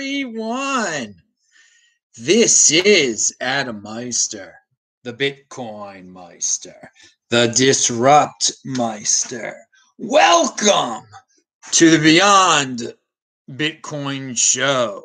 everyone. 0.00 1.14
This 2.16 2.70
is 2.70 3.36
Adam 3.38 3.82
Meister, 3.82 4.54
the 5.04 5.12
Bitcoin 5.12 6.06
Meister, 6.06 6.90
the 7.28 7.48
Disrupt 7.48 8.50
Meister. 8.64 9.54
Welcome 9.98 11.04
to 11.72 11.90
the 11.90 11.98
Beyond 11.98 12.94
Bitcoin 13.50 14.38
Show. 14.38 15.04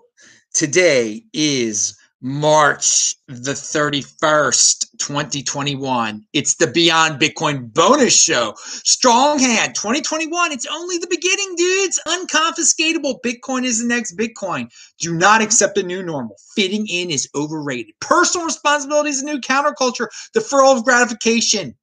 Today 0.53 1.25
is 1.33 1.97
March 2.27 3.13
the 3.27 3.51
31st, 3.51 4.97
2021. 4.97 6.25
It's 6.33 6.55
the 6.55 6.65
Beyond 6.65 7.21
Bitcoin 7.21 7.71
bonus 7.71 8.19
show. 8.19 8.55
Strong 8.57 9.37
hand 9.37 9.75
2021. 9.75 10.51
It's 10.51 10.65
only 10.65 10.97
the 10.97 11.05
beginning, 11.07 11.53
dudes. 11.55 12.01
Unconfiscatable. 12.07 13.21
Bitcoin 13.23 13.63
is 13.63 13.79
the 13.79 13.87
next 13.87 14.17
Bitcoin. 14.17 14.71
Do 14.97 15.15
not 15.15 15.43
accept 15.43 15.75
the 15.75 15.83
new 15.83 16.01
normal. 16.01 16.35
Fitting 16.55 16.87
in 16.87 17.11
is 17.11 17.29
overrated. 17.35 17.93
Personal 18.01 18.47
responsibility 18.47 19.11
is 19.11 19.21
a 19.21 19.25
new 19.25 19.39
counterculture. 19.39 20.07
Deferral 20.35 20.75
of 20.75 20.83
gratification. 20.83 21.75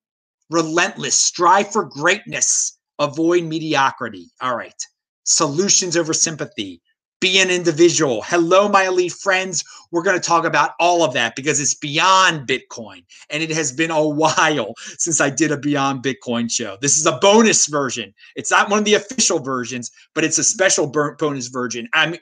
Relentless. 0.51 1.15
Strive 1.15 1.71
for 1.71 1.85
greatness. 1.85 2.77
Avoid 2.99 3.45
mediocrity. 3.45 4.33
All 4.41 4.57
right. 4.57 4.75
Solutions 5.23 5.97
over 5.97 6.13
sympathy 6.13 6.83
be 7.23 7.39
an 7.39 7.51
individual. 7.51 8.21
Hello, 8.23 8.69
my 8.69 8.89
elite 8.89 9.13
friends. 9.13 9.65
We're 9.93 10.03
going 10.03 10.21
to 10.21 10.27
talk 10.27 10.45
about 10.45 10.73
all 10.81 11.05
of 11.05 11.13
that 11.13 11.37
because 11.37 11.61
it's 11.61 11.73
beyond 11.73 12.49
Bitcoin. 12.49 13.05
And 13.31 13.45
it 13.45 13.51
has 13.53 13.71
been 13.71 13.93
a 13.93 14.07
while 14.09 14.75
since 14.99 15.21
I 15.21 15.31
did 15.31 15.53
a 15.53 15.57
Beyond 15.57 16.03
Bitcoin 16.03 16.51
show. 16.51 16.79
This 16.81 16.99
is 16.99 17.07
a 17.07 17.19
bonus 17.19 17.69
version. 17.69 18.13
It's 18.35 18.51
not 18.51 18.69
one 18.69 18.81
of 18.81 18.85
the 18.85 18.95
official 18.95 19.39
versions, 19.39 19.93
but 20.15 20.25
it's 20.25 20.39
a 20.39 20.43
special 20.43 20.89
bonus 20.89 21.47
version. 21.47 21.89
I'm 21.93 22.17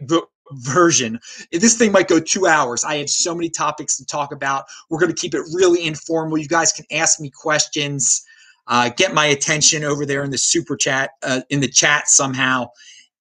version. 0.53 1.19
This 1.51 1.79
thing 1.79 1.93
might 1.93 2.09
go 2.09 2.21
two 2.21 2.47
hours. 2.47 2.85
I 2.85 2.97
have 2.97 3.09
so 3.09 3.35
many 3.35 3.49
topics 3.49 3.97
to 3.97 4.05
talk 4.05 4.35
about. 4.35 4.67
We're 4.91 4.99
going 4.99 5.15
to 5.15 5.19
keep 5.19 5.35
it 5.35 5.43
really 5.55 5.87
informal. 5.87 6.37
You 6.37 6.49
guys 6.49 6.73
can 6.73 6.85
ask 6.93 7.21
me 7.21 7.31
questions. 7.31 8.23
Uh, 8.67 8.91
get 8.91 9.15
my 9.15 9.27
attention 9.27 9.83
over 9.83 10.05
there 10.05 10.23
in 10.25 10.31
the 10.31 10.39
super 10.39 10.77
chat, 10.77 11.13
uh, 11.23 11.41
in 11.49 11.61
the 11.61 11.69
chat 11.69 12.09
somehow. 12.09 12.69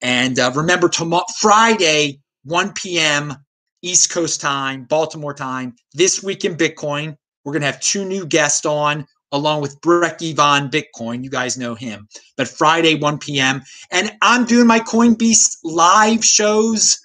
And 0.02 0.40
uh, 0.40 0.52
remember, 0.56 0.90
tomorrow, 0.90 1.26
Friday, 1.38 2.20
1 2.46 2.74
p.m. 2.74 3.36
East 3.82 4.12
Coast 4.12 4.42
time, 4.42 4.86
Baltimore 4.86 5.34
time, 5.34 5.76
this 5.94 6.24
week 6.24 6.46
in 6.46 6.56
Bitcoin, 6.56 7.16
we're 7.44 7.54
going 7.54 7.62
to 7.62 7.68
have 7.68 7.80
two 7.80 8.06
new 8.06 8.26
guests 8.26 8.66
on 8.66 9.06
along 9.32 9.62
with 9.62 9.80
Brekkie 9.82 10.36
Von 10.36 10.70
Bitcoin. 10.70 11.24
You 11.24 11.30
guys 11.30 11.58
know 11.58 11.76
him. 11.76 12.08
But 12.36 12.48
Friday, 12.48 12.96
1 12.96 13.20
p.m. 13.20 13.62
And 13.92 14.12
I'm 14.22 14.46
doing 14.46 14.68
my 14.68 14.80
CoinBeast 14.80 15.58
live 15.64 16.26
shows, 16.26 16.98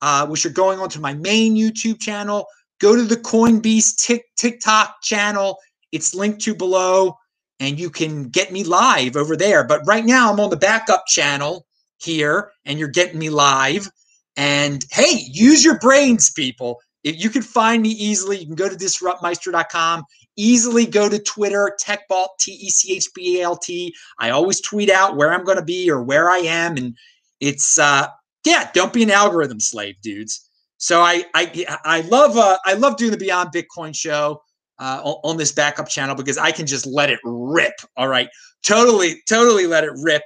uh, 0.00 0.26
which 0.26 0.46
are 0.46 0.50
going 0.50 0.78
on 0.78 0.88
to 0.90 1.00
my 1.00 1.14
main 1.14 1.56
YouTube 1.56 2.00
channel. 2.00 2.46
Go 2.80 2.96
to 2.96 3.02
the 3.02 3.16
CoinBeast 3.16 3.96
Tik 4.04 4.22
TikTok 4.36 5.02
channel. 5.02 5.58
It's 5.90 6.14
linked 6.14 6.40
to 6.42 6.54
below, 6.54 7.16
and 7.60 7.78
you 7.78 7.90
can 7.90 8.28
get 8.28 8.52
me 8.52 8.64
live 8.64 9.16
over 9.16 9.36
there. 9.36 9.64
But 9.64 9.82
right 9.86 10.04
now, 10.04 10.32
I'm 10.32 10.40
on 10.40 10.50
the 10.50 10.56
backup 10.56 11.06
channel 11.06 11.66
here 12.02 12.52
and 12.64 12.78
you're 12.78 12.88
getting 12.88 13.18
me 13.18 13.30
live. 13.30 13.88
And 14.36 14.84
hey, 14.90 15.24
use 15.30 15.64
your 15.64 15.78
brains, 15.78 16.30
people. 16.30 16.80
If 17.04 17.22
you 17.22 17.30
can 17.30 17.42
find 17.42 17.82
me 17.82 17.90
easily, 17.90 18.38
you 18.38 18.46
can 18.46 18.54
go 18.54 18.68
to 18.68 18.76
disruptmeister.com. 18.76 20.04
Easily 20.36 20.86
go 20.86 21.08
to 21.08 21.18
Twitter, 21.18 21.76
TechBalt, 21.82 22.28
T 22.40 22.52
E 22.52 22.70
C 22.70 22.96
H 22.96 23.08
B 23.14 23.40
A 23.40 23.44
L 23.44 23.56
T. 23.56 23.94
I 24.18 24.30
always 24.30 24.60
tweet 24.60 24.88
out 24.88 25.16
where 25.16 25.32
I'm 25.32 25.44
going 25.44 25.58
to 25.58 25.64
be 25.64 25.90
or 25.90 26.02
where 26.02 26.30
I 26.30 26.38
am. 26.38 26.76
And 26.78 26.96
it's, 27.40 27.78
uh, 27.78 28.06
yeah, 28.44 28.70
don't 28.72 28.92
be 28.92 29.02
an 29.02 29.10
algorithm 29.10 29.60
slave, 29.60 29.96
dudes. 30.02 30.48
So 30.82 31.00
I 31.00 31.24
I 31.32 31.78
I 31.84 32.00
love 32.00 32.36
uh, 32.36 32.58
I 32.66 32.72
love 32.74 32.96
doing 32.96 33.12
the 33.12 33.16
Beyond 33.16 33.50
Bitcoin 33.54 33.94
show 33.94 34.42
uh, 34.80 35.00
on, 35.04 35.36
this 35.36 35.52
backup 35.52 35.88
channel 35.88 36.16
because 36.16 36.38
I 36.38 36.50
can 36.50 36.66
just 36.66 36.86
let 36.86 37.08
it 37.08 37.20
rip. 37.22 37.74
All 37.96 38.08
right, 38.08 38.28
totally 38.64 39.22
totally 39.28 39.68
let 39.68 39.84
it 39.84 39.92
rip. 40.02 40.22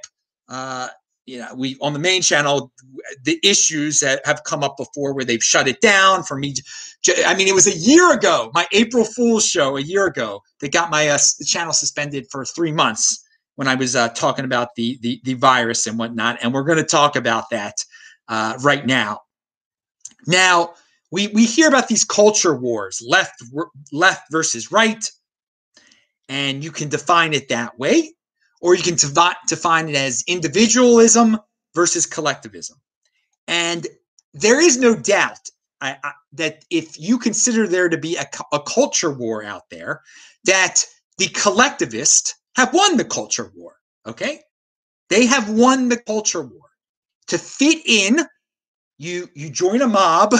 Uh, 0.49 0.87
you 1.27 1.39
know, 1.39 1.53
we 1.55 1.77
on 1.81 1.93
the 1.93 1.99
main 1.99 2.21
channel, 2.21 2.71
the 3.23 3.39
issues 3.43 3.99
that 3.99 4.21
have 4.25 4.43
come 4.45 4.63
up 4.63 4.77
before 4.77 5.13
where 5.13 5.25
they've 5.25 5.43
shut 5.43 5.67
it 5.67 5.81
down 5.81 6.23
for 6.23 6.37
me. 6.37 6.55
I 7.25 7.35
mean, 7.35 7.47
it 7.47 7.53
was 7.53 7.67
a 7.67 7.77
year 7.77 8.13
ago, 8.13 8.49
my 8.53 8.65
April 8.71 9.03
Fool's 9.03 9.45
show 9.45 9.77
a 9.77 9.81
year 9.81 10.07
ago, 10.07 10.41
that 10.61 10.71
got 10.71 10.89
my 10.89 11.09
uh, 11.09 11.19
channel 11.45 11.73
suspended 11.73 12.27
for 12.31 12.45
three 12.45 12.71
months 12.71 13.23
when 13.55 13.67
I 13.67 13.75
was 13.75 13.95
uh, 13.95 14.09
talking 14.09 14.45
about 14.45 14.69
the, 14.75 14.97
the, 15.01 15.19
the 15.23 15.33
virus 15.33 15.85
and 15.85 15.99
whatnot, 15.99 16.39
and 16.41 16.53
we're 16.53 16.63
going 16.63 16.77
to 16.77 16.83
talk 16.83 17.15
about 17.15 17.49
that 17.51 17.83
uh, 18.29 18.57
right 18.61 18.85
now. 18.85 19.21
Now, 20.25 20.73
we 21.11 21.27
we 21.27 21.45
hear 21.45 21.67
about 21.69 21.87
these 21.87 22.03
culture 22.03 22.55
wars, 22.55 23.01
left 23.05 23.41
left 23.93 24.31
versus 24.31 24.71
right, 24.71 25.09
and 26.27 26.63
you 26.63 26.71
can 26.71 26.89
define 26.89 27.33
it 27.33 27.49
that 27.49 27.79
way 27.79 28.13
or 28.61 28.75
you 28.75 28.83
can 28.83 28.95
define 29.47 29.89
it 29.89 29.95
as 29.95 30.23
individualism 30.27 31.37
versus 31.75 32.05
collectivism. 32.05 32.77
And 33.47 33.87
there 34.33 34.59
is 34.59 34.77
no 34.77 34.95
doubt 34.95 35.49
I, 35.81 35.97
I, 36.03 36.11
that 36.33 36.65
if 36.69 36.99
you 36.99 37.17
consider 37.17 37.67
there 37.67 37.89
to 37.89 37.97
be 37.97 38.15
a, 38.15 38.25
a 38.51 38.59
culture 38.59 39.11
war 39.11 39.43
out 39.43 39.69
there, 39.69 40.01
that 40.45 40.83
the 41.17 41.27
collectivists 41.27 42.35
have 42.55 42.73
won 42.73 42.97
the 42.97 43.05
culture 43.05 43.51
war. 43.55 43.75
Okay, 44.05 44.39
they 45.09 45.25
have 45.25 45.49
won 45.49 45.89
the 45.89 45.97
culture 45.97 46.41
war. 46.41 46.69
To 47.27 47.37
fit 47.37 47.79
in, 47.85 48.19
you 48.97 49.29
you 49.35 49.49
join 49.49 49.81
a 49.81 49.87
mob, 49.87 50.33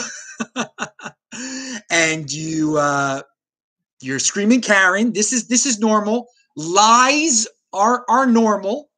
and 1.91 2.31
you 2.31 2.77
uh, 2.77 3.21
you're 4.01 4.19
screaming 4.19 4.61
Karen. 4.61 5.13
This 5.13 5.33
is 5.33 5.47
this 5.47 5.65
is 5.65 5.79
normal. 5.79 6.27
Lies 6.55 7.47
are 7.73 8.05
are 8.09 8.25
normal. 8.25 8.89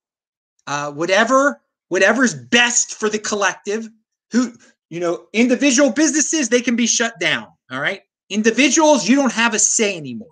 Uh, 0.68 0.92
whatever 0.92 1.62
whatever's 1.88 2.34
best 2.34 2.94
for 2.94 3.10
the 3.10 3.20
collective. 3.20 3.90
Who 4.32 4.54
you 4.90 5.00
know, 5.00 5.28
individual 5.34 5.92
businesses 5.92 6.50
they 6.50 6.62
can 6.62 6.76
be 6.76 6.88
shut 6.88 7.20
down. 7.20 7.48
All 7.72 7.80
right, 7.80 8.02
individuals 8.30 9.08
you 9.08 9.16
don't 9.16 9.34
have 9.34 9.54
a 9.54 9.60
say 9.60 9.98
anymore. 9.98 10.28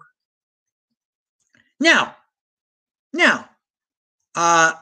Now, 1.80 2.16
now, 3.14 3.50
uh, 4.36 4.74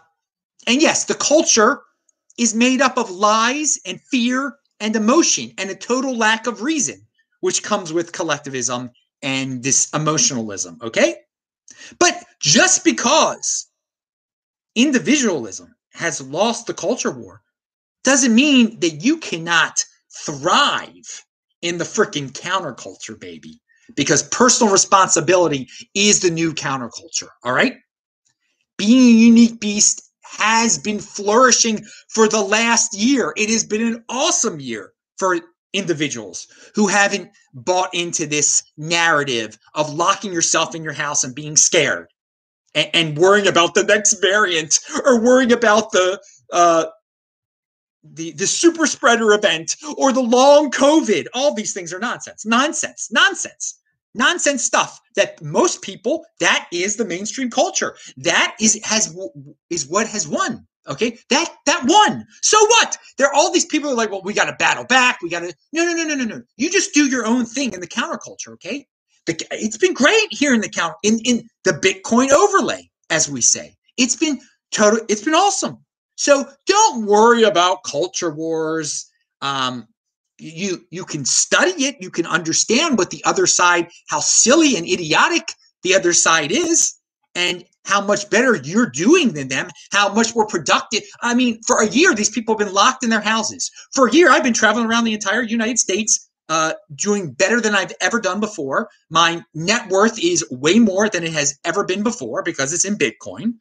and 0.67 0.81
yes, 0.81 1.05
the 1.05 1.15
culture 1.15 1.81
is 2.37 2.53
made 2.53 2.81
up 2.81 2.97
of 2.97 3.09
lies 3.09 3.79
and 3.85 3.99
fear 4.01 4.57
and 4.79 4.95
emotion 4.95 5.51
and 5.57 5.69
a 5.69 5.75
total 5.75 6.15
lack 6.15 6.47
of 6.47 6.61
reason, 6.61 7.05
which 7.41 7.63
comes 7.63 7.93
with 7.93 8.11
collectivism 8.11 8.91
and 9.21 9.63
this 9.63 9.89
emotionalism. 9.93 10.77
Okay. 10.81 11.15
But 11.99 12.23
just 12.45 12.83
because 12.83 13.67
individualism 14.75 15.73
has 15.93 16.21
lost 16.21 16.67
the 16.67 16.75
culture 16.75 17.09
war 17.09 17.41
doesn't 18.03 18.35
mean 18.35 18.79
that 18.81 19.03
you 19.03 19.17
cannot 19.17 19.83
thrive 20.15 21.25
in 21.63 21.79
the 21.79 21.83
freaking 21.83 22.29
counterculture, 22.29 23.19
baby. 23.19 23.59
Because 23.95 24.21
personal 24.29 24.71
responsibility 24.71 25.67
is 25.95 26.19
the 26.19 26.29
new 26.29 26.53
counterculture. 26.53 27.29
All 27.43 27.51
right. 27.51 27.77
Being 28.77 28.99
a 28.99 29.19
unique 29.19 29.59
beast 29.59 30.03
has 30.21 30.77
been 30.77 30.99
flourishing 30.99 31.83
for 32.09 32.27
the 32.27 32.41
last 32.41 32.95
year. 32.95 33.33
It 33.37 33.49
has 33.49 33.63
been 33.63 33.81
an 33.81 34.03
awesome 34.07 34.59
year 34.59 34.93
for 35.17 35.39
individuals 35.73 36.45
who 36.75 36.85
haven't 36.85 37.31
bought 37.55 37.89
into 37.95 38.27
this 38.27 38.61
narrative 38.77 39.57
of 39.73 39.91
locking 39.91 40.31
yourself 40.31 40.75
in 40.75 40.83
your 40.83 40.93
house 40.93 41.23
and 41.23 41.33
being 41.33 41.55
scared 41.55 42.07
and, 42.75 42.89
and 42.93 43.17
worrying 43.17 43.47
about 43.47 43.73
the 43.73 43.83
next 43.83 44.21
variant 44.21 44.79
or 45.05 45.19
worrying 45.19 45.51
about 45.51 45.91
the 45.91 46.21
uh, 46.51 46.85
the 48.03 48.33
the 48.33 48.45
super 48.45 48.85
spreader 48.85 49.33
event 49.33 49.77
or 49.97 50.11
the 50.11 50.21
long 50.21 50.69
COVID. 50.69 51.25
All 51.33 51.53
these 51.53 51.73
things 51.73 51.93
are 51.93 51.99
nonsense, 51.99 52.45
nonsense, 52.45 53.09
nonsense, 53.11 53.79
nonsense 54.13 54.63
stuff. 54.63 54.99
That 55.15 55.41
most 55.41 55.81
people 55.81 56.25
that 56.39 56.67
is 56.71 56.97
the 56.97 57.05
mainstream 57.05 57.49
culture. 57.49 57.95
That 58.17 58.55
is 58.59 58.79
has 58.83 59.17
is 59.69 59.87
what 59.87 60.07
has 60.07 60.27
won. 60.27 60.67
Okay, 60.87 61.17
that 61.31 61.51
that 61.65 61.83
won. 61.85 62.27
So 62.41 62.59
what? 62.67 62.97
There 63.17 63.27
are 63.27 63.33
all 63.33 63.51
these 63.51 63.65
people 63.65 63.89
are 63.89 63.95
like, 63.95 64.11
well, 64.11 64.21
we 64.23 64.33
got 64.33 64.45
to 64.45 64.55
battle 64.59 64.83
back. 64.83 65.19
We 65.23 65.29
got 65.29 65.39
to 65.39 65.55
no, 65.73 65.83
no, 65.83 65.93
no, 65.93 66.03
no, 66.03 66.15
no, 66.15 66.23
no. 66.25 66.41
You 66.57 66.69
just 66.69 66.93
do 66.93 67.07
your 67.07 67.25
own 67.25 67.45
thing 67.45 67.73
in 67.73 67.79
the 67.79 67.87
counterculture. 67.87 68.53
Okay, 68.53 68.85
the, 69.25 69.39
it's 69.51 69.77
been 69.77 69.93
great 69.93 70.27
here 70.31 70.53
in 70.53 70.61
the 70.61 70.69
count 70.69 70.95
in 71.03 71.19
in 71.25 71.47
the 71.63 71.71
Bitcoin 71.71 72.31
overlay, 72.31 72.89
as 73.09 73.29
we 73.29 73.41
say. 73.41 73.75
It's 73.97 74.15
been 74.15 74.39
total. 74.71 74.99
It's 75.09 75.23
been 75.23 75.35
awesome. 75.35 75.77
So 76.15 76.45
don't 76.65 77.05
worry 77.05 77.43
about 77.43 77.83
culture 77.83 78.31
wars. 78.31 79.09
Um, 79.41 79.87
you 80.37 80.85
you 80.91 81.05
can 81.05 81.25
study 81.25 81.85
it. 81.85 81.95
You 81.99 82.09
can 82.09 82.25
understand 82.25 82.97
what 82.97 83.09
the 83.09 83.23
other 83.25 83.47
side, 83.47 83.87
how 84.09 84.19
silly 84.19 84.75
and 84.77 84.87
idiotic 84.87 85.53
the 85.83 85.95
other 85.95 86.13
side 86.13 86.51
is, 86.51 86.93
and 87.35 87.63
how 87.85 88.01
much 88.01 88.29
better 88.29 88.55
you're 88.55 88.89
doing 88.89 89.33
than 89.33 89.47
them, 89.47 89.69
how 89.91 90.11
much 90.13 90.35
more 90.35 90.47
productive. 90.47 91.03
I 91.21 91.33
mean, 91.35 91.59
for 91.67 91.81
a 91.81 91.87
year, 91.87 92.13
these 92.13 92.29
people 92.29 92.57
have 92.57 92.65
been 92.65 92.73
locked 92.73 93.03
in 93.03 93.09
their 93.09 93.21
houses. 93.21 93.71
For 93.93 94.07
a 94.07 94.11
year, 94.11 94.31
I've 94.31 94.43
been 94.43 94.53
traveling 94.53 94.87
around 94.87 95.03
the 95.03 95.13
entire 95.13 95.43
United 95.43 95.79
States, 95.79 96.24
uh, 96.49 96.73
doing 96.93 97.31
better 97.31 97.59
than 97.59 97.75
I've 97.75 97.93
ever 98.01 98.19
done 98.19 98.39
before. 98.39 98.89
My 99.09 99.43
net 99.53 99.89
worth 99.89 100.23
is 100.23 100.45
way 100.51 100.79
more 100.79 101.09
than 101.09 101.23
it 101.23 101.33
has 101.33 101.57
ever 101.63 101.83
been 101.83 102.03
before 102.03 102.43
because 102.43 102.73
it's 102.73 102.85
in 102.85 102.97
Bitcoin. 102.97 103.53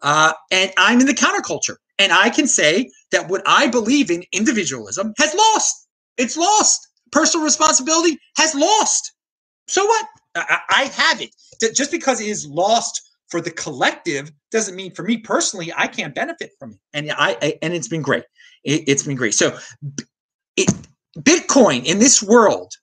Uh, 0.00 0.32
and 0.50 0.72
I'm 0.76 1.00
in 1.00 1.06
the 1.06 1.14
counterculture. 1.14 1.76
And 1.98 2.12
I 2.12 2.30
can 2.30 2.48
say 2.48 2.90
that 3.12 3.28
what 3.28 3.42
I 3.46 3.68
believe 3.68 4.10
in 4.10 4.24
individualism 4.32 5.14
has 5.18 5.34
lost. 5.34 5.86
It's 6.18 6.36
lost. 6.36 6.88
Personal 7.12 7.44
responsibility 7.44 8.18
has 8.36 8.54
lost. 8.54 9.12
So 9.68 9.84
what? 9.84 10.06
I, 10.34 10.58
I 10.68 10.82
have 10.84 11.20
it. 11.20 11.30
Just 11.74 11.92
because 11.92 12.20
it 12.20 12.26
is 12.26 12.46
lost 12.46 13.00
for 13.28 13.40
the 13.40 13.50
collective 13.50 14.30
doesn't 14.50 14.76
mean 14.76 14.94
for 14.94 15.02
me 15.02 15.16
personally 15.16 15.72
I 15.74 15.86
can't 15.86 16.14
benefit 16.14 16.50
from 16.58 16.72
it. 16.72 16.78
And 16.92 17.10
I, 17.12 17.36
I 17.40 17.58
and 17.62 17.72
it's 17.72 17.88
been 17.88 18.02
great. 18.02 18.24
It, 18.64 18.88
has 18.88 19.04
been 19.04 19.16
great. 19.16 19.34
So 19.34 19.56
it, 20.56 20.70
Bitcoin 21.18 21.84
in 21.84 21.98
this 21.98 22.22
world 22.22 22.74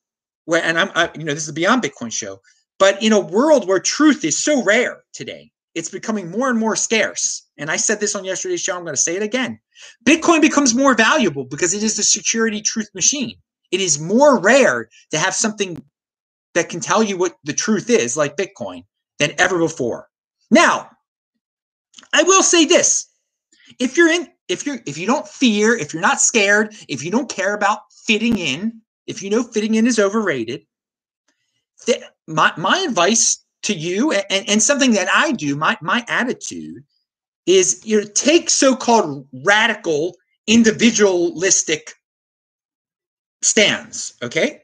where 0.45 0.63
and 0.63 0.79
I'm 0.79 0.91
I, 0.95 1.09
you 1.15 1.23
know 1.23 1.33
this 1.33 1.43
is 1.43 1.49
a 1.49 1.53
beyond 1.53 1.83
Bitcoin 1.83 2.11
show, 2.11 2.41
but 2.79 3.01
in 3.03 3.13
a 3.13 3.19
world 3.19 3.67
where 3.67 3.79
truth 3.79 4.25
is 4.25 4.37
so 4.37 4.63
rare 4.63 5.03
today, 5.13 5.51
it's 5.75 5.89
becoming 5.89 6.31
more 6.31 6.49
and 6.49 6.59
more 6.59 6.75
scarce. 6.75 7.47
And 7.57 7.69
I 7.71 7.77
said 7.77 7.99
this 7.99 8.15
on 8.15 8.25
yesterday's 8.25 8.61
show. 8.61 8.75
I'm 8.75 8.83
going 8.83 8.95
to 8.95 9.01
say 9.01 9.15
it 9.15 9.23
again. 9.23 9.59
Bitcoin 10.05 10.41
becomes 10.41 10.75
more 10.75 10.95
valuable 10.95 11.45
because 11.45 11.73
it 11.73 11.83
is 11.83 11.97
the 11.97 12.03
security 12.03 12.61
truth 12.61 12.89
machine. 12.95 13.35
It 13.71 13.81
is 13.81 13.99
more 13.99 14.39
rare 14.39 14.89
to 15.11 15.19
have 15.19 15.35
something 15.35 15.83
that 16.55 16.69
can 16.69 16.79
tell 16.81 17.03
you 17.03 17.17
what 17.17 17.35
the 17.43 17.53
truth 17.53 17.89
is, 17.89 18.17
like 18.17 18.37
Bitcoin, 18.37 18.85
than 19.19 19.33
ever 19.39 19.59
before. 19.59 20.09
Now, 20.51 20.89
I 22.13 22.23
will 22.23 22.43
say 22.43 22.65
this. 22.65 23.08
If 23.77 23.97
you're 23.97 24.11
in, 24.11 24.27
if 24.47 24.65
you're, 24.65 24.79
if 24.85 24.97
you 24.97 25.05
don't 25.05 25.27
fear, 25.27 25.75
if 25.75 25.93
you're 25.93 26.01
not 26.01 26.21
scared, 26.21 26.73
if 26.87 27.03
you 27.03 27.11
don't 27.11 27.29
care 27.29 27.53
about 27.53 27.79
fitting 27.91 28.37
in, 28.37 28.81
if 29.05 29.21
you 29.21 29.29
know 29.29 29.43
fitting 29.43 29.75
in 29.75 29.85
is 29.85 29.99
overrated, 29.99 30.65
th- 31.85 32.03
my, 32.27 32.51
my 32.57 32.79
advice 32.79 33.43
to 33.63 33.73
you 33.73 34.11
and, 34.11 34.49
and 34.49 34.63
something 34.63 34.93
that 34.93 35.07
I 35.13 35.31
do, 35.31 35.55
my, 35.55 35.77
my 35.81 36.05
attitude 36.07 36.83
is 37.45 37.81
you 37.83 38.01
know, 38.01 38.07
take 38.13 38.49
so-called 38.49 39.27
radical 39.43 40.15
individualistic 40.47 41.93
stands, 43.41 44.13
okay? 44.21 44.63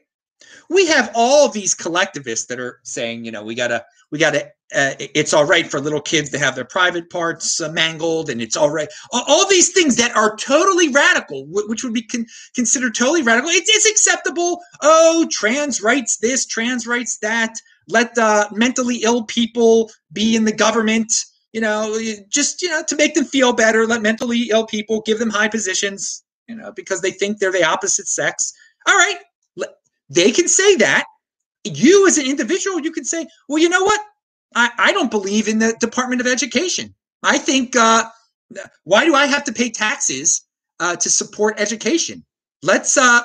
We 0.68 0.86
have 0.86 1.10
all 1.14 1.48
these 1.48 1.74
collectivists 1.74 2.46
that 2.46 2.60
are 2.60 2.80
saying, 2.82 3.24
you 3.24 3.30
know, 3.30 3.44
we 3.44 3.54
gotta, 3.54 3.84
we 4.10 4.18
gotta 4.18 4.52
uh, 4.74 4.94
it's 4.98 5.32
all 5.32 5.44
right 5.44 5.70
for 5.70 5.78
little 5.78 6.00
kids 6.00 6.30
to 6.30 6.38
have 6.38 6.56
their 6.56 6.64
private 6.64 7.08
parts 7.08 7.60
uh, 7.60 7.70
mangled, 7.70 8.28
and 8.28 8.42
it's 8.42 8.56
all 8.56 8.70
right. 8.70 8.88
All, 9.12 9.48
these 9.48 9.70
things 9.70 9.94
that 9.96 10.14
are 10.16 10.36
totally 10.36 10.88
radical, 10.88 11.46
which 11.48 11.84
would 11.84 11.92
be 11.94 12.02
con- 12.02 12.26
considered 12.54 12.94
totally 12.94 13.22
radical, 13.22 13.50
it's, 13.50 13.70
it's 13.70 13.88
acceptable. 13.88 14.60
Oh, 14.82 15.26
trans 15.30 15.80
rights 15.80 16.16
this, 16.16 16.46
trans 16.46 16.86
rights 16.86 17.18
that. 17.18 17.54
Let 17.88 18.18
uh, 18.18 18.48
mentally 18.50 18.96
ill 19.04 19.24
people 19.24 19.92
be 20.12 20.34
in 20.34 20.44
the 20.44 20.52
government. 20.52 21.12
You 21.52 21.60
know, 21.60 21.96
just 22.28 22.60
you 22.60 22.68
know 22.68 22.82
to 22.88 22.96
make 22.96 23.14
them 23.14 23.24
feel 23.24 23.52
better. 23.52 23.86
Let 23.86 24.02
mentally 24.02 24.48
ill 24.50 24.66
people 24.66 25.02
give 25.02 25.20
them 25.20 25.30
high 25.30 25.48
positions. 25.48 26.24
You 26.48 26.56
know, 26.56 26.72
because 26.72 27.00
they 27.02 27.12
think 27.12 27.38
they're 27.38 27.52
the 27.52 27.64
opposite 27.64 28.08
sex. 28.08 28.52
All 28.88 28.96
right, 28.96 29.18
they 30.08 30.32
can 30.32 30.48
say 30.48 30.76
that. 30.76 31.04
You 31.64 32.06
as 32.06 32.18
an 32.18 32.26
individual, 32.26 32.80
you 32.80 32.92
can 32.92 33.04
say, 33.04 33.26
well, 33.48 33.58
you 33.58 33.68
know 33.68 33.82
what? 33.82 34.00
I, 34.54 34.70
I 34.78 34.92
don't 34.92 35.10
believe 35.10 35.48
in 35.48 35.58
the 35.58 35.76
Department 35.80 36.20
of 36.20 36.26
Education. 36.26 36.94
I 37.22 37.38
think, 37.38 37.76
uh, 37.76 38.04
why 38.84 39.04
do 39.04 39.14
I 39.14 39.26
have 39.26 39.44
to 39.44 39.52
pay 39.52 39.70
taxes 39.70 40.42
uh, 40.80 40.96
to 40.96 41.10
support 41.10 41.58
education? 41.58 42.24
Let's 42.62 42.96
uh, 42.96 43.20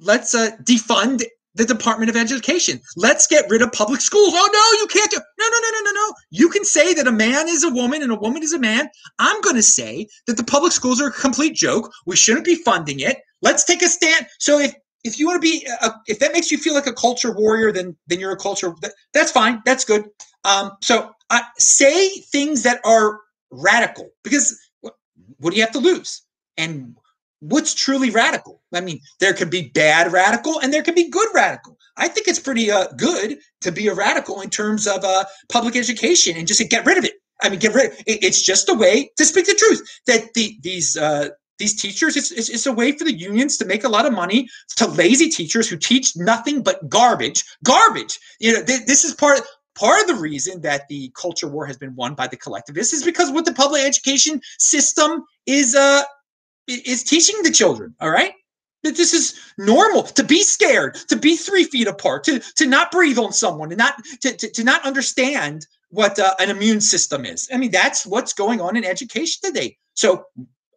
let's 0.00 0.34
uh, 0.34 0.50
defund 0.62 1.22
the 1.54 1.64
Department 1.64 2.10
of 2.10 2.16
Education. 2.16 2.80
Let's 2.96 3.26
get 3.26 3.48
rid 3.48 3.62
of 3.62 3.72
public 3.72 4.00
schools. 4.00 4.32
Oh 4.34 4.50
no, 4.52 4.80
you 4.80 4.86
can't 4.88 5.10
do. 5.10 5.18
No, 5.38 5.46
no, 5.48 5.58
no, 5.60 5.70
no, 5.70 5.90
no, 5.90 5.90
no. 5.92 6.14
You 6.30 6.48
can 6.48 6.64
say 6.64 6.94
that 6.94 7.06
a 7.06 7.12
man 7.12 7.48
is 7.48 7.64
a 7.64 7.70
woman 7.70 8.02
and 8.02 8.12
a 8.12 8.16
woman 8.16 8.42
is 8.42 8.52
a 8.52 8.58
man. 8.58 8.88
I'm 9.18 9.40
going 9.40 9.56
to 9.56 9.62
say 9.62 10.08
that 10.26 10.36
the 10.36 10.44
public 10.44 10.72
schools 10.72 11.00
are 11.00 11.08
a 11.08 11.12
complete 11.12 11.54
joke. 11.54 11.92
We 12.06 12.16
shouldn't 12.16 12.44
be 12.44 12.56
funding 12.56 13.00
it. 13.00 13.18
Let's 13.42 13.64
take 13.64 13.82
a 13.82 13.88
stand. 13.88 14.26
So 14.40 14.58
if 14.58 14.74
if 15.04 15.18
you 15.18 15.26
want 15.26 15.40
to 15.42 15.48
be, 15.48 15.66
a, 15.82 15.90
if 16.06 16.18
that 16.18 16.32
makes 16.32 16.50
you 16.50 16.58
feel 16.58 16.74
like 16.74 16.86
a 16.86 16.92
culture 16.92 17.32
warrior, 17.32 17.70
then 17.70 17.96
then 18.06 18.18
you're 18.18 18.32
a 18.32 18.36
culture. 18.36 18.74
That, 18.80 18.92
that's 19.12 19.30
fine. 19.30 19.62
That's 19.64 19.84
good. 19.84 20.04
Um, 20.44 20.72
so 20.82 21.12
uh, 21.30 21.40
say 21.58 22.08
things 22.32 22.62
that 22.64 22.80
are 22.84 23.20
radical 23.50 24.10
because 24.22 24.58
what, 24.80 24.94
what 25.38 25.50
do 25.50 25.56
you 25.56 25.62
have 25.62 25.72
to 25.72 25.78
lose? 25.78 26.22
And 26.56 26.96
what's 27.40 27.74
truly 27.74 28.10
radical? 28.10 28.62
I 28.72 28.80
mean, 28.80 29.00
there 29.20 29.34
could 29.34 29.50
be 29.50 29.70
bad 29.74 30.12
radical 30.12 30.60
and 30.60 30.72
there 30.72 30.82
could 30.82 30.94
be 30.94 31.08
good 31.08 31.28
radical. 31.34 31.76
I 31.96 32.08
think 32.08 32.26
it's 32.26 32.40
pretty 32.40 32.70
uh, 32.70 32.88
good 32.96 33.38
to 33.60 33.72
be 33.72 33.88
a 33.88 33.94
radical 33.94 34.40
in 34.40 34.50
terms 34.50 34.86
of 34.86 35.04
uh, 35.04 35.24
public 35.50 35.76
education 35.76 36.36
and 36.36 36.46
just 36.46 36.62
get 36.70 36.86
rid 36.86 36.98
of 36.98 37.04
it. 37.04 37.14
I 37.42 37.48
mean, 37.50 37.58
get 37.58 37.74
rid. 37.74 37.92
It, 38.06 38.22
it's 38.24 38.42
just 38.42 38.68
a 38.68 38.74
way 38.74 39.10
to 39.16 39.24
speak 39.24 39.46
the 39.46 39.54
truth. 39.54 39.82
That 40.06 40.34
the 40.34 40.56
these 40.62 40.96
uh, 40.96 41.30
these 41.58 41.80
teachers, 41.80 42.16
it's, 42.16 42.30
it's, 42.32 42.48
it's, 42.48 42.66
a 42.66 42.72
way 42.72 42.92
for 42.92 43.04
the 43.04 43.12
unions 43.12 43.56
to 43.58 43.64
make 43.64 43.84
a 43.84 43.88
lot 43.88 44.06
of 44.06 44.12
money 44.12 44.48
to 44.76 44.86
lazy 44.86 45.28
teachers 45.28 45.68
who 45.68 45.76
teach 45.76 46.16
nothing 46.16 46.62
but 46.62 46.88
garbage. 46.88 47.44
Garbage. 47.62 48.18
You 48.40 48.54
know, 48.54 48.64
th- 48.64 48.86
this 48.86 49.04
is 49.04 49.14
part 49.14 49.40
part 49.74 50.00
of 50.00 50.06
the 50.06 50.20
reason 50.20 50.60
that 50.62 50.86
the 50.88 51.10
culture 51.16 51.48
war 51.48 51.66
has 51.66 51.76
been 51.76 51.94
won 51.96 52.14
by 52.14 52.28
the 52.28 52.36
collectivists 52.36 52.92
is 52.92 53.04
because 53.04 53.30
what 53.30 53.44
the 53.44 53.52
public 53.52 53.82
education 53.82 54.40
system 54.58 55.24
is 55.46 55.74
uh 55.74 56.02
is 56.66 57.02
teaching 57.02 57.36
the 57.42 57.50
children. 57.50 57.94
All 58.00 58.10
right. 58.10 58.32
That 58.82 58.96
this 58.96 59.14
is 59.14 59.38
normal 59.56 60.02
to 60.02 60.22
be 60.22 60.42
scared, 60.42 60.96
to 61.08 61.16
be 61.16 61.36
three 61.36 61.64
feet 61.64 61.86
apart, 61.86 62.24
to 62.24 62.40
to 62.56 62.66
not 62.66 62.90
breathe 62.90 63.18
on 63.18 63.32
someone, 63.32 63.70
and 63.70 63.78
not 63.78 63.94
to, 64.22 64.36
to, 64.36 64.50
to 64.50 64.64
not 64.64 64.84
understand 64.84 65.66
what 65.88 66.18
uh, 66.18 66.34
an 66.38 66.50
immune 66.50 66.80
system 66.80 67.24
is. 67.24 67.48
I 67.52 67.56
mean, 67.56 67.70
that's 67.70 68.04
what's 68.04 68.32
going 68.32 68.60
on 68.60 68.76
in 68.76 68.84
education 68.84 69.40
today. 69.42 69.78
So 69.94 70.24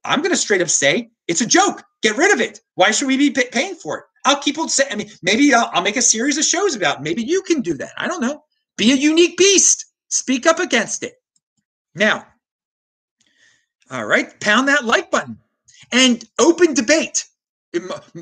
I'm 0.07 0.21
going 0.21 0.31
to 0.31 0.37
straight 0.37 0.61
up 0.61 0.69
say 0.69 1.09
it's 1.27 1.41
a 1.41 1.45
joke. 1.45 1.83
Get 2.01 2.17
rid 2.17 2.33
of 2.33 2.41
it. 2.41 2.61
Why 2.75 2.91
should 2.91 3.07
we 3.07 3.17
be 3.17 3.29
paying 3.29 3.75
for 3.75 3.97
it? 3.97 4.03
I'll 4.25 4.41
keep 4.41 4.57
on 4.57 4.69
saying. 4.69 4.91
I 4.91 4.95
mean, 4.95 5.09
maybe 5.21 5.53
I'll, 5.53 5.69
I'll, 5.73 5.81
make 5.81 5.97
a 5.97 6.01
series 6.01 6.37
of 6.37 6.43
shows 6.43 6.75
about. 6.75 6.97
It. 6.97 7.03
Maybe 7.03 7.23
you 7.23 7.41
can 7.41 7.61
do 7.61 7.73
that. 7.75 7.91
I 7.97 8.07
don't 8.07 8.21
know. 8.21 8.43
Be 8.77 8.91
a 8.91 8.95
unique 8.95 9.37
beast. 9.37 9.85
Speak 10.09 10.45
up 10.45 10.59
against 10.59 11.03
it. 11.03 11.13
Now, 11.95 12.25
all 13.89 14.05
right, 14.05 14.39
pound 14.39 14.67
that 14.67 14.85
like 14.85 15.11
button 15.11 15.37
and 15.91 16.23
open 16.39 16.73
debate. 16.73 17.25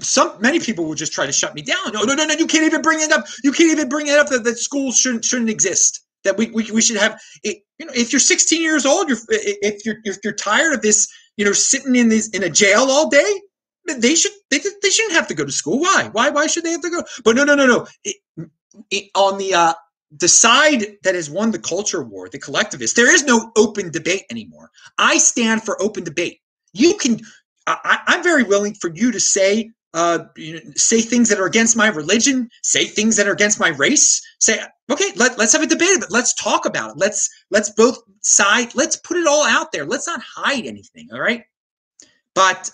Some 0.02 0.34
many 0.40 0.60
people 0.60 0.86
will 0.86 0.96
just 0.96 1.14
try 1.14 1.26
to 1.26 1.32
shut 1.32 1.56
me 1.56 1.62
down. 1.62 1.94
No, 1.94 2.04
no, 2.04 2.14
no, 2.14 2.26
no. 2.26 2.34
You 2.34 2.48
can't 2.48 2.66
even 2.66 2.82
bring 2.82 3.00
it 3.00 3.12
up. 3.12 3.26
You 3.44 3.52
can't 3.52 3.72
even 3.72 3.90
bring 3.90 4.08
it 4.08 4.18
up 4.18 4.28
that, 4.28 4.44
that 4.44 4.58
schools 4.58 4.98
shouldn't 4.98 5.26
shouldn't 5.26 5.50
exist. 5.50 6.02
That 6.24 6.38
we, 6.38 6.48
we, 6.48 6.70
we 6.72 6.82
should 6.82 6.98
have. 6.98 7.22
It, 7.44 7.60
you 7.78 7.86
know, 7.86 7.94
if 7.96 8.12
you're 8.12 8.20
16 8.20 8.62
years 8.62 8.86
old, 8.86 9.10
you're 9.10 9.20
if 9.30 9.86
you're 9.86 9.98
if 10.04 10.18
you're 10.24 10.34
tired 10.34 10.74
of 10.74 10.82
this 10.82 11.08
you 11.38 11.46
know, 11.46 11.54
sitting 11.54 11.96
in 11.96 12.10
these 12.10 12.30
in 12.30 12.44
a 12.44 12.50
jail 12.50 12.88
all 12.90 13.10
day. 13.10 13.42
They 13.88 14.16
should 14.16 14.32
they, 14.50 14.60
they 14.82 14.90
shouldn't 14.90 15.14
have 15.14 15.28
to 15.28 15.36
go 15.36 15.46
to 15.46 15.52
school. 15.52 15.80
Why? 15.80 16.10
Why 16.12 16.30
why 16.30 16.48
should 16.48 16.64
they 16.64 16.72
have 16.72 16.82
to 16.82 16.90
go? 16.90 17.04
But 17.24 17.36
no 17.36 17.44
no 17.44 17.56
no 17.56 17.68
no. 17.68 17.88
It, 18.04 18.16
it, 18.90 19.12
on 19.16 19.38
the 19.38 19.54
uh, 19.54 19.74
the 20.20 20.28
side 20.28 20.86
that 21.04 21.16
has 21.16 21.30
won 21.30 21.52
the 21.52 21.60
culture 21.60 22.04
war, 22.04 22.30
the 22.30 22.40
collectivists, 22.40 22.96
there 22.96 23.14
is 23.14 23.24
no 23.24 23.52
open 23.56 23.92
debate 23.92 24.24
anymore. 24.32 24.72
I 24.98 25.18
stand 25.18 25.64
for 25.64 25.82
open 25.82 26.04
debate. 26.04 26.40
You 26.74 26.96
can. 26.98 27.20
I, 27.68 28.00
I'm 28.08 28.24
very 28.24 28.44
willing 28.44 28.76
for 28.76 28.92
you 28.94 29.12
to 29.12 29.20
say 29.20 29.72
uh, 29.96 30.26
you 30.36 30.56
know, 30.56 30.60
say 30.76 31.00
things 31.00 31.30
that 31.30 31.40
are 31.40 31.46
against 31.46 31.78
my 31.78 31.88
religion, 31.88 32.50
say 32.64 32.86
things 32.86 33.16
that 33.16 33.30
are 33.30 33.32
against 33.32 33.62
my 33.62 33.70
race. 33.70 34.22
Say, 34.40 34.60
okay, 34.92 35.12
let, 35.16 35.38
let's 35.38 35.54
have 35.54 35.64
a 35.64 35.68
debate 35.68 35.88
it. 35.88 36.12
Let's 36.12 36.34
talk 36.34 36.66
about 36.66 36.92
it. 36.92 36.98
Let's 36.98 37.30
let's 37.50 37.70
both 37.70 37.98
side. 38.20 38.76
Let's 38.76 38.98
put 38.98 39.16
it 39.16 39.26
all 39.26 39.46
out 39.46 39.72
there. 39.72 39.86
Let's 39.86 40.06
not 40.06 40.22
hide 40.22 40.66
anything. 40.66 41.08
All 41.14 41.22
right. 41.22 41.44
But 42.34 42.70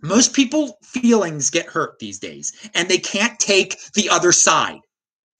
most 0.00 0.32
people 0.32 0.78
feelings 0.84 1.50
get 1.50 1.66
hurt 1.66 1.98
these 1.98 2.20
days, 2.20 2.52
and 2.72 2.88
they 2.88 2.98
can't 2.98 3.36
take 3.40 3.76
the 3.94 4.08
other 4.08 4.30
side. 4.30 4.78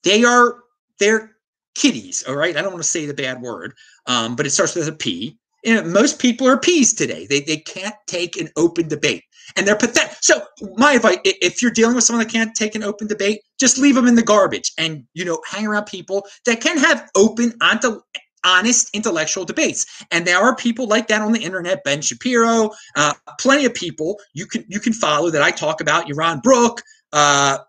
They 0.03 0.25
are 0.25 0.57
they're 0.99 1.31
kitties. 1.75 2.25
All 2.27 2.35
right. 2.35 2.57
I 2.57 2.61
don't 2.61 2.73
want 2.73 2.83
to 2.83 2.89
say 2.89 3.05
the 3.05 3.13
bad 3.13 3.41
word, 3.41 3.73
um, 4.05 4.35
but 4.35 4.45
it 4.45 4.49
starts 4.49 4.75
with 4.75 4.89
a 4.89 4.91
P. 4.91 5.37
You 5.63 5.75
know, 5.75 5.83
most 5.83 6.19
people 6.19 6.45
are 6.45 6.57
peas 6.57 6.93
today. 6.93 7.25
They 7.25 7.39
they 7.39 7.57
can't 7.57 7.95
take 8.07 8.35
an 8.35 8.49
open 8.57 8.89
debate 8.89 9.23
and 9.55 9.67
they're 9.67 9.75
pathetic. 9.75 10.17
So 10.21 10.41
my 10.75 10.93
advice: 10.93 11.17
if 11.23 11.61
you're 11.61 11.71
dealing 11.71 11.95
with 11.95 12.03
someone 12.03 12.25
that 12.25 12.31
can't 12.31 12.55
take 12.55 12.75
an 12.75 12.83
open 12.83 13.07
debate, 13.07 13.41
just 13.59 13.77
leave 13.77 13.95
them 13.95 14.07
in 14.07 14.15
the 14.15 14.23
garbage, 14.23 14.71
and 14.77 15.05
you 15.13 15.25
know, 15.25 15.41
hang 15.49 15.67
around 15.67 15.85
people 15.85 16.25
that 16.45 16.61
can 16.61 16.77
have 16.77 17.09
open, 17.15 17.53
onto, 17.61 18.01
honest 18.43 18.89
intellectual 18.93 19.45
debates. 19.45 19.85
And 20.11 20.25
there 20.25 20.39
are 20.39 20.55
people 20.55 20.87
like 20.87 21.07
that 21.07 21.21
on 21.21 21.31
the 21.31 21.43
internet. 21.43 21.83
Ben 21.83 22.01
Shapiro, 22.01 22.71
uh, 22.95 23.13
plenty 23.39 23.65
of 23.65 23.73
people 23.73 24.19
you 24.33 24.45
can 24.45 24.65
you 24.67 24.79
can 24.79 24.93
follow 24.93 25.29
that 25.29 25.41
I 25.41 25.51
talk 25.51 25.81
about. 25.81 26.07
Yaron 26.07 26.41
Brook. 26.41 26.81
Uh, 27.13 27.59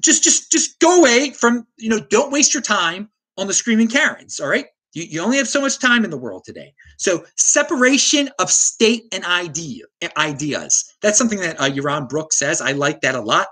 just 0.00 0.22
just 0.22 0.50
just 0.50 0.78
go 0.80 0.98
away 0.98 1.30
from 1.30 1.66
you 1.76 1.88
know. 1.88 2.00
Don't 2.10 2.32
waste 2.32 2.54
your 2.54 2.62
time 2.62 3.08
on 3.36 3.46
the 3.46 3.54
screaming 3.54 3.88
Karens. 3.88 4.40
All 4.40 4.48
right. 4.48 4.66
You, 4.92 5.04
you 5.04 5.20
only 5.22 5.38
have 5.38 5.48
so 5.48 5.60
much 5.60 5.78
time 5.78 6.04
in 6.04 6.10
the 6.10 6.18
world 6.18 6.44
today. 6.44 6.74
So 6.98 7.24
separation 7.36 8.30
of 8.38 8.50
state 8.50 9.04
and 9.12 9.24
idea 9.24 9.84
ideas. 10.16 10.84
That's 11.00 11.18
something 11.18 11.40
that 11.40 11.60
uh, 11.60 11.70
Yaron 11.70 12.08
Brooks 12.08 12.38
says. 12.38 12.60
I 12.60 12.72
like 12.72 13.00
that 13.02 13.14
a 13.14 13.20
lot. 13.20 13.48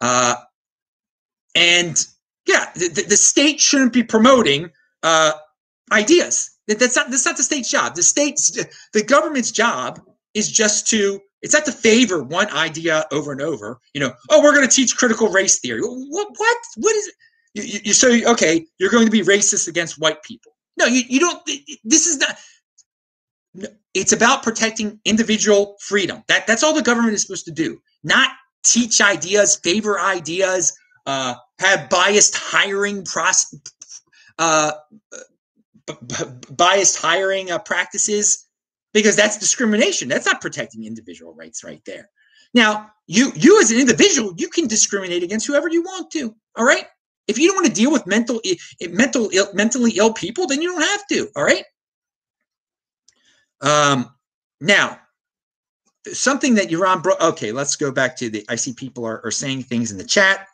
Uh, 0.00 0.34
and 1.54 2.04
yeah, 2.46 2.66
the, 2.74 3.04
the 3.08 3.16
state 3.16 3.60
shouldn't 3.60 3.92
be 3.92 4.02
promoting 4.02 4.70
uh, 5.02 5.32
ideas. 5.92 6.50
That's 6.66 6.96
not 6.96 7.10
that's 7.10 7.26
not 7.26 7.36
the 7.36 7.42
state's 7.42 7.70
job. 7.70 7.94
The 7.94 8.02
state's 8.02 8.50
the 8.92 9.02
government's 9.02 9.50
job 9.50 10.00
is 10.32 10.50
just 10.50 10.88
to 10.88 11.20
it's 11.42 11.52
not 11.52 11.66
to 11.66 11.72
favor 11.72 12.22
one 12.22 12.50
idea 12.52 13.04
over 13.12 13.30
and 13.32 13.42
over. 13.42 13.78
You 13.92 14.00
know, 14.00 14.12
oh, 14.30 14.42
we're 14.42 14.54
going 14.54 14.66
to 14.66 14.74
teach 14.74 14.96
critical 14.96 15.28
race 15.28 15.58
theory. 15.58 15.82
What? 15.82 16.28
What? 16.36 16.56
What 16.76 16.96
is 16.96 17.08
it? 17.08 17.14
You, 17.54 17.80
you, 17.84 17.92
so 17.92 18.10
okay? 18.32 18.66
You're 18.78 18.90
going 18.90 19.04
to 19.04 19.12
be 19.12 19.20
racist 19.20 19.68
against 19.68 19.98
white 19.98 20.22
people. 20.22 20.53
No, 20.78 20.86
you, 20.86 21.02
you 21.08 21.20
don't. 21.20 21.44
This 21.84 22.06
is 22.06 22.18
not. 22.18 22.36
It's 23.94 24.12
about 24.12 24.42
protecting 24.42 25.00
individual 25.04 25.76
freedom. 25.80 26.24
That 26.28 26.46
that's 26.46 26.62
all 26.62 26.74
the 26.74 26.82
government 26.82 27.14
is 27.14 27.22
supposed 27.22 27.46
to 27.46 27.52
do. 27.52 27.80
Not 28.02 28.30
teach 28.64 29.00
ideas, 29.00 29.56
favor 29.56 30.00
ideas, 30.00 30.72
uh, 31.06 31.34
have 31.60 31.90
biased 31.90 32.36
hiring 32.36 33.04
process, 33.04 33.60
uh, 34.38 34.72
b- 35.86 35.94
b- 36.06 36.24
biased 36.50 36.98
hiring 36.98 37.50
uh, 37.52 37.58
practices, 37.58 38.46
because 38.94 39.16
that's 39.16 39.38
discrimination. 39.38 40.08
That's 40.08 40.26
not 40.26 40.40
protecting 40.40 40.84
individual 40.84 41.34
rights 41.34 41.64
right 41.64 41.82
there. 41.86 42.10
Now, 42.54 42.90
you 43.06 43.32
you 43.36 43.60
as 43.60 43.70
an 43.70 43.78
individual, 43.80 44.34
you 44.38 44.48
can 44.48 44.66
discriminate 44.68 45.22
against 45.22 45.46
whoever 45.46 45.68
you 45.68 45.82
want 45.82 46.10
to. 46.12 46.34
All 46.56 46.64
right. 46.64 46.86
If 47.26 47.38
you 47.38 47.48
don't 47.48 47.56
want 47.56 47.66
to 47.66 47.72
deal 47.72 47.90
with 47.90 48.06
mental 48.06 48.40
mental 48.90 49.30
Ill, 49.32 49.48
mentally 49.54 49.92
ill 49.96 50.12
people, 50.12 50.46
then 50.46 50.60
you 50.60 50.72
don't 50.72 50.82
have 50.82 51.06
to. 51.08 51.28
All 51.36 51.44
right. 51.44 51.64
Um, 53.60 54.10
now, 54.60 54.98
something 56.12 56.54
that 56.54 56.68
Yaron 56.68 57.02
brought. 57.02 57.20
Okay, 57.20 57.52
let's 57.52 57.76
go 57.76 57.90
back 57.90 58.16
to 58.16 58.28
the. 58.28 58.44
I 58.48 58.56
see 58.56 58.72
people 58.74 59.04
are, 59.04 59.24
are 59.24 59.30
saying 59.30 59.62
things 59.64 59.90
in 59.90 59.98
the 59.98 60.04
chat. 60.04 60.46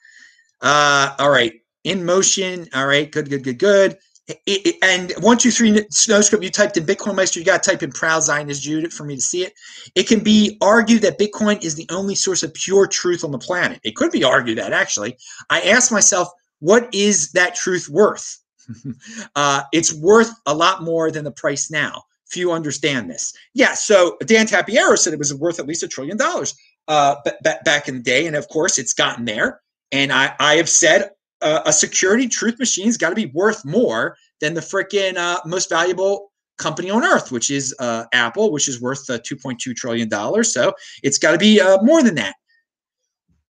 Uh, 0.60 1.14
all 1.18 1.30
right, 1.30 1.54
in 1.84 2.04
motion. 2.04 2.68
All 2.74 2.86
right, 2.86 3.10
good, 3.10 3.28
good, 3.28 3.42
good, 3.42 3.58
good. 3.58 3.98
It, 4.28 4.38
it, 4.46 4.76
and 4.82 5.12
one, 5.24 5.38
two, 5.38 5.50
three, 5.50 5.72
Snowscope, 5.72 6.42
you 6.42 6.50
typed 6.50 6.76
in 6.76 6.86
Bitcoin 6.86 7.16
Meister, 7.16 7.40
you 7.40 7.44
got 7.44 7.64
to 7.64 7.70
type 7.70 7.82
in 7.82 7.90
Proud 7.90 8.22
Zionist 8.22 8.62
Jude 8.62 8.92
for 8.92 9.02
me 9.04 9.16
to 9.16 9.20
see 9.20 9.42
it. 9.42 9.54
It 9.96 10.06
can 10.06 10.20
be 10.22 10.56
argued 10.60 11.02
that 11.02 11.18
Bitcoin 11.18 11.64
is 11.64 11.74
the 11.74 11.86
only 11.90 12.14
source 12.14 12.44
of 12.44 12.54
pure 12.54 12.86
truth 12.86 13.24
on 13.24 13.32
the 13.32 13.38
planet. 13.38 13.80
It 13.82 13.96
could 13.96 14.12
be 14.12 14.22
argued 14.22 14.58
that, 14.58 14.72
actually. 14.72 15.16
I 15.48 15.62
asked 15.62 15.90
myself, 15.90 16.28
what 16.60 16.88
is 16.94 17.32
that 17.32 17.54
truth 17.54 17.88
worth? 17.88 18.38
uh, 19.36 19.62
it's 19.72 19.92
worth 19.94 20.30
a 20.46 20.54
lot 20.54 20.82
more 20.82 21.10
than 21.10 21.24
the 21.24 21.32
price 21.32 21.70
now. 21.70 22.02
Few 22.26 22.52
understand 22.52 23.10
this. 23.10 23.32
Yeah, 23.54 23.74
so 23.74 24.16
Dan 24.24 24.46
Tapiero 24.46 24.96
said 24.96 25.12
it 25.12 25.18
was 25.18 25.34
worth 25.34 25.58
at 25.58 25.66
least 25.66 25.82
a 25.82 25.88
trillion 25.88 26.16
dollars 26.16 26.54
uh, 26.86 27.16
b- 27.24 27.32
b- 27.42 27.50
back 27.64 27.88
in 27.88 27.96
the 27.96 28.02
day. 28.02 28.26
And 28.26 28.36
of 28.36 28.48
course, 28.48 28.78
it's 28.78 28.92
gotten 28.92 29.24
there. 29.24 29.60
And 29.90 30.12
I, 30.12 30.34
I 30.38 30.54
have 30.54 30.68
said 30.68 31.10
uh, 31.42 31.62
a 31.66 31.72
security 31.72 32.28
truth 32.28 32.58
machine's 32.58 32.96
got 32.96 33.08
to 33.08 33.16
be 33.16 33.26
worth 33.26 33.64
more 33.64 34.16
than 34.40 34.54
the 34.54 34.60
freaking 34.60 35.16
uh, 35.16 35.40
most 35.44 35.68
valuable 35.68 36.30
company 36.58 36.90
on 36.90 37.02
earth, 37.02 37.32
which 37.32 37.50
is 37.50 37.74
uh, 37.80 38.04
Apple, 38.12 38.52
which 38.52 38.68
is 38.68 38.80
worth 38.80 39.08
uh, 39.10 39.18
$2.2 39.18 39.74
trillion. 39.74 40.44
So 40.44 40.72
it's 41.02 41.18
got 41.18 41.32
to 41.32 41.38
be 41.38 41.60
uh, 41.60 41.82
more 41.82 42.02
than 42.02 42.14
that. 42.16 42.34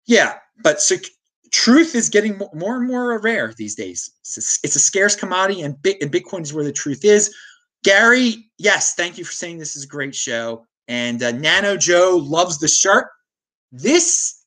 Yeah, 0.07 0.35
but 0.63 0.81
sec- 0.81 1.05
truth 1.51 1.95
is 1.95 2.09
getting 2.09 2.41
more 2.55 2.77
and 2.77 2.87
more 2.87 3.19
rare 3.21 3.53
these 3.57 3.75
days. 3.75 4.11
It's 4.21 4.37
a, 4.37 4.67
it's 4.67 4.77
a 4.77 4.81
scarce 4.81 5.17
commodity, 5.17 5.63
and, 5.63 5.81
Bit- 5.83 6.03
and 6.03 6.13
Bitcoin 6.13 6.43
is 6.43 6.53
where 6.53 6.65
the 6.65 6.73
truth 6.73 7.05
is. 7.05 7.35
Gary, 7.85 8.51
yes, 8.59 8.95
thank 8.95 9.19
you 9.19 9.25
for 9.25 9.33
saying 9.33 9.59
this 9.59 9.77
is 9.77 9.85
a 9.85 9.89
great 9.89 10.15
show. 10.15 10.67
And 10.89 11.23
uh, 11.23 11.33
Nano 11.33 11.77
Joe 11.77 12.21
loves 12.23 12.59
the 12.59 12.69
shirt. 12.69 13.09
This 13.71 14.43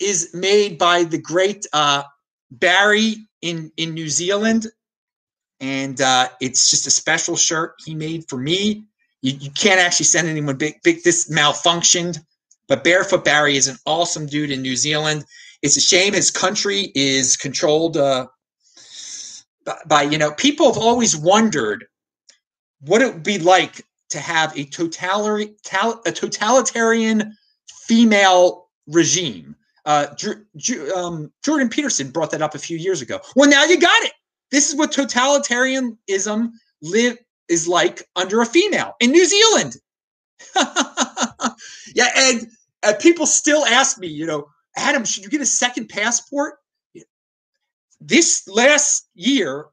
is 0.00 0.30
made 0.34 0.76
by 0.76 1.04
the 1.04 1.18
great 1.18 1.66
uh, 1.72 2.02
Barry 2.50 3.16
in 3.42 3.70
in 3.76 3.94
New 3.94 4.08
Zealand, 4.08 4.66
and 5.60 6.00
uh, 6.00 6.28
it's 6.40 6.68
just 6.70 6.86
a 6.86 6.90
special 6.90 7.36
shirt 7.36 7.74
he 7.84 7.94
made 7.94 8.28
for 8.28 8.36
me. 8.36 8.84
You, 9.22 9.34
you 9.38 9.50
can't 9.52 9.80
actually 9.80 10.06
send 10.06 10.28
anyone 10.28 10.56
big. 10.56 10.82
Big 10.82 11.04
this 11.04 11.30
malfunctioned, 11.30 12.18
but 12.68 12.84
Barefoot 12.84 13.24
Barry 13.24 13.56
is 13.56 13.68
an 13.68 13.76
awesome 13.86 14.26
dude 14.26 14.50
in 14.50 14.62
New 14.62 14.76
Zealand. 14.76 15.24
It's 15.64 15.78
a 15.78 15.80
shame 15.80 16.12
his 16.12 16.30
country 16.30 16.92
is 16.94 17.38
controlled 17.38 17.96
uh, 17.96 18.26
by, 19.86 20.02
you 20.02 20.18
know 20.18 20.30
people 20.32 20.66
have 20.70 20.82
always 20.82 21.16
wondered 21.16 21.86
what 22.80 23.00
it 23.00 23.14
would 23.14 23.22
be 23.22 23.38
like 23.38 23.82
to 24.10 24.20
have 24.20 24.56
a 24.58 24.66
totalitarian 24.66 25.56
a 26.06 26.12
totalitarian 26.12 27.34
female 27.66 28.68
regime 28.86 29.56
uh, 29.86 30.08
um, 30.94 31.32
Jordan 31.42 31.70
Peterson 31.70 32.10
brought 32.10 32.30
that 32.32 32.42
up 32.42 32.54
a 32.54 32.58
few 32.58 32.76
years 32.76 33.02
ago. 33.02 33.20
Well, 33.36 33.48
now 33.48 33.64
you 33.64 33.78
got 33.78 34.02
it. 34.02 34.12
This 34.50 34.68
is 34.68 34.76
what 34.76 34.92
totalitarianism 34.92 36.50
live 36.82 37.18
is 37.48 37.68
like 37.68 38.02
under 38.16 38.40
a 38.40 38.46
female 38.46 38.94
in 39.00 39.10
New 39.10 39.26
Zealand. 39.26 39.76
yeah, 41.94 42.08
and 42.16 42.48
uh, 42.82 42.94
people 43.00 43.26
still 43.26 43.64
ask 43.66 43.98
me, 43.98 44.06
you 44.06 44.26
know, 44.26 44.46
Adam, 44.76 45.04
should 45.04 45.24
you 45.24 45.30
get 45.30 45.40
a 45.40 45.46
second 45.46 45.88
passport? 45.88 46.54
This 48.00 48.46
last 48.48 49.08
year 49.14 49.66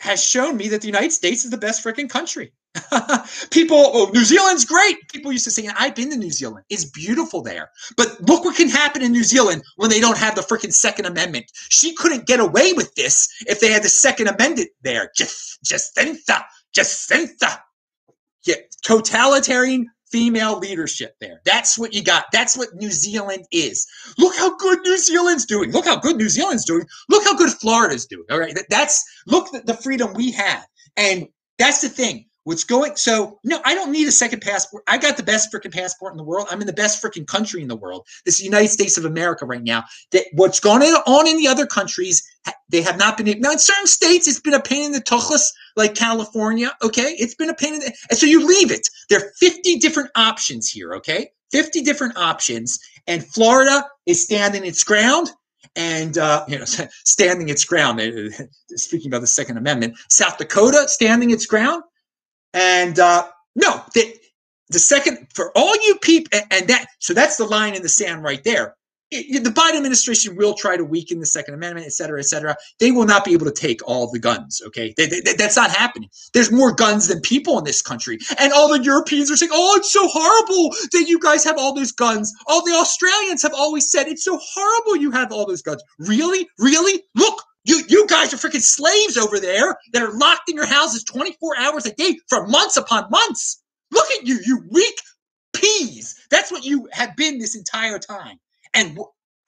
has 0.00 0.22
shown 0.22 0.56
me 0.56 0.68
that 0.68 0.80
the 0.80 0.86
United 0.86 1.12
States 1.12 1.44
is 1.44 1.50
the 1.50 1.56
best 1.56 1.84
freaking 1.84 2.08
country. 2.08 2.52
People, 3.50 3.78
oh, 3.78 4.10
New 4.12 4.24
Zealand's 4.24 4.64
great. 4.64 4.96
People 5.08 5.32
used 5.32 5.44
to 5.44 5.50
say, 5.50 5.68
I've 5.78 5.94
been 5.94 6.10
to 6.10 6.16
New 6.16 6.30
Zealand. 6.30 6.64
It's 6.68 6.84
beautiful 6.84 7.42
there. 7.42 7.70
But 7.96 8.20
look 8.22 8.44
what 8.44 8.56
can 8.56 8.68
happen 8.68 9.02
in 9.02 9.12
New 9.12 9.24
Zealand 9.24 9.62
when 9.76 9.90
they 9.90 10.00
don't 10.00 10.18
have 10.18 10.34
the 10.34 10.42
freaking 10.42 10.72
Second 10.72 11.06
Amendment. 11.06 11.46
She 11.54 11.94
couldn't 11.94 12.26
get 12.26 12.40
away 12.40 12.72
with 12.74 12.94
this 12.94 13.28
if 13.46 13.60
they 13.60 13.70
had 13.70 13.82
the 13.82 13.88
Second 13.88 14.28
Amendment 14.28 14.68
there. 14.82 15.10
Just, 15.16 15.58
Jacinda, 15.64 16.44
Jacinda. 16.74 17.58
Yeah, 18.44 18.56
totalitarian 18.82 19.88
female 20.10 20.58
leadership 20.58 21.14
there. 21.20 21.40
That's 21.44 21.78
what 21.78 21.92
you 21.92 22.02
got. 22.02 22.26
That's 22.32 22.56
what 22.56 22.74
New 22.74 22.90
Zealand 22.90 23.44
is. 23.50 23.86
Look 24.18 24.36
how 24.36 24.56
good 24.56 24.80
New 24.82 24.98
Zealand's 24.98 25.44
doing. 25.44 25.72
Look 25.72 25.86
how 25.86 25.96
good 25.96 26.16
New 26.16 26.28
Zealand's 26.28 26.64
doing. 26.64 26.86
Look 27.08 27.24
how 27.24 27.36
good 27.36 27.50
Florida's 27.50 28.06
doing. 28.06 28.24
All 28.30 28.38
right. 28.38 28.56
That's 28.70 29.04
look 29.26 29.48
the 29.64 29.74
freedom 29.74 30.14
we 30.14 30.30
have. 30.32 30.66
And 30.96 31.26
that's 31.58 31.80
the 31.80 31.88
thing. 31.88 32.26
What's 32.44 32.62
going 32.62 32.94
so 32.94 33.40
no, 33.42 33.60
I 33.64 33.74
don't 33.74 33.90
need 33.90 34.06
a 34.06 34.12
second 34.12 34.40
passport. 34.40 34.84
I 34.86 34.98
got 34.98 35.16
the 35.16 35.24
best 35.24 35.52
freaking 35.52 35.74
passport 35.74 36.12
in 36.12 36.16
the 36.16 36.22
world. 36.22 36.46
I'm 36.48 36.60
in 36.60 36.68
the 36.68 36.72
best 36.72 37.02
freaking 37.02 37.26
country 37.26 37.60
in 37.60 37.66
the 37.66 37.74
world. 37.74 38.06
This 38.24 38.40
United 38.40 38.68
States 38.68 38.96
of 38.96 39.04
America 39.04 39.44
right 39.44 39.64
now. 39.64 39.82
That 40.12 40.26
what's 40.32 40.60
going 40.60 40.82
on 40.82 41.26
in 41.26 41.38
the 41.38 41.48
other 41.48 41.66
countries, 41.66 42.22
they 42.68 42.82
have 42.82 42.98
not 42.98 43.16
been 43.16 43.40
now 43.40 43.52
in 43.52 43.58
certain 43.58 43.86
states, 43.86 44.26
it's 44.28 44.40
been 44.40 44.54
a 44.54 44.60
pain 44.60 44.84
in 44.84 44.92
the 44.92 45.00
tuchus, 45.00 45.52
like 45.76 45.94
California. 45.94 46.72
Okay. 46.82 47.14
It's 47.18 47.34
been 47.34 47.50
a 47.50 47.54
pain 47.54 47.74
in 47.74 47.80
the 47.80 47.92
and 48.10 48.18
so 48.18 48.26
you 48.26 48.46
leave 48.46 48.70
it. 48.70 48.88
There 49.08 49.20
are 49.20 49.32
50 49.38 49.78
different 49.78 50.10
options 50.16 50.68
here, 50.68 50.94
okay? 50.94 51.30
50 51.52 51.82
different 51.82 52.16
options. 52.16 52.78
And 53.06 53.24
Florida 53.24 53.86
is 54.06 54.22
standing 54.22 54.66
its 54.66 54.82
ground 54.82 55.30
and 55.76 56.18
uh, 56.18 56.44
you 56.48 56.58
know 56.58 56.64
standing 57.04 57.48
its 57.48 57.64
ground. 57.64 58.00
Speaking 58.70 59.10
about 59.10 59.20
the 59.20 59.26
Second 59.26 59.58
Amendment, 59.58 59.96
South 60.10 60.38
Dakota 60.38 60.88
standing 60.88 61.30
its 61.30 61.46
ground. 61.46 61.82
And 62.52 62.98
uh, 62.98 63.28
no, 63.54 63.82
the, 63.94 64.14
the 64.70 64.78
second 64.78 65.28
for 65.34 65.52
all 65.56 65.74
you 65.84 65.96
people, 65.96 66.38
and 66.50 66.68
that 66.68 66.86
so 66.98 67.14
that's 67.14 67.36
the 67.36 67.44
line 67.44 67.74
in 67.74 67.82
the 67.82 67.88
sand 67.88 68.22
right 68.22 68.42
there. 68.44 68.76
It, 69.10 69.44
the 69.44 69.50
Biden 69.50 69.76
administration 69.76 70.36
will 70.36 70.54
try 70.54 70.76
to 70.76 70.84
weaken 70.84 71.20
the 71.20 71.26
Second 71.26 71.54
Amendment, 71.54 71.86
et 71.86 71.92
cetera, 71.92 72.18
et 72.18 72.24
cetera. 72.26 72.56
They 72.80 72.90
will 72.90 73.04
not 73.04 73.24
be 73.24 73.32
able 73.32 73.46
to 73.46 73.52
take 73.52 73.80
all 73.86 74.10
the 74.10 74.18
guns. 74.18 74.60
Okay, 74.66 74.94
they, 74.96 75.06
they, 75.06 75.20
that's 75.20 75.56
not 75.56 75.70
happening. 75.70 76.08
There's 76.34 76.50
more 76.50 76.72
guns 76.72 77.06
than 77.06 77.20
people 77.20 77.56
in 77.58 77.64
this 77.64 77.82
country, 77.82 78.18
and 78.38 78.52
all 78.52 78.68
the 78.68 78.82
Europeans 78.82 79.30
are 79.30 79.36
saying, 79.36 79.52
"Oh, 79.54 79.76
it's 79.76 79.92
so 79.92 80.08
horrible 80.08 80.74
that 80.92 81.08
you 81.08 81.20
guys 81.20 81.44
have 81.44 81.56
all 81.56 81.72
those 81.72 81.92
guns." 81.92 82.32
All 82.48 82.64
the 82.64 82.72
Australians 82.72 83.42
have 83.42 83.54
always 83.54 83.90
said, 83.90 84.08
"It's 84.08 84.24
so 84.24 84.40
horrible 84.42 84.96
you 84.96 85.12
have 85.12 85.30
all 85.32 85.46
those 85.46 85.62
guns." 85.62 85.82
Really, 85.98 86.48
really, 86.58 87.02
look, 87.14 87.42
you, 87.66 87.82
you 87.88 88.06
guys 88.06 88.32
are 88.32 88.36
freaking 88.36 88.62
slaves 88.62 89.16
over 89.16 89.40
there 89.40 89.76
that 89.92 90.02
are 90.02 90.16
locked 90.16 90.48
in 90.48 90.56
your 90.56 90.66
houses 90.66 91.02
24 91.04 91.58
hours 91.58 91.84
a 91.84 91.92
day 91.92 92.16
for 92.28 92.46
months 92.46 92.76
upon 92.76 93.10
months. 93.10 93.62
Look 93.90 94.06
at 94.18 94.26
you, 94.26 94.38
you 94.44 94.64
weak 94.70 95.00
peas. 95.52 96.14
That's 96.30 96.52
what 96.52 96.64
you 96.64 96.88
have 96.92 97.16
been 97.16 97.38
this 97.38 97.56
entire 97.56 97.98
time. 97.98 98.38
And 98.76 98.98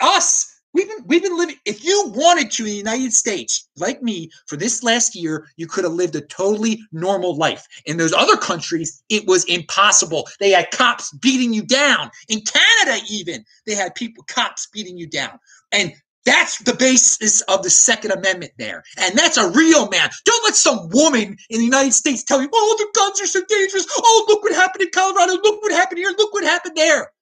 us, 0.01 0.61
we've 0.75 0.89
been 0.89 1.05
we've 1.07 1.23
been 1.23 1.37
living. 1.39 1.57
If 1.67 1.85
you 1.85 2.13
wanted 2.17 2.51
to 2.53 2.65
in 2.65 2.71
the 2.71 2.77
United 2.77 3.13
States, 3.13 3.69
like 3.77 4.03
me, 4.03 4.31
for 4.47 4.57
this 4.57 4.83
last 4.83 5.15
year, 5.15 5.47
you 5.57 5.67
could 5.69 5.85
have 5.85 5.93
lived 5.93 6.17
a 6.17 6.23
totally 6.23 6.81
normal 6.93 7.37
life. 7.37 7.67
In 7.87 7.99
those 7.99 8.15
other 8.15 8.37
countries, 8.37 9.03
it 9.11 9.27
was 9.27 9.45
impossible. 9.45 10.29
They 10.41 10.51
had 10.51 10.71
cops 10.73 11.13
beating 11.19 11.53
you 11.53 11.63
down. 11.63 12.11
In 12.29 12.43
Canada, 12.43 13.05
even 13.11 13.45
they 13.67 13.75
had 13.75 13.95
people 13.95 14.25
cops 14.29 14.69
beating 14.73 14.99
you 14.99 15.07
down. 15.07 15.39
And 15.73 15.93
That's 16.25 16.59
the 16.59 16.75
basis 16.75 17.41
of 17.43 17.63
the 17.63 17.71
Second 17.71 18.13
Amendment 18.13 18.53
there. 18.59 18.85
And 18.99 19.17
that's 19.17 19.39
a 19.39 19.51
real 19.51 19.89
man. 19.89 20.11
Don't 20.27 20.45
let 20.45 20.55
some 20.57 20.89
woman 20.91 21.37
in 21.49 21.59
the 21.59 21.65
United 21.65 21.95
States 21.95 22.23
tell 22.23 22.43
you, 22.43 22.51
oh, 22.53 22.77
the 22.79 23.01
guns 23.01 23.23
are 23.23 23.27
so 23.27 23.41
dangerous. 23.49 23.87
Oh, 23.97 24.27
look 24.29 24.43
what 24.43 24.55
happened 24.55 24.83
in 24.83 24.91
Colorado. 24.93 25.35
Look 25.43 25.63
what 25.63 25.73
happened 25.73 25.99
here. 25.99 26.13
Look 26.19 26.35
what 26.35 26.45
happened 26.45 26.77
there. 26.77 27.13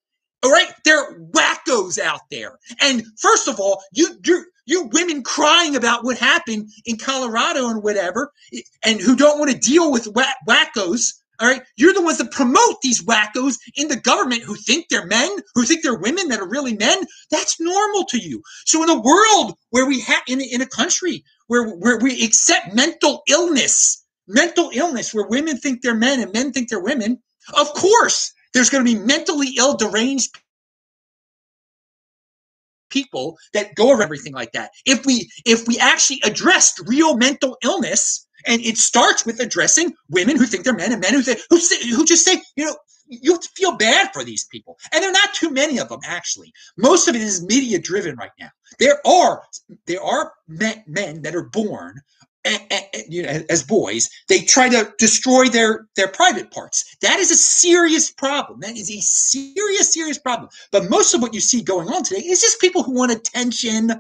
All 0.46 0.52
right, 0.52 0.72
there 0.84 1.00
are 1.00 1.18
wackos 1.32 1.98
out 1.98 2.20
there. 2.30 2.56
And 2.80 3.02
first 3.18 3.48
of 3.48 3.58
all, 3.58 3.82
you 3.92 4.10
you 4.24 4.44
you 4.64 4.88
women 4.92 5.24
crying 5.24 5.74
about 5.74 6.04
what 6.04 6.18
happened 6.18 6.70
in 6.84 6.98
Colorado 6.98 7.68
and 7.68 7.82
whatever, 7.82 8.30
and 8.84 9.00
who 9.00 9.16
don't 9.16 9.40
want 9.40 9.50
to 9.50 9.58
deal 9.58 9.90
with 9.90 10.06
wackos. 10.48 11.14
All 11.40 11.48
right, 11.48 11.62
you're 11.76 11.92
the 11.92 12.00
ones 12.00 12.18
that 12.18 12.30
promote 12.30 12.80
these 12.80 13.04
wackos 13.04 13.56
in 13.74 13.88
the 13.88 13.96
government 13.96 14.44
who 14.44 14.54
think 14.54 14.86
they're 14.88 15.08
men, 15.08 15.28
who 15.56 15.64
think 15.64 15.82
they're 15.82 15.98
women 15.98 16.28
that 16.28 16.38
are 16.38 16.48
really 16.48 16.76
men. 16.76 17.00
That's 17.32 17.58
normal 17.58 18.04
to 18.04 18.18
you. 18.18 18.40
So 18.66 18.84
in 18.84 18.88
a 18.88 19.00
world 19.00 19.56
where 19.70 19.84
we 19.88 19.98
have 20.02 20.22
in, 20.28 20.40
in 20.40 20.60
a 20.60 20.66
country 20.66 21.24
where 21.48 21.68
where 21.70 21.98
we 21.98 22.24
accept 22.24 22.72
mental 22.72 23.24
illness, 23.28 24.00
mental 24.28 24.70
illness, 24.72 25.12
where 25.12 25.26
women 25.26 25.56
think 25.56 25.82
they're 25.82 25.96
men 25.96 26.20
and 26.20 26.32
men 26.32 26.52
think 26.52 26.68
they're 26.68 26.78
women, 26.78 27.20
of 27.58 27.66
course 27.72 28.32
there's 28.56 28.70
going 28.70 28.84
to 28.84 28.90
be 28.90 28.98
mentally 28.98 29.48
ill, 29.58 29.76
deranged 29.76 30.30
people 32.88 33.36
that 33.52 33.74
go 33.74 33.92
over 33.92 34.02
everything 34.02 34.32
like 34.32 34.52
that. 34.52 34.70
If 34.86 35.04
we 35.04 35.28
if 35.44 35.68
we 35.68 35.78
actually 35.78 36.20
addressed 36.24 36.80
real 36.86 37.16
mental 37.16 37.58
illness, 37.62 38.26
and 38.46 38.62
it 38.62 38.78
starts 38.78 39.26
with 39.26 39.40
addressing 39.40 39.92
women 40.08 40.36
who 40.36 40.46
think 40.46 40.64
they're 40.64 40.74
men 40.74 40.92
and 40.92 41.02
men 41.02 41.12
who 41.12 41.22
say, 41.22 41.36
who 41.50 41.58
who 41.94 42.04
just 42.06 42.24
say, 42.24 42.40
you 42.56 42.64
know, 42.64 42.76
you 43.08 43.38
feel 43.54 43.76
bad 43.76 44.10
for 44.12 44.24
these 44.24 44.44
people, 44.44 44.78
and 44.92 45.02
there 45.02 45.10
are 45.10 45.12
not 45.12 45.34
too 45.34 45.50
many 45.50 45.78
of 45.78 45.90
them 45.90 46.00
actually. 46.06 46.52
Most 46.78 47.08
of 47.08 47.14
it 47.14 47.20
is 47.20 47.44
media 47.44 47.78
driven 47.78 48.16
right 48.16 48.32
now. 48.40 48.48
There 48.78 49.06
are 49.06 49.42
there 49.86 50.02
are 50.02 50.32
men 50.48 51.22
that 51.22 51.34
are 51.34 51.50
born 51.50 52.00
Eh, 52.46 52.58
eh, 52.70 52.80
eh, 52.94 53.02
you 53.08 53.24
know, 53.24 53.42
as 53.50 53.64
boys, 53.64 54.08
they 54.28 54.40
try 54.40 54.68
to 54.68 54.92
destroy 54.98 55.48
their 55.48 55.88
their 55.96 56.06
private 56.06 56.52
parts. 56.52 56.96
That 57.02 57.18
is 57.18 57.32
a 57.32 57.36
serious 57.36 58.12
problem. 58.12 58.60
That 58.60 58.76
is 58.76 58.88
a 58.88 59.00
serious, 59.00 59.92
serious 59.92 60.16
problem. 60.16 60.48
But 60.70 60.88
most 60.88 61.12
of 61.12 61.20
what 61.20 61.34
you 61.34 61.40
see 61.40 61.60
going 61.60 61.88
on 61.88 62.04
today 62.04 62.20
is 62.20 62.40
just 62.40 62.60
people 62.60 62.84
who 62.84 62.92
want 62.92 63.10
attention 63.10 63.90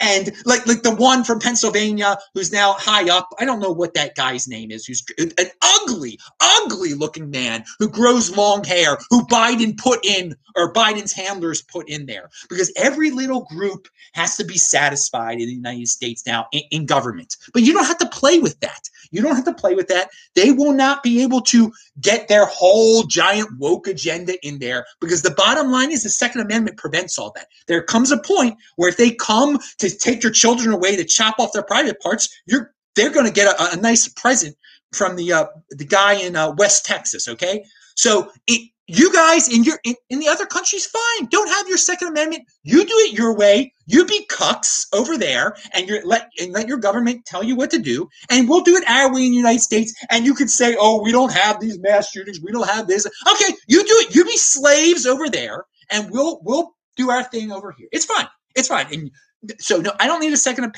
and 0.00 0.32
like 0.44 0.66
like 0.66 0.82
the 0.82 0.94
one 0.94 1.24
from 1.24 1.40
Pennsylvania 1.40 2.16
who's 2.34 2.52
now 2.52 2.74
high 2.74 3.10
up. 3.10 3.28
I 3.40 3.44
don't 3.44 3.60
know 3.60 3.72
what 3.72 3.94
that 3.94 4.14
guy's 4.14 4.46
name 4.46 4.70
is. 4.70 4.86
Who's 4.86 5.04
an 5.18 5.48
ugly, 5.62 6.18
ugly 6.40 6.94
looking 6.94 7.30
man 7.30 7.64
who 7.80 7.88
grows 7.88 8.36
long 8.36 8.62
hair. 8.62 8.98
Who 9.10 9.26
Biden 9.26 9.76
put 9.76 10.04
in 10.06 10.36
or 10.54 10.72
Biden's 10.72 11.12
handlers 11.12 11.62
put 11.62 11.88
in 11.88 12.06
there 12.06 12.30
because 12.48 12.72
every 12.76 13.10
little 13.10 13.44
group 13.44 13.88
has 14.14 14.36
to 14.36 14.44
be 14.44 14.56
satisfied 14.56 15.40
in 15.40 15.46
the 15.46 15.54
United 15.54 15.88
States 15.88 16.24
now 16.26 16.46
in, 16.52 16.62
in 16.70 16.86
government. 16.86 17.36
But 17.52 17.62
you 17.62 17.72
don't 17.72 17.84
have 17.84 17.95
to 17.98 18.08
play 18.08 18.38
with 18.38 18.58
that. 18.60 18.88
You 19.10 19.22
don't 19.22 19.36
have 19.36 19.44
to 19.44 19.54
play 19.54 19.74
with 19.74 19.88
that. 19.88 20.10
They 20.34 20.50
will 20.50 20.72
not 20.72 21.02
be 21.02 21.22
able 21.22 21.40
to 21.42 21.72
get 22.00 22.28
their 22.28 22.46
whole 22.46 23.04
giant 23.04 23.48
woke 23.58 23.86
agenda 23.86 24.34
in 24.46 24.58
there 24.58 24.84
because 25.00 25.22
the 25.22 25.30
bottom 25.30 25.70
line 25.70 25.90
is 25.90 26.02
the 26.02 26.10
Second 26.10 26.40
Amendment 26.40 26.76
prevents 26.76 27.18
all 27.18 27.32
that. 27.36 27.48
There 27.68 27.82
comes 27.82 28.10
a 28.10 28.18
point 28.18 28.56
where 28.76 28.88
if 28.88 28.96
they 28.96 29.12
come 29.12 29.58
to 29.78 29.90
take 29.90 30.22
your 30.22 30.32
children 30.32 30.74
away 30.74 30.96
to 30.96 31.04
chop 31.04 31.38
off 31.38 31.52
their 31.52 31.62
private 31.62 32.00
parts, 32.00 32.28
you're 32.46 32.72
they're 32.94 33.10
going 33.10 33.26
to 33.26 33.32
get 33.32 33.46
a, 33.46 33.78
a, 33.78 33.80
nice 33.80 34.08
present 34.08 34.56
from 34.92 35.16
the 35.16 35.32
uh, 35.32 35.46
the 35.70 35.84
guy 35.84 36.14
in 36.14 36.34
uh, 36.34 36.52
West 36.56 36.86
Texas. 36.86 37.28
Okay, 37.28 37.64
so 37.94 38.30
it, 38.46 38.70
you 38.88 39.12
guys 39.12 39.48
in 39.48 39.64
your 39.64 39.78
in, 39.84 39.94
in, 40.10 40.20
the 40.20 40.28
other 40.28 40.46
countries, 40.46 40.86
fine. 40.86 41.28
Don't 41.30 41.48
have 41.48 41.68
your 41.68 41.76
Second 41.76 42.08
Amendment. 42.08 42.44
You 42.62 42.84
do 42.84 42.94
it 42.98 43.12
your 43.18 43.36
way. 43.36 43.72
You 43.86 44.04
be 44.04 44.26
cucks 44.26 44.86
over 44.92 45.16
there, 45.18 45.56
and 45.72 45.88
you 45.88 46.00
let 46.04 46.30
and 46.40 46.52
let 46.52 46.68
your 46.68 46.78
government 46.78 47.24
tell 47.26 47.42
you 47.42 47.56
what 47.56 47.70
to 47.72 47.78
do, 47.78 48.08
and 48.30 48.48
we'll 48.48 48.62
do 48.62 48.76
it 48.76 48.88
our 48.88 49.12
way 49.12 49.24
in 49.24 49.30
the 49.30 49.36
United 49.36 49.60
States. 49.60 49.92
And 50.10 50.24
you 50.24 50.34
could 50.34 50.50
say, 50.50 50.76
"Oh, 50.78 51.02
we 51.02 51.12
don't 51.12 51.32
have 51.32 51.60
these 51.60 51.78
mass 51.80 52.10
shootings. 52.10 52.40
We 52.40 52.52
don't 52.52 52.68
have 52.68 52.86
this." 52.86 53.06
Okay, 53.06 53.54
you 53.66 53.82
do 53.82 53.94
it. 53.98 54.14
You 54.14 54.24
be 54.24 54.36
slaves 54.36 55.06
over 55.06 55.28
there, 55.28 55.64
and 55.90 56.10
we'll 56.10 56.40
we'll 56.42 56.72
do 56.96 57.10
our 57.10 57.24
thing 57.24 57.52
over 57.52 57.72
here. 57.76 57.88
It's 57.92 58.04
fine. 58.04 58.28
It's 58.54 58.68
fine. 58.68 58.86
And 58.92 59.10
so 59.58 59.78
no, 59.78 59.92
I 60.00 60.06
don't 60.06 60.20
need 60.20 60.32
a 60.32 60.36
second 60.36 60.74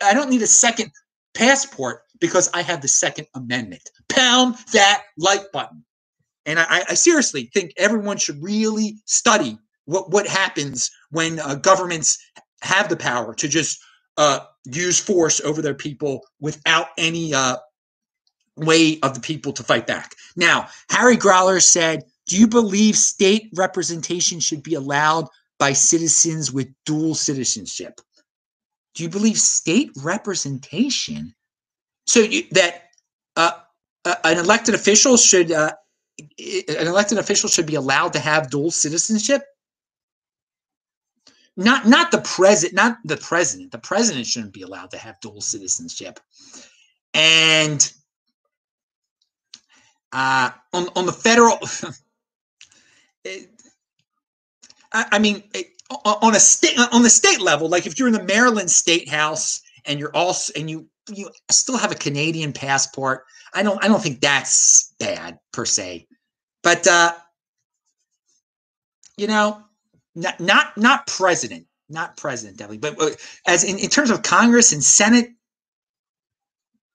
I 0.00 0.14
don't 0.14 0.30
need 0.30 0.42
a 0.42 0.46
second 0.46 0.92
passport 1.34 2.02
because 2.20 2.50
I 2.54 2.62
have 2.62 2.80
the 2.80 2.88
Second 2.88 3.26
Amendment. 3.34 3.82
Pound 4.08 4.56
that 4.72 5.02
like 5.18 5.50
button. 5.52 5.84
And 6.50 6.58
I, 6.58 6.82
I 6.88 6.94
seriously 6.94 7.48
think 7.54 7.72
everyone 7.76 8.16
should 8.16 8.42
really 8.42 8.96
study 9.04 9.56
what, 9.84 10.10
what 10.10 10.26
happens 10.26 10.90
when 11.10 11.38
uh, 11.38 11.54
governments 11.54 12.18
have 12.62 12.88
the 12.88 12.96
power 12.96 13.34
to 13.36 13.48
just 13.48 13.80
uh, 14.16 14.40
use 14.64 14.98
force 14.98 15.40
over 15.40 15.62
their 15.62 15.74
people 15.74 16.26
without 16.40 16.88
any 16.98 17.32
uh, 17.32 17.56
way 18.56 18.98
of 19.02 19.14
the 19.14 19.20
people 19.20 19.52
to 19.52 19.62
fight 19.62 19.86
back. 19.86 20.10
Now, 20.34 20.66
Harry 20.90 21.16
Growler 21.16 21.60
said, 21.60 22.02
Do 22.26 22.36
you 22.36 22.48
believe 22.48 22.96
state 22.96 23.48
representation 23.54 24.40
should 24.40 24.64
be 24.64 24.74
allowed 24.74 25.28
by 25.60 25.72
citizens 25.72 26.52
with 26.52 26.68
dual 26.84 27.14
citizenship? 27.14 28.00
Do 28.94 29.04
you 29.04 29.08
believe 29.08 29.38
state 29.38 29.92
representation? 30.02 31.32
So 32.08 32.20
you, 32.20 32.42
that 32.50 32.88
uh, 33.36 33.52
uh, 34.04 34.16
an 34.24 34.38
elected 34.38 34.74
official 34.74 35.16
should 35.16 35.52
uh, 35.52 35.74
an 36.38 36.86
elected 36.86 37.18
official 37.18 37.48
should 37.48 37.66
be 37.66 37.74
allowed 37.74 38.12
to 38.14 38.18
have 38.18 38.50
dual 38.50 38.70
citizenship? 38.70 39.42
Not 41.56 41.86
not 41.86 42.10
the 42.10 42.20
president 42.20 42.74
not 42.74 42.98
the 43.04 43.16
president. 43.16 43.72
The 43.72 43.78
president 43.78 44.26
shouldn't 44.26 44.52
be 44.52 44.62
allowed 44.62 44.90
to 44.92 44.98
have 44.98 45.20
dual 45.20 45.40
citizenship. 45.40 46.20
And 47.12 47.92
uh, 50.12 50.50
on 50.72 50.88
on 50.96 51.06
the 51.06 51.12
federal 51.12 51.58
it, 53.24 53.50
I, 54.92 55.06
I, 55.12 55.18
mean 55.18 55.42
it, 55.54 55.68
on 55.90 56.34
a 56.34 56.40
state 56.40 56.78
on 56.92 57.02
the 57.02 57.10
state 57.10 57.40
level 57.40 57.68
like 57.68 57.86
if 57.86 57.98
you're 57.98 58.08
in 58.08 58.14
the 58.14 58.24
Maryland 58.24 58.70
state 58.70 59.08
house 59.08 59.60
and 59.84 59.98
you're 59.98 60.14
also 60.14 60.52
and 60.56 60.70
you 60.70 60.86
you 61.08 61.30
still 61.50 61.76
have 61.76 61.92
a 61.92 61.96
Canadian 61.96 62.52
passport 62.52 63.24
I 63.54 63.62
don't 63.62 63.82
I 63.82 63.88
don't 63.88 64.02
think 64.02 64.20
that's 64.20 64.94
bad 64.98 65.38
per 65.52 65.64
se 65.64 66.06
but 66.62 66.86
uh, 66.86 67.12
you 69.16 69.26
know, 69.26 69.62
not 70.14 70.40
not 70.40 70.76
not 70.76 71.06
president, 71.06 71.66
not 71.88 72.16
president, 72.16 72.58
definitely, 72.58 72.78
but 72.78 73.00
uh, 73.00 73.14
as 73.46 73.64
in, 73.64 73.78
in 73.78 73.88
terms 73.88 74.10
of 74.10 74.22
Congress 74.22 74.72
and 74.72 74.82
Senate, 74.82 75.30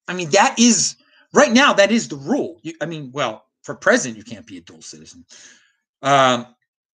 I 0.07 0.13
mean 0.13 0.29
that 0.31 0.55
is 0.59 0.95
right 1.33 1.51
now 1.51 1.73
that 1.73 1.91
is 1.91 2.07
the 2.07 2.17
rule. 2.17 2.59
You, 2.63 2.73
I 2.81 2.85
mean, 2.85 3.11
well, 3.13 3.45
for 3.63 3.75
president 3.75 4.17
you 4.17 4.23
can't 4.23 4.45
be 4.45 4.57
a 4.57 4.61
dual 4.61 4.81
citizen. 4.81 5.25
Um, 6.01 6.47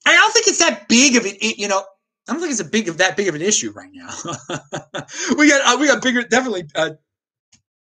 I 0.06 0.16
don't 0.16 0.34
think 0.34 0.48
it's 0.48 0.60
that 0.60 0.88
big 0.88 1.16
of 1.16 1.26
an 1.26 1.36
you 1.40 1.68
know. 1.68 1.84
I 2.28 2.34
don't 2.34 2.42
think 2.42 2.52
it's 2.52 2.62
a 2.62 2.66
big 2.66 2.90
of 2.90 2.98
that 3.00 3.18
big 3.18 3.28
of 3.28 3.36
an 3.36 3.42
issue 3.42 3.72
right 3.72 3.90
now. 3.94 4.10
we 5.38 5.50
got 5.50 5.76
uh, 5.76 5.78
we 5.80 5.88
got 5.88 6.02
bigger 6.02 6.24
definitely. 6.24 6.66
Uh, 6.76 6.92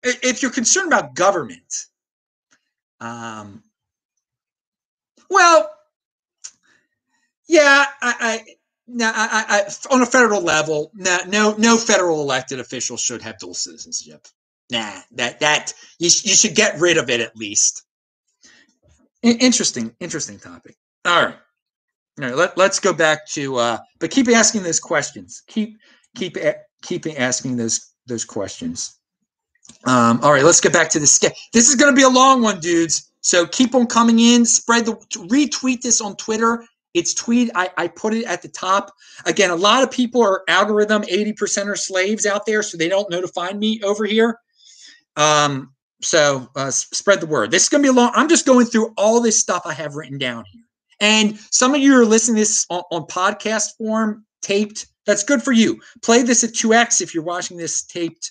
if 0.02 0.42
you're 0.42 0.50
concerned 0.50 0.88
about 0.92 1.14
government, 1.14 1.86
um, 3.00 3.62
well, 5.30 5.70
yeah, 7.48 7.86
I, 8.02 8.14
I 8.20 8.44
no, 8.86 9.10
I, 9.14 9.64
I, 9.68 9.94
on 9.94 10.02
a 10.02 10.06
federal 10.06 10.42
level, 10.42 10.90
no, 10.94 11.18
no, 11.28 11.54
no 11.58 11.76
federal 11.76 12.20
elected 12.20 12.60
official 12.60 12.96
should 12.96 13.22
have 13.22 13.38
dual 13.38 13.54
citizenship. 13.54 14.26
Nah, 14.70 15.00
that 15.12 15.40
that 15.40 15.74
you, 15.98 16.06
you 16.06 16.34
should 16.34 16.54
get 16.54 16.80
rid 16.80 16.96
of 16.96 17.10
it 17.10 17.20
at 17.20 17.36
least. 17.36 17.84
Interesting, 19.22 19.94
interesting 20.00 20.38
topic. 20.38 20.76
All 21.04 21.26
right, 21.26 21.36
all 22.20 22.26
right. 22.26 22.36
Let, 22.36 22.58
let's 22.58 22.78
go 22.78 22.92
back 22.92 23.26
to, 23.30 23.56
uh, 23.56 23.78
but 23.98 24.10
keep 24.10 24.28
asking 24.28 24.62
those 24.62 24.80
questions. 24.80 25.42
Keep 25.46 25.78
keep 26.14 26.36
keep 26.82 27.06
asking 27.18 27.56
those 27.56 27.92
those 28.06 28.24
questions. 28.24 28.98
Um, 29.84 30.20
all 30.22 30.32
right, 30.32 30.44
let's 30.44 30.60
get 30.60 30.72
back 30.72 30.90
to 30.90 30.98
the 30.98 31.06
sketch. 31.06 31.48
This 31.52 31.68
is 31.68 31.76
going 31.76 31.92
to 31.92 31.96
be 31.96 32.02
a 32.02 32.08
long 32.08 32.42
one, 32.42 32.60
dudes. 32.60 33.12
So 33.20 33.46
keep 33.46 33.74
on 33.74 33.86
coming 33.86 34.18
in. 34.18 34.44
Spread 34.44 34.86
the 34.86 34.92
retweet 35.28 35.80
this 35.80 36.00
on 36.00 36.16
Twitter. 36.16 36.64
It's 36.94 37.14
tweet. 37.14 37.50
I, 37.54 37.70
I 37.78 37.88
put 37.88 38.12
it 38.12 38.24
at 38.24 38.42
the 38.42 38.48
top. 38.48 38.92
Again, 39.24 39.50
a 39.50 39.56
lot 39.56 39.82
of 39.82 39.90
people 39.90 40.20
are 40.20 40.42
algorithm 40.48 41.02
80% 41.02 41.66
are 41.66 41.76
slaves 41.76 42.26
out 42.26 42.44
there, 42.44 42.62
so 42.62 42.76
they 42.76 42.88
don't 42.88 43.08
know 43.10 43.20
to 43.20 43.28
find 43.28 43.58
me 43.58 43.80
over 43.82 44.04
here. 44.04 44.38
Um, 45.16 45.72
so 46.02 46.48
uh, 46.56 46.70
spread 46.70 47.20
the 47.20 47.26
word. 47.26 47.50
This 47.50 47.62
is 47.62 47.68
going 47.68 47.82
to 47.82 47.86
be 47.86 47.96
a 47.96 47.98
long. 47.98 48.10
I'm 48.14 48.28
just 48.28 48.44
going 48.44 48.66
through 48.66 48.92
all 48.96 49.20
this 49.20 49.38
stuff 49.38 49.62
I 49.64 49.72
have 49.72 49.94
written 49.94 50.18
down 50.18 50.44
here. 50.52 50.64
And 51.02 51.36
some 51.50 51.74
of 51.74 51.80
you 51.80 51.98
are 52.00 52.06
listening 52.06 52.36
this 52.36 52.64
on, 52.70 52.84
on 52.92 53.02
podcast 53.02 53.76
form, 53.76 54.24
taped. 54.40 54.86
That's 55.04 55.24
good 55.24 55.42
for 55.42 55.50
you. 55.50 55.80
Play 56.00 56.22
this 56.22 56.44
at 56.44 56.50
2x 56.50 57.00
if 57.00 57.12
you're 57.12 57.24
watching 57.24 57.56
this 57.56 57.82
taped 57.82 58.30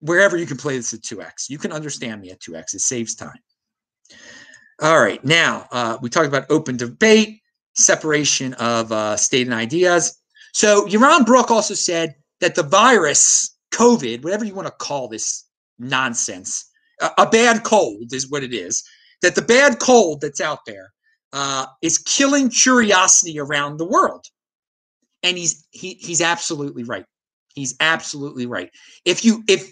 wherever 0.00 0.36
you 0.36 0.44
can 0.44 0.58
play 0.58 0.76
this 0.76 0.92
at 0.92 1.00
2x. 1.00 1.48
You 1.48 1.56
can 1.56 1.72
understand 1.72 2.20
me 2.20 2.30
at 2.30 2.40
2x. 2.40 2.74
It 2.74 2.82
saves 2.82 3.14
time. 3.14 3.38
All 4.82 5.00
right. 5.00 5.24
Now, 5.24 5.66
uh, 5.72 5.96
we 6.02 6.10
talked 6.10 6.28
about 6.28 6.44
open 6.50 6.76
debate, 6.76 7.40
separation 7.74 8.52
of 8.54 8.92
uh, 8.92 9.16
state 9.16 9.46
and 9.46 9.54
ideas. 9.54 10.20
So, 10.52 10.86
Yaron 10.86 11.24
Brook 11.24 11.50
also 11.50 11.72
said 11.72 12.14
that 12.40 12.56
the 12.56 12.62
virus, 12.62 13.56
COVID, 13.72 14.22
whatever 14.22 14.44
you 14.44 14.54
want 14.54 14.68
to 14.68 14.74
call 14.74 15.08
this 15.08 15.44
nonsense, 15.78 16.70
a, 17.00 17.10
a 17.18 17.26
bad 17.26 17.64
cold 17.64 18.12
is 18.12 18.30
what 18.30 18.42
it 18.42 18.52
is, 18.52 18.84
that 19.22 19.34
the 19.34 19.40
bad 19.40 19.78
cold 19.78 20.20
that's 20.20 20.42
out 20.42 20.66
there 20.66 20.92
uh, 21.36 21.66
is 21.82 21.98
killing 21.98 22.48
curiosity 22.48 23.38
around 23.38 23.76
the 23.76 23.84
world. 23.84 24.24
And 25.22 25.36
he's 25.36 25.66
he, 25.70 25.94
he's 26.00 26.22
absolutely 26.22 26.82
right. 26.82 27.04
He's 27.54 27.76
absolutely 27.80 28.46
right. 28.46 28.70
If 29.04 29.22
you 29.22 29.44
if 29.46 29.70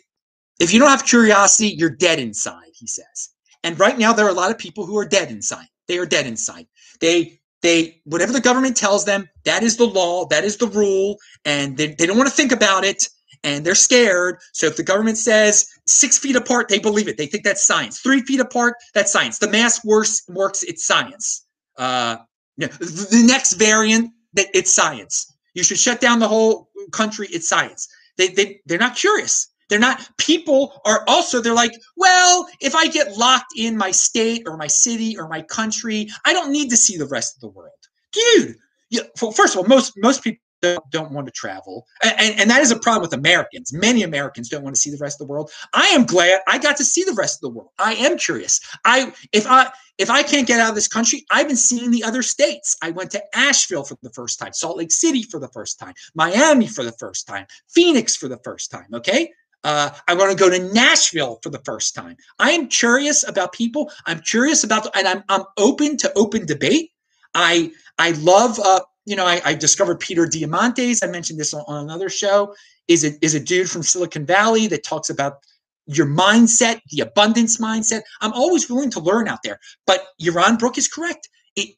if 0.60 0.74
you 0.74 0.78
don't 0.78 0.90
have 0.90 1.06
curiosity, 1.06 1.68
you're 1.68 1.88
dead 1.88 2.18
inside, 2.18 2.72
he 2.74 2.86
says. 2.86 3.30
And 3.62 3.80
right 3.80 3.98
now 3.98 4.12
there 4.12 4.26
are 4.26 4.30
a 4.30 4.34
lot 4.34 4.50
of 4.50 4.58
people 4.58 4.84
who 4.84 4.98
are 4.98 5.06
dead 5.06 5.30
inside. 5.30 5.66
They 5.88 5.96
are 5.96 6.04
dead 6.04 6.26
inside. 6.26 6.66
They 7.00 7.40
they 7.62 8.02
whatever 8.04 8.34
the 8.34 8.42
government 8.42 8.76
tells 8.76 9.06
them, 9.06 9.26
that 9.46 9.62
is 9.62 9.78
the 9.78 9.86
law, 9.86 10.26
that 10.26 10.44
is 10.44 10.58
the 10.58 10.68
rule, 10.68 11.16
and 11.46 11.78
they, 11.78 11.94
they 11.94 12.04
don't 12.04 12.18
want 12.18 12.28
to 12.28 12.36
think 12.36 12.52
about 12.52 12.84
it 12.84 13.08
and 13.42 13.64
they're 13.64 13.74
scared. 13.74 14.36
So 14.52 14.66
if 14.66 14.76
the 14.76 14.82
government 14.82 15.16
says 15.16 15.66
six 15.86 16.18
feet 16.18 16.36
apart, 16.36 16.68
they 16.68 16.78
believe 16.78 17.08
it. 17.08 17.16
They 17.16 17.26
think 17.26 17.44
that's 17.44 17.64
science. 17.64 18.00
Three 18.00 18.20
feet 18.20 18.40
apart, 18.40 18.74
that's 18.92 19.12
science. 19.12 19.38
The 19.38 19.50
mask 19.50 19.82
works, 19.84 20.22
works 20.28 20.62
it's 20.62 20.86
science. 20.86 21.43
Uh, 21.76 22.16
you 22.56 22.68
the 22.68 23.24
next 23.26 23.54
variant, 23.54 24.12
that 24.34 24.46
it's 24.54 24.72
science. 24.72 25.32
You 25.54 25.62
should 25.62 25.78
shut 25.78 26.00
down 26.00 26.18
the 26.18 26.28
whole 26.28 26.68
country. 26.92 27.28
It's 27.30 27.48
science. 27.48 27.88
They, 28.16 28.28
they, 28.28 28.60
they're 28.66 28.78
not 28.78 28.96
curious. 28.96 29.48
They're 29.70 29.78
not, 29.78 30.06
people 30.18 30.80
are 30.84 31.04
also, 31.08 31.40
they're 31.40 31.54
like, 31.54 31.72
well, 31.96 32.46
if 32.60 32.74
I 32.74 32.86
get 32.88 33.16
locked 33.16 33.54
in 33.56 33.76
my 33.76 33.90
state 33.90 34.42
or 34.46 34.56
my 34.56 34.66
city 34.66 35.16
or 35.16 35.26
my 35.28 35.42
country, 35.42 36.08
I 36.24 36.32
don't 36.32 36.52
need 36.52 36.68
to 36.70 36.76
see 36.76 36.96
the 36.96 37.06
rest 37.06 37.36
of 37.36 37.40
the 37.40 37.48
world. 37.48 37.72
Dude, 38.12 38.56
yeah, 38.90 39.02
well, 39.20 39.32
first 39.32 39.54
of 39.54 39.60
all, 39.60 39.66
most, 39.66 39.94
most 39.96 40.22
people 40.22 40.43
don't, 40.90 41.10
want 41.10 41.26
to 41.26 41.32
travel. 41.32 41.86
And, 42.02 42.40
and 42.40 42.50
that 42.50 42.62
is 42.62 42.70
a 42.70 42.78
problem 42.78 43.02
with 43.02 43.12
Americans. 43.12 43.72
Many 43.72 44.02
Americans 44.02 44.48
don't 44.48 44.62
want 44.62 44.74
to 44.74 44.80
see 44.80 44.90
the 44.90 44.98
rest 44.98 45.20
of 45.20 45.26
the 45.26 45.30
world. 45.30 45.50
I 45.72 45.86
am 45.88 46.04
glad 46.04 46.40
I 46.48 46.58
got 46.58 46.76
to 46.78 46.84
see 46.84 47.04
the 47.04 47.14
rest 47.14 47.38
of 47.38 47.40
the 47.42 47.56
world. 47.56 47.70
I 47.78 47.94
am 47.94 48.16
curious. 48.18 48.60
I 48.84 49.12
if 49.32 49.46
I 49.46 49.70
if 49.98 50.10
I 50.10 50.22
can't 50.22 50.46
get 50.46 50.60
out 50.60 50.70
of 50.70 50.74
this 50.74 50.88
country, 50.88 51.24
I've 51.30 51.46
been 51.46 51.56
seeing 51.56 51.90
the 51.90 52.02
other 52.02 52.22
states. 52.22 52.76
I 52.82 52.90
went 52.90 53.10
to 53.12 53.22
Asheville 53.36 53.84
for 53.84 53.96
the 54.02 54.10
first 54.10 54.38
time, 54.38 54.52
Salt 54.52 54.76
Lake 54.76 54.90
City 54.90 55.22
for 55.22 55.38
the 55.38 55.48
first 55.48 55.78
time, 55.78 55.94
Miami 56.14 56.66
for 56.66 56.82
the 56.82 56.92
first 56.92 57.26
time, 57.26 57.46
Phoenix 57.68 58.16
for 58.16 58.28
the 58.28 58.38
first 58.38 58.70
time. 58.70 58.88
Okay. 58.92 59.30
Uh, 59.62 59.90
I 60.08 60.14
want 60.14 60.30
to 60.30 60.36
go 60.36 60.50
to 60.50 60.72
Nashville 60.74 61.38
for 61.42 61.48
the 61.48 61.60
first 61.64 61.94
time. 61.94 62.16
I 62.38 62.50
am 62.50 62.68
curious 62.68 63.26
about 63.26 63.54
people. 63.54 63.90
I'm 64.04 64.20
curious 64.20 64.62
about, 64.62 64.94
and 64.94 65.08
I'm 65.08 65.24
I'm 65.28 65.44
open 65.56 65.96
to 65.98 66.12
open 66.16 66.44
debate. 66.44 66.90
I 67.34 67.72
I 67.98 68.10
love 68.12 68.58
uh, 68.58 68.80
you 69.04 69.16
know, 69.16 69.26
I, 69.26 69.40
I, 69.44 69.54
discovered 69.54 70.00
Peter 70.00 70.24
Diamandis. 70.24 71.04
I 71.04 71.08
mentioned 71.08 71.38
this 71.38 71.52
on, 71.52 71.62
on, 71.66 71.84
another 71.84 72.08
show. 72.08 72.54
Is 72.88 73.04
a, 73.04 73.12
is 73.24 73.34
a 73.34 73.40
dude 73.40 73.70
from 73.70 73.82
Silicon 73.82 74.26
Valley 74.26 74.66
that 74.66 74.84
talks 74.84 75.08
about 75.08 75.38
your 75.86 76.06
mindset, 76.06 76.80
the 76.90 77.00
abundance 77.00 77.58
mindset. 77.58 78.02
I'm 78.20 78.32
always 78.32 78.68
willing 78.68 78.90
to 78.92 79.00
learn 79.00 79.28
out 79.28 79.40
there. 79.42 79.58
But 79.86 80.06
Yaron 80.20 80.58
Brook 80.58 80.78
is 80.78 80.88
correct. 80.88 81.28
It, 81.56 81.76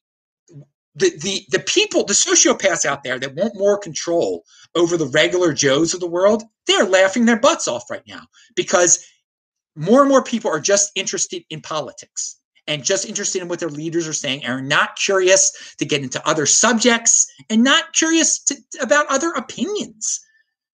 the, 0.95 1.13
the, 1.21 1.45
the 1.51 1.61
people, 1.61 2.05
the 2.05 2.13
sociopaths 2.13 2.85
out 2.85 3.03
there 3.03 3.19
that 3.19 3.35
want 3.35 3.57
more 3.57 3.79
control 3.79 4.45
over 4.75 4.97
the 4.97 5.07
regular 5.09 5.53
Joes 5.53 5.95
of 5.95 6.01
the 6.01 6.09
world, 6.09 6.43
they're 6.67 6.87
laughing 6.87 7.27
their 7.27 7.39
butts 7.39 7.69
off 7.69 7.91
right 7.91 8.07
now 8.07 8.23
because 8.55 9.05
more 9.77 10.01
and 10.01 10.09
more 10.09 10.25
people 10.25 10.51
are 10.51 10.61
just 10.61 10.91
interested 10.95 11.45
in 11.51 11.61
politics 11.61 12.37
and 12.67 12.85
just 12.85 13.07
interested 13.07 13.43
in 13.43 13.49
what 13.49 13.61
their 13.61 13.69
leaders 13.69 14.09
are 14.09 14.13
saying 14.13 14.45
and 14.45 14.53
are 14.53 14.63
not 14.63 14.97
curious 14.97 15.75
to 15.79 15.85
get 15.85 16.03
into 16.03 16.27
other 16.29 16.47
subjects 16.47 17.31
and 17.49 17.63
not 17.63 17.93
curious 17.93 18.39
to, 18.41 18.57
about 18.81 19.07
other 19.09 19.31
opinions. 19.33 20.21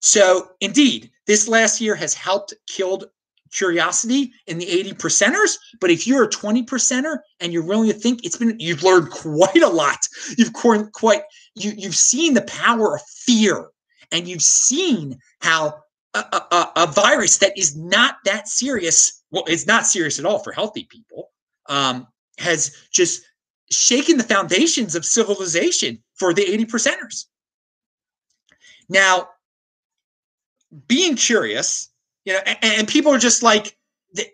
So, 0.00 0.50
indeed, 0.60 1.10
this 1.26 1.48
last 1.48 1.80
year 1.80 1.94
has 1.94 2.14
helped 2.14 2.54
killed 2.66 3.04
curiosity 3.52 4.32
in 4.46 4.58
the 4.58 4.68
80 4.68 4.94
percenters. 4.94 5.58
But 5.80 5.90
if 5.90 6.06
you're 6.06 6.24
a 6.24 6.30
20 6.30 6.64
percenter 6.64 7.18
and 7.40 7.52
you're 7.52 7.64
willing 7.64 7.88
to 7.90 7.94
think, 7.94 8.24
it's 8.24 8.36
been 8.36 8.58
you've 8.58 8.82
learned 8.82 9.10
quite 9.10 9.62
a 9.62 9.68
lot. 9.68 10.08
You've 10.36 10.52
quite 10.52 11.22
you 11.54 11.72
you've 11.76 11.94
seen 11.94 12.34
the 12.34 12.42
power 12.42 12.96
of 12.96 13.02
fear, 13.02 13.68
and 14.10 14.26
you've 14.26 14.42
seen 14.42 15.18
how 15.40 15.82
a, 16.14 16.18
a, 16.18 16.72
a 16.76 16.86
virus 16.86 17.38
that 17.38 17.56
is 17.56 17.76
not 17.76 18.16
that 18.24 18.48
serious. 18.48 19.22
Well, 19.30 19.44
it's 19.46 19.66
not 19.66 19.86
serious 19.86 20.18
at 20.18 20.24
all 20.24 20.40
for 20.40 20.52
healthy 20.52 20.84
people 20.84 21.31
um, 21.68 22.06
has 22.38 22.76
just 22.92 23.22
shaken 23.70 24.18
the 24.18 24.24
foundations 24.24 24.94
of 24.94 25.04
civilization 25.04 26.02
for 26.14 26.34
the 26.34 26.42
80 26.42 26.66
percenters. 26.66 27.26
Now, 28.88 29.28
being 30.88 31.16
curious, 31.16 31.90
you 32.24 32.32
know, 32.34 32.40
and, 32.46 32.58
and 32.62 32.88
people 32.88 33.12
are 33.12 33.18
just 33.18 33.42
like, 33.42 33.76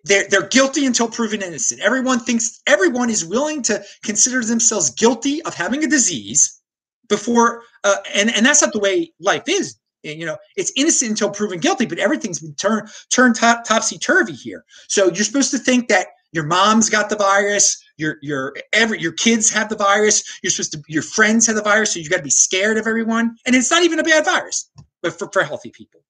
they're 0.04 0.26
they're 0.28 0.48
guilty 0.48 0.86
until 0.86 1.08
proven 1.08 1.40
innocent. 1.40 1.80
Everyone 1.80 2.18
thinks 2.18 2.60
everyone 2.66 3.10
is 3.10 3.24
willing 3.24 3.62
to 3.62 3.82
consider 4.02 4.42
themselves 4.42 4.90
guilty 4.90 5.40
of 5.42 5.54
having 5.54 5.84
a 5.84 5.86
disease 5.86 6.60
before, 7.08 7.62
uh, 7.84 7.96
and 8.12 8.34
and 8.34 8.44
that's 8.44 8.60
not 8.60 8.72
the 8.72 8.80
way 8.80 9.12
life 9.20 9.44
is. 9.46 9.76
You 10.02 10.26
know, 10.26 10.36
it's 10.56 10.72
innocent 10.76 11.10
until 11.10 11.30
proven 11.30 11.58
guilty, 11.58 11.86
but 11.86 11.98
everything's 11.98 12.40
been 12.40 12.54
turned 12.54 12.88
turned 13.10 13.36
top, 13.36 13.64
topsy 13.64 13.98
turvy 13.98 14.32
here. 14.32 14.64
So 14.88 15.06
you're 15.06 15.24
supposed 15.24 15.50
to 15.52 15.58
think 15.58 15.88
that 15.88 16.08
your 16.32 16.44
mom's 16.44 16.90
got 16.90 17.08
the 17.08 17.16
virus. 17.16 17.82
Your 17.96 18.18
your 18.22 18.54
every 18.72 19.00
your 19.00 19.12
kids 19.12 19.50
have 19.50 19.68
the 19.68 19.76
virus. 19.76 20.22
You're 20.42 20.50
supposed 20.50 20.72
to 20.72 20.82
your 20.88 21.02
friends 21.02 21.46
have 21.46 21.56
the 21.56 21.62
virus 21.62 21.92
so 21.92 22.00
you 22.00 22.08
got 22.08 22.18
to 22.18 22.22
be 22.22 22.30
scared 22.30 22.76
of 22.76 22.86
everyone. 22.86 23.36
And 23.46 23.56
it's 23.56 23.70
not 23.70 23.82
even 23.82 23.98
a 23.98 24.04
bad 24.04 24.24
virus 24.24 24.70
but 25.02 25.18
for, 25.18 25.30
for 25.32 25.42
healthy 25.42 25.70
people. 25.70 26.00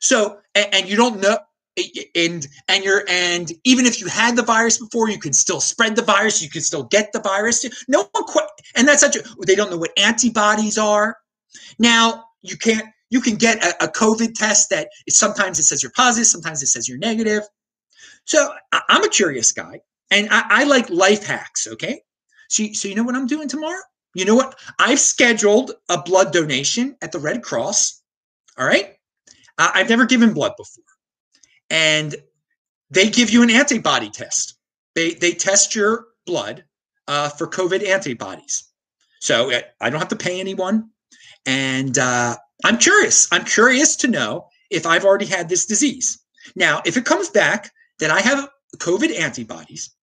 So 0.00 0.38
and, 0.54 0.74
and 0.74 0.88
you 0.88 0.96
don't 0.96 1.20
know 1.20 1.38
and 2.14 2.46
and 2.68 2.84
you're 2.84 3.04
and 3.08 3.52
even 3.64 3.86
if 3.86 4.00
you 4.00 4.06
had 4.06 4.36
the 4.36 4.42
virus 4.42 4.78
before 4.78 5.08
you 5.08 5.18
can 5.18 5.32
still 5.32 5.60
spread 5.60 5.96
the 5.96 6.02
virus. 6.02 6.42
You 6.42 6.50
can 6.50 6.62
still 6.62 6.84
get 6.84 7.12
the 7.12 7.20
virus. 7.20 7.64
No 7.88 8.08
one 8.12 8.24
quite 8.24 8.48
and 8.74 8.88
that's 8.88 9.00
such 9.00 9.16
a 9.16 9.22
they 9.46 9.54
don't 9.54 9.70
know 9.70 9.78
what 9.78 9.92
antibodies 9.98 10.78
are. 10.78 11.16
Now 11.78 12.24
you 12.42 12.56
can't 12.56 12.86
you 13.10 13.20
can 13.20 13.36
get 13.36 13.62
a, 13.62 13.84
a 13.84 13.88
covid 13.88 14.34
test 14.34 14.70
that 14.70 14.88
sometimes 15.08 15.58
it 15.58 15.64
says 15.64 15.82
you're 15.82 15.92
positive 15.94 16.26
sometimes 16.26 16.62
it 16.62 16.68
says 16.68 16.88
you're 16.88 16.98
negative 16.98 17.42
so 18.24 18.52
I, 18.72 18.82
am 18.88 19.04
a 19.04 19.08
curious 19.08 19.52
guy, 19.52 19.80
and 20.10 20.28
I, 20.30 20.42
I 20.48 20.64
like 20.64 20.88
life 20.90 21.24
hacks. 21.24 21.66
Okay, 21.66 22.02
so 22.48 22.64
so 22.72 22.88
you 22.88 22.94
know 22.94 23.02
what 23.02 23.14
I'm 23.14 23.26
doing 23.26 23.48
tomorrow? 23.48 23.82
You 24.14 24.24
know 24.24 24.34
what? 24.34 24.58
I've 24.78 25.00
scheduled 25.00 25.72
a 25.88 26.02
blood 26.02 26.32
donation 26.32 26.96
at 27.02 27.12
the 27.12 27.18
Red 27.18 27.42
Cross. 27.42 28.02
All 28.58 28.66
right, 28.66 28.94
uh, 29.58 29.70
I've 29.74 29.88
never 29.88 30.06
given 30.06 30.34
blood 30.34 30.52
before, 30.56 30.84
and 31.70 32.14
they 32.90 33.08
give 33.08 33.30
you 33.30 33.42
an 33.42 33.50
antibody 33.50 34.10
test. 34.10 34.54
They 34.94 35.14
they 35.14 35.32
test 35.32 35.74
your 35.74 36.06
blood 36.26 36.64
uh, 37.08 37.30
for 37.30 37.46
COVID 37.46 37.86
antibodies. 37.86 38.64
So 39.20 39.50
uh, 39.50 39.60
I 39.80 39.90
don't 39.90 40.00
have 40.00 40.08
to 40.08 40.16
pay 40.16 40.40
anyone, 40.40 40.90
and 41.46 41.98
uh, 41.98 42.36
I'm 42.64 42.78
curious. 42.78 43.28
I'm 43.32 43.44
curious 43.44 43.96
to 43.96 44.08
know 44.08 44.48
if 44.70 44.86
I've 44.86 45.04
already 45.04 45.26
had 45.26 45.48
this 45.48 45.66
disease. 45.66 46.18
Now, 46.56 46.82
if 46.84 46.96
it 46.96 47.04
comes 47.04 47.28
back 47.28 47.70
that 48.02 48.10
I 48.10 48.20
have 48.20 48.48
COVID 48.78 49.18
antibodies. 49.18 49.94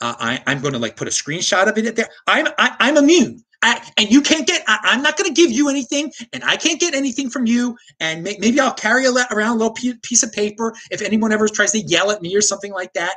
Uh, 0.00 0.14
I, 0.18 0.52
am 0.52 0.60
going 0.60 0.74
to 0.74 0.78
like 0.78 0.96
put 0.96 1.06
a 1.08 1.10
screenshot 1.10 1.68
of 1.68 1.78
it 1.78 1.96
there. 1.96 2.08
I'm 2.26 2.48
I, 2.58 2.68
am 2.68 2.76
i 2.80 2.88
am 2.88 2.96
immune. 2.96 3.42
I, 3.62 3.80
and 3.96 4.10
you 4.10 4.20
can't 4.22 4.46
get. 4.46 4.62
I, 4.66 4.94
am 4.94 5.02
not 5.02 5.16
going 5.16 5.32
to 5.32 5.34
give 5.34 5.50
you 5.50 5.68
anything, 5.68 6.12
and 6.32 6.44
I 6.44 6.56
can't 6.56 6.78
get 6.78 6.94
anything 6.94 7.30
from 7.30 7.46
you. 7.46 7.76
And 7.98 8.22
may, 8.22 8.36
maybe 8.38 8.60
I'll 8.60 8.74
carry 8.74 9.06
a, 9.06 9.12
around 9.32 9.56
a 9.56 9.58
little 9.58 9.76
piece 10.02 10.22
of 10.22 10.32
paper 10.32 10.74
if 10.90 11.00
anyone 11.02 11.32
ever 11.32 11.48
tries 11.48 11.72
to 11.72 11.80
yell 11.80 12.10
at 12.10 12.22
me 12.22 12.36
or 12.36 12.40
something 12.40 12.72
like 12.72 12.92
that. 12.94 13.16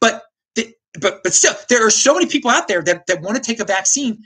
But 0.00 0.22
the, 0.54 0.72
but 1.00 1.20
but 1.22 1.32
still, 1.32 1.54
there 1.68 1.84
are 1.84 1.90
so 1.90 2.14
many 2.14 2.26
people 2.26 2.50
out 2.50 2.68
there 2.68 2.82
that 2.82 3.06
that 3.06 3.22
want 3.22 3.36
to 3.36 3.42
take 3.42 3.60
a 3.60 3.64
vaccine 3.64 4.22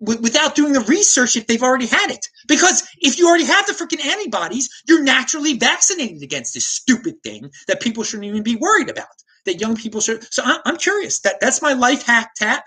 without 0.00 0.54
doing 0.54 0.72
the 0.72 0.80
research 0.80 1.36
if 1.36 1.46
they've 1.46 1.62
already 1.62 1.86
had 1.86 2.10
it. 2.10 2.26
Because 2.46 2.88
if 2.98 3.18
you 3.18 3.28
already 3.28 3.44
have 3.44 3.66
the 3.66 3.72
freaking 3.72 4.04
antibodies, 4.04 4.68
you're 4.86 5.02
naturally 5.02 5.54
vaccinated 5.54 6.22
against 6.22 6.54
this 6.54 6.66
stupid 6.66 7.22
thing 7.22 7.50
that 7.66 7.80
people 7.80 8.04
shouldn't 8.04 8.28
even 8.28 8.42
be 8.42 8.56
worried 8.56 8.90
about. 8.90 9.06
That 9.44 9.60
young 9.60 9.76
people 9.76 10.00
should. 10.00 10.30
So 10.32 10.42
I'm, 10.44 10.76
curious. 10.76 11.20
That 11.20 11.40
that's 11.40 11.62
my 11.62 11.72
life 11.72 12.04
hack. 12.04 12.34
Tat, 12.34 12.64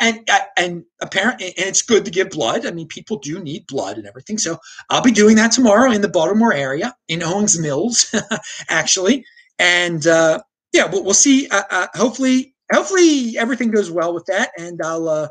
and 0.00 0.20
uh, 0.30 0.38
and 0.56 0.84
apparently, 1.02 1.48
and 1.58 1.66
it's 1.66 1.82
good 1.82 2.06
to 2.06 2.10
give 2.10 2.30
blood. 2.30 2.64
I 2.64 2.70
mean, 2.70 2.86
people 2.86 3.18
do 3.18 3.38
need 3.42 3.66
blood 3.66 3.98
and 3.98 4.06
everything. 4.06 4.38
So 4.38 4.58
I'll 4.88 5.02
be 5.02 5.10
doing 5.10 5.36
that 5.36 5.52
tomorrow 5.52 5.90
in 5.90 6.00
the 6.00 6.08
Baltimore 6.08 6.54
area 6.54 6.96
in 7.08 7.22
Owings 7.22 7.58
Mills, 7.58 8.14
actually. 8.70 9.26
And 9.58 10.06
uh, 10.06 10.40
yeah, 10.72 10.86
we'll, 10.90 11.04
we'll 11.04 11.12
see. 11.12 11.48
Uh, 11.48 11.64
uh, 11.70 11.86
hopefully, 11.94 12.54
hopefully 12.72 13.36
everything 13.36 13.70
goes 13.70 13.90
well 13.90 14.14
with 14.14 14.24
that, 14.26 14.52
and 14.58 14.80
I'll 14.82 15.08
uh, 15.08 15.28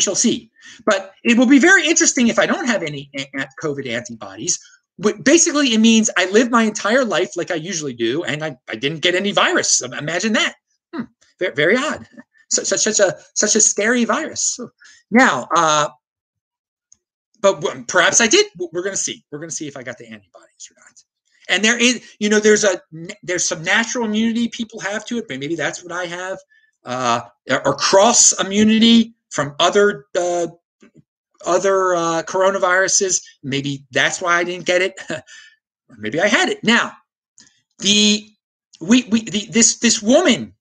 we 0.00 0.02
shall 0.02 0.14
see. 0.14 0.50
But 0.86 1.12
it 1.22 1.36
will 1.36 1.46
be 1.46 1.58
very 1.58 1.86
interesting 1.86 2.28
if 2.28 2.38
I 2.38 2.46
don't 2.46 2.66
have 2.66 2.82
any 2.82 3.10
COVID 3.62 3.86
antibodies. 3.86 4.58
Basically, 5.22 5.74
it 5.74 5.80
means 5.80 6.08
I 6.16 6.30
live 6.30 6.50
my 6.50 6.62
entire 6.62 7.04
life 7.04 7.36
like 7.36 7.50
I 7.50 7.56
usually 7.56 7.92
do, 7.92 8.22
and 8.24 8.42
I, 8.42 8.56
I 8.68 8.76
didn't 8.76 9.00
get 9.00 9.14
any 9.14 9.32
virus. 9.32 9.82
Imagine 9.82 10.32
that. 10.34 10.54
Hmm, 10.94 11.04
very, 11.38 11.54
very 11.54 11.76
odd. 11.76 12.06
Such, 12.48 12.66
such, 12.66 12.80
such 12.80 12.98
a 12.98 13.16
such 13.34 13.54
a 13.56 13.60
scary 13.60 14.04
virus. 14.04 14.58
Now, 15.10 15.46
uh, 15.54 15.88
but 17.40 17.62
perhaps 17.86 18.20
I 18.20 18.26
did. 18.26 18.46
We're 18.72 18.82
going 18.82 18.96
to 18.96 19.04
see. 19.08 19.22
We're 19.30 19.38
going 19.38 19.50
to 19.50 19.54
see 19.54 19.68
if 19.68 19.76
I 19.76 19.82
got 19.82 19.98
the 19.98 20.06
antibodies 20.06 20.68
or 20.70 20.76
not. 20.80 21.04
And 21.48 21.64
there 21.64 21.78
is, 21.78 22.02
you 22.18 22.28
know, 22.28 22.40
there's 22.40 22.64
a 22.64 22.80
there's 23.22 23.44
some 23.44 23.62
natural 23.62 24.04
immunity 24.06 24.48
people 24.48 24.80
have 24.80 25.04
to 25.06 25.18
it, 25.18 25.26
but 25.28 25.38
maybe 25.38 25.56
that's 25.56 25.82
what 25.84 25.92
I 25.92 26.06
have, 26.06 26.38
uh, 26.84 27.20
or 27.64 27.74
cross 27.76 28.32
immunity 28.40 29.14
from 29.30 29.54
other 29.58 30.06
uh, 30.18 30.48
other 31.46 31.94
uh, 31.94 32.22
coronaviruses. 32.26 33.22
Maybe 33.42 33.84
that's 33.90 34.20
why 34.20 34.36
I 34.36 34.44
didn't 34.44 34.66
get 34.66 34.82
it. 34.82 35.00
maybe 35.98 36.20
I 36.20 36.28
had 36.28 36.48
it. 36.48 36.62
Now, 36.62 36.92
the 37.78 38.28
we 38.80 39.04
we 39.04 39.22
the, 39.24 39.46
this 39.50 39.78
this 39.78 40.02
woman, 40.02 40.54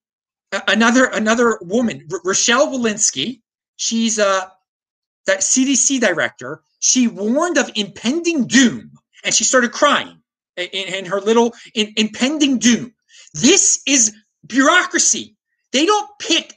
another 0.67 1.05
another 1.05 1.60
woman, 1.62 2.08
R- 2.12 2.21
Rochelle 2.23 2.67
Walensky. 2.67 3.41
She's 3.77 4.19
a 4.19 4.51
that 5.25 5.39
CDC 5.39 5.99
director. 5.99 6.62
She 6.79 7.08
warned 7.08 7.58
of 7.58 7.69
impending 7.75 8.47
doom, 8.47 8.91
and 9.23 9.34
she 9.34 9.43
started 9.43 9.71
crying 9.71 10.21
in, 10.58 10.67
in 10.67 11.05
her 11.05 11.21
little 11.21 11.53
in, 11.75 11.93
impending 11.97 12.58
doom. 12.60 12.93
This 13.34 13.82
is 13.86 14.13
bureaucracy. 14.47 15.36
They 15.71 15.86
don't 15.86 16.10
pick 16.19 16.55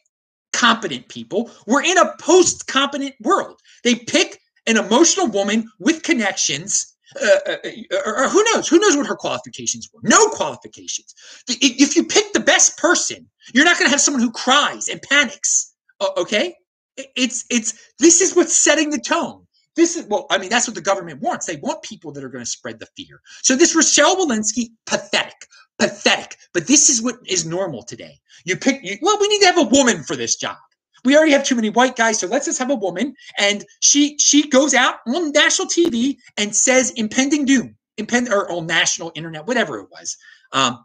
competent 0.53 1.09
people. 1.09 1.51
We're 1.67 1.85
in 1.85 1.99
a 1.99 2.15
post 2.21 2.67
competent 2.67 3.15
world. 3.21 3.61
They 3.85 3.97
pick 3.97 4.41
an 4.67 4.77
emotional 4.77 5.29
woman 5.29 5.71
with 5.79 6.03
connections. 6.03 6.95
Uh, 7.21 7.27
uh, 7.47 7.57
uh, 7.65 7.97
or, 8.07 8.25
or 8.25 8.29
who 8.29 8.43
knows? 8.45 8.69
Who 8.69 8.79
knows 8.79 8.97
what 8.97 9.07
her 9.07 9.17
qualifications 9.17 9.89
were? 9.93 10.01
No 10.03 10.29
qualifications. 10.29 11.15
If 11.49 11.95
you 11.95 12.05
pick 12.05 12.33
the 12.33 12.41
best 12.41 12.79
person, 12.79 13.29
you're 13.53 13.65
not 13.65 13.79
going 13.79 13.87
to 13.87 13.91
have 13.91 14.01
someone 14.01 14.23
who 14.23 14.33
cries 14.33 14.89
and 14.89 15.01
panics. 15.03 15.75
Okay? 16.17 16.55
It's 16.97 17.45
it's 17.51 17.75
this 17.99 18.21
is 18.21 18.35
what's 18.35 18.55
setting 18.57 18.91
the 18.91 18.99
tone. 18.99 19.47
This 19.77 19.97
is 19.97 20.07
well, 20.07 20.27
I 20.31 20.39
mean, 20.39 20.51
that's 20.51 20.67
what 20.67 20.75
the 20.75 20.83
government 20.83 21.21
wants. 21.21 21.47
They 21.47 21.57
want 21.57 21.83
people 21.83 22.13
that 22.13 22.25
are 22.25 22.29
going 22.29 22.45
to 22.45 22.51
spread 22.51 22.79
the 22.79 22.89
fear. 22.97 23.21
So 23.43 23.57
this 23.57 23.75
Rochelle 23.75 24.17
Walensky, 24.17 24.69
pathetic, 24.87 25.47
pathetic. 25.83 26.37
But 26.55 26.67
this 26.67 26.89
is 26.89 27.03
what 27.03 27.17
is 27.27 27.45
normal 27.45 27.83
today. 27.83 28.21
You 28.45 28.57
pick, 28.57 28.81
you, 28.83 28.97
well, 29.03 29.19
we 29.21 29.29
need 29.29 29.41
to 29.41 29.47
have 29.47 29.59
a 29.59 29.63
woman 29.63 30.03
for 30.05 30.17
this 30.17 30.37
job. 30.37 30.57
We 31.05 31.17
already 31.17 31.33
have 31.33 31.45
too 31.45 31.57
many 31.57 31.71
white 31.71 31.97
guys, 31.97 32.21
so 32.21 32.29
let's 32.29 32.47
just 32.47 32.61
have 32.61 32.71
a 32.71 32.77
woman. 32.77 33.15
And 33.37 33.65
she 33.81 34.17
she 34.19 34.49
goes 34.49 34.73
out 34.73 34.97
on 35.09 35.33
national 35.33 35.67
TV 35.67 36.17
and 36.37 36.55
says 36.55 36.93
impending 36.93 37.45
doom, 37.45 37.75
impend 37.97 38.29
or 38.29 38.51
on 38.53 38.69
national 38.69 39.11
internet, 39.17 39.49
whatever 39.49 39.81
it 39.81 39.89
was. 39.91 40.17
Um, 40.53 40.85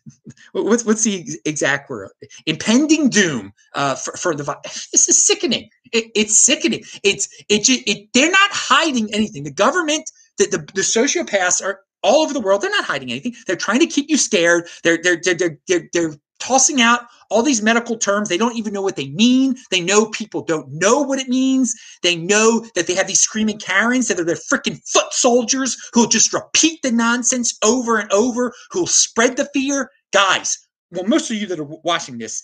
what's 0.52 0.86
what's 0.86 1.04
the 1.04 1.26
exact 1.44 1.90
word? 1.90 2.12
Impending 2.46 3.10
doom 3.10 3.52
uh, 3.74 3.94
for 3.94 4.16
for 4.16 4.34
the 4.34 4.44
this 4.64 5.06
is 5.06 5.26
sickening. 5.26 5.68
It, 5.92 6.06
it's 6.14 6.40
sickening. 6.40 6.84
It's 7.04 7.28
it, 7.50 7.68
it 7.68 8.08
they're 8.14 8.30
not 8.30 8.50
hiding 8.52 9.12
anything. 9.12 9.42
The 9.42 9.52
government, 9.52 10.10
the, 10.38 10.46
the 10.46 10.58
the 10.74 10.80
sociopaths 10.80 11.62
are 11.62 11.80
all 12.02 12.22
over 12.22 12.32
the 12.32 12.40
world. 12.40 12.62
They're 12.62 12.70
not 12.70 12.84
hiding 12.84 13.10
anything. 13.10 13.34
They're 13.46 13.56
trying 13.56 13.80
to 13.80 13.86
keep 13.86 14.08
you 14.08 14.16
scared. 14.16 14.68
They're 14.82 14.98
they're 15.02 15.20
they're 15.22 15.34
they're, 15.34 15.58
they're, 15.68 15.88
they're 15.92 16.14
tossing 16.42 16.80
out 16.80 17.02
all 17.30 17.42
these 17.42 17.62
medical 17.62 17.96
terms. 17.96 18.28
They 18.28 18.36
don't 18.36 18.56
even 18.56 18.72
know 18.72 18.82
what 18.82 18.96
they 18.96 19.08
mean. 19.10 19.54
They 19.70 19.80
know 19.80 20.06
people 20.06 20.42
don't 20.42 20.68
know 20.72 21.00
what 21.00 21.20
it 21.20 21.28
means. 21.28 21.74
They 22.02 22.16
know 22.16 22.66
that 22.74 22.86
they 22.86 22.94
have 22.94 23.06
these 23.06 23.20
screaming 23.20 23.58
Karens 23.58 24.08
that 24.08 24.20
are 24.20 24.24
their 24.24 24.36
freaking 24.36 24.80
foot 24.86 25.12
soldiers 25.12 25.76
who'll 25.92 26.08
just 26.08 26.32
repeat 26.32 26.80
the 26.82 26.90
nonsense 26.90 27.56
over 27.64 27.96
and 27.98 28.10
over, 28.12 28.52
who'll 28.70 28.86
spread 28.86 29.36
the 29.36 29.48
fear. 29.54 29.90
Guys, 30.12 30.58
well, 30.90 31.04
most 31.04 31.30
of 31.30 31.36
you 31.36 31.46
that 31.46 31.60
are 31.60 31.68
watching 31.84 32.18
this 32.18 32.42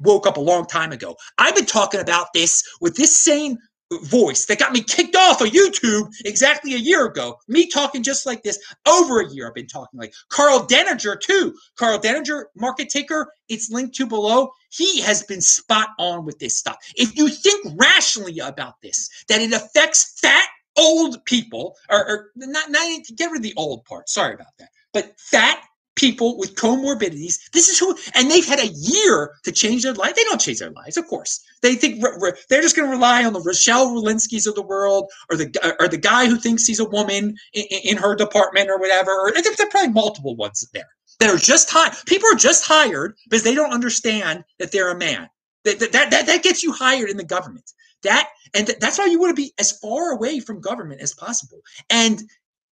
woke 0.00 0.26
up 0.26 0.36
a 0.36 0.40
long 0.40 0.66
time 0.66 0.92
ago. 0.92 1.16
I've 1.38 1.54
been 1.54 1.66
talking 1.66 2.00
about 2.00 2.28
this 2.34 2.62
with 2.80 2.96
this 2.96 3.16
same 3.16 3.58
voice 4.02 4.46
that 4.46 4.58
got 4.58 4.72
me 4.72 4.82
kicked 4.82 5.16
off 5.16 5.40
of 5.40 5.48
YouTube 5.48 6.08
exactly 6.24 6.74
a 6.74 6.78
year 6.78 7.06
ago. 7.06 7.36
Me 7.48 7.66
talking 7.66 8.02
just 8.02 8.26
like 8.26 8.42
this 8.42 8.58
over 8.86 9.20
a 9.20 9.30
year. 9.30 9.48
I've 9.48 9.54
been 9.54 9.66
talking 9.66 9.98
like 9.98 10.12
Karl 10.28 10.66
Denninger 10.66 11.20
too. 11.20 11.54
Karl 11.76 11.98
Denninger, 11.98 12.44
Market 12.56 12.88
Ticker, 12.88 13.32
it's 13.48 13.70
linked 13.70 13.94
to 13.96 14.06
below. 14.06 14.50
He 14.70 15.00
has 15.00 15.22
been 15.24 15.40
spot 15.40 15.88
on 15.98 16.24
with 16.24 16.38
this 16.38 16.56
stuff. 16.56 16.76
If 16.94 17.16
you 17.16 17.28
think 17.28 17.74
rationally 17.76 18.38
about 18.38 18.80
this, 18.82 19.08
that 19.28 19.40
it 19.40 19.52
affects 19.52 20.18
fat 20.20 20.48
old 20.78 21.24
people, 21.24 21.76
or, 21.90 22.08
or 22.08 22.30
not, 22.36 22.70
not 22.70 23.02
get 23.16 23.30
rid 23.30 23.38
of 23.38 23.42
the 23.42 23.54
old 23.56 23.84
part. 23.84 24.08
Sorry 24.08 24.34
about 24.34 24.56
that. 24.58 24.68
But 24.92 25.12
fat 25.18 25.62
people 25.96 26.38
with 26.38 26.54
comorbidities. 26.54 27.38
This 27.52 27.68
is 27.68 27.78
who, 27.78 27.96
and 28.14 28.30
they've 28.30 28.46
had 28.46 28.60
a 28.60 28.68
year 28.68 29.32
to 29.44 29.52
change 29.52 29.82
their 29.82 29.94
life. 29.94 30.16
They 30.16 30.24
don't 30.24 30.40
change 30.40 30.58
their 30.58 30.70
lives, 30.70 30.96
of 30.96 31.06
course. 31.06 31.44
They 31.62 31.74
think 31.74 32.02
re, 32.02 32.10
re, 32.20 32.32
they're 32.48 32.62
just 32.62 32.76
going 32.76 32.88
to 32.88 32.96
rely 32.96 33.24
on 33.24 33.32
the 33.32 33.40
Rochelle 33.40 33.90
Walenskys 33.90 34.46
of 34.46 34.54
the 34.54 34.62
world, 34.62 35.10
or 35.30 35.36
the 35.36 35.76
or 35.78 35.88
the 35.88 35.98
guy 35.98 36.26
who 36.26 36.36
thinks 36.36 36.66
he's 36.66 36.80
a 36.80 36.88
woman 36.88 37.36
in, 37.52 37.64
in 37.84 37.96
her 37.96 38.14
department, 38.14 38.70
or 38.70 38.78
whatever. 38.78 39.10
Or 39.10 39.32
there 39.32 39.42
are 39.42 39.70
probably 39.70 39.92
multiple 39.92 40.36
ones 40.36 40.66
there 40.72 40.88
that 41.18 41.30
are 41.30 41.38
just 41.38 41.70
hired. 41.70 41.94
People 42.06 42.28
are 42.32 42.36
just 42.36 42.66
hired 42.66 43.16
because 43.28 43.42
they 43.42 43.54
don't 43.54 43.72
understand 43.72 44.44
that 44.58 44.72
they're 44.72 44.90
a 44.90 44.98
man. 44.98 45.28
That 45.64 45.80
that 45.80 46.10
that, 46.10 46.26
that 46.26 46.42
gets 46.42 46.62
you 46.62 46.72
hired 46.72 47.10
in 47.10 47.16
the 47.18 47.24
government. 47.24 47.70
That 48.02 48.28
and 48.54 48.66
th- 48.66 48.78
that's 48.78 48.98
why 48.98 49.06
you 49.06 49.20
want 49.20 49.36
to 49.36 49.42
be 49.42 49.52
as 49.58 49.78
far 49.78 50.12
away 50.12 50.40
from 50.40 50.60
government 50.60 51.02
as 51.02 51.14
possible. 51.14 51.60
And 51.90 52.22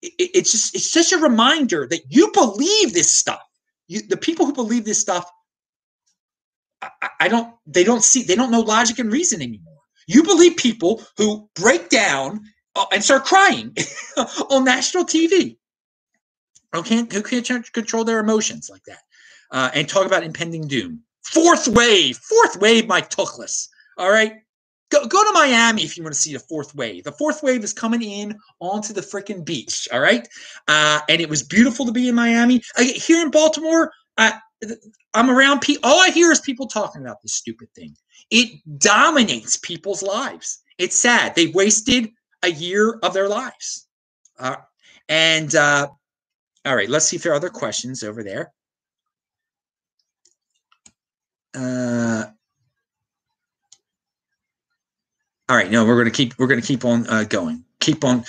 it, 0.02 0.30
it's 0.34 0.52
just 0.52 0.74
it's 0.74 0.90
such 0.90 1.12
a 1.12 1.18
reminder 1.18 1.86
that 1.88 2.02
you 2.08 2.30
believe 2.32 2.94
this 2.94 3.10
stuff. 3.10 3.42
You, 3.86 4.02
the 4.02 4.16
people 4.16 4.46
who 4.46 4.52
believe 4.52 4.84
this 4.84 5.00
stuff, 5.00 5.30
I, 6.82 7.08
I 7.20 7.28
don't. 7.28 7.54
They 7.66 7.84
don't 7.84 8.02
see. 8.02 8.22
They 8.22 8.34
don't 8.34 8.50
know 8.50 8.60
logic 8.60 8.98
and 8.98 9.12
reason 9.12 9.42
anymore. 9.42 9.74
You 10.06 10.22
believe 10.22 10.56
people 10.56 11.02
who 11.16 11.48
break 11.54 11.88
down 11.88 12.40
uh, 12.76 12.86
and 12.92 13.02
start 13.02 13.24
crying 13.24 13.74
on 14.50 14.64
national 14.64 15.04
TV. 15.04 15.56
Who 16.72 16.82
can't 16.82 17.12
who 17.12 17.22
can't 17.22 17.72
control 17.72 18.04
their 18.04 18.20
emotions 18.20 18.68
like 18.70 18.84
that, 18.84 19.00
uh, 19.50 19.70
and 19.74 19.88
talk 19.88 20.06
about 20.06 20.22
impending 20.22 20.68
doom. 20.68 21.02
Fourth 21.22 21.66
wave, 21.68 22.18
fourth 22.18 22.56
wave, 22.60 22.86
Mike 22.86 23.10
Tookless. 23.10 23.68
All 23.96 24.10
right, 24.10 24.34
Go, 24.90 25.06
go 25.06 25.22
to 25.22 25.32
Miami 25.32 25.82
if 25.82 25.96
you 25.96 26.02
want 26.02 26.14
to 26.14 26.20
see 26.20 26.32
the 26.32 26.38
fourth 26.38 26.74
wave. 26.74 27.04
The 27.04 27.12
fourth 27.12 27.42
wave 27.42 27.62
is 27.62 27.72
coming 27.72 28.02
in 28.02 28.38
onto 28.60 28.92
the 28.92 29.00
freaking 29.00 29.44
beach. 29.44 29.88
All 29.92 30.00
right. 30.00 30.26
Uh, 30.66 31.00
and 31.08 31.20
it 31.20 31.28
was 31.28 31.42
beautiful 31.42 31.84
to 31.86 31.92
be 31.92 32.08
in 32.08 32.14
Miami. 32.14 32.62
Uh, 32.78 32.84
here 32.84 33.20
in 33.22 33.30
Baltimore, 33.30 33.92
uh, 34.16 34.32
I'm 35.14 35.30
around 35.30 35.60
people. 35.60 35.88
All 35.88 36.00
I 36.00 36.10
hear 36.10 36.30
is 36.30 36.40
people 36.40 36.66
talking 36.66 37.02
about 37.02 37.22
this 37.22 37.34
stupid 37.34 37.68
thing. 37.74 37.94
It 38.30 38.60
dominates 38.78 39.56
people's 39.58 40.02
lives. 40.02 40.62
It's 40.78 40.98
sad. 40.98 41.34
They 41.34 41.48
wasted 41.48 42.10
a 42.42 42.50
year 42.50 42.98
of 43.02 43.12
their 43.12 43.28
lives. 43.28 43.86
Uh, 44.38 44.56
and 45.08 45.54
uh, 45.54 45.88
all 46.64 46.76
right, 46.76 46.88
let's 46.88 47.06
see 47.06 47.16
if 47.16 47.22
there 47.22 47.32
are 47.32 47.36
other 47.36 47.50
questions 47.50 48.02
over 48.02 48.22
there. 48.22 48.52
Uh, 51.54 52.26
All 55.48 55.56
right, 55.56 55.70
no, 55.70 55.84
we're 55.84 55.96
gonna 55.96 56.10
keep 56.10 56.38
we're 56.38 56.46
gonna 56.46 56.60
keep 56.60 56.84
on 56.84 57.06
uh, 57.08 57.24
going. 57.24 57.64
Keep 57.80 58.04
on 58.04 58.24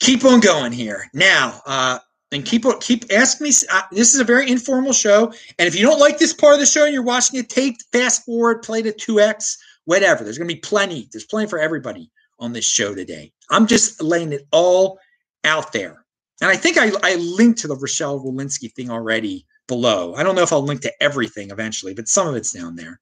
keep 0.00 0.24
on 0.24 0.40
going 0.40 0.72
here. 0.72 1.10
Now, 1.12 1.60
uh, 1.66 1.98
and 2.32 2.42
keep 2.44 2.64
keep 2.80 3.04
ask 3.12 3.40
me. 3.40 3.52
Uh, 3.70 3.82
this 3.92 4.14
is 4.14 4.20
a 4.20 4.24
very 4.24 4.50
informal 4.50 4.94
show, 4.94 5.26
and 5.58 5.68
if 5.68 5.76
you 5.76 5.82
don't 5.82 6.00
like 6.00 6.18
this 6.18 6.32
part 6.32 6.54
of 6.54 6.60
the 6.60 6.66
show, 6.66 6.84
and 6.84 6.94
you're 6.94 7.02
watching 7.02 7.38
it 7.38 7.50
take 7.50 7.76
fast 7.92 8.24
forward, 8.24 8.62
play 8.62 8.80
to 8.80 8.92
two 8.92 9.20
x, 9.20 9.58
whatever. 9.84 10.24
There's 10.24 10.38
gonna 10.38 10.48
be 10.48 10.56
plenty. 10.56 11.06
There's 11.12 11.26
plenty 11.26 11.48
for 11.48 11.58
everybody 11.58 12.10
on 12.38 12.54
this 12.54 12.64
show 12.64 12.94
today. 12.94 13.30
I'm 13.50 13.66
just 13.66 14.02
laying 14.02 14.32
it 14.32 14.46
all 14.50 14.98
out 15.44 15.72
there, 15.72 16.06
and 16.40 16.50
I 16.50 16.56
think 16.56 16.78
I 16.78 16.92
I 17.02 17.16
linked 17.16 17.60
to 17.60 17.68
the 17.68 17.76
Rochelle 17.76 18.20
Walensky 18.20 18.72
thing 18.72 18.90
already 18.90 19.44
below. 19.66 20.14
I 20.14 20.22
don't 20.22 20.34
know 20.34 20.42
if 20.42 20.52
I'll 20.52 20.62
link 20.62 20.80
to 20.82 21.02
everything 21.02 21.50
eventually, 21.50 21.92
but 21.92 22.08
some 22.08 22.26
of 22.26 22.36
it's 22.36 22.52
down 22.52 22.74
there. 22.74 23.00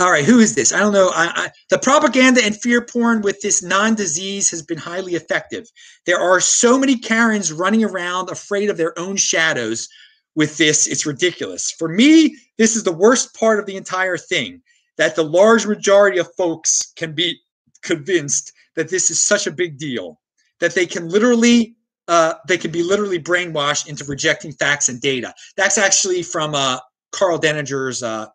All 0.00 0.10
right, 0.10 0.24
who 0.24 0.40
is 0.40 0.56
this? 0.56 0.72
I 0.72 0.80
don't 0.80 0.92
know. 0.92 1.10
I, 1.14 1.30
I, 1.34 1.48
the 1.70 1.78
propaganda 1.78 2.44
and 2.44 2.56
fear 2.56 2.84
porn 2.84 3.22
with 3.22 3.40
this 3.42 3.62
non 3.62 3.94
disease 3.94 4.50
has 4.50 4.60
been 4.60 4.78
highly 4.78 5.14
effective. 5.14 5.70
There 6.04 6.18
are 6.18 6.40
so 6.40 6.78
many 6.78 6.98
Karens 6.98 7.52
running 7.52 7.84
around 7.84 8.28
afraid 8.28 8.70
of 8.70 8.76
their 8.76 8.98
own 8.98 9.16
shadows 9.16 9.88
with 10.34 10.56
this. 10.56 10.88
It's 10.88 11.06
ridiculous. 11.06 11.70
For 11.70 11.88
me, 11.88 12.36
this 12.58 12.74
is 12.74 12.82
the 12.82 12.92
worst 12.92 13.34
part 13.34 13.60
of 13.60 13.66
the 13.66 13.76
entire 13.76 14.16
thing 14.16 14.62
that 14.96 15.14
the 15.14 15.24
large 15.24 15.66
majority 15.66 16.18
of 16.18 16.28
folks 16.36 16.92
can 16.96 17.12
be 17.12 17.38
convinced 17.82 18.52
that 18.74 18.88
this 18.88 19.10
is 19.10 19.22
such 19.22 19.46
a 19.46 19.52
big 19.52 19.78
deal 19.78 20.20
that 20.60 20.74
they 20.74 20.86
can 20.86 21.08
literally 21.08 21.76
uh, 22.06 22.34
they 22.48 22.58
can 22.58 22.70
be 22.70 22.82
literally 22.82 23.18
brainwashed 23.18 23.86
into 23.88 24.04
rejecting 24.04 24.52
facts 24.52 24.90
and 24.90 25.00
data. 25.00 25.32
That's 25.56 25.78
actually 25.78 26.22
from 26.22 26.54
uh, 26.54 26.78
Karl 27.12 27.38
Denninger's 27.38 28.02
uh, 28.02 28.26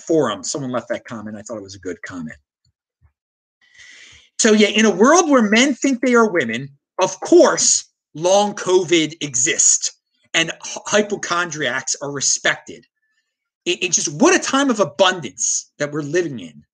forum. 0.00 0.42
Someone 0.44 0.72
left 0.72 0.88
that 0.88 1.04
comment. 1.04 1.36
I 1.36 1.42
thought 1.42 1.58
it 1.58 1.62
was 1.62 1.74
a 1.74 1.80
good 1.80 2.02
comment. 2.02 2.38
So, 4.38 4.52
yeah, 4.52 4.68
in 4.68 4.86
a 4.86 4.94
world 4.94 5.30
where 5.30 5.42
men 5.42 5.74
think 5.74 6.00
they 6.00 6.14
are 6.14 6.30
women, 6.30 6.68
of 7.02 7.18
course, 7.20 7.84
long 8.14 8.54
COVID 8.54 9.14
exists 9.20 9.92
and 10.34 10.52
hypochondriacs 10.62 11.96
are 12.02 12.12
respected. 12.12 12.86
It, 13.64 13.82
it 13.82 13.92
just, 13.92 14.12
what 14.20 14.34
a 14.34 14.38
time 14.38 14.70
of 14.70 14.80
abundance 14.80 15.72
that 15.78 15.92
we're 15.92 16.02
living 16.02 16.40
in. 16.40 16.64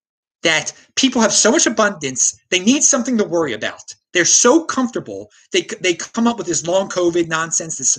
that 0.44 0.72
people 0.94 1.20
have 1.20 1.32
so 1.32 1.50
much 1.50 1.66
abundance, 1.66 2.38
they 2.50 2.60
need 2.60 2.84
something 2.84 3.18
to 3.18 3.24
worry 3.24 3.52
about. 3.52 3.94
They're 4.12 4.24
so 4.24 4.64
comfortable. 4.64 5.30
They 5.52 5.66
they 5.80 5.94
come 5.94 6.28
up 6.28 6.38
with 6.38 6.46
this 6.46 6.64
long 6.64 6.88
COVID 6.88 7.26
nonsense. 7.26 7.78
This 7.78 7.98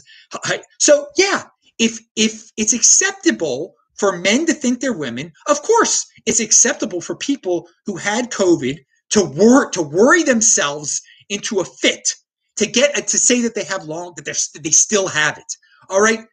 so 0.80 1.08
yeah. 1.18 1.44
If 1.78 2.00
if 2.16 2.50
it's 2.56 2.72
acceptable 2.72 3.74
for 3.98 4.18
men 4.18 4.46
to 4.46 4.54
think 4.54 4.80
they're 4.80 4.94
women, 4.94 5.32
of 5.48 5.62
course 5.62 6.06
it's 6.26 6.40
acceptable 6.40 7.02
for 7.02 7.16
people 7.16 7.68
who 7.86 7.96
had 7.98 8.32
COVID 8.32 8.78
to 9.12 9.24
work 9.24 9.72
to 9.74 9.82
worry 9.82 10.24
themselves 10.24 11.02
into 11.30 11.60
a 11.60 11.66
fit 11.66 12.14
to 12.58 12.66
get 12.66 13.08
to 13.08 13.18
say 13.18 13.42
that 13.42 13.56
they 13.56 13.64
have 13.64 13.84
long 13.84 14.14
that 14.16 14.26
they're 14.26 14.62
they 14.62 14.72
still 14.72 15.08
have 15.08 15.38
it. 15.38 15.56
All 15.90 16.02
right. 16.02 16.26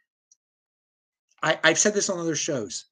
I, 1.43 1.59
I've 1.65 1.79
said 1.79 1.95
this 1.95 2.09
on 2.09 2.19
other 2.19 2.37
shows. 2.37 2.87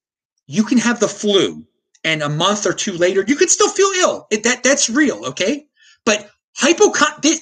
You 0.46 0.64
can 0.64 0.78
have 0.78 0.98
the 0.98 1.08
flu, 1.08 1.64
and 2.02 2.22
a 2.22 2.28
month 2.28 2.66
or 2.66 2.72
two 2.72 2.92
later, 2.92 3.24
you 3.26 3.36
can 3.36 3.48
still 3.48 3.68
feel 3.68 3.90
ill. 4.00 4.26
It, 4.30 4.42
that 4.42 4.62
that's 4.62 4.90
real, 4.90 5.24
okay? 5.26 5.66
But 6.04 6.30
hypochon 6.56 7.38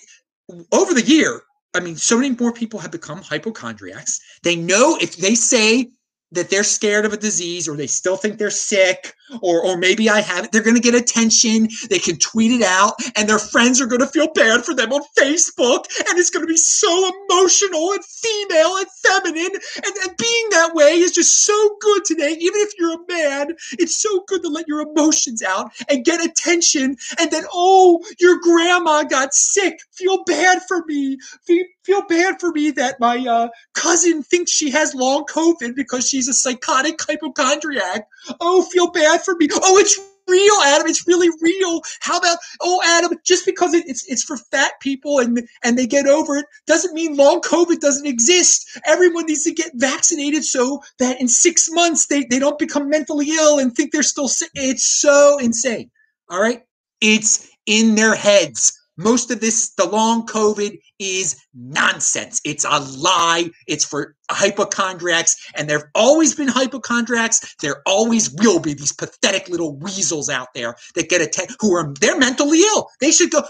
over 0.72 0.94
the 0.94 1.04
year, 1.04 1.42
I 1.74 1.80
mean, 1.80 1.96
so 1.96 2.18
many 2.18 2.34
more 2.34 2.52
people 2.52 2.80
have 2.80 2.90
become 2.90 3.22
hypochondriacs. 3.22 4.20
They 4.42 4.56
know 4.56 4.96
if 5.00 5.16
they 5.16 5.34
say 5.34 5.90
that 6.32 6.50
they're 6.50 6.64
scared 6.64 7.04
of 7.04 7.12
a 7.12 7.16
disease 7.16 7.68
or 7.68 7.76
they 7.76 7.86
still 7.86 8.16
think 8.16 8.38
they're 8.38 8.50
sick 8.50 9.14
or 9.42 9.64
or 9.64 9.76
maybe 9.76 10.08
I 10.08 10.20
have 10.20 10.44
it, 10.44 10.52
they're 10.52 10.62
going 10.62 10.76
to 10.76 10.82
get 10.82 10.94
attention. 10.94 11.68
They 11.88 11.98
can 11.98 12.16
tweet 12.18 12.52
it 12.52 12.62
out 12.62 12.94
and 13.16 13.28
their 13.28 13.38
friends 13.38 13.80
are 13.80 13.86
going 13.86 14.00
to 14.00 14.06
feel 14.06 14.32
bad 14.32 14.64
for 14.64 14.74
them 14.74 14.92
on 14.92 15.02
Facebook 15.18 15.84
and 16.08 16.18
it's 16.18 16.30
going 16.30 16.46
to 16.46 16.50
be 16.50 16.56
so 16.56 16.88
emotional 16.88 17.92
and 17.92 18.04
female 18.04 18.76
and 18.76 18.86
feminine 19.02 19.60
and, 19.84 19.96
and 20.04 20.16
being 20.16 20.46
that 20.50 20.72
way 20.74 20.92
is 20.98 21.12
just 21.12 21.44
so 21.44 21.76
good 21.80 22.04
today. 22.04 22.30
Even 22.30 22.60
if 22.60 22.72
you're 22.78 22.94
a 22.94 23.12
man, 23.12 23.54
it's 23.72 24.00
so 24.00 24.24
good 24.26 24.42
to 24.42 24.48
let 24.48 24.68
your 24.68 24.80
emotions 24.80 25.42
out 25.42 25.70
and 25.88 26.04
get 26.04 26.24
attention 26.24 26.96
and 27.20 27.30
then 27.30 27.44
oh, 27.52 28.02
your 28.18 28.38
grandma 28.40 29.02
got 29.02 29.34
sick. 29.34 29.78
Feel 29.92 30.24
bad 30.24 30.60
for 30.66 30.84
me. 30.86 31.18
Feel, 31.46 31.64
feel 31.84 32.02
bad 32.08 32.40
for 32.40 32.50
me 32.52 32.70
that 32.72 33.00
my 33.00 33.18
uh, 33.18 33.48
cousin 33.74 34.22
thinks 34.22 34.50
she 34.50 34.70
has 34.70 34.94
long 34.94 35.24
COVID 35.24 35.74
because 35.74 36.08
she's 36.18 36.28
a 36.28 36.34
psychotic 36.34 37.00
hypochondriac. 37.00 38.08
Oh, 38.40 38.62
feel 38.62 38.90
bad 38.90 39.22
for 39.22 39.36
me. 39.36 39.46
Oh, 39.52 39.78
it's 39.78 39.98
real, 40.26 40.54
Adam. 40.64 40.88
It's 40.88 41.06
really 41.06 41.28
real. 41.40 41.80
How 42.00 42.18
about 42.18 42.38
oh, 42.60 42.80
Adam? 42.84 43.16
Just 43.24 43.46
because 43.46 43.72
it, 43.72 43.84
it's 43.86 44.04
it's 44.08 44.24
for 44.24 44.36
fat 44.36 44.72
people 44.80 45.20
and 45.20 45.46
and 45.62 45.78
they 45.78 45.86
get 45.86 46.06
over 46.06 46.36
it 46.36 46.46
doesn't 46.66 46.92
mean 46.92 47.16
long 47.16 47.40
COVID 47.40 47.78
doesn't 47.78 48.06
exist. 48.06 48.68
Everyone 48.84 49.26
needs 49.26 49.44
to 49.44 49.52
get 49.52 49.70
vaccinated 49.76 50.44
so 50.44 50.82
that 50.98 51.20
in 51.20 51.28
six 51.28 51.70
months 51.70 52.06
they 52.06 52.24
they 52.24 52.40
don't 52.40 52.58
become 52.58 52.90
mentally 52.90 53.28
ill 53.30 53.58
and 53.58 53.72
think 53.72 53.92
they're 53.92 54.02
still 54.02 54.28
sick. 54.28 54.50
It's 54.54 54.86
so 54.86 55.38
insane. 55.38 55.90
All 56.30 56.40
right, 56.40 56.62
it's 57.00 57.48
in 57.66 57.94
their 57.94 58.16
heads. 58.16 58.77
Most 58.98 59.30
of 59.30 59.40
this, 59.40 59.70
the 59.76 59.86
long 59.86 60.26
COVID 60.26 60.76
is 60.98 61.40
nonsense. 61.54 62.40
It's 62.44 62.64
a 62.64 62.80
lie. 62.80 63.48
It's 63.68 63.84
for 63.84 64.16
hypochondriacs, 64.28 65.36
and 65.54 65.70
there've 65.70 65.84
always 65.94 66.34
been 66.34 66.48
hypochondriacs. 66.48 67.54
There 67.62 67.80
always 67.86 68.30
will 68.32 68.58
be 68.58 68.74
these 68.74 68.92
pathetic 68.92 69.48
little 69.48 69.76
weasels 69.76 70.28
out 70.28 70.48
there 70.52 70.74
that 70.96 71.08
get 71.08 71.22
attacked 71.22 71.54
who 71.60 71.74
are 71.74 71.94
they're 72.00 72.18
mentally 72.18 72.60
ill. 72.60 72.88
They 73.00 73.12
should 73.12 73.30
go. 73.30 73.44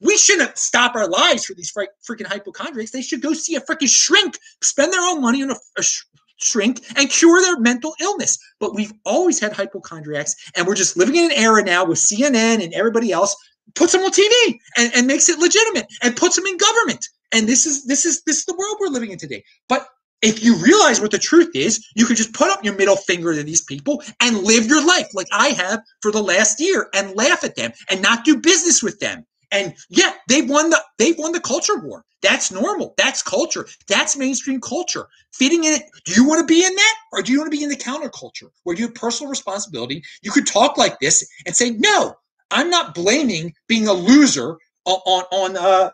We 0.00 0.16
shouldn't 0.16 0.56
stop 0.56 0.96
our 0.96 1.08
lives 1.08 1.44
for 1.44 1.54
these 1.54 1.72
freaking 1.72 2.26
hypochondriacs. 2.26 2.90
They 2.90 3.02
should 3.02 3.20
go 3.20 3.34
see 3.34 3.56
a 3.56 3.60
freaking 3.60 3.88
shrink, 3.88 4.38
spend 4.62 4.92
their 4.94 5.00
own 5.02 5.20
money 5.20 5.42
on 5.42 5.50
a, 5.50 5.56
a 5.78 5.82
sh- 5.82 6.04
shrink 6.36 6.80
and 6.96 7.10
cure 7.10 7.40
their 7.42 7.60
mental 7.60 7.94
illness. 8.00 8.38
But 8.60 8.74
we've 8.74 8.92
always 9.04 9.38
had 9.38 9.52
hypochondriacs, 9.52 10.34
and 10.56 10.66
we're 10.66 10.74
just 10.74 10.96
living 10.96 11.16
in 11.16 11.26
an 11.26 11.32
era 11.32 11.62
now 11.62 11.84
with 11.84 11.98
CNN 11.98 12.64
and 12.64 12.72
everybody 12.72 13.12
else 13.12 13.36
puts 13.74 13.92
them 13.92 14.02
on 14.02 14.10
TV 14.10 14.58
and, 14.76 14.92
and 14.94 15.06
makes 15.06 15.28
it 15.28 15.38
legitimate 15.38 15.86
and 16.02 16.16
puts 16.16 16.36
them 16.36 16.46
in 16.46 16.56
government. 16.56 17.06
And 17.32 17.48
this 17.48 17.66
is 17.66 17.84
this 17.86 18.04
is 18.04 18.22
this 18.24 18.38
is 18.38 18.44
the 18.44 18.56
world 18.56 18.76
we're 18.80 18.88
living 18.88 19.10
in 19.10 19.18
today. 19.18 19.44
But 19.68 19.86
if 20.22 20.42
you 20.42 20.56
realize 20.56 21.00
what 21.00 21.10
the 21.10 21.18
truth 21.18 21.50
is, 21.54 21.86
you 21.94 22.06
can 22.06 22.16
just 22.16 22.32
put 22.32 22.50
up 22.50 22.64
your 22.64 22.76
middle 22.76 22.96
finger 22.96 23.34
to 23.34 23.42
these 23.42 23.62
people 23.62 24.02
and 24.20 24.38
live 24.38 24.66
your 24.66 24.84
life 24.84 25.08
like 25.12 25.26
I 25.32 25.48
have 25.48 25.80
for 26.00 26.10
the 26.10 26.22
last 26.22 26.60
year 26.60 26.88
and 26.94 27.14
laugh 27.14 27.44
at 27.44 27.56
them 27.56 27.72
and 27.90 28.00
not 28.00 28.24
do 28.24 28.38
business 28.38 28.82
with 28.82 28.98
them. 29.00 29.26
And 29.52 29.74
yeah, 29.88 30.14
they've 30.28 30.48
won 30.48 30.70
the 30.70 30.82
they've 30.98 31.18
won 31.18 31.32
the 31.32 31.40
culture 31.40 31.78
war. 31.78 32.04
That's 32.22 32.50
normal. 32.50 32.94
That's 32.96 33.22
culture. 33.22 33.66
That's 33.86 34.16
mainstream 34.16 34.60
culture. 34.60 35.06
Fitting 35.34 35.64
in 35.64 35.74
it. 35.74 35.82
Do 36.06 36.14
you 36.14 36.26
want 36.26 36.40
to 36.40 36.46
be 36.46 36.64
in 36.64 36.74
that? 36.74 36.94
Or 37.12 37.20
do 37.20 37.32
you 37.32 37.38
want 37.38 37.52
to 37.52 37.56
be 37.56 37.62
in 37.62 37.68
the 37.68 37.76
counterculture 37.76 38.48
where 38.62 38.74
you 38.74 38.86
have 38.86 38.94
personal 38.94 39.28
responsibility? 39.28 40.02
You 40.22 40.30
could 40.30 40.46
talk 40.46 40.78
like 40.78 40.98
this 41.00 41.28
and 41.44 41.54
say, 41.54 41.70
no, 41.70 42.16
I'm 42.54 42.70
not 42.70 42.94
blaming 42.94 43.52
being 43.66 43.88
a 43.88 43.92
loser 43.92 44.56
on 44.86 45.24
on, 45.32 45.56
uh, 45.56 45.90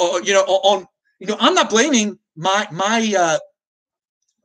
uh, 0.00 0.20
you 0.24 0.32
know 0.32 0.42
on 0.42 0.86
you 1.20 1.28
know 1.28 1.36
I'm 1.40 1.54
not 1.54 1.70
blaming 1.70 2.18
my 2.36 2.66
my 2.72 3.14
uh, 3.16 3.38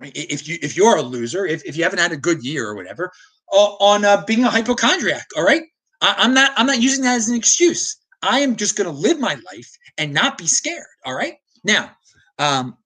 if 0.01 0.47
you 0.47 0.57
if 0.61 0.77
you're 0.77 0.95
a 0.95 1.01
loser 1.01 1.45
if, 1.45 1.65
if 1.65 1.75
you 1.75 1.83
haven't 1.83 1.99
had 1.99 2.11
a 2.11 2.17
good 2.17 2.45
year 2.45 2.69
or 2.69 2.75
whatever 2.75 3.11
uh, 3.51 3.73
on 3.79 4.05
uh, 4.05 4.23
being 4.25 4.43
a 4.43 4.49
hypochondriac. 4.49 5.25
All 5.35 5.43
right, 5.43 5.63
I, 6.01 6.15
I'm 6.19 6.33
not 6.35 6.51
I'm 6.55 6.67
not 6.67 6.81
using 6.81 7.03
that 7.03 7.15
as 7.15 7.29
an 7.29 7.35
excuse. 7.35 7.97
I 8.21 8.39
am 8.39 8.55
just 8.55 8.75
going 8.75 8.89
to 8.89 8.95
live 8.95 9.19
my 9.19 9.35
life 9.51 9.71
and 9.97 10.13
not 10.13 10.37
be 10.37 10.47
scared. 10.47 10.85
All 11.03 11.13
right. 11.13 11.35
Now, 11.63 11.91
um, 12.39 12.77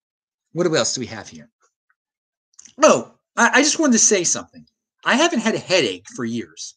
what 0.54 0.66
else 0.68 0.94
do 0.94 1.02
we 1.02 1.08
have 1.08 1.28
here? 1.28 1.50
Oh, 2.82 3.12
I, 3.36 3.52
I 3.56 3.62
just 3.62 3.80
wanted 3.80 3.94
to 3.94 4.00
say 4.00 4.24
something. 4.24 4.66
I 5.06 5.16
haven't 5.16 5.40
had 5.40 5.56
a 5.56 5.60
headache 5.60 6.08
for 6.16 6.26
years. 6.26 6.76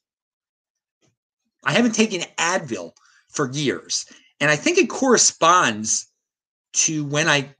I 1.64 1.72
haven't 1.72 1.92
taken 1.92 2.22
Advil 2.38 2.92
for 3.29 3.51
years. 3.53 4.07
And 4.40 4.51
I 4.51 4.57
think 4.57 4.79
it 4.79 4.88
corresponds 4.88 6.07
to 6.75 7.05
when 7.05 7.29
I 7.29 7.55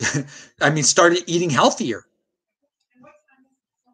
I 0.60 0.70
mean 0.70 0.84
started 0.84 1.22
eating 1.26 1.50
healthier. 1.50 2.04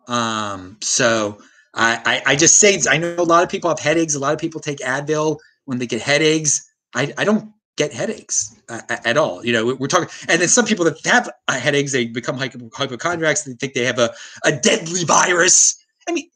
Um, 0.06 0.78
so 0.80 1.38
I, 1.74 2.22
I, 2.26 2.32
I 2.32 2.36
just 2.36 2.58
say 2.58 2.78
I 2.88 2.96
know 2.96 3.14
a 3.18 3.22
lot 3.22 3.42
of 3.42 3.50
people 3.50 3.68
have 3.68 3.78
headaches. 3.78 4.14
A 4.14 4.18
lot 4.18 4.32
of 4.32 4.38
people 4.38 4.60
take 4.60 4.78
Advil 4.78 5.38
when 5.66 5.78
they 5.78 5.86
get 5.86 6.00
headaches. 6.00 6.70
I, 6.94 7.12
I 7.18 7.24
don't 7.24 7.52
get 7.76 7.92
headaches 7.92 8.54
uh, 8.68 8.80
at 8.88 9.16
all. 9.16 9.44
You 9.44 9.52
know, 9.52 9.74
we're 9.74 9.86
talking, 9.86 10.08
and 10.28 10.40
then 10.40 10.48
some 10.48 10.64
people 10.64 10.84
that 10.86 10.98
have 11.04 11.30
headaches, 11.48 11.92
they 11.92 12.06
become 12.06 12.38
hypochondriacs. 12.38 13.44
They 13.44 13.52
think 13.52 13.74
they 13.74 13.84
have 13.84 13.98
a, 13.98 14.12
a 14.44 14.52
deadly 14.52 15.04
virus. 15.04 15.76
I 16.08 16.12
mean, 16.12 16.28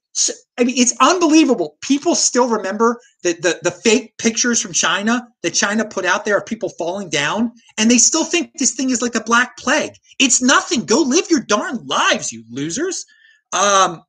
I 0.59 0.65
mean, 0.65 0.77
it's 0.77 0.95
unbelievable. 1.01 1.79
People 1.81 2.15
still 2.15 2.49
remember 2.49 3.01
the, 3.23 3.33
the, 3.33 3.59
the 3.63 3.71
fake 3.71 4.19
pictures 4.19 4.61
from 4.61 4.73
China 4.73 5.27
that 5.43 5.55
China 5.55 5.87
put 5.87 6.05
out 6.05 6.25
there 6.25 6.37
of 6.37 6.45
people 6.45 6.69
falling 6.69 7.09
down, 7.09 7.53
and 7.79 7.91
they 7.91 7.99
still 7.99 8.25
think 8.25 8.53
this 8.59 8.75
thing 8.75 8.91
is 8.91 9.01
like 9.01 9.15
a 9.15 9.23
Black 9.23 9.57
Plague. 9.57 9.95
It's 10.19 10.43
nothing. 10.43 10.85
Go 10.85 11.01
live 11.01 11.31
your 11.31 11.41
darn 11.41 11.87
lives, 11.87 12.31
you 12.31 12.45
losers. 12.51 13.07
Um, 13.53 14.03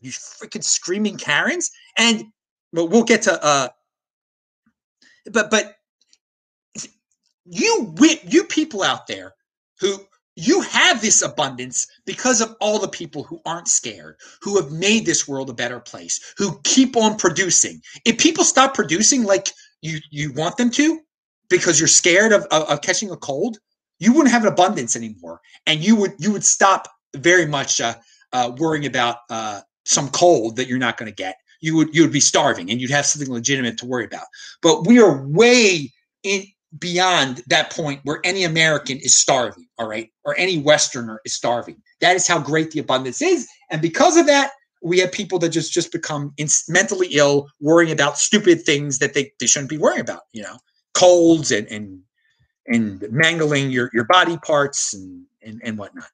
you 0.00 0.10
freaking 0.10 0.64
screaming 0.64 1.16
Karens. 1.16 1.70
And 1.96 2.24
but 2.72 2.86
we'll 2.86 3.04
get 3.04 3.22
to 3.22 3.44
uh, 3.44 3.68
but 5.32 5.50
but 5.50 5.76
you 7.44 7.94
wit 7.98 8.20
you 8.24 8.44
people 8.44 8.82
out 8.82 9.06
there 9.06 9.34
who 9.80 9.98
you 10.40 10.62
have 10.62 11.02
this 11.02 11.20
abundance 11.22 11.86
because 12.06 12.40
of 12.40 12.56
all 12.60 12.78
the 12.78 12.88
people 12.88 13.22
who 13.22 13.40
aren't 13.44 13.68
scared, 13.68 14.16
who 14.40 14.56
have 14.60 14.72
made 14.72 15.04
this 15.04 15.28
world 15.28 15.50
a 15.50 15.54
better 15.54 15.80
place, 15.80 16.34
who 16.38 16.58
keep 16.64 16.96
on 16.96 17.16
producing. 17.16 17.80
If 18.06 18.18
people 18.18 18.44
stop 18.44 18.74
producing 18.74 19.24
like 19.24 19.50
you 19.82 19.98
you 20.10 20.32
want 20.32 20.56
them 20.56 20.70
to, 20.70 21.00
because 21.50 21.78
you're 21.78 21.88
scared 21.88 22.32
of, 22.32 22.44
of, 22.50 22.62
of 22.70 22.80
catching 22.80 23.10
a 23.10 23.16
cold, 23.16 23.58
you 23.98 24.12
wouldn't 24.12 24.32
have 24.32 24.44
an 24.44 24.52
abundance 24.52 24.96
anymore, 24.96 25.40
and 25.66 25.84
you 25.84 25.94
would 25.96 26.14
you 26.18 26.32
would 26.32 26.44
stop 26.44 26.88
very 27.14 27.46
much 27.46 27.80
uh, 27.80 27.94
uh, 28.32 28.52
worrying 28.56 28.86
about 28.86 29.18
uh, 29.28 29.60
some 29.84 30.08
cold 30.08 30.56
that 30.56 30.68
you're 30.68 30.78
not 30.78 30.96
going 30.96 31.10
to 31.10 31.14
get. 31.14 31.36
You 31.60 31.76
would 31.76 31.94
you 31.94 32.02
would 32.02 32.12
be 32.12 32.20
starving, 32.20 32.70
and 32.70 32.80
you'd 32.80 32.90
have 32.90 33.04
something 33.04 33.30
legitimate 33.30 33.76
to 33.78 33.86
worry 33.86 34.06
about. 34.06 34.26
But 34.62 34.86
we 34.86 35.00
are 35.00 35.26
way 35.26 35.92
in 36.22 36.44
beyond 36.78 37.42
that 37.48 37.72
point 37.72 38.00
where 38.04 38.20
any 38.24 38.44
American 38.44 38.98
is 38.98 39.16
starving, 39.16 39.66
all 39.78 39.88
right, 39.88 40.10
or 40.24 40.34
any 40.38 40.58
Westerner 40.58 41.20
is 41.24 41.34
starving. 41.34 41.76
That 42.00 42.16
is 42.16 42.26
how 42.26 42.38
great 42.38 42.70
the 42.70 42.80
abundance 42.80 43.20
is, 43.20 43.48
and 43.70 43.82
because 43.82 44.16
of 44.16 44.26
that, 44.26 44.52
we 44.82 44.98
have 44.98 45.12
people 45.12 45.38
that 45.40 45.50
just 45.50 45.72
just 45.72 45.92
become 45.92 46.34
mentally 46.68 47.08
ill, 47.12 47.48
worrying 47.60 47.92
about 47.92 48.18
stupid 48.18 48.62
things 48.62 48.98
that 48.98 49.14
they, 49.14 49.32
they 49.38 49.46
shouldn't 49.46 49.70
be 49.70 49.78
worrying 49.78 50.00
about. 50.00 50.22
You 50.32 50.42
know, 50.42 50.56
colds 50.94 51.50
and 51.50 51.66
and 51.68 52.00
and 52.66 53.04
mangling 53.10 53.70
your 53.70 53.90
your 53.92 54.04
body 54.04 54.38
parts 54.38 54.94
and 54.94 55.24
and, 55.42 55.60
and 55.64 55.78
whatnot. 55.78 56.10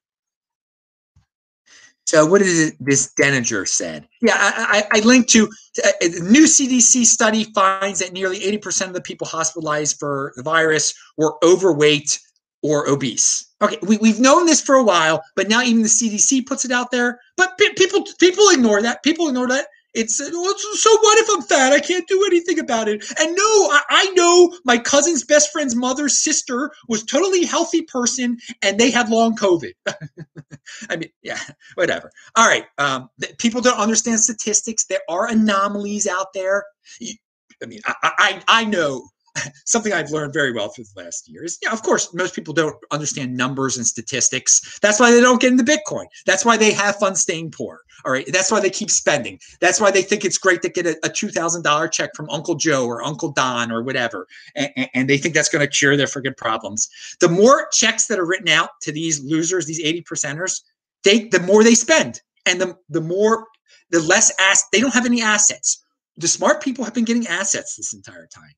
So 2.07 2.25
what 2.25 2.41
did 2.41 2.73
this 2.79 3.13
Denninger 3.19 3.67
said? 3.67 4.07
Yeah, 4.21 4.35
I, 4.37 4.85
I, 4.93 4.99
I 4.99 5.01
linked 5.01 5.29
to 5.31 5.49
uh, 5.83 5.91
a 6.01 6.07
new 6.21 6.45
CDC 6.45 7.03
study 7.03 7.43
finds 7.53 7.99
that 7.99 8.13
nearly 8.13 8.39
80% 8.39 8.87
of 8.87 8.93
the 8.93 9.01
people 9.01 9.27
hospitalized 9.27 9.99
for 9.99 10.31
the 10.37 10.41
virus 10.43 10.93
were 11.17 11.35
overweight 11.43 12.17
or 12.63 12.87
obese. 12.87 13.45
Okay, 13.61 13.77
we, 13.81 13.97
we've 13.97 14.21
known 14.21 14.45
this 14.45 14.61
for 14.61 14.75
a 14.75 14.83
while, 14.83 15.21
but 15.35 15.49
now 15.49 15.61
even 15.61 15.81
the 15.81 15.89
CDC 15.89 16.45
puts 16.45 16.63
it 16.63 16.71
out 16.71 16.91
there. 16.91 17.19
But 17.35 17.57
people 17.75 18.05
people 18.19 18.45
ignore 18.51 18.81
that. 18.81 19.03
People 19.03 19.27
ignore 19.27 19.49
that. 19.49 19.67
It's 19.97 20.17
so 20.17 20.29
what 20.31 21.17
if 21.17 21.27
I'm 21.31 21.41
fat? 21.41 21.73
I 21.73 21.79
can't 21.79 22.07
do 22.07 22.23
anything 22.27 22.59
about 22.59 22.87
it. 22.87 23.03
And 23.19 23.35
no, 23.35 23.43
I, 23.43 23.81
I 23.89 24.09
know 24.11 24.55
my 24.63 24.77
cousin's 24.77 25.23
best 25.23 25.51
friend's 25.51 25.75
mother's 25.75 26.23
sister 26.23 26.71
was 26.87 27.03
totally 27.03 27.45
healthy 27.45 27.81
person, 27.81 28.37
and 28.61 28.79
they 28.79 28.91
had 28.91 29.09
long 29.09 29.35
COVID. 29.35 29.71
I 30.89 30.95
mean, 30.97 31.09
yeah, 31.23 31.39
whatever. 31.73 32.11
All 32.35 32.47
right, 32.47 32.65
um, 32.77 33.09
people 33.39 33.61
don't 33.61 33.79
understand 33.79 34.19
statistics. 34.19 34.85
There 34.85 35.01
are 35.09 35.27
anomalies 35.27 36.05
out 36.05 36.27
there. 36.33 36.63
I 37.01 37.65
mean, 37.65 37.79
I, 37.85 37.95
I, 38.03 38.41
I 38.47 38.65
know 38.65 39.09
something 39.65 39.93
I've 39.93 40.11
learned 40.11 40.33
very 40.33 40.51
well 40.51 40.69
through 40.69 40.85
the 40.85 41.03
last 41.03 41.27
year 41.27 41.43
is, 41.43 41.57
yeah, 41.61 41.71
of 41.71 41.83
course, 41.83 42.13
most 42.13 42.35
people 42.35 42.53
don't 42.53 42.75
understand 42.91 43.35
numbers 43.35 43.77
and 43.77 43.85
statistics. 43.85 44.79
That's 44.81 44.99
why 44.99 45.11
they 45.11 45.21
don't 45.21 45.41
get 45.41 45.51
into 45.51 45.63
Bitcoin. 45.63 46.05
That's 46.25 46.45
why 46.45 46.57
they 46.57 46.71
have 46.71 46.97
fun 46.97 47.15
staying 47.15 47.51
poor. 47.51 47.81
All 48.05 48.11
right. 48.11 48.27
That's 48.31 48.51
why 48.51 48.59
they 48.59 48.69
keep 48.69 48.91
spending. 48.91 49.39
That's 49.59 49.81
why 49.81 49.91
they 49.91 50.01
think 50.01 50.23
it's 50.23 50.37
great 50.37 50.61
to 50.61 50.69
get 50.69 50.85
a, 50.85 50.97
a 51.03 51.09
$2,000 51.09 51.91
check 51.91 52.11
from 52.15 52.29
Uncle 52.29 52.55
Joe 52.55 52.85
or 52.85 53.03
Uncle 53.03 53.31
Don 53.31 53.71
or 53.71 53.81
whatever. 53.83 54.27
And, 54.55 54.89
and 54.93 55.09
they 55.09 55.17
think 55.17 55.33
that's 55.33 55.49
going 55.49 55.65
to 55.65 55.71
cure 55.71 55.97
their 55.97 56.07
freaking 56.07 56.37
problems. 56.37 56.89
The 57.19 57.29
more 57.29 57.67
checks 57.71 58.07
that 58.07 58.19
are 58.19 58.25
written 58.25 58.49
out 58.49 58.69
to 58.81 58.91
these 58.91 59.23
losers, 59.23 59.65
these 59.65 59.79
80 59.79 60.03
percenters, 60.03 60.61
they, 61.03 61.25
the 61.25 61.39
more 61.39 61.63
they 61.63 61.75
spend. 61.75 62.21
And 62.45 62.61
the, 62.61 62.77
the 62.89 63.01
more, 63.01 63.47
the 63.89 63.99
less 64.01 64.31
ass, 64.39 64.63
they 64.71 64.79
don't 64.79 64.93
have 64.93 65.05
any 65.05 65.21
assets. 65.21 65.83
The 66.17 66.27
smart 66.27 66.61
people 66.61 66.83
have 66.83 66.93
been 66.93 67.05
getting 67.05 67.27
assets 67.27 67.75
this 67.75 67.93
entire 67.93 68.27
time. 68.27 68.53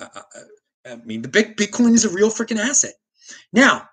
Uh, 0.00 0.06
uh, 0.14 0.20
uh, 0.34 0.92
I 0.92 0.96
mean, 1.04 1.22
the 1.22 1.28
big 1.28 1.56
Bitcoin 1.56 1.94
is 1.94 2.04
a 2.04 2.10
real 2.10 2.30
freaking 2.30 2.58
asset. 2.58 2.94
Now, 3.52 3.88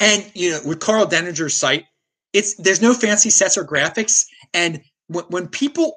and 0.00 0.30
you 0.34 0.50
know, 0.50 0.60
with 0.64 0.80
Karl 0.80 1.06
Denninger's 1.06 1.56
site, 1.56 1.84
it's 2.32 2.54
there's 2.54 2.82
no 2.82 2.94
fancy 2.94 3.30
sets 3.30 3.56
or 3.56 3.64
graphics, 3.64 4.24
and 4.54 4.80
when, 5.08 5.24
when 5.24 5.48
people 5.48 5.96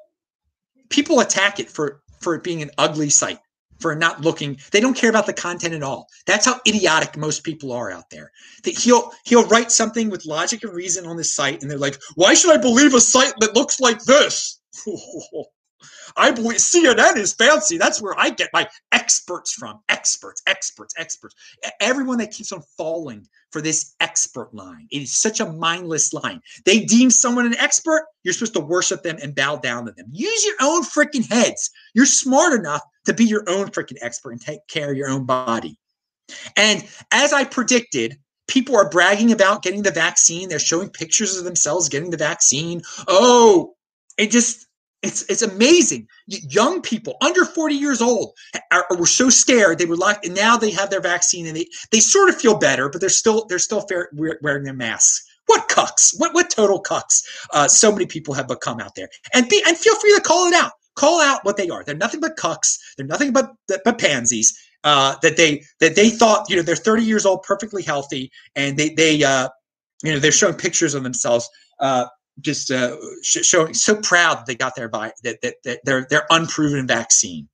people 0.89 1.19
attack 1.19 1.59
it 1.59 1.69
for 1.69 2.01
for 2.19 2.35
it 2.35 2.43
being 2.43 2.61
an 2.61 2.71
ugly 2.77 3.09
site, 3.09 3.39
for 3.81 3.95
not 3.95 4.21
looking, 4.21 4.57
they 4.71 4.79
don't 4.79 4.95
care 4.95 5.09
about 5.09 5.25
the 5.25 5.33
content 5.33 5.73
at 5.73 5.83
all. 5.83 6.07
That's 6.25 6.45
how 6.45 6.59
idiotic 6.67 7.17
most 7.17 7.43
people 7.43 7.71
are 7.71 7.91
out 7.91 8.09
there. 8.09 8.31
That 8.63 8.77
he'll 8.77 9.11
he'll 9.25 9.47
write 9.47 9.71
something 9.71 10.09
with 10.09 10.25
logic 10.25 10.63
and 10.63 10.73
reason 10.73 11.05
on 11.05 11.17
this 11.17 11.33
site, 11.33 11.61
and 11.61 11.69
they're 11.69 11.77
like, 11.77 11.99
"Why 12.15 12.33
should 12.33 12.51
I 12.51 12.61
believe 12.61 12.93
a 12.93 13.01
site 13.01 13.33
that 13.39 13.55
looks 13.55 13.79
like 13.79 14.03
this?" 14.03 14.59
I 16.17 16.31
believe 16.31 16.57
CNN 16.57 17.17
is 17.17 17.33
fancy. 17.33 17.77
That's 17.77 18.01
where 18.01 18.17
I 18.19 18.29
get 18.29 18.49
my 18.53 18.67
experts 18.91 19.53
from. 19.53 19.79
Experts, 19.89 20.41
experts, 20.47 20.93
experts. 20.97 21.35
Everyone 21.79 22.17
that 22.19 22.31
keeps 22.31 22.51
on 22.51 22.61
falling 22.77 23.27
for 23.51 23.61
this 23.61 23.95
expert 23.99 24.53
line. 24.53 24.87
It 24.91 25.01
is 25.01 25.15
such 25.15 25.39
a 25.39 25.51
mindless 25.51 26.13
line. 26.13 26.41
They 26.65 26.79
deem 26.85 27.11
someone 27.11 27.45
an 27.45 27.57
expert, 27.57 28.05
you're 28.23 28.33
supposed 28.33 28.53
to 28.53 28.59
worship 28.61 29.03
them 29.03 29.17
and 29.21 29.35
bow 29.35 29.57
down 29.57 29.85
to 29.85 29.91
them. 29.91 30.07
Use 30.11 30.45
your 30.45 30.55
own 30.61 30.83
freaking 30.83 31.27
heads. 31.29 31.69
You're 31.93 32.05
smart 32.05 32.53
enough 32.53 32.81
to 33.05 33.13
be 33.13 33.25
your 33.25 33.43
own 33.47 33.67
freaking 33.67 33.97
expert 34.01 34.31
and 34.31 34.41
take 34.41 34.65
care 34.67 34.91
of 34.91 34.97
your 34.97 35.09
own 35.09 35.25
body. 35.25 35.77
And 36.55 36.85
as 37.11 37.33
I 37.33 37.43
predicted, 37.43 38.17
people 38.47 38.75
are 38.75 38.89
bragging 38.89 39.31
about 39.31 39.63
getting 39.63 39.83
the 39.83 39.91
vaccine. 39.91 40.49
They're 40.49 40.59
showing 40.59 40.89
pictures 40.89 41.37
of 41.37 41.45
themselves 41.45 41.89
getting 41.89 42.09
the 42.09 42.17
vaccine. 42.17 42.81
Oh, 43.07 43.75
it 44.17 44.31
just 44.31 44.67
it's 45.01 45.23
it's 45.23 45.41
amazing. 45.41 46.07
Young 46.27 46.81
people 46.81 47.17
under 47.21 47.43
40 47.45 47.75
years 47.75 48.01
old 48.01 48.33
are, 48.71 48.85
were 48.97 49.05
so 49.05 49.29
scared 49.29 49.77
they 49.77 49.85
were 49.85 49.95
locked, 49.95 50.25
and 50.25 50.35
now 50.35 50.57
they 50.57 50.71
have 50.71 50.89
their 50.89 51.01
vaccine 51.01 51.47
and 51.47 51.55
they 51.55 51.67
they 51.91 51.99
sort 51.99 52.29
of 52.29 52.35
feel 52.35 52.57
better, 52.57 52.89
but 52.89 53.01
they're 53.01 53.09
still 53.09 53.45
they're 53.47 53.59
still 53.59 53.85
wearing 54.13 54.63
their 54.63 54.73
masks. 54.73 55.27
What 55.47 55.67
cucks? 55.69 56.13
What 56.17 56.33
what 56.33 56.49
total 56.49 56.81
cucks? 56.81 57.23
Uh, 57.51 57.67
so 57.67 57.91
many 57.91 58.05
people 58.05 58.33
have 58.35 58.47
become 58.47 58.79
out 58.79 58.95
there, 58.95 59.09
and 59.33 59.49
be 59.49 59.63
and 59.67 59.77
feel 59.77 59.95
free 59.95 60.15
to 60.15 60.21
call 60.21 60.47
it 60.47 60.53
out. 60.53 60.73
Call 60.95 61.21
out 61.21 61.43
what 61.43 61.57
they 61.57 61.69
are. 61.69 61.83
They're 61.83 61.95
nothing 61.95 62.19
but 62.19 62.37
cucks. 62.37 62.77
They're 62.95 63.07
nothing 63.07 63.33
but 63.33 63.51
but 63.67 63.97
pansies. 63.97 64.57
Uh, 64.83 65.15
that 65.21 65.37
they 65.37 65.63
that 65.79 65.95
they 65.95 66.09
thought 66.09 66.49
you 66.49 66.55
know 66.55 66.61
they're 66.61 66.75
30 66.75 67.03
years 67.03 67.25
old, 67.25 67.43
perfectly 67.43 67.81
healthy, 67.81 68.31
and 68.55 68.77
they 68.77 68.89
they 68.89 69.23
uh, 69.23 69.49
you 70.03 70.13
know 70.13 70.19
they're 70.19 70.31
showing 70.31 70.55
pictures 70.55 70.93
of 70.93 71.03
themselves. 71.03 71.49
Uh, 71.79 72.05
just 72.41 72.71
uh, 72.71 72.97
sh- 73.21 73.45
showing 73.45 73.73
so 73.73 73.95
proud 73.95 74.39
that 74.39 74.45
they 74.45 74.55
got 74.55 74.75
their 74.75 74.89
by 74.89 75.11
that, 75.23 75.41
that, 75.41 75.55
that 75.63 75.79
their 75.85 76.05
their 76.09 76.25
unproven 76.29 76.87
vaccine. 76.87 77.47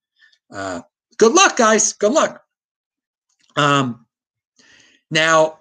Uh, 0.52 0.82
good 1.18 1.34
luck, 1.34 1.58
guys. 1.58 1.94
Good 1.94 2.14
luck. 2.14 2.44
Um, 3.56 4.06
now, 5.12 5.60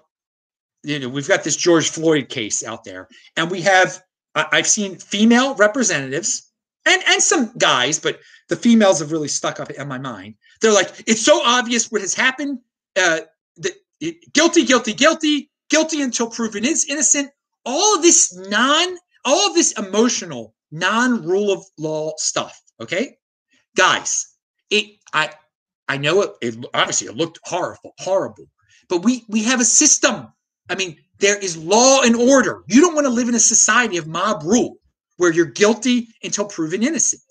you 0.83 0.99
know 0.99 1.09
we've 1.09 1.27
got 1.27 1.43
this 1.43 1.55
George 1.55 1.89
Floyd 1.89 2.29
case 2.29 2.63
out 2.63 2.83
there, 2.83 3.07
and 3.35 3.51
we 3.51 3.61
have 3.61 4.01
I've 4.35 4.67
seen 4.67 4.97
female 4.97 5.55
representatives 5.55 6.51
and 6.85 7.01
and 7.07 7.21
some 7.21 7.51
guys, 7.57 7.99
but 7.99 8.19
the 8.49 8.55
females 8.55 8.99
have 8.99 9.11
really 9.11 9.27
stuck 9.27 9.59
up 9.59 9.69
in 9.69 9.87
my 9.87 9.97
mind. 9.97 10.35
They're 10.61 10.73
like, 10.73 11.03
it's 11.05 11.21
so 11.21 11.41
obvious 11.43 11.91
what 11.91 12.01
has 12.01 12.13
happened. 12.13 12.59
Uh, 12.95 13.19
that 13.57 13.73
guilty, 14.33 14.63
guilty, 14.63 14.93
guilty, 14.93 15.51
guilty 15.69 16.01
until 16.01 16.29
proven 16.29 16.65
is 16.65 16.85
innocent. 16.85 17.29
All 17.65 18.01
this 18.01 18.35
non 18.35 18.97
all 19.27 19.47
of 19.47 19.53
this 19.53 19.73
emotional 19.77 20.55
non-rule 20.71 21.51
of 21.51 21.63
law 21.77 22.13
stuff 22.17 22.59
okay? 22.79 23.17
Guys 23.75 24.37
it 24.69 24.85
i 25.13 25.29
i 25.87 25.97
know 25.97 26.21
it, 26.21 26.31
it 26.41 26.65
obviously 26.73 27.07
it 27.07 27.15
looked 27.15 27.39
horrible 27.43 27.93
horrible 27.99 28.45
but 28.89 29.03
we 29.03 29.25
we 29.27 29.43
have 29.43 29.59
a 29.59 29.65
system. 29.65 30.27
I 30.69 30.75
mean 30.75 30.97
there 31.19 31.37
is 31.37 31.57
law 31.57 32.01
and 32.03 32.15
order. 32.15 32.63
You 32.67 32.79
don't 32.81 32.93
want 32.93 33.05
to 33.05 33.11
live 33.11 33.27
in 33.27 33.35
a 33.35 33.39
society 33.39 33.97
of 33.97 34.05
mob 34.07 34.43
rule 34.43 34.75
where 35.17 35.33
you're 35.33 35.45
guilty 35.45 36.09
until 36.23 36.45
proven 36.45 36.83
innocent 36.83 37.21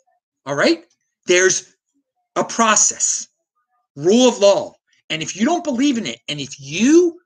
all 0.44 0.54
right? 0.54 0.84
There's 1.26 1.74
a 2.36 2.44
process 2.44 3.28
rule 3.96 4.28
of 4.28 4.38
law 4.38 4.74
and 5.10 5.22
if 5.22 5.36
you 5.36 5.44
don't 5.44 5.64
believe 5.64 5.98
in 5.98 6.06
it 6.06 6.20
and 6.28 6.40
if 6.40 6.60
you 6.60 7.18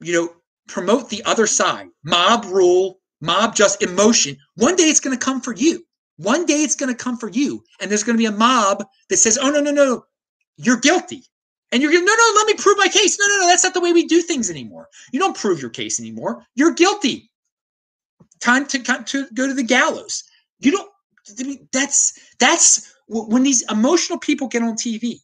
you 0.00 0.12
know 0.12 0.28
promote 0.68 1.08
the 1.10 1.22
other 1.24 1.46
side 1.46 1.88
mob 2.04 2.44
rule 2.46 2.95
mob 3.20 3.54
just 3.54 3.82
emotion. 3.82 4.36
One 4.56 4.76
day 4.76 4.84
it's 4.84 5.00
going 5.00 5.16
to 5.16 5.24
come 5.24 5.40
for 5.40 5.54
you. 5.54 5.84
One 6.16 6.46
day 6.46 6.62
it's 6.62 6.74
going 6.74 6.94
to 6.94 7.02
come 7.02 7.16
for 7.16 7.28
you. 7.28 7.62
And 7.80 7.90
there's 7.90 8.04
going 8.04 8.16
to 8.16 8.22
be 8.22 8.26
a 8.26 8.32
mob 8.32 8.84
that 9.10 9.16
says, 9.18 9.38
oh, 9.40 9.50
no, 9.50 9.60
no, 9.60 9.70
no, 9.70 10.04
you're 10.56 10.78
guilty. 10.80 11.24
And 11.72 11.82
you're 11.82 11.92
going, 11.92 12.04
no, 12.04 12.12
no, 12.12 12.32
let 12.36 12.46
me 12.46 12.54
prove 12.54 12.78
my 12.78 12.88
case. 12.88 13.18
No, 13.18 13.26
no, 13.26 13.42
no, 13.42 13.48
that's 13.48 13.64
not 13.64 13.74
the 13.74 13.80
way 13.80 13.92
we 13.92 14.06
do 14.06 14.22
things 14.22 14.50
anymore. 14.50 14.88
You 15.12 15.20
don't 15.20 15.36
prove 15.36 15.60
your 15.60 15.70
case 15.70 16.00
anymore. 16.00 16.44
You're 16.54 16.72
guilty. 16.72 17.30
Time 18.40 18.66
to, 18.66 18.78
to 18.82 19.26
go 19.34 19.46
to 19.46 19.54
the 19.54 19.62
gallows. 19.62 20.22
You 20.60 20.72
don't, 20.72 20.90
that's, 21.72 22.18
that's 22.38 22.94
when 23.08 23.42
these 23.42 23.64
emotional 23.70 24.18
people 24.18 24.48
get 24.48 24.62
on 24.62 24.74
TV. 24.74 25.16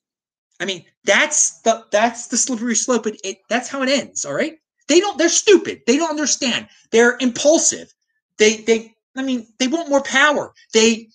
I 0.61 0.65
mean, 0.65 0.85
that's 1.05 1.61
the, 1.63 1.85
that's 1.91 2.29
the 2.29 2.37
slippery 2.37 2.75
slope. 2.75 3.07
It, 3.07 3.21
it 3.25 3.39
that's 3.49 3.69
how 3.69 3.83
it 3.83 3.89
ends. 3.89 4.25
All 4.25 4.35
right. 4.35 4.55
They 4.93 5.01
don't, 5.01 5.17
they're 5.17 5.31
stupid. 5.31 5.81
They 5.87 5.97
don't 5.97 6.11
understand. 6.11 6.69
They're 6.91 7.17
impulsive. 7.19 7.91
They, 8.37 8.57
they, 8.59 8.93
I 9.17 9.23
mean, 9.23 9.47
they 9.59 9.67
want 9.67 9.89
more 9.89 10.03
power. 10.03 10.53
They, 10.75 11.09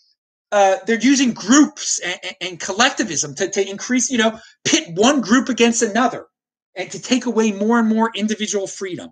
uh, 0.51 0.77
they're 0.87 0.99
using 0.99 1.31
groups 1.31 1.99
and, 1.99 2.19
and 2.41 2.59
collectivism 2.59 3.35
to, 3.35 3.47
to 3.51 3.69
increase, 3.69 4.09
you 4.09 4.17
know, 4.17 4.39
pit 4.65 4.87
one 4.95 5.21
group 5.21 5.47
against 5.47 5.83
another 5.83 6.25
and 6.75 6.89
to 6.89 6.99
take 6.99 7.27
away 7.27 7.51
more 7.51 7.77
and 7.77 7.87
more 7.87 8.09
individual 8.15 8.65
freedom. 8.65 9.11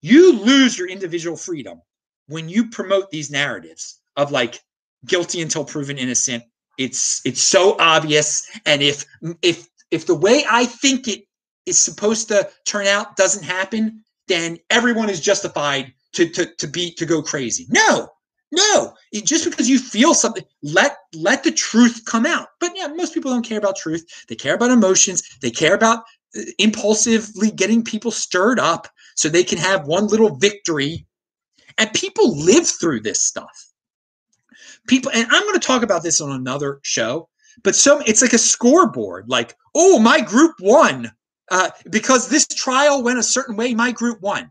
You 0.00 0.38
lose 0.38 0.78
your 0.78 0.86
individual 0.86 1.36
freedom 1.36 1.82
when 2.28 2.48
you 2.48 2.70
promote 2.70 3.10
these 3.10 3.32
narratives 3.32 3.98
of 4.16 4.30
like 4.30 4.60
guilty 5.06 5.42
until 5.42 5.64
proven 5.64 5.98
innocent. 5.98 6.44
It's 6.78 7.20
it's 7.24 7.42
so 7.42 7.74
obvious, 7.80 8.48
and 8.64 8.80
if 8.80 9.04
if 9.42 9.66
if 9.90 10.06
the 10.06 10.14
way 10.14 10.44
I 10.48 10.66
think 10.66 11.08
it 11.08 11.24
is 11.68 11.78
supposed 11.78 12.28
to 12.28 12.48
turn 12.64 12.86
out 12.86 13.16
doesn't 13.16 13.44
happen, 13.44 14.02
then 14.26 14.58
everyone 14.70 15.10
is 15.10 15.20
justified 15.20 15.92
to 16.12 16.28
to 16.30 16.46
to 16.56 16.66
be 16.66 16.92
to 16.94 17.06
go 17.06 17.22
crazy. 17.22 17.66
No, 17.68 18.08
no. 18.50 18.94
Just 19.24 19.44
because 19.48 19.68
you 19.68 19.78
feel 19.78 20.14
something, 20.14 20.44
let 20.62 20.96
let 21.14 21.44
the 21.44 21.52
truth 21.52 22.02
come 22.06 22.26
out. 22.26 22.48
But 22.60 22.72
yeah, 22.74 22.88
most 22.88 23.14
people 23.14 23.30
don't 23.30 23.46
care 23.46 23.58
about 23.58 23.76
truth. 23.76 24.04
They 24.28 24.34
care 24.34 24.54
about 24.54 24.70
emotions. 24.70 25.22
They 25.40 25.50
care 25.50 25.74
about 25.74 26.04
uh, 26.36 26.42
impulsively 26.58 27.50
getting 27.50 27.82
people 27.84 28.10
stirred 28.10 28.58
up 28.58 28.88
so 29.16 29.28
they 29.28 29.44
can 29.44 29.58
have 29.58 29.86
one 29.86 30.06
little 30.06 30.36
victory. 30.36 31.06
And 31.76 31.92
people 31.92 32.36
live 32.36 32.66
through 32.66 33.00
this 33.00 33.22
stuff. 33.22 33.66
People, 34.88 35.12
and 35.12 35.26
I'm 35.30 35.42
going 35.42 35.54
to 35.54 35.66
talk 35.66 35.82
about 35.82 36.02
this 36.02 36.20
on 36.20 36.32
another 36.32 36.80
show. 36.82 37.28
But 37.62 37.76
so 37.76 38.00
it's 38.06 38.22
like 38.22 38.32
a 38.32 38.38
scoreboard. 38.38 39.28
Like, 39.28 39.54
oh, 39.74 39.98
my 39.98 40.20
group 40.20 40.54
won 40.60 41.12
uh, 41.50 41.70
because 41.90 42.28
this 42.28 42.46
trial 42.46 43.02
went 43.02 43.18
a 43.18 43.22
certain 43.22 43.56
way, 43.56 43.74
my 43.74 43.92
group 43.92 44.20
won. 44.20 44.50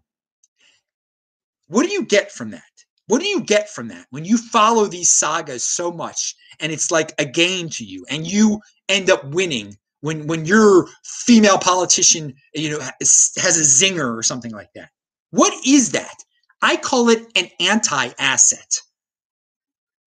What 1.68 1.86
do 1.86 1.91
you 1.91 2.06
get 2.06 2.32
from 2.32 2.52
that? 2.52 2.64
What 3.08 3.22
do 3.22 3.28
you 3.28 3.41
get 3.41 3.70
from 3.70 3.88
that 3.88 4.06
when 4.10 4.26
you 4.26 4.38
follow 4.38 4.86
these 4.86 5.12
sagas 5.12 5.64
so 5.64 5.91
much 5.91 6.36
and 6.60 6.72
it's 6.72 6.91
like 6.91 7.14
a 7.20 7.26
game 7.26 7.70
to 7.70 7.86
you 7.86 8.06
and 8.10 8.28
you 8.28 8.60
end 8.89 9.10
up 9.10 9.24
winning 9.26 9.78
when 10.02 10.28
when 10.28 10.45
your 10.45 10.88
female 11.04 11.58
politician 11.58 12.34
you 12.54 12.70
know 12.70 12.80
has, 12.80 13.58
a 13.58 13.64
zinger 13.64 14.16
or 14.16 14.24
something 14.24 14.52
like 14.52 14.70
that? 14.76 14.89
What 15.32 15.54
is 15.66 15.91
that? 15.91 16.16
I 16.62 16.76
call 16.76 17.10
it 17.10 17.26
an 17.36 17.50
anti-asset. 17.60 18.82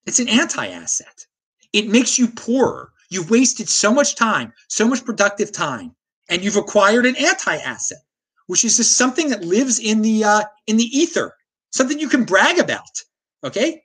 It's 0.06 0.18
an 0.18 0.28
anti-asset. 0.28 1.26
It 1.72 1.88
makes 1.88 2.18
you 2.18 2.28
poorer. 2.28 2.92
You've 3.10 3.30
wasted 3.30 3.68
so 3.68 3.92
much 3.92 4.14
time, 4.16 4.52
so 4.68 4.86
much 4.86 5.04
productive 5.04 5.52
time, 5.52 5.94
and 6.30 6.42
you've 6.42 6.56
acquired 6.56 7.04
an 7.04 7.16
anti-asset, 7.16 7.98
which 8.46 8.64
is 8.64 8.76
just 8.76 8.96
something 8.96 9.28
that 9.28 9.44
lives 9.44 9.78
in 9.78 10.00
the 10.00 10.24
uh, 10.24 10.42
in 10.66 10.76
the 10.76 10.84
ether, 10.84 11.34
something 11.72 11.98
you 11.98 12.08
can 12.08 12.24
brag 12.24 12.58
about. 12.58 13.02
Okay, 13.44 13.82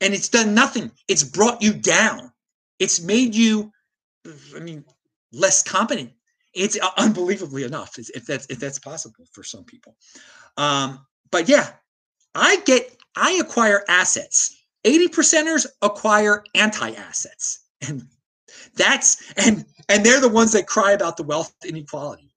and 0.00 0.12
it's 0.12 0.28
done 0.28 0.54
nothing. 0.54 0.90
It's 1.08 1.24
brought 1.24 1.62
you 1.62 1.72
down. 1.72 2.32
It's 2.78 3.00
made 3.00 3.34
you, 3.34 3.70
I 4.54 4.60
mean, 4.60 4.84
less 5.32 5.62
competent. 5.62 6.12
It's 6.52 6.78
unbelievably 6.98 7.64
enough, 7.64 7.98
if 7.98 8.26
that's 8.26 8.46
if 8.46 8.58
that's 8.58 8.78
possible 8.78 9.26
for 9.32 9.42
some 9.42 9.64
people. 9.64 9.96
Um, 10.56 11.04
but 11.30 11.48
yeah, 11.48 11.70
I 12.34 12.60
get 12.64 12.96
I 13.16 13.32
acquire 13.40 13.84
assets. 13.88 14.56
80 14.84 15.08
percenters 15.08 15.66
acquire 15.82 16.44
anti-assets. 16.54 17.60
And 17.88 18.06
that's 18.76 19.32
and 19.36 19.64
and 19.88 20.04
they're 20.04 20.20
the 20.20 20.28
ones 20.28 20.52
that 20.52 20.66
cry 20.66 20.92
about 20.92 21.16
the 21.16 21.22
wealth 21.22 21.54
inequality. 21.66 22.34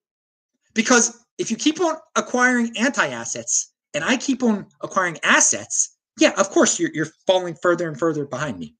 Because 0.73 1.23
if 1.37 1.49
you 1.49 1.57
keep 1.57 1.79
on 1.81 1.95
acquiring 2.15 2.75
anti-assets 2.77 3.73
and 3.93 4.03
I 4.03 4.17
keep 4.17 4.43
on 4.43 4.67
acquiring 4.81 5.17
assets, 5.23 5.95
yeah, 6.19 6.33
of 6.37 6.49
course 6.49 6.79
you're 6.79 6.91
you're 6.93 7.09
falling 7.25 7.55
further 7.55 7.87
and 7.87 7.97
further 7.97 8.25
behind 8.25 8.59
me. 8.59 8.75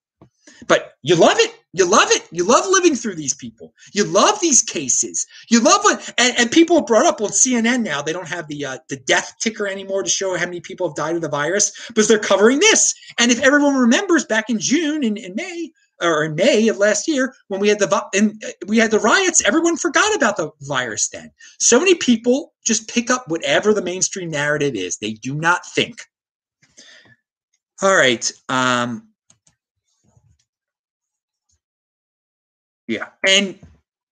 But 0.68 0.94
you 1.04 1.16
love 1.16 1.38
it. 1.40 1.54
You 1.74 1.86
love 1.86 2.10
it. 2.12 2.28
You 2.32 2.44
love 2.44 2.66
living 2.68 2.96
through 2.96 3.16
these 3.16 3.36
people. 3.36 3.74
You 3.94 4.04
love 4.06 4.40
these 4.40 4.64
cases. 4.64 5.28
You 5.50 5.60
love 5.60 5.84
what 5.84 6.14
and, 6.18 6.34
and 6.38 6.52
people 6.52 6.82
brought 6.82 7.06
up 7.06 7.22
on 7.22 7.30
CNN 7.30 7.84
now. 7.84 8.02
They 8.02 8.14
don't 8.14 8.28
have 8.28 8.48
the 8.48 8.66
uh, 8.66 8.78
the 8.90 8.98
death 8.98 9.36
ticker 9.40 9.68
anymore 9.68 10.04
to 10.04 10.10
show 10.10 10.36
how 10.36 10.46
many 10.46 10.62
people 10.62 10.88
have 10.88 10.96
died 10.96 11.16
of 11.16 11.22
the 11.22 11.30
virus 11.30 11.72
because 11.88 12.08
they're 12.08 12.18
covering 12.18 12.60
this. 12.60 12.94
And 13.20 13.32
if 13.32 13.40
everyone 13.42 13.76
remembers 13.76 14.26
back 14.26 14.50
in 14.50 14.60
June 14.60 15.04
and 15.04 15.18
in 15.18 15.36
May, 15.36 15.72
or 16.02 16.24
in 16.24 16.36
May 16.36 16.68
of 16.68 16.78
last 16.78 17.08
year 17.08 17.34
when 17.48 17.60
we 17.60 17.70
had 17.70 17.80
the 17.80 18.10
and 18.14 18.42
uh, 18.46 18.50
we 18.68 18.78
had 18.78 18.92
the 18.92 19.00
riots, 19.00 19.44
everyone 19.46 19.78
forgot 19.78 20.16
about 20.16 20.38
the 20.38 20.52
virus 20.62 21.10
then. 21.10 21.32
So 21.60 21.80
many 21.80 21.96
people 21.96 22.54
just 22.66 22.88
pick 22.88 23.10
up 23.10 23.26
whatever 23.28 23.74
the 23.74 23.82
mainstream 23.82 24.30
narrative 24.30 24.76
is. 24.76 24.98
They 24.98 25.14
do 25.14 25.34
not 25.34 25.66
think. 25.66 26.02
All 27.82 27.96
right. 27.96 28.32
Um 28.50 29.08
Yeah. 32.88 33.08
And 33.28 33.60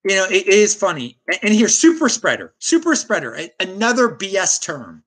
you 0.05 0.15
know, 0.15 0.25
it, 0.25 0.47
is 0.47 0.75
funny. 0.75 1.17
And 1.41 1.53
here, 1.53 1.67
super 1.67 2.09
spreader, 2.09 2.53
super 2.59 2.95
spreader, 2.95 3.37
another 3.59 4.09
BS 4.09 4.61
term. 4.61 5.03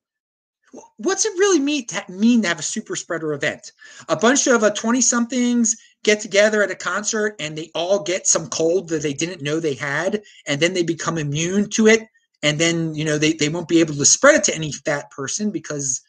What's 0.97 1.25
it 1.25 1.33
really 1.39 1.61
mean 1.61 1.87
to, 1.87 2.05
mean 2.09 2.43
to 2.43 2.49
have 2.49 2.59
a 2.59 2.65
super 2.65 2.97
spreader 2.97 3.33
event? 3.33 3.73
A 4.09 4.17
bunch 4.17 4.49
of 4.49 4.65
uh, 4.65 4.71
20 4.71 5.01
somethings 5.01 5.77
get 6.05 6.21
together 6.21 6.63
at 6.63 6.71
a 6.71 6.77
concert 6.77 7.37
and 7.41 7.57
they 7.57 7.71
all 7.75 8.03
get 8.03 8.27
some 8.27 8.49
cold 8.49 8.89
that 8.89 9.03
they 9.03 9.13
didn't 9.13 9.43
know 9.43 9.61
they 9.61 9.75
had, 9.75 10.23
and 10.47 10.61
then 10.61 10.75
they 10.75 10.83
become 10.83 11.19
immune 11.19 11.69
to 11.71 11.87
it. 11.87 12.03
And 12.43 12.59
then, 12.59 12.95
you 12.95 13.05
know, 13.05 13.19
they, 13.19 13.33
they 13.33 13.49
won't 13.49 13.69
be 13.69 13.81
able 13.81 13.95
to 13.95 14.05
spread 14.05 14.37
it 14.37 14.45
to 14.45 14.55
any 14.55 14.71
fat 14.71 15.11
person 15.11 15.51
because 15.51 16.01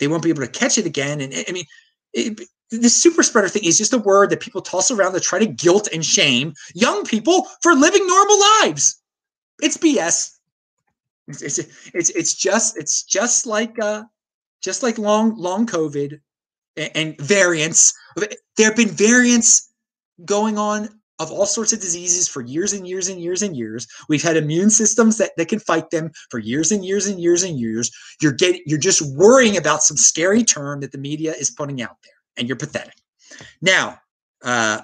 they 0.00 0.08
won't 0.08 0.24
be 0.24 0.30
able 0.30 0.42
to 0.42 0.48
catch 0.48 0.78
it 0.78 0.86
again. 0.86 1.20
And 1.20 1.32
I 1.48 1.52
mean, 1.52 1.64
it, 2.12 2.40
this 2.70 2.96
super 3.00 3.22
spreader 3.22 3.48
thing 3.48 3.64
is 3.64 3.78
just 3.78 3.92
a 3.92 3.98
word 3.98 4.30
that 4.30 4.40
people 4.40 4.62
toss 4.62 4.90
around 4.90 5.12
to 5.12 5.20
try 5.20 5.38
to 5.38 5.46
guilt 5.46 5.88
and 5.92 6.04
shame 6.04 6.54
young 6.74 7.04
people 7.04 7.46
for 7.62 7.74
living 7.74 8.06
normal 8.06 8.38
lives. 8.62 9.00
It's 9.60 9.76
BS. 9.76 10.36
It's 11.28 11.42
it's 11.42 11.58
it's, 11.94 12.10
it's 12.10 12.34
just 12.34 12.76
it's 12.76 13.02
just 13.02 13.46
like 13.46 13.78
uh 13.78 14.04
just 14.62 14.82
like 14.82 14.98
long 14.98 15.36
long 15.36 15.66
COVID 15.66 16.20
and, 16.76 16.90
and 16.94 17.20
variants. 17.20 17.92
There 18.60 18.68
have 18.68 18.76
been 18.76 18.90
variants 18.90 19.72
going 20.26 20.58
on 20.58 20.90
of 21.18 21.32
all 21.32 21.46
sorts 21.46 21.72
of 21.72 21.80
diseases 21.80 22.28
for 22.28 22.42
years 22.42 22.74
and 22.74 22.86
years 22.86 23.08
and 23.08 23.18
years 23.18 23.40
and 23.40 23.56
years. 23.56 23.86
We've 24.06 24.22
had 24.22 24.36
immune 24.36 24.68
systems 24.68 25.16
that, 25.16 25.30
that 25.38 25.48
can 25.48 25.60
fight 25.60 25.88
them 25.88 26.10
for 26.28 26.38
years 26.38 26.70
and 26.70 26.84
years 26.84 27.06
and 27.06 27.18
years 27.18 27.42
and 27.42 27.58
years. 27.58 27.90
You're 28.20 28.34
getting 28.34 28.60
you're 28.66 28.78
just 28.78 29.00
worrying 29.16 29.56
about 29.56 29.82
some 29.82 29.96
scary 29.96 30.44
term 30.44 30.80
that 30.80 30.92
the 30.92 30.98
media 30.98 31.32
is 31.32 31.48
putting 31.48 31.80
out 31.80 31.96
there 32.04 32.12
and 32.36 32.46
you're 32.46 32.58
pathetic. 32.58 32.92
Now, 33.62 33.98
uh, 34.44 34.82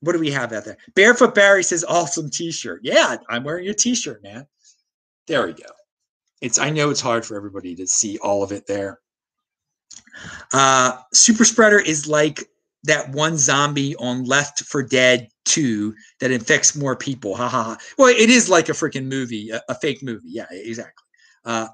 what 0.00 0.14
do 0.14 0.18
we 0.18 0.30
have 0.30 0.54
out 0.54 0.64
there? 0.64 0.78
Barefoot 0.94 1.34
Barry 1.34 1.64
says, 1.64 1.84
awesome 1.84 2.30
t-shirt. 2.30 2.80
Yeah, 2.82 3.18
I'm 3.28 3.44
wearing 3.44 3.66
your 3.66 3.74
t-shirt, 3.74 4.22
man. 4.22 4.46
There 5.26 5.46
we 5.46 5.52
go. 5.52 5.68
It's 6.40 6.58
I 6.58 6.70
know 6.70 6.88
it's 6.88 7.02
hard 7.02 7.26
for 7.26 7.36
everybody 7.36 7.74
to 7.74 7.86
see 7.86 8.16
all 8.22 8.42
of 8.42 8.52
it 8.52 8.66
there. 8.66 9.00
Uh, 10.54 10.96
Super 11.12 11.44
Spreader 11.44 11.78
is 11.78 12.06
like 12.08 12.48
that 12.84 13.10
one 13.10 13.36
zombie 13.36 13.96
on 13.96 14.24
Left 14.24 14.62
4 14.62 14.82
Dead 14.84 15.28
2 15.44 15.94
that 16.20 16.30
infects 16.30 16.76
more 16.76 16.96
people. 16.96 17.34
Ha 17.34 17.48
ha 17.48 17.62
ha. 17.62 17.78
Well, 17.98 18.08
it 18.08 18.30
is 18.30 18.48
like 18.48 18.68
a 18.68 18.72
freaking 18.72 19.06
movie, 19.06 19.50
a, 19.50 19.60
a 19.68 19.74
fake 19.74 20.02
movie. 20.02 20.28
Yeah, 20.28 20.46
exactly. 20.50 21.04
Uh, 21.44 21.68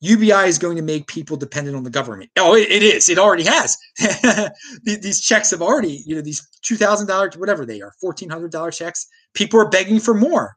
UBI 0.00 0.48
is 0.48 0.58
going 0.58 0.76
to 0.76 0.82
make 0.82 1.06
people 1.06 1.36
dependent 1.36 1.76
on 1.76 1.82
the 1.82 1.90
government. 1.90 2.30
Oh, 2.36 2.54
it, 2.54 2.70
it 2.70 2.82
is. 2.82 3.08
It 3.08 3.18
already 3.18 3.44
has. 3.44 3.78
these 4.82 5.20
checks 5.20 5.50
have 5.50 5.62
already, 5.62 6.02
you 6.04 6.14
know, 6.14 6.20
these 6.20 6.46
two 6.62 6.76
thousand 6.76 7.06
dollars, 7.06 7.38
whatever 7.38 7.64
they 7.64 7.80
are, 7.80 7.92
fourteen 8.00 8.28
hundred 8.28 8.52
dollar 8.52 8.70
checks. 8.70 9.06
People 9.32 9.60
are 9.60 9.68
begging 9.68 10.00
for 10.00 10.14
more. 10.14 10.56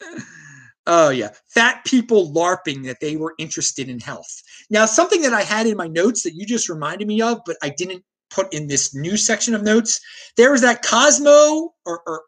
Oh 0.86 1.10
yeah, 1.10 1.28
fat 1.46 1.84
people 1.84 2.32
larping 2.32 2.84
that 2.86 3.00
they 3.00 3.14
were 3.14 3.34
interested 3.38 3.88
in 3.88 4.00
health. 4.00 4.42
Now, 4.70 4.86
something 4.86 5.20
that 5.22 5.34
I 5.34 5.42
had 5.42 5.66
in 5.66 5.76
my 5.76 5.86
notes 5.86 6.22
that 6.22 6.34
you 6.34 6.46
just 6.46 6.68
reminded 6.68 7.06
me 7.06 7.20
of, 7.20 7.38
but 7.44 7.56
I 7.62 7.68
didn't 7.68 8.02
put 8.30 8.52
in 8.54 8.68
this 8.68 8.94
new 8.94 9.16
section 9.16 9.54
of 9.54 9.62
notes. 9.62 10.00
There 10.36 10.54
is 10.54 10.60
that 10.62 10.82
Cosmo 10.82 11.74
or, 11.84 12.02
or 12.06 12.22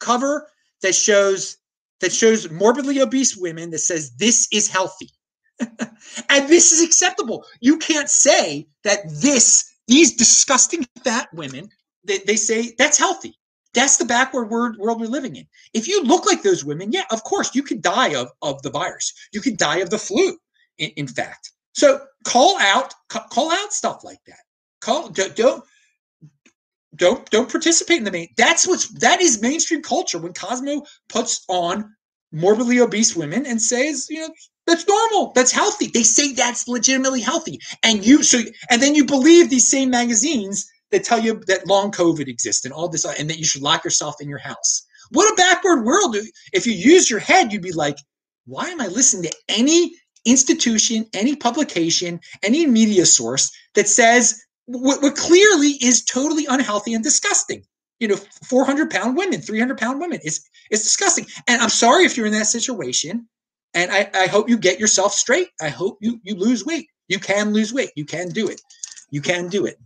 cover 0.00 0.48
that 0.82 0.94
shows 0.94 1.56
that 2.00 2.12
shows 2.12 2.50
morbidly 2.50 3.00
obese 3.00 3.36
women 3.36 3.70
that 3.70 3.78
says 3.78 4.12
this 4.16 4.48
is 4.52 4.68
healthy. 4.68 5.08
and 5.60 6.48
this 6.48 6.72
is 6.72 6.82
acceptable. 6.82 7.46
You 7.60 7.78
can't 7.78 8.10
say 8.10 8.66
that 8.84 9.08
this, 9.08 9.70
these 9.86 10.14
disgusting 10.16 10.84
fat 11.04 11.28
women, 11.32 11.70
they, 12.04 12.18
they 12.18 12.36
say 12.36 12.74
that's 12.76 12.98
healthy. 12.98 13.38
That's 13.72 13.96
the 13.96 14.04
backward 14.04 14.50
world, 14.50 14.76
world 14.76 15.00
we're 15.00 15.06
living 15.06 15.36
in. 15.36 15.46
If 15.72 15.88
you 15.88 16.02
look 16.02 16.26
like 16.26 16.42
those 16.42 16.64
women, 16.64 16.92
yeah, 16.92 17.04
of 17.10 17.24
course, 17.24 17.54
you 17.54 17.62
could 17.62 17.80
die 17.80 18.14
of, 18.14 18.30
of 18.42 18.60
the 18.62 18.70
virus. 18.70 19.12
You 19.32 19.40
could 19.40 19.56
die 19.56 19.78
of 19.78 19.88
the 19.88 19.98
flu, 19.98 20.36
in, 20.78 20.90
in 20.96 21.06
fact. 21.06 21.52
So 21.74 22.04
call 22.24 22.58
out, 22.60 22.92
call 23.08 23.50
out 23.50 23.72
stuff 23.72 24.04
like 24.04 24.20
that. 24.26 24.40
Call 24.82 25.08
don't 25.08 25.34
don't 25.36 25.64
don't, 26.94 27.28
don't 27.30 27.50
participate 27.50 27.98
in 27.98 28.04
the 28.04 28.10
main. 28.10 28.28
That's 28.36 28.66
what's 28.66 28.88
that 29.00 29.20
is 29.20 29.40
mainstream 29.40 29.82
culture 29.82 30.18
when 30.18 30.34
Cosmo 30.34 30.84
puts 31.08 31.44
on 31.48 31.90
morbidly 32.32 32.80
obese 32.80 33.16
women 33.16 33.46
and 33.46 33.60
says, 33.60 34.08
you 34.10 34.20
know, 34.20 34.28
that's 34.66 34.86
normal. 34.86 35.32
That's 35.34 35.52
healthy. 35.52 35.86
They 35.86 36.02
say 36.02 36.32
that's 36.32 36.68
legitimately 36.68 37.20
healthy. 37.20 37.58
And 37.82 38.04
you 38.04 38.22
so 38.22 38.40
and 38.70 38.82
then 38.82 38.94
you 38.94 39.04
believe 39.04 39.48
these 39.48 39.68
same 39.68 39.90
magazines 39.90 40.70
that 40.90 41.04
tell 41.04 41.18
you 41.18 41.40
that 41.46 41.66
long 41.66 41.90
COVID 41.90 42.28
exists 42.28 42.64
and 42.64 42.74
all 42.74 42.88
this 42.88 43.04
and 43.04 43.30
that 43.30 43.38
you 43.38 43.44
should 43.44 43.62
lock 43.62 43.84
yourself 43.84 44.16
in 44.20 44.28
your 44.28 44.38
house. 44.38 44.86
What 45.10 45.32
a 45.32 45.36
backward 45.36 45.84
world. 45.84 46.16
If 46.52 46.66
you 46.66 46.72
use 46.72 47.10
your 47.10 47.20
head, 47.20 47.52
you'd 47.52 47.62
be 47.62 47.72
like, 47.72 47.96
why 48.46 48.68
am 48.68 48.80
I 48.80 48.88
listening 48.88 49.30
to 49.30 49.36
any 49.48 49.94
institution, 50.24 51.06
any 51.14 51.36
publication, 51.36 52.20
any 52.42 52.66
media 52.66 53.06
source 53.06 53.50
that 53.74 53.88
says 53.88 54.40
what, 54.72 55.02
what 55.02 55.16
clearly 55.16 55.78
is 55.80 56.04
totally 56.04 56.46
unhealthy 56.48 56.94
and 56.94 57.02
disgusting? 57.02 57.64
You 58.00 58.08
know, 58.08 58.16
400 58.48 58.90
pound 58.90 59.16
women, 59.16 59.40
300 59.40 59.78
pound 59.78 60.00
women. 60.00 60.18
It's, 60.24 60.40
it's 60.70 60.82
disgusting. 60.82 61.26
And 61.46 61.62
I'm 61.62 61.68
sorry 61.68 62.04
if 62.04 62.16
you're 62.16 62.26
in 62.26 62.32
that 62.32 62.46
situation 62.46 63.28
and 63.74 63.90
I, 63.90 64.10
I 64.14 64.26
hope 64.26 64.48
you 64.48 64.58
get 64.58 64.80
yourself 64.80 65.12
straight. 65.12 65.48
I 65.60 65.68
hope 65.68 65.98
you 66.00 66.20
you 66.22 66.34
lose 66.34 66.64
weight. 66.64 66.88
You 67.08 67.18
can 67.18 67.52
lose 67.52 67.72
weight. 67.72 67.90
You 67.96 68.04
can 68.04 68.28
do 68.28 68.48
it. 68.48 68.60
You 69.10 69.20
can 69.20 69.48
do 69.48 69.66
it. 69.66 69.78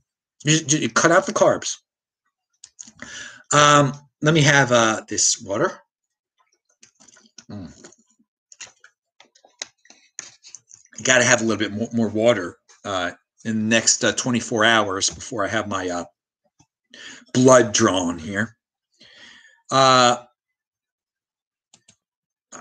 You, 0.44 0.60
you 0.66 0.88
cut 0.88 1.12
out 1.12 1.26
the 1.26 1.32
carbs. 1.32 1.76
Um, 3.52 3.92
let 4.22 4.34
me 4.34 4.42
have 4.42 4.72
uh, 4.72 5.02
this 5.08 5.40
water. 5.40 5.72
Mm. 7.50 7.72
Got 11.02 11.18
to 11.18 11.24
have 11.24 11.42
a 11.42 11.44
little 11.44 11.58
bit 11.58 11.72
more, 11.72 11.88
more 11.92 12.08
water 12.08 12.58
uh, 12.84 13.12
in 13.46 13.56
the 13.60 13.64
next 13.64 14.04
uh, 14.04 14.12
24 14.12 14.64
hours 14.64 15.08
before 15.08 15.44
I 15.44 15.48
have 15.48 15.68
my 15.68 15.88
uh, 15.88 16.04
blood 17.32 17.72
drawn 17.72 18.18
here. 18.18 18.56
Uh, 19.70 20.16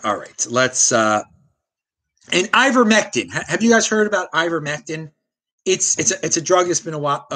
all 0.03 0.17
right, 0.17 0.47
let's. 0.49 0.91
Uh, 0.91 1.23
and 2.31 2.47
ivermectin. 2.51 3.31
Have 3.31 3.63
you 3.63 3.69
guys 3.69 3.87
heard 3.87 4.07
about 4.07 4.31
ivermectin? 4.31 5.11
It's 5.65 5.97
it's 5.97 6.11
a, 6.11 6.25
it's 6.25 6.37
a 6.37 6.41
drug 6.41 6.67
that's 6.67 6.79
been 6.79 6.93
a 6.93 6.99
while 6.99 7.27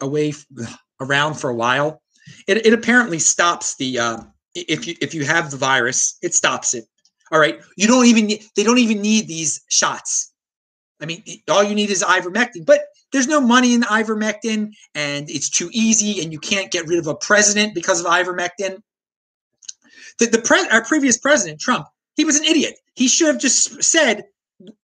away 0.00 0.32
around 1.00 1.34
for 1.34 1.50
a 1.50 1.54
while. 1.54 2.02
It, 2.46 2.66
it 2.66 2.72
apparently 2.72 3.18
stops 3.18 3.76
the 3.76 3.98
uh, 3.98 4.18
if 4.54 4.86
you 4.86 4.94
if 5.00 5.14
you 5.14 5.24
have 5.24 5.50
the 5.50 5.56
virus, 5.56 6.16
it 6.22 6.34
stops 6.34 6.72
it. 6.74 6.84
All 7.32 7.38
right, 7.38 7.60
you 7.76 7.86
don't 7.86 8.06
even 8.06 8.26
need, 8.26 8.44
they 8.56 8.62
don't 8.62 8.78
even 8.78 9.00
need 9.00 9.28
these 9.28 9.62
shots. 9.68 10.32
I 11.00 11.06
mean, 11.06 11.22
all 11.50 11.62
you 11.62 11.74
need 11.74 11.90
is 11.90 12.02
ivermectin. 12.02 12.64
But 12.64 12.82
there's 13.14 13.28
no 13.28 13.40
money 13.40 13.74
in 13.74 13.82
ivermectin 13.82 14.72
and 14.96 15.30
it's 15.30 15.48
too 15.48 15.70
easy 15.72 16.20
and 16.20 16.32
you 16.32 16.40
can't 16.40 16.72
get 16.72 16.88
rid 16.88 16.98
of 16.98 17.06
a 17.06 17.14
president 17.14 17.72
because 17.72 18.00
of 18.00 18.06
ivermectin. 18.06 18.78
The, 20.18 20.26
the 20.26 20.42
pre- 20.42 20.68
our 20.68 20.84
previous 20.84 21.16
president, 21.16 21.60
Trump, 21.60 21.86
he 22.16 22.24
was 22.24 22.36
an 22.36 22.44
idiot. 22.44 22.74
He 22.96 23.06
should 23.06 23.28
have 23.28 23.38
just 23.38 23.80
said, 23.84 24.24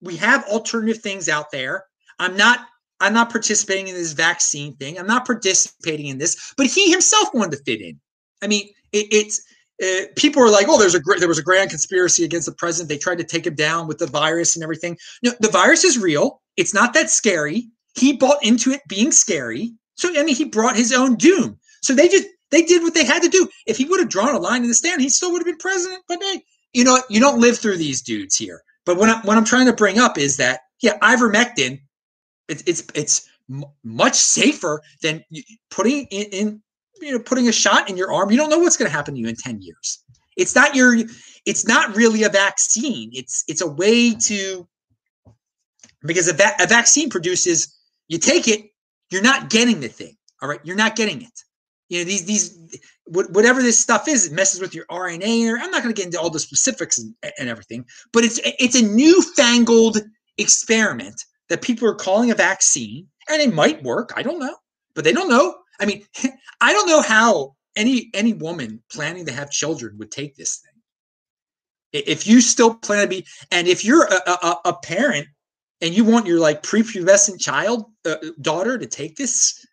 we 0.00 0.14
have 0.16 0.44
alternative 0.44 1.02
things 1.02 1.28
out 1.28 1.50
there. 1.50 1.86
I'm 2.20 2.36
not 2.36 2.60
I'm 3.00 3.14
not 3.14 3.30
participating 3.30 3.88
in 3.88 3.94
this 3.94 4.12
vaccine 4.12 4.76
thing. 4.76 4.96
I'm 4.96 5.06
not 5.08 5.26
participating 5.26 6.06
in 6.06 6.18
this, 6.18 6.54
but 6.56 6.66
he 6.66 6.88
himself 6.88 7.30
wanted 7.34 7.56
to 7.56 7.64
fit 7.64 7.80
in. 7.80 7.98
I 8.42 8.46
mean, 8.46 8.68
it, 8.92 9.06
it's 9.10 9.42
uh, 9.82 10.06
people 10.16 10.42
are 10.42 10.50
like, 10.50 10.66
oh, 10.68 10.78
there's 10.78 10.94
a 10.94 11.00
there 11.18 11.26
was 11.26 11.38
a 11.38 11.42
grand 11.42 11.70
conspiracy 11.70 12.22
against 12.22 12.46
the 12.46 12.54
president. 12.54 12.90
They 12.90 12.98
tried 12.98 13.18
to 13.18 13.24
take 13.24 13.46
him 13.46 13.56
down 13.56 13.88
with 13.88 13.98
the 13.98 14.06
virus 14.06 14.54
and 14.54 14.62
everything. 14.62 14.98
No, 15.24 15.32
the 15.40 15.48
virus 15.48 15.82
is 15.82 15.98
real. 15.98 16.42
It's 16.56 16.74
not 16.74 16.94
that 16.94 17.10
scary. 17.10 17.70
He 17.96 18.12
bought 18.12 18.44
into 18.44 18.70
it 18.70 18.82
being 18.88 19.12
scary. 19.12 19.72
So 19.94 20.08
I 20.08 20.22
mean, 20.22 20.36
he 20.36 20.44
brought 20.44 20.76
his 20.76 20.92
own 20.92 21.16
doom. 21.16 21.58
So 21.82 21.94
they 21.94 22.08
just 22.08 22.26
they 22.50 22.62
did 22.62 22.82
what 22.82 22.94
they 22.94 23.04
had 23.04 23.22
to 23.22 23.28
do. 23.28 23.48
If 23.66 23.76
he 23.76 23.84
would 23.84 24.00
have 24.00 24.08
drawn 24.08 24.34
a 24.34 24.38
line 24.38 24.62
in 24.62 24.68
the 24.68 24.74
sand, 24.74 25.00
he 25.00 25.08
still 25.08 25.32
would 25.32 25.40
have 25.40 25.46
been 25.46 25.56
president. 25.56 26.02
But 26.08 26.22
hey, 26.22 26.42
you 26.72 26.84
know, 26.84 27.02
you 27.08 27.20
don't 27.20 27.40
live 27.40 27.58
through 27.58 27.76
these 27.76 28.02
dudes 28.02 28.36
here. 28.36 28.62
But 28.86 28.96
what 28.96 29.08
I'm, 29.08 29.22
what 29.22 29.36
I'm 29.36 29.44
trying 29.44 29.66
to 29.66 29.72
bring 29.72 29.98
up 29.98 30.18
is 30.18 30.36
that 30.38 30.60
yeah, 30.80 30.98
ivermectin, 30.98 31.80
it's 32.48 32.62
it's 32.66 32.84
it's 32.94 33.28
much 33.84 34.14
safer 34.14 34.80
than 35.02 35.24
putting 35.70 36.06
in, 36.06 36.26
in 36.32 36.62
you 37.00 37.12
know 37.12 37.18
putting 37.18 37.48
a 37.48 37.52
shot 37.52 37.88
in 37.90 37.96
your 37.96 38.12
arm 38.12 38.30
you 38.30 38.36
don't 38.36 38.50
know 38.50 38.58
what's 38.58 38.76
going 38.76 38.88
to 38.88 38.96
happen 38.96 39.14
to 39.14 39.20
you 39.20 39.26
in 39.26 39.34
10 39.34 39.60
years 39.60 40.04
it's 40.36 40.54
not 40.54 40.74
your 40.76 40.96
it's 41.46 41.66
not 41.66 41.96
really 41.96 42.22
a 42.22 42.28
vaccine 42.28 43.10
it's 43.12 43.42
it's 43.48 43.60
a 43.60 43.66
way 43.66 44.14
to 44.14 44.68
because 46.02 46.28
a, 46.28 46.32
va- 46.32 46.54
a 46.60 46.66
vaccine 46.66 47.10
produces 47.10 47.76
you 48.10 48.18
take 48.18 48.46
it 48.46 48.66
you're 49.10 49.22
not 49.22 49.48
getting 49.48 49.80
the 49.80 49.88
thing 49.88 50.14
all 50.42 50.48
right? 50.48 50.60
You're 50.64 50.76
not 50.76 50.96
getting 50.96 51.22
it. 51.22 51.44
You 51.88 52.00
know 52.00 52.04
these 52.04 52.26
these 52.26 52.78
whatever 53.06 53.62
this 53.62 53.78
stuff 53.78 54.06
is 54.06 54.26
it 54.26 54.32
messes 54.32 54.60
with 54.60 54.76
your 54.76 54.84
rna 54.86 55.50
or 55.50 55.58
i'm 55.58 55.72
not 55.72 55.82
going 55.82 55.92
to 55.92 55.98
get 56.00 56.06
into 56.06 56.20
all 56.20 56.30
the 56.30 56.38
specifics 56.38 56.98
and, 56.98 57.12
and 57.36 57.48
everything 57.48 57.84
but 58.12 58.22
it's 58.22 58.38
it's 58.44 58.80
a 58.80 58.86
newfangled 58.86 59.98
experiment 60.38 61.24
that 61.48 61.62
people 61.62 61.88
are 61.88 61.94
calling 61.96 62.30
a 62.30 62.34
vaccine 62.36 63.08
and 63.28 63.42
it 63.42 63.52
might 63.52 63.82
work 63.82 64.12
i 64.14 64.22
don't 64.22 64.38
know 64.38 64.54
but 64.94 65.04
they 65.04 65.12
don't 65.12 65.28
know. 65.28 65.54
I 65.80 65.86
mean, 65.86 66.04
I 66.60 66.72
don't 66.72 66.88
know 66.88 67.02
how 67.02 67.54
any 67.76 68.10
any 68.14 68.32
woman 68.32 68.82
planning 68.92 69.26
to 69.26 69.32
have 69.32 69.50
children 69.50 69.96
would 69.98 70.10
take 70.10 70.36
this 70.36 70.58
thing. 70.58 72.02
If 72.04 72.26
you 72.26 72.40
still 72.40 72.74
plan 72.74 73.02
to 73.02 73.08
be, 73.08 73.26
and 73.50 73.66
if 73.66 73.84
you're 73.84 74.04
a, 74.04 74.30
a, 74.30 74.56
a 74.66 74.74
parent 74.74 75.26
and 75.80 75.94
you 75.94 76.04
want 76.04 76.26
your 76.26 76.40
like 76.40 76.62
prepubescent 76.62 77.40
child 77.40 77.84
uh, 78.04 78.16
daughter 78.40 78.78
to 78.78 78.86
take 78.86 79.16
this, 79.16 79.64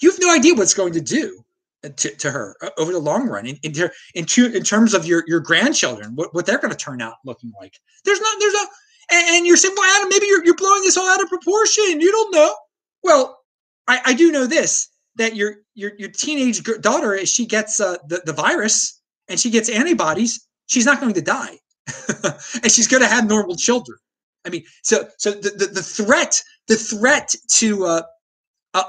you 0.00 0.10
have 0.10 0.20
no 0.20 0.32
idea 0.32 0.54
what's 0.54 0.74
going 0.74 0.92
to 0.92 1.00
do 1.00 1.44
to, 1.82 2.14
to 2.16 2.30
her 2.30 2.56
uh, 2.62 2.70
over 2.78 2.92
the 2.92 2.98
long 2.98 3.26
run 3.26 3.46
in 3.46 3.56
in, 3.62 3.72
in, 4.14 4.26
in 4.54 4.62
terms 4.62 4.94
of 4.94 5.06
your 5.06 5.24
your 5.26 5.40
grandchildren, 5.40 6.14
what, 6.14 6.34
what 6.34 6.46
they're 6.46 6.58
going 6.58 6.72
to 6.72 6.76
turn 6.76 7.00
out 7.00 7.14
looking 7.24 7.52
like. 7.60 7.78
There's 8.04 8.20
not 8.20 8.36
there's 8.40 8.54
no, 8.54 8.66
and, 9.12 9.36
and 9.36 9.46
you're 9.46 9.56
saying, 9.56 9.74
well, 9.76 9.96
Adam, 9.96 10.08
maybe 10.08 10.26
you're 10.26 10.44
you're 10.44 10.56
blowing 10.56 10.82
this 10.82 10.96
all 10.96 11.08
out 11.08 11.22
of 11.22 11.28
proportion. 11.28 12.00
You 12.00 12.12
don't 12.12 12.34
know. 12.34 12.54
Well, 13.02 13.40
I, 13.88 14.00
I 14.06 14.14
do 14.14 14.30
know 14.30 14.46
this 14.46 14.88
that 15.16 15.36
your 15.36 15.56
your 15.74 15.92
your 15.98 16.10
teenage 16.10 16.62
daughter, 16.80 17.14
if 17.14 17.28
she 17.28 17.46
gets 17.46 17.80
uh, 17.80 17.96
the 18.08 18.22
the 18.24 18.32
virus 18.32 19.00
and 19.28 19.38
she 19.38 19.50
gets 19.50 19.68
antibodies, 19.68 20.46
she's 20.66 20.86
not 20.86 21.00
going 21.00 21.14
to 21.14 21.22
die, 21.22 21.58
and 22.62 22.70
she's 22.70 22.88
going 22.88 23.02
to 23.02 23.08
have 23.08 23.28
normal 23.28 23.56
children. 23.56 23.98
I 24.44 24.50
mean, 24.50 24.64
so 24.82 25.08
so 25.18 25.32
the 25.32 25.50
the, 25.50 25.66
the 25.66 25.82
threat 25.82 26.42
the 26.68 26.76
threat 26.76 27.34
to 27.54 27.84
uh, 27.86 28.02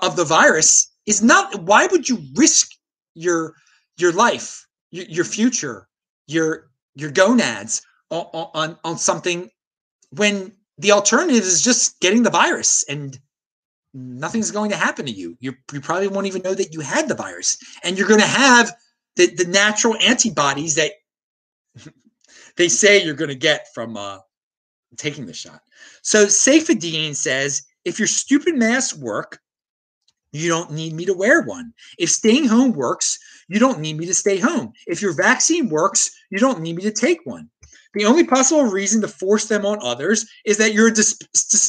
of 0.02 0.16
the 0.16 0.26
virus 0.26 0.92
is 1.06 1.22
not. 1.22 1.62
Why 1.62 1.88
would 1.88 2.08
you 2.08 2.20
risk 2.36 2.72
your 3.16 3.54
your 3.98 4.12
life, 4.12 4.66
your, 4.92 5.06
your 5.06 5.26
future, 5.26 5.88
your 6.28 6.70
your 6.96 7.12
gonads 7.12 7.82
on, 8.10 8.26
on 8.34 8.78
on 8.84 8.98
something 8.98 9.50
when 10.12 10.54
the 10.78 10.92
alternative 10.92 11.44
is 11.44 11.62
just 11.62 12.00
getting 12.00 12.24
the 12.24 12.30
virus 12.30 12.84
and 12.90 13.20
nothing's 13.94 14.52
going 14.52 14.70
to 14.72 14.78
happen 14.78 15.06
to 15.06 15.12
you. 15.12 15.38
you 15.40 15.54
you 15.72 15.82
probably 15.82 16.08
won't 16.08 16.28
even 16.28 16.42
know 16.42 16.54
that 16.54 16.74
you 16.74 16.80
had 16.80 17.08
the 17.08 17.16
virus. 17.16 17.58
And 17.84 17.98
you're 17.98 18.08
going 18.08 18.20
to 18.20 18.26
have 18.26 18.72
the, 19.16 19.34
the 19.36 19.46
natural 19.46 19.96
antibodies 20.02 20.76
that 20.76 20.92
they 22.58 22.68
say 22.68 23.04
you're 23.04 23.16
going 23.16 23.30
to 23.30 23.36
get 23.36 23.68
from 23.74 23.98
uh, 23.98 24.20
taking 24.98 25.26
the 25.26 25.34
shot. 25.34 25.62
So 26.02 26.26
Saifedean 26.26 27.16
says 27.16 27.64
if 27.86 28.00
your 28.00 28.08
stupid 28.08 28.56
masks 28.56 28.98
work, 28.98 29.40
you 30.32 30.48
don't 30.48 30.72
need 30.72 30.94
me 30.94 31.06
to 31.06 31.14
wear 31.14 31.42
one. 31.42 31.74
If 31.98 32.10
staying 32.10 32.48
home 32.48 32.72
works, 32.72 33.20
you 33.50 33.60
don't 33.60 33.80
need 33.80 33.98
me 33.98 34.06
to 34.06 34.14
stay 34.14 34.38
home. 34.38 34.72
If 34.88 35.02
your 35.02 35.14
vaccine 35.14 35.70
works, 35.70 36.10
you 36.30 36.40
don't 36.40 36.62
need 36.62 36.78
me 36.78 36.84
to 36.84 36.92
take 36.92 37.20
one. 37.26 37.50
The 37.94 38.06
only 38.06 38.24
possible 38.24 38.64
reason 38.64 39.02
to 39.02 39.08
force 39.10 39.46
them 39.46 39.66
on 39.66 39.80
others 39.82 40.26
is 40.46 40.58
that 40.58 40.74
you're 40.74 40.88
a, 40.88 40.92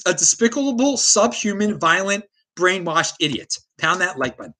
a 0.06 0.14
despicable, 0.14 0.96
subhuman, 0.96 1.80
violent, 1.80 2.24
brainwashed 2.56 3.14
idiot. 3.18 3.58
Pound 3.78 4.00
that 4.00 4.18
like 4.18 4.36
button. 4.36 4.54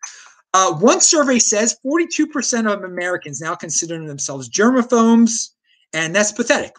Uh, 0.54 0.74
one 0.74 1.00
survey 1.00 1.38
says 1.38 1.78
42% 1.86 2.70
of 2.70 2.82
Americans 2.82 3.40
now 3.40 3.54
consider 3.54 4.04
themselves 4.04 4.50
germaphobes, 4.50 5.50
and 5.92 6.14
that's 6.14 6.32
pathetic. 6.32 6.74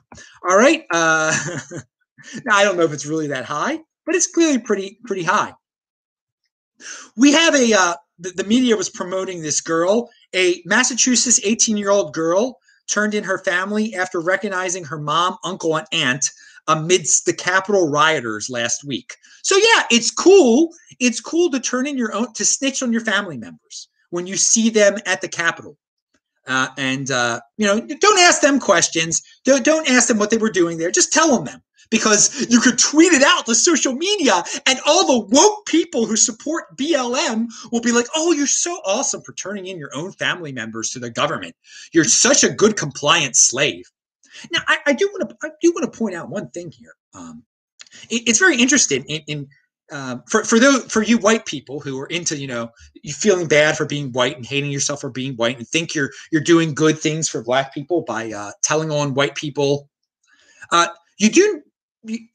All 0.47 0.57
right. 0.57 0.83
Uh, 0.91 1.37
now, 2.45 2.55
I 2.55 2.63
don't 2.63 2.77
know 2.77 2.83
if 2.83 2.93
it's 2.93 3.05
really 3.05 3.27
that 3.27 3.45
high, 3.45 3.79
but 4.05 4.15
it's 4.15 4.27
clearly 4.27 4.59
pretty 4.59 4.99
pretty 5.05 5.23
high. 5.23 5.53
We 7.15 7.31
have 7.33 7.55
a 7.55 7.73
uh, 7.73 7.93
the, 8.19 8.31
the 8.31 8.43
media 8.43 8.75
was 8.75 8.89
promoting 8.89 9.41
this 9.41 9.61
girl, 9.61 10.09
a 10.35 10.61
Massachusetts 10.65 11.39
18 11.43 11.77
year 11.77 11.91
old 11.91 12.13
girl 12.13 12.57
turned 12.87 13.13
in 13.13 13.23
her 13.23 13.39
family 13.39 13.95
after 13.95 14.19
recognizing 14.19 14.83
her 14.83 14.99
mom, 14.99 15.37
uncle, 15.43 15.77
and 15.77 15.87
aunt 15.91 16.29
amidst 16.67 17.25
the 17.25 17.33
Capitol 17.33 17.89
rioters 17.89 18.49
last 18.49 18.83
week. 18.83 19.15
So 19.41 19.55
yeah, 19.57 19.83
it's 19.91 20.11
cool. 20.11 20.69
It's 20.99 21.19
cool 21.19 21.49
to 21.51 21.59
turn 21.59 21.87
in 21.87 21.97
your 21.97 22.13
own 22.13 22.33
to 22.33 22.45
snitch 22.45 22.81
on 22.81 22.93
your 22.93 23.03
family 23.03 23.37
members 23.37 23.89
when 24.09 24.27
you 24.27 24.37
see 24.37 24.69
them 24.69 24.97
at 25.05 25.21
the 25.21 25.27
Capitol. 25.27 25.77
Uh, 26.45 26.67
and 26.77 27.09
uh, 27.09 27.39
you 27.57 27.65
know, 27.65 27.79
don't 27.79 28.19
ask 28.19 28.41
them 28.41 28.59
questions. 28.59 29.21
Don't 29.45 29.63
don't 29.63 29.89
ask 29.89 30.07
them 30.07 30.17
what 30.17 30.29
they 30.29 30.37
were 30.37 30.51
doing 30.51 30.77
there. 30.77 30.91
Just 30.91 31.13
tell 31.13 31.35
them 31.35 31.45
them 31.45 31.61
because 31.89 32.47
you 32.49 32.59
could 32.59 32.79
tweet 32.79 33.13
it 33.13 33.21
out 33.21 33.45
to 33.45 33.53
social 33.53 33.93
media 33.93 34.43
and 34.65 34.79
all 34.85 35.05
the 35.05 35.27
woke 35.29 35.65
people 35.67 36.07
who 36.07 36.17
support 36.17 36.75
BLM 36.75 37.45
will 37.71 37.81
be 37.81 37.91
like, 37.91 38.07
oh, 38.15 38.31
you're 38.31 38.47
so 38.47 38.73
awesome 38.83 39.21
for 39.21 39.33
turning 39.33 39.67
in 39.67 39.77
your 39.77 39.95
own 39.95 40.11
family 40.11 40.51
members 40.51 40.89
to 40.89 40.99
the 40.99 41.11
government. 41.11 41.55
You're 41.93 42.03
such 42.03 42.43
a 42.43 42.49
good 42.49 42.77
compliant 42.77 43.35
slave. 43.35 43.85
Now, 44.51 44.61
I, 44.67 44.79
I 44.87 44.93
do 44.93 45.07
want 45.13 45.29
to 45.29 45.35
I 45.43 45.51
do 45.61 45.71
want 45.71 45.91
to 45.91 45.97
point 45.97 46.15
out 46.15 46.29
one 46.29 46.49
thing 46.49 46.71
here. 46.71 46.95
Um, 47.13 47.43
it, 48.09 48.23
it's 48.27 48.39
very 48.39 48.57
interesting 48.57 49.05
in, 49.07 49.21
in 49.27 49.47
um, 49.91 50.23
for 50.29 50.43
for 50.43 50.59
those 50.59 50.85
for 50.91 51.03
you 51.03 51.17
white 51.17 51.45
people 51.45 51.79
who 51.79 51.99
are 51.99 52.07
into 52.07 52.37
you 52.37 52.47
know 52.47 52.69
you 53.01 53.13
feeling 53.13 53.47
bad 53.47 53.77
for 53.77 53.85
being 53.85 54.11
white 54.11 54.37
and 54.37 54.45
hating 54.45 54.71
yourself 54.71 55.01
for 55.01 55.09
being 55.09 55.35
white 55.35 55.57
and 55.57 55.67
think 55.67 55.93
you're 55.93 56.11
you're 56.31 56.41
doing 56.41 56.73
good 56.73 56.97
things 56.97 57.27
for 57.27 57.43
black 57.43 57.73
people 57.73 58.01
by 58.01 58.31
uh, 58.31 58.51
telling 58.61 58.91
on 58.91 59.13
white 59.13 59.35
people. 59.35 59.89
Uh, 60.71 60.87
you 61.19 61.29
do 61.29 61.61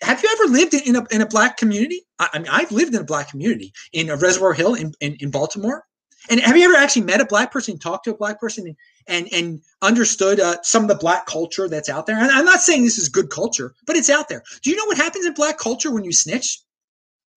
have 0.03 0.23
you 0.23 0.29
ever 0.33 0.53
lived 0.53 0.75
in 0.75 0.97
a, 0.97 1.05
in 1.11 1.21
a 1.21 1.27
black 1.27 1.57
community? 1.57 2.03
I, 2.19 2.29
I 2.35 2.39
mean, 2.39 2.49
I've 2.51 2.73
lived 2.73 2.95
in 2.95 3.01
a 3.01 3.05
black 3.05 3.31
community 3.31 3.73
in 3.93 4.09
a 4.09 4.17
Reservoir 4.17 4.55
Hill 4.55 4.75
in, 4.75 4.93
in, 5.01 5.17
in, 5.21 5.31
Baltimore. 5.31 5.85
And 6.31 6.41
have 6.41 6.57
you 6.57 6.65
ever 6.65 6.75
actually 6.75 7.03
met 7.03 7.21
a 7.21 7.27
black 7.27 7.53
person, 7.53 7.79
talked 7.79 8.05
to 8.05 8.11
a 8.11 8.17
black 8.17 8.41
person, 8.41 8.67
and 8.67 8.77
and, 9.07 9.29
and 9.33 9.63
understood 9.83 10.41
uh, 10.41 10.57
some 10.63 10.83
of 10.83 10.89
the 10.89 10.95
black 10.95 11.27
culture 11.27 11.69
that's 11.69 11.89
out 11.89 12.07
there? 12.07 12.19
And 12.19 12.31
I'm 12.31 12.45
not 12.45 12.61
saying 12.61 12.85
this 12.85 12.99
is 12.99 13.09
good 13.09 13.31
culture, 13.31 13.75
but 13.87 13.97
it's 13.97 14.11
out 14.11 14.29
there. 14.29 14.43
Do 14.63 14.71
you 14.71 14.77
know 14.77 14.85
what 14.87 14.97
happens 14.97 15.27
in 15.27 15.35
black 15.35 15.59
culture 15.59 15.93
when 15.93 16.05
you 16.05 16.13
snitch? 16.13 16.61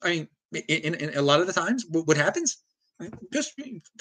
I 0.04 0.10
mean, 0.10 0.28
in, 0.68 0.95
in, 0.95 1.18
a 1.18 1.22
lot 1.22 1.39
of 1.39 1.47
the 1.47 1.54
times, 1.54 1.86
what 1.89 2.18
happens? 2.18 2.58
just 3.32 3.60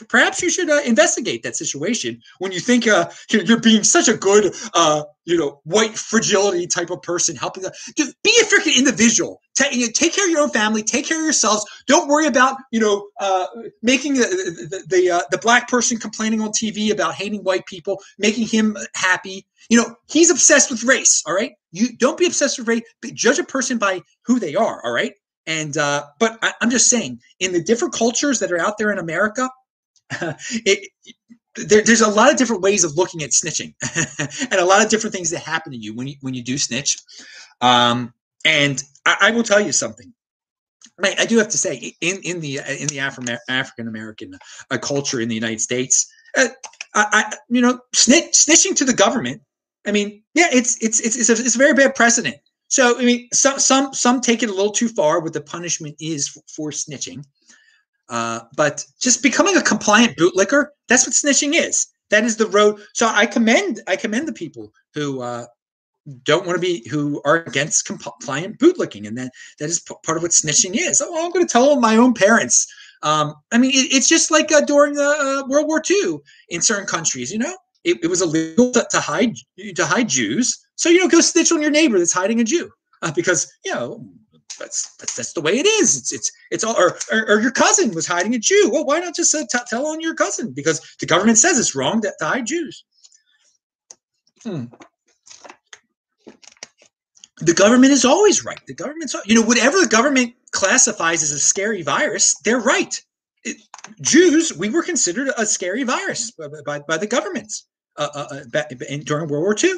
perhaps 0.09 0.43
you 0.43 0.51
should 0.51 0.69
uh, 0.69 0.81
investigate 0.85 1.43
that 1.43 1.57
situation 1.57 2.21
when 2.39 2.53
you 2.53 2.61
think 2.61 2.87
uh, 2.87 3.09
you're 3.31 3.61
being 3.61 3.83
such 3.83 4.09
a 4.09 4.17
good, 4.17 4.55
uh, 4.75 5.05
you 5.25 5.37
know, 5.37 5.61
white 5.65 5.97
fragility 5.97 6.67
type 6.67 6.91
of 6.91 7.01
person 7.03 7.37
helping. 7.37 7.63
The, 7.63 7.73
just 7.97 8.15
be 8.23 8.33
a 8.41 8.45
freaking 8.45 8.77
individual. 8.77 9.41
Take, 9.55 9.75
you 9.75 9.87
know, 9.87 9.93
take 9.95 10.15
care 10.15 10.25
of 10.25 10.31
your 10.31 10.41
own 10.41 10.51
family. 10.51 10.83
Take 10.83 11.07
care 11.07 11.19
of 11.19 11.25
yourselves. 11.25 11.65
Don't 11.87 12.09
worry 12.09 12.27
about 12.27 12.57
you 12.71 12.81
know 12.81 13.09
uh, 13.21 13.47
making 13.83 14.15
the 14.15 14.27
the 14.71 14.97
the, 14.97 15.11
uh, 15.11 15.23
the 15.31 15.39
black 15.39 15.69
person 15.69 15.99
complaining 15.99 16.41
on 16.41 16.51
TV 16.51 16.91
about 16.91 17.15
hating 17.15 17.43
white 17.43 17.67
people, 17.67 18.01
making 18.19 18.47
him 18.47 18.77
happy. 18.95 19.47
You 19.69 19.79
know, 19.79 19.95
he's 20.09 20.31
obsessed 20.31 20.71
with 20.71 20.85
race. 20.85 21.23
All 21.27 21.35
right, 21.35 21.53
you 21.73 21.97
don't 21.97 22.19
be 22.19 22.27
obsessed 22.27 22.59
with 22.59 22.69
race. 22.69 22.83
But 23.03 23.15
Judge 23.15 23.39
a 23.39 23.45
person 23.45 23.79
by 23.79 24.03
who 24.25 24.39
they 24.39 24.55
are. 24.55 24.85
All 24.85 24.93
right. 24.93 25.13
And 25.47 25.77
uh, 25.77 26.05
but 26.19 26.39
I, 26.43 26.53
am 26.61 26.71
just 26.71 26.89
saying, 26.89 27.21
in 27.39 27.53
the 27.53 27.63
different 27.63 27.95
cultures 27.95 28.39
that 28.41 28.53
are 28.53 28.61
out 28.61 28.79
there 28.79 28.93
in 28.93 28.99
America, 28.99 29.49
it, 30.21 30.91
there, 31.57 31.83
there's 31.83 32.01
a 32.01 32.09
lot 32.09 32.31
of 32.31 32.37
different 32.37 32.63
ways 32.63 32.85
of 32.85 32.97
looking 32.97 33.23
at 33.23 33.31
snitching, 33.31 33.75
and 34.51 34.61
a 34.61 34.65
lot 34.65 34.85
of 34.85 34.91
different 34.91 35.15
things 35.15 35.31
that 35.31 35.41
happen 35.41 35.73
to 35.73 35.79
you 35.79 35.95
when 35.95 36.07
you 36.07 36.17
when 36.21 36.35
you 36.35 36.43
do 36.43 36.59
snitch. 36.59 36.99
Um, 37.61 38.13
and 38.45 38.83
I, 39.07 39.17
I 39.23 39.31
will 39.33 39.43
tell 39.43 39.61
you 39.61 39.73
something. 39.73 40.13
I, 41.03 41.15
I 41.21 41.27
do 41.27 41.39
have 41.39 41.49
to 41.49 41.59
say, 41.59 41.95
in 42.01 42.19
in 42.23 42.41
the 42.41 42.61
in 42.79 42.89
the 42.89 43.01
African 43.01 43.89
American 43.89 44.39
uh, 44.71 44.79
culture 44.79 45.21
in 45.21 45.29
the 45.29 45.35
United 45.35 45.61
States, 45.61 46.07
uh, 46.37 46.49
I, 46.95 47.07
I, 47.13 47.37
you 47.49 47.61
know, 47.61 47.81
snitch, 47.95 48.33
snitching 48.33 48.77
to 48.77 48.85
the 48.85 48.93
government. 48.93 49.43
I 49.87 49.93
mean, 49.93 50.23
yeah, 50.35 50.49
it's 50.53 50.77
it's 50.83 51.01
it's 51.01 51.17
it's 51.17 51.29
a, 51.29 51.33
it's 51.33 51.55
a 51.55 51.59
very 51.59 51.75
bad 51.75 51.95
precedent. 51.95 52.37
So 52.71 52.99
I 52.99 53.05
mean, 53.05 53.29
some 53.33 53.59
some 53.59 53.93
some 53.93 54.21
take 54.21 54.43
it 54.43 54.49
a 54.49 54.55
little 54.55 54.73
too 54.73 54.89
far. 54.89 55.21
What 55.21 55.33
the 55.33 55.41
punishment 55.41 55.97
is 56.01 56.29
for, 56.29 56.43
for 56.55 56.71
snitching, 56.71 57.25
uh, 58.09 58.41
but 58.57 58.87
just 59.01 59.23
becoming 59.23 59.57
a 59.57 59.63
compliant 59.63 60.17
bootlicker—that's 60.17 61.07
what 61.07 61.15
snitching 61.15 61.55
is. 61.55 61.89
That 62.11 62.25
is 62.25 62.37
the 62.37 62.47
road. 62.47 62.81
So 62.95 63.09
I 63.09 63.27
commend 63.27 63.81
I 63.89 63.97
commend 63.97 64.29
the 64.29 64.33
people 64.33 64.73
who 64.95 65.21
uh, 65.21 65.47
don't 66.23 66.47
want 66.47 66.57
to 66.57 66.61
be 66.61 66.89
who 66.89 67.21
are 67.25 67.43
against 67.45 67.87
compliant 67.87 68.59
bootlicking, 68.59 69.07
and 69.07 69.19
that 69.19 69.33
that 69.59 69.69
is 69.69 69.81
p- 69.81 69.95
part 70.05 70.17
of 70.17 70.23
what 70.23 70.31
snitching 70.31 70.77
is. 70.77 71.03
Oh, 71.05 71.25
I'm 71.25 71.33
going 71.33 71.47
to 71.47 71.53
tell 71.53 71.81
my 71.81 71.97
own 71.97 72.15
parents. 72.15 72.73
Um, 73.03 73.35
I 73.51 73.59
mean, 73.59 73.73
it, 73.73 73.93
it's 73.93 74.09
just 74.09 74.31
like 74.31 74.53
uh, 74.53 74.61
during 74.61 74.97
uh, 74.97 75.43
World 75.49 75.67
War 75.67 75.83
II 75.89 76.19
in 76.51 76.63
certain 76.63 76.87
countries. 76.87 77.33
You 77.33 77.39
know, 77.39 77.57
it, 77.83 77.99
it 78.03 78.07
was 78.07 78.23
illegal 78.23 78.71
to, 78.73 78.87
to, 78.91 79.01
hide 79.01 79.35
to 79.75 79.87
hide 79.87 80.09
Jews, 80.09 80.59
so 80.81 80.89
you 80.89 80.99
know, 80.99 81.09
go 81.09 81.21
snitch 81.21 81.53
on 81.53 81.61
your 81.61 81.71
neighbor 81.71 81.99
that's 81.99 82.13
hiding 82.13 82.41
a 82.41 82.45
Jew 82.45 82.71
uh, 83.03 83.13
because 83.13 83.53
you 83.67 83.75
know 83.75 84.03
that's, 84.59 84.97
that's 84.97 85.15
that's 85.15 85.33
the 85.35 85.43
way 85.43 85.59
it 85.59 85.67
is. 85.67 85.95
It's 85.95 86.11
it's 86.11 86.33
it's 86.51 86.65
all 86.65 86.75
or, 86.77 86.97
or, 87.13 87.29
or 87.29 87.41
your 87.43 87.51
cousin 87.51 87.93
was 87.93 88.07
hiding 88.07 88.35
a 88.35 88.39
Jew. 88.39 88.71
Well, 88.73 88.87
why 88.87 88.99
not 88.99 89.15
just 89.15 89.35
uh, 89.35 89.45
t- 89.53 89.59
tell 89.69 89.87
on 89.87 90.01
your 90.01 90.15
cousin 90.15 90.53
because 90.53 90.81
the 90.99 91.05
government 91.07 91.37
says 91.37 91.59
it's 91.59 91.75
wrong 91.75 92.01
to, 92.01 92.13
to 92.19 92.25
hide 92.25 92.47
Jews. 92.47 92.83
Hmm 94.43 94.65
the 97.41 97.55
government 97.55 97.93
is 97.93 98.05
always 98.05 98.45
right. 98.45 98.61
The 98.67 98.75
government's, 98.75 99.17
you 99.25 99.35
know, 99.35 99.43
whatever 99.43 99.81
the 99.81 99.89
government 99.89 100.35
classifies 100.53 101.23
as 101.23 101.31
a 101.31 101.39
scary 101.39 101.83
virus, 101.83 102.37
they're 102.45 102.61
right. 102.61 103.01
It, 103.45 103.57
Jews, 104.03 104.53
we 104.57 104.69
were 104.69 104.83
considered 104.83 105.31
a 105.39 105.47
scary 105.47 105.83
virus 105.83 106.31
by, 106.33 106.49
by, 106.67 106.79
by 106.81 106.99
the 106.99 107.07
governments 107.07 107.67
uh, 107.97 108.09
uh, 108.15 108.41
uh 108.55 108.63
in, 108.89 109.01
during 109.05 109.29
World 109.29 109.43
War 109.43 109.57
II. 109.63 109.75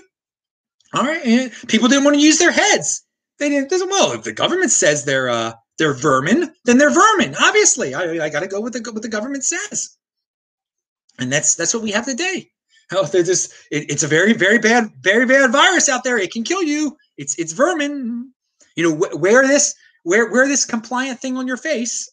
All 0.95 1.03
right, 1.03 1.25
and 1.25 1.53
people 1.69 1.89
didn't 1.89 2.05
want 2.05 2.17
to 2.17 2.23
use 2.23 2.39
their 2.39 2.53
heads. 2.53 3.03
They 3.39 3.49
didn't. 3.49 3.71
Well. 3.71 4.13
If 4.13 4.25
the 4.25 4.33
government 4.33 4.71
says 4.71 5.05
they're 5.05 5.29
uh, 5.29 5.53
they're 5.79 5.95
vermin, 5.95 6.53
then 6.65 6.79
they're 6.79 6.93
vermin. 6.93 7.35
Obviously, 7.41 7.95
I, 7.95 8.25
I 8.25 8.29
got 8.29 8.41
to 8.41 8.47
go 8.49 8.61
with 8.61 8.75
the 8.75 8.93
what 8.93 9.03
the 9.03 9.09
government 9.09 9.45
says, 9.45 9.97
and 11.19 11.33
that's 11.33 11.55
that's 11.55 11.73
what 11.75 11.83
we 11.83 11.91
have 11.93 12.05
today. 12.05 12.51
Oh, 12.93 13.07
they're 13.07 13.23
just 13.23 13.53
it, 13.71 13.91
it's 13.91 14.03
a 14.03 14.09
very 14.09 14.35
very 14.35 14.59
bad 14.59 14.91
very 15.01 15.25
bad 15.25 15.51
virus 15.51 15.89
out 15.89 16.05
there. 16.05 16.19
It 16.19 16.33
can 16.33 16.43
kill 16.43 16.63
you 16.63 16.97
it's 17.17 17.39
it's 17.39 17.53
vermin. 17.53 18.33
You 18.77 18.89
know, 18.89 18.97
wh- 18.97 19.21
wear 19.21 19.47
this 19.47 19.75
wear 20.05 20.31
wear 20.31 20.49
this 20.49 20.65
compliant 20.65 21.21
thing 21.21 21.37
on 21.37 21.47
your 21.47 21.57
face. 21.57 22.11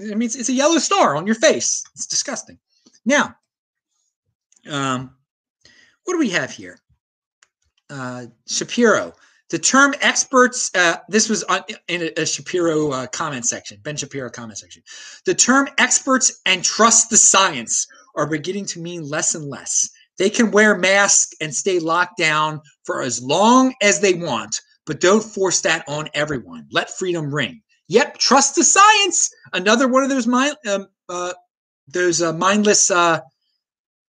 I 0.00 0.14
mean, 0.14 0.22
it's, 0.22 0.36
it's 0.36 0.48
a 0.48 0.54
yellow 0.54 0.78
star 0.78 1.16
on 1.16 1.26
your 1.26 1.34
face. 1.34 1.82
It's 1.94 2.06
disgusting. 2.06 2.58
Now, 3.04 3.34
um, 4.68 5.16
what 6.04 6.14
do 6.14 6.18
we 6.18 6.30
have 6.30 6.50
here? 6.50 6.78
Uh, 7.90 8.26
Shapiro. 8.46 9.12
The 9.48 9.58
term 9.60 9.94
experts, 10.00 10.72
uh, 10.74 10.96
this 11.08 11.28
was 11.28 11.44
on, 11.44 11.60
in 11.86 12.02
a, 12.02 12.22
a 12.22 12.26
Shapiro 12.26 12.90
uh, 12.90 13.06
comment 13.06 13.46
section, 13.46 13.78
Ben 13.82 13.96
Shapiro 13.96 14.28
comment 14.28 14.58
section. 14.58 14.82
The 15.24 15.34
term 15.34 15.68
experts 15.78 16.40
and 16.46 16.64
trust 16.64 17.10
the 17.10 17.16
science 17.16 17.86
are 18.16 18.28
beginning 18.28 18.66
to 18.66 18.80
mean 18.80 19.08
less 19.08 19.36
and 19.36 19.44
less. 19.44 19.88
They 20.18 20.30
can 20.30 20.50
wear 20.50 20.76
masks 20.76 21.32
and 21.40 21.54
stay 21.54 21.78
locked 21.78 22.18
down 22.18 22.60
for 22.84 23.02
as 23.02 23.22
long 23.22 23.74
as 23.82 24.00
they 24.00 24.14
want, 24.14 24.60
but 24.84 25.00
don't 25.00 25.22
force 25.22 25.60
that 25.60 25.84
on 25.86 26.08
everyone. 26.14 26.66
Let 26.72 26.90
freedom 26.90 27.32
ring. 27.32 27.62
Yep, 27.88 28.18
trust 28.18 28.56
the 28.56 28.64
science. 28.64 29.30
Another 29.52 29.86
one 29.86 30.02
of 30.02 30.10
those 30.10 30.26
mind, 30.26 30.56
um, 30.66 30.88
uh, 31.08 31.34
those 31.86 32.20
uh, 32.20 32.32
mindless 32.32 32.90
uh, 32.90 33.20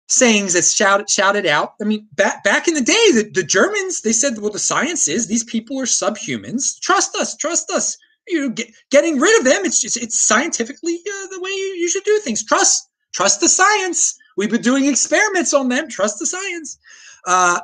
sayings 0.07 0.53
that's 0.53 0.73
shouted 0.73 1.09
shouted 1.09 1.45
out. 1.45 1.73
I 1.81 1.85
mean, 1.85 2.07
back 2.13 2.43
back 2.43 2.67
in 2.67 2.73
the 2.73 2.81
day, 2.81 2.93
the, 3.11 3.29
the 3.33 3.43
Germans 3.43 4.01
they 4.01 4.13
said, 4.13 4.37
"Well, 4.37 4.51
the 4.51 4.59
science 4.59 5.07
is 5.07 5.27
these 5.27 5.43
people 5.43 5.79
are 5.79 5.85
subhumans. 5.85 6.79
Trust 6.79 7.15
us, 7.15 7.35
trust 7.35 7.71
us." 7.71 7.97
You 8.27 8.41
know, 8.41 8.49
get, 8.49 8.71
getting 8.89 9.19
rid 9.19 9.37
of 9.39 9.45
them, 9.45 9.65
it's 9.65 9.81
just 9.81 9.97
it's 9.97 10.19
scientifically 10.19 10.95
uh, 10.95 11.27
the 11.27 11.39
way 11.41 11.49
you, 11.49 11.75
you 11.79 11.89
should 11.89 12.03
do 12.03 12.19
things. 12.19 12.43
Trust 12.43 12.89
trust 13.13 13.39
the 13.39 13.49
science. 13.49 14.17
We've 14.37 14.49
been 14.49 14.61
doing 14.61 14.85
experiments 14.85 15.53
on 15.53 15.69
them. 15.69 15.87
Trust 15.87 16.19
the 16.19 16.25
science. 16.25 16.77
Uh, 17.25 17.59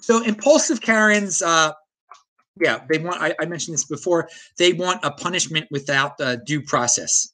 so 0.00 0.22
impulsive 0.22 0.80
Karens, 0.80 1.42
uh, 1.42 1.72
yeah, 2.60 2.80
they 2.90 2.98
want. 2.98 3.20
I, 3.20 3.34
I, 3.40 3.46
mentioned 3.46 3.74
this 3.74 3.84
before. 3.84 4.28
They 4.58 4.72
want 4.72 5.00
a 5.04 5.10
punishment 5.10 5.66
without 5.70 6.20
uh, 6.20 6.36
due 6.36 6.62
process. 6.62 7.32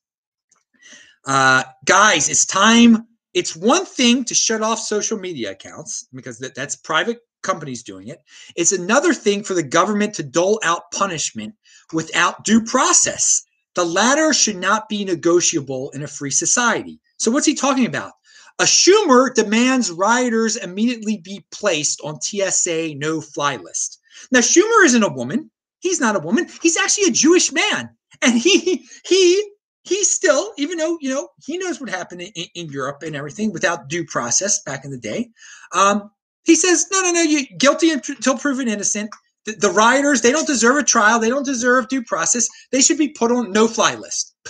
Uh, 1.26 1.64
guys, 1.84 2.28
it's 2.28 2.46
time. 2.46 3.06
It's 3.36 3.54
one 3.54 3.84
thing 3.84 4.24
to 4.24 4.34
shut 4.34 4.62
off 4.62 4.78
social 4.78 5.18
media 5.18 5.50
accounts 5.50 6.08
because 6.14 6.38
that, 6.38 6.54
that's 6.54 6.74
private 6.74 7.18
companies 7.42 7.82
doing 7.82 8.08
it. 8.08 8.22
It's 8.56 8.72
another 8.72 9.12
thing 9.12 9.44
for 9.44 9.52
the 9.52 9.62
government 9.62 10.14
to 10.14 10.22
dole 10.22 10.58
out 10.64 10.90
punishment 10.90 11.52
without 11.92 12.44
due 12.44 12.64
process. 12.64 13.42
The 13.74 13.84
latter 13.84 14.32
should 14.32 14.56
not 14.56 14.88
be 14.88 15.04
negotiable 15.04 15.90
in 15.90 16.02
a 16.02 16.08
free 16.08 16.30
society. 16.30 16.98
So, 17.18 17.30
what's 17.30 17.44
he 17.44 17.54
talking 17.54 17.84
about? 17.84 18.12
A 18.58 18.64
Schumer 18.64 19.34
demands 19.34 19.90
rioters 19.90 20.56
immediately 20.56 21.18
be 21.18 21.44
placed 21.52 22.00
on 22.02 22.22
TSA 22.22 22.94
no 22.94 23.20
fly 23.20 23.56
list. 23.56 24.00
Now, 24.32 24.40
Schumer 24.40 24.86
isn't 24.86 25.02
a 25.02 25.12
woman. 25.12 25.50
He's 25.80 26.00
not 26.00 26.16
a 26.16 26.20
woman. 26.20 26.48
He's 26.62 26.78
actually 26.78 27.08
a 27.08 27.12
Jewish 27.12 27.52
man. 27.52 27.90
And 28.22 28.38
he, 28.38 28.86
he, 29.04 29.46
he 29.86 30.02
still, 30.04 30.52
even 30.56 30.78
though, 30.78 30.98
you 31.00 31.10
know, 31.10 31.28
he 31.44 31.58
knows 31.58 31.80
what 31.80 31.90
happened 31.90 32.22
in, 32.22 32.46
in 32.54 32.68
Europe 32.68 33.02
and 33.02 33.14
everything 33.14 33.52
without 33.52 33.88
due 33.88 34.04
process 34.04 34.62
back 34.62 34.84
in 34.84 34.90
the 34.90 34.98
day. 34.98 35.30
Um, 35.72 36.10
he 36.44 36.56
says, 36.56 36.86
no, 36.90 37.02
no, 37.02 37.12
no, 37.12 37.22
you 37.22 37.46
guilty 37.58 37.90
until 37.90 38.38
proven 38.38 38.68
innocent. 38.68 39.10
The, 39.44 39.52
the 39.52 39.70
rioters, 39.70 40.22
they 40.22 40.32
don't 40.32 40.46
deserve 40.46 40.76
a 40.76 40.82
trial. 40.82 41.20
They 41.20 41.28
don't 41.28 41.46
deserve 41.46 41.88
due 41.88 42.02
process. 42.02 42.48
They 42.72 42.80
should 42.80 42.98
be 42.98 43.08
put 43.08 43.30
on 43.30 43.52
no 43.52 43.68
fly 43.68 43.94
list. 43.94 44.34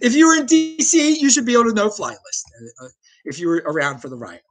if 0.00 0.14
you 0.14 0.26
were 0.26 0.34
in 0.34 0.46
DC, 0.46 1.20
you 1.20 1.30
should 1.30 1.46
be 1.46 1.56
on 1.56 1.68
a 1.68 1.74
no-fly 1.74 2.10
list 2.10 2.52
uh, 2.80 2.88
if 3.24 3.38
you 3.38 3.48
were 3.48 3.62
around 3.66 3.98
for 4.00 4.08
the 4.08 4.16
riot. 4.16 4.42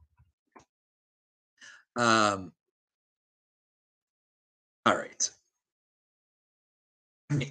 Um, 1.96 2.54
all 4.86 4.96
right. 4.96 5.30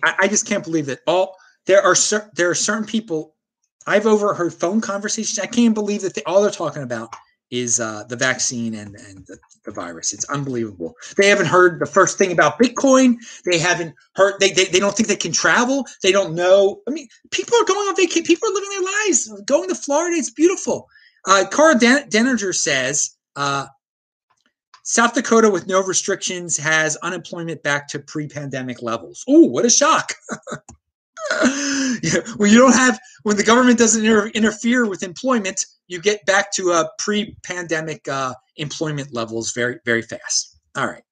I, 0.02 0.14
I 0.20 0.28
just 0.28 0.46
can't 0.46 0.64
believe 0.64 0.86
that 0.86 1.00
all 1.06 1.36
there 1.66 1.82
are 1.82 1.94
cer- 1.94 2.30
there 2.34 2.50
are 2.50 2.54
certain 2.54 2.84
people. 2.84 3.34
I've 3.86 4.06
overheard 4.06 4.54
phone 4.54 4.80
conversations. 4.80 5.38
I 5.38 5.46
can't 5.46 5.74
believe 5.74 6.02
that 6.02 6.14
they, 6.14 6.22
all 6.24 6.42
they're 6.42 6.50
talking 6.50 6.82
about 6.82 7.14
is 7.50 7.80
uh, 7.80 8.04
the 8.08 8.16
vaccine 8.16 8.74
and, 8.74 8.94
and 8.94 9.26
the, 9.26 9.38
the, 9.64 9.72
virus. 9.72 10.12
It's 10.12 10.24
unbelievable. 10.26 10.94
They 11.16 11.28
haven't 11.28 11.46
heard 11.46 11.80
the 11.80 11.86
first 11.86 12.16
thing 12.16 12.30
about 12.30 12.60
Bitcoin. 12.60 13.16
They 13.44 13.58
haven't 13.58 13.94
heard, 14.14 14.34
they, 14.38 14.52
they, 14.52 14.66
they 14.66 14.78
don't 14.78 14.94
think 14.96 15.08
they 15.08 15.16
can 15.16 15.32
travel. 15.32 15.84
They 16.02 16.12
don't 16.12 16.34
know. 16.34 16.80
I 16.86 16.92
mean, 16.92 17.08
people 17.32 17.56
are 17.56 17.64
going 17.64 17.88
on 17.88 17.96
vacation. 17.96 18.22
People 18.22 18.48
are 18.48 18.54
living 18.54 18.70
their 18.70 18.82
lives, 19.06 19.42
going 19.46 19.68
to 19.68 19.74
Florida. 19.74 20.16
It's 20.16 20.30
beautiful. 20.30 20.88
Uh, 21.26 21.44
Karl 21.50 21.76
Den- 21.76 22.08
Denninger 22.08 22.54
says 22.54 23.16
uh, 23.34 23.66
South 24.84 25.14
Dakota 25.14 25.50
with 25.50 25.66
no 25.66 25.82
restrictions 25.82 26.56
has 26.56 26.96
unemployment 26.96 27.62
back 27.62 27.88
to 27.88 27.98
pre 27.98 28.28
pandemic 28.28 28.80
levels. 28.80 29.24
Oh, 29.28 29.44
what 29.46 29.64
a 29.64 29.70
shock. 29.70 30.12
yeah, 32.02 32.20
when 32.36 32.50
you 32.50 32.58
don't 32.58 32.74
have 32.74 32.98
when 33.22 33.36
the 33.36 33.44
government 33.44 33.78
doesn't 33.78 34.04
inter- 34.04 34.28
interfere 34.28 34.86
with 34.86 35.02
employment, 35.02 35.64
you 35.86 36.00
get 36.00 36.24
back 36.26 36.52
to 36.52 36.70
a 36.70 36.88
pre-pandemic 36.98 38.06
uh, 38.08 38.34
employment 38.56 39.12
levels 39.12 39.52
very 39.52 39.78
very 39.84 40.02
fast. 40.02 40.56
All 40.76 40.86
right, 40.86 41.02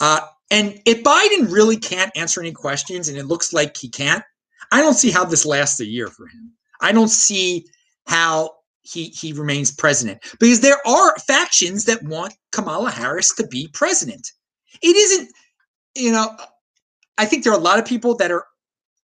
uh, 0.00 0.20
and 0.50 0.80
if 0.84 1.02
Biden 1.02 1.52
really 1.52 1.76
can't 1.76 2.10
answer 2.16 2.40
any 2.40 2.52
questions, 2.52 3.08
and 3.08 3.16
it 3.16 3.26
looks 3.26 3.52
like 3.52 3.76
he 3.76 3.88
can't, 3.88 4.24
I 4.72 4.80
don't 4.80 4.94
see 4.94 5.10
how 5.10 5.24
this 5.24 5.46
lasts 5.46 5.80
a 5.80 5.86
year 5.86 6.08
for 6.08 6.26
him. 6.26 6.52
I 6.80 6.92
don't 6.92 7.08
see 7.08 7.66
how 8.06 8.50
he 8.82 9.06
he 9.06 9.32
remains 9.32 9.70
president 9.70 10.20
because 10.38 10.60
there 10.60 10.86
are 10.86 11.16
factions 11.18 11.84
that 11.84 12.02
want 12.02 12.34
Kamala 12.52 12.90
Harris 12.90 13.34
to 13.34 13.46
be 13.46 13.68
president. 13.68 14.32
It 14.82 14.96
isn't, 14.96 15.30
you 15.94 16.12
know. 16.12 16.36
I 17.18 17.26
think 17.26 17.44
there 17.44 17.52
are 17.52 17.58
a 17.58 17.62
lot 17.62 17.78
of 17.78 17.84
people 17.84 18.16
that 18.16 18.30
are 18.30 18.46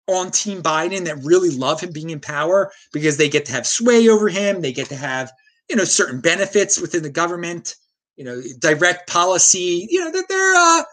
on 0.07 0.31
Team 0.31 0.61
Biden 0.61 1.05
that 1.05 1.23
really 1.23 1.49
love 1.49 1.81
him 1.81 1.91
being 1.91 2.09
in 2.09 2.19
power 2.19 2.71
because 2.91 3.17
they 3.17 3.29
get 3.29 3.45
to 3.45 3.51
have 3.53 3.65
sway 3.65 4.09
over 4.09 4.29
him. 4.29 4.61
They 4.61 4.73
get 4.73 4.89
to 4.89 4.95
have, 4.95 5.31
you 5.69 5.75
know, 5.75 5.85
certain 5.85 6.19
benefits 6.19 6.79
within 6.79 7.03
the 7.03 7.09
government, 7.09 7.75
you 8.15 8.25
know, 8.25 8.41
direct 8.59 9.09
policy, 9.09 9.87
you 9.89 10.03
know, 10.03 10.11
that 10.11 10.25
they're, 10.27 10.55
uh, 10.55 10.83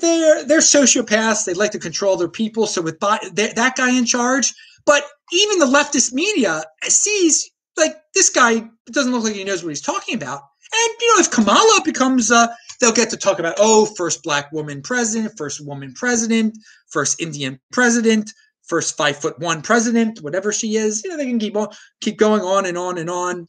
they're, 0.00 0.44
they're 0.44 0.58
sociopaths. 0.58 1.44
They 1.44 1.54
like 1.54 1.70
to 1.72 1.78
control 1.78 2.16
their 2.16 2.28
people. 2.28 2.66
So 2.66 2.82
with 2.82 3.00
that 3.00 3.74
guy 3.76 3.96
in 3.96 4.04
charge, 4.04 4.52
but 4.84 5.04
even 5.32 5.58
the 5.58 5.66
leftist 5.66 6.12
media 6.12 6.62
sees 6.84 7.50
like 7.76 7.96
this 8.14 8.30
guy 8.30 8.68
doesn't 8.90 9.12
look 9.12 9.24
like 9.24 9.34
he 9.34 9.44
knows 9.44 9.62
what 9.62 9.70
he's 9.70 9.80
talking 9.80 10.14
about. 10.14 10.42
And 10.72 10.94
you 11.00 11.14
know, 11.14 11.20
if 11.20 11.30
Kamala 11.30 11.80
becomes 11.84 12.30
uh, 12.30 12.48
they'll 12.80 12.92
get 12.92 13.10
to 13.10 13.16
talk 13.16 13.38
about 13.38 13.56
oh, 13.58 13.86
first 13.86 14.22
black 14.22 14.50
woman 14.52 14.82
president, 14.82 15.36
first 15.36 15.64
woman 15.64 15.92
president, 15.94 16.56
first 16.88 17.20
Indian 17.20 17.58
president, 17.72 18.32
first 18.62 18.96
five 18.96 19.16
foot 19.16 19.38
one 19.38 19.62
president, 19.62 20.20
whatever 20.20 20.52
she 20.52 20.76
is. 20.76 21.02
You 21.04 21.10
know, 21.10 21.16
they 21.16 21.26
can 21.26 21.38
keep 21.38 21.56
on 21.56 21.68
keep 22.00 22.16
going 22.18 22.42
on 22.42 22.66
and 22.66 22.78
on 22.78 22.98
and 22.98 23.10
on, 23.10 23.48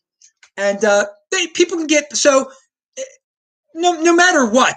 and 0.55 0.83
uh, 0.83 1.05
they 1.31 1.47
people 1.47 1.77
can 1.77 1.87
get 1.87 2.15
so 2.15 2.51
eh, 2.97 3.03
no 3.75 4.01
no 4.01 4.15
matter 4.15 4.45
what 4.45 4.75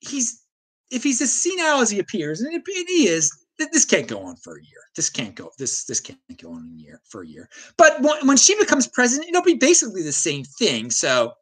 he's 0.00 0.44
if 0.90 1.02
he's 1.02 1.20
as 1.20 1.32
senile 1.32 1.80
as 1.80 1.90
he 1.90 1.98
appears, 1.98 2.40
and 2.40 2.62
he 2.66 3.08
is, 3.08 3.30
this 3.58 3.84
can't 3.84 4.08
go 4.08 4.20
on 4.20 4.36
for 4.36 4.56
a 4.56 4.62
year. 4.62 4.80
This 4.96 5.10
can't 5.10 5.34
go. 5.34 5.50
This 5.58 5.84
this 5.84 6.00
can't 6.00 6.18
go 6.40 6.52
on 6.52 6.70
a 6.72 6.80
year 6.80 7.00
for 7.04 7.22
a 7.22 7.26
year. 7.26 7.48
But 7.76 8.00
when, 8.00 8.26
when 8.26 8.36
she 8.36 8.56
becomes 8.58 8.86
president, 8.86 9.28
it'll 9.28 9.42
be 9.42 9.54
basically 9.54 10.02
the 10.02 10.12
same 10.12 10.44
thing. 10.44 10.90
So, 10.90 11.32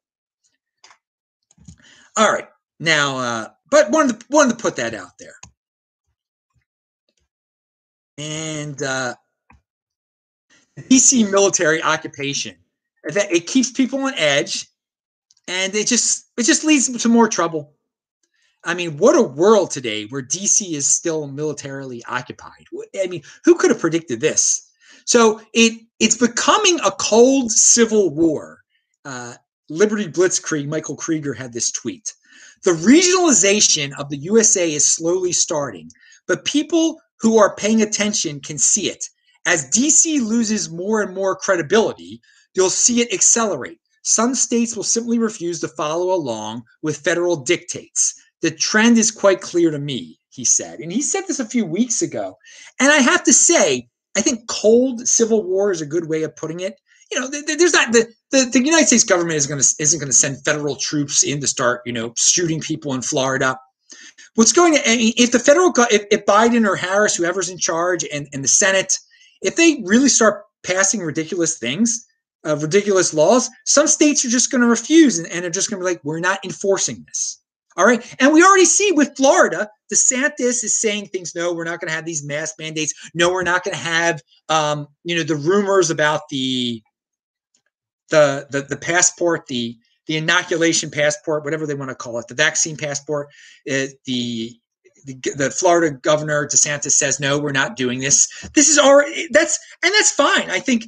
all 2.16 2.32
right, 2.32 2.48
now, 2.78 3.18
uh, 3.18 3.48
but 3.70 3.90
wanted 3.90 4.20
to 4.20 4.26
wanted 4.30 4.56
to 4.56 4.62
put 4.62 4.76
that 4.76 4.94
out 4.94 5.18
there. 5.18 5.34
And 8.18 8.80
uh, 8.82 9.14
DC 10.78 11.30
military 11.30 11.82
occupation 11.82 12.56
that 13.04 13.32
it 13.32 13.46
keeps 13.46 13.70
people 13.70 14.00
on 14.00 14.14
edge, 14.16 14.66
and 15.48 15.74
it 15.74 15.86
just 15.86 16.30
it 16.36 16.44
just 16.44 16.64
leads 16.64 16.88
to 17.02 17.08
more 17.08 17.28
trouble. 17.28 17.74
I 18.64 18.74
mean, 18.74 18.96
what 18.96 19.16
a 19.16 19.22
world 19.22 19.70
today 19.70 20.04
where 20.06 20.22
DC 20.22 20.72
is 20.72 20.86
still 20.86 21.26
militarily 21.26 22.02
occupied. 22.06 22.66
I 22.96 23.08
mean, 23.08 23.22
who 23.44 23.56
could 23.56 23.70
have 23.70 23.80
predicted 23.80 24.20
this? 24.20 24.70
So 25.04 25.40
it 25.52 25.80
it's 25.98 26.16
becoming 26.16 26.78
a 26.80 26.92
cold 26.92 27.50
civil 27.50 28.10
war. 28.10 28.60
Uh, 29.04 29.34
Liberty 29.72 30.06
Blitzkrieg, 30.06 30.68
Michael 30.68 30.96
Krieger 30.96 31.34
had 31.34 31.52
this 31.52 31.70
tweet. 31.70 32.12
The 32.64 32.72
regionalization 32.72 33.92
of 33.98 34.08
the 34.08 34.18
USA 34.18 34.72
is 34.72 34.86
slowly 34.86 35.32
starting, 35.32 35.90
but 36.26 36.44
people 36.44 37.00
who 37.20 37.38
are 37.38 37.56
paying 37.56 37.82
attention 37.82 38.40
can 38.40 38.58
see 38.58 38.90
it. 38.90 39.08
As 39.46 39.70
DC 39.70 40.20
loses 40.20 40.70
more 40.70 41.02
and 41.02 41.14
more 41.14 41.34
credibility, 41.34 42.20
you'll 42.54 42.70
see 42.70 43.00
it 43.00 43.12
accelerate. 43.12 43.80
Some 44.02 44.34
states 44.34 44.76
will 44.76 44.84
simply 44.84 45.18
refuse 45.18 45.60
to 45.60 45.68
follow 45.68 46.12
along 46.12 46.62
with 46.82 46.98
federal 46.98 47.36
dictates 47.36 48.14
the 48.42 48.50
trend 48.50 48.98
is 48.98 49.10
quite 49.10 49.40
clear 49.40 49.70
to 49.70 49.78
me, 49.78 50.18
he 50.28 50.44
said. 50.44 50.80
And 50.80 50.92
he 50.92 51.00
said 51.00 51.22
this 51.26 51.40
a 51.40 51.46
few 51.46 51.64
weeks 51.64 52.02
ago. 52.02 52.36
And 52.78 52.90
I 52.90 52.96
have 52.96 53.22
to 53.24 53.32
say, 53.32 53.88
I 54.16 54.20
think 54.20 54.48
cold 54.48 55.08
civil 55.08 55.44
war 55.44 55.70
is 55.70 55.80
a 55.80 55.86
good 55.86 56.08
way 56.08 56.24
of 56.24 56.36
putting 56.36 56.60
it. 56.60 56.78
You 57.12 57.20
know, 57.20 57.28
there's 57.28 57.74
not 57.74 57.92
the, 57.92 58.10
the, 58.30 58.48
the 58.50 58.64
United 58.64 58.86
States 58.86 59.04
government 59.04 59.36
is 59.36 59.46
going 59.46 59.60
to 59.60 59.74
isn't 59.78 60.00
going 60.00 60.08
to 60.10 60.16
send 60.16 60.42
federal 60.44 60.76
troops 60.76 61.22
in 61.22 61.40
to 61.42 61.46
start, 61.46 61.82
you 61.84 61.92
know, 61.92 62.14
shooting 62.16 62.58
people 62.58 62.94
in 62.94 63.02
Florida. 63.02 63.58
What's 64.34 64.52
going 64.52 64.74
to 64.74 64.80
if 64.86 65.30
the 65.30 65.38
federal 65.38 65.72
if, 65.90 66.04
if 66.10 66.24
Biden 66.24 66.66
or 66.66 66.74
Harris, 66.74 67.14
whoever's 67.14 67.50
in 67.50 67.58
charge, 67.58 68.02
and, 68.10 68.26
and 68.32 68.42
the 68.42 68.48
Senate, 68.48 68.98
if 69.42 69.56
they 69.56 69.82
really 69.84 70.08
start 70.08 70.44
passing 70.62 71.00
ridiculous 71.00 71.58
things, 71.58 72.06
uh, 72.46 72.56
ridiculous 72.56 73.12
laws, 73.12 73.50
some 73.66 73.86
states 73.86 74.24
are 74.24 74.30
just 74.30 74.50
going 74.50 74.62
to 74.62 74.66
refuse 74.66 75.18
and, 75.18 75.30
and 75.30 75.44
are 75.44 75.50
just 75.50 75.68
going 75.68 75.80
to 75.80 75.84
be 75.84 75.92
like, 75.92 76.02
we're 76.04 76.20
not 76.20 76.42
enforcing 76.44 77.04
this. 77.06 77.40
All 77.76 77.86
right. 77.86 78.04
And 78.20 78.32
we 78.32 78.42
already 78.42 78.66
see 78.66 78.92
with 78.92 79.16
Florida, 79.16 79.68
DeSantis 79.92 80.62
is 80.62 80.78
saying 80.78 81.06
things, 81.06 81.34
no, 81.34 81.54
we're 81.54 81.64
not 81.64 81.80
going 81.80 81.88
to 81.88 81.94
have 81.94 82.04
these 82.04 82.24
mask 82.24 82.56
mandates. 82.58 82.92
No, 83.14 83.30
we're 83.30 83.42
not 83.42 83.64
going 83.64 83.74
to 83.74 83.82
have, 83.82 84.20
um, 84.48 84.86
you 85.04 85.16
know, 85.16 85.22
the 85.22 85.36
rumors 85.36 85.90
about 85.90 86.22
the, 86.30 86.82
the, 88.12 88.46
the, 88.50 88.62
the 88.62 88.76
passport, 88.76 89.48
the, 89.48 89.76
the 90.06 90.16
inoculation 90.16 90.90
passport, 90.90 91.44
whatever 91.44 91.66
they 91.66 91.74
want 91.74 91.90
to 91.90 91.96
call 91.96 92.18
it, 92.18 92.28
the 92.28 92.34
vaccine 92.34 92.76
passport, 92.76 93.28
uh, 93.68 93.90
the, 94.04 94.56
the, 95.04 95.14
the 95.36 95.50
Florida 95.50 95.96
governor 95.96 96.46
DeSantis 96.46 96.92
says 96.92 97.18
no, 97.18 97.38
we're 97.38 97.50
not 97.50 97.74
doing 97.74 97.98
this. 97.98 98.48
This 98.54 98.68
is 98.68 98.78
already 98.78 99.26
that's 99.32 99.58
and 99.82 99.92
that's 99.92 100.12
fine. 100.12 100.48
I 100.48 100.60
think 100.60 100.84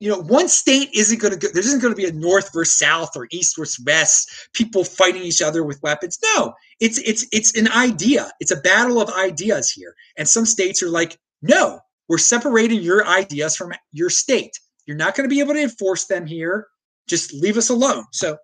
you 0.00 0.08
know, 0.08 0.20
one 0.20 0.48
state 0.48 0.90
isn't 0.92 1.20
going 1.20 1.32
to 1.32 1.38
go, 1.38 1.46
there 1.52 1.62
isn't 1.62 1.78
going 1.78 1.94
to 1.94 1.96
be 1.96 2.08
a 2.08 2.12
north 2.12 2.52
versus 2.52 2.76
south 2.76 3.16
or 3.16 3.28
east 3.30 3.56
versus 3.56 3.84
west, 3.86 4.28
people 4.52 4.82
fighting 4.82 5.22
each 5.22 5.40
other 5.40 5.62
with 5.62 5.80
weapons. 5.80 6.18
No, 6.34 6.54
it's 6.80 6.98
it's 6.98 7.24
it's 7.30 7.56
an 7.56 7.68
idea. 7.68 8.32
It's 8.40 8.50
a 8.50 8.56
battle 8.56 9.00
of 9.00 9.10
ideas 9.10 9.70
here. 9.70 9.94
And 10.16 10.28
some 10.28 10.44
states 10.44 10.82
are 10.82 10.88
like, 10.88 11.16
no, 11.40 11.78
we're 12.08 12.18
separating 12.18 12.82
your 12.82 13.06
ideas 13.06 13.54
from 13.54 13.72
your 13.92 14.10
state. 14.10 14.58
You're 14.86 14.96
not 14.96 15.14
going 15.14 15.28
to 15.28 15.34
be 15.34 15.40
able 15.40 15.54
to 15.54 15.62
enforce 15.62 16.06
them 16.06 16.26
here. 16.26 16.66
Just 17.08 17.32
leave 17.34 17.56
us 17.56 17.68
alone. 17.68 18.04
So 18.12 18.36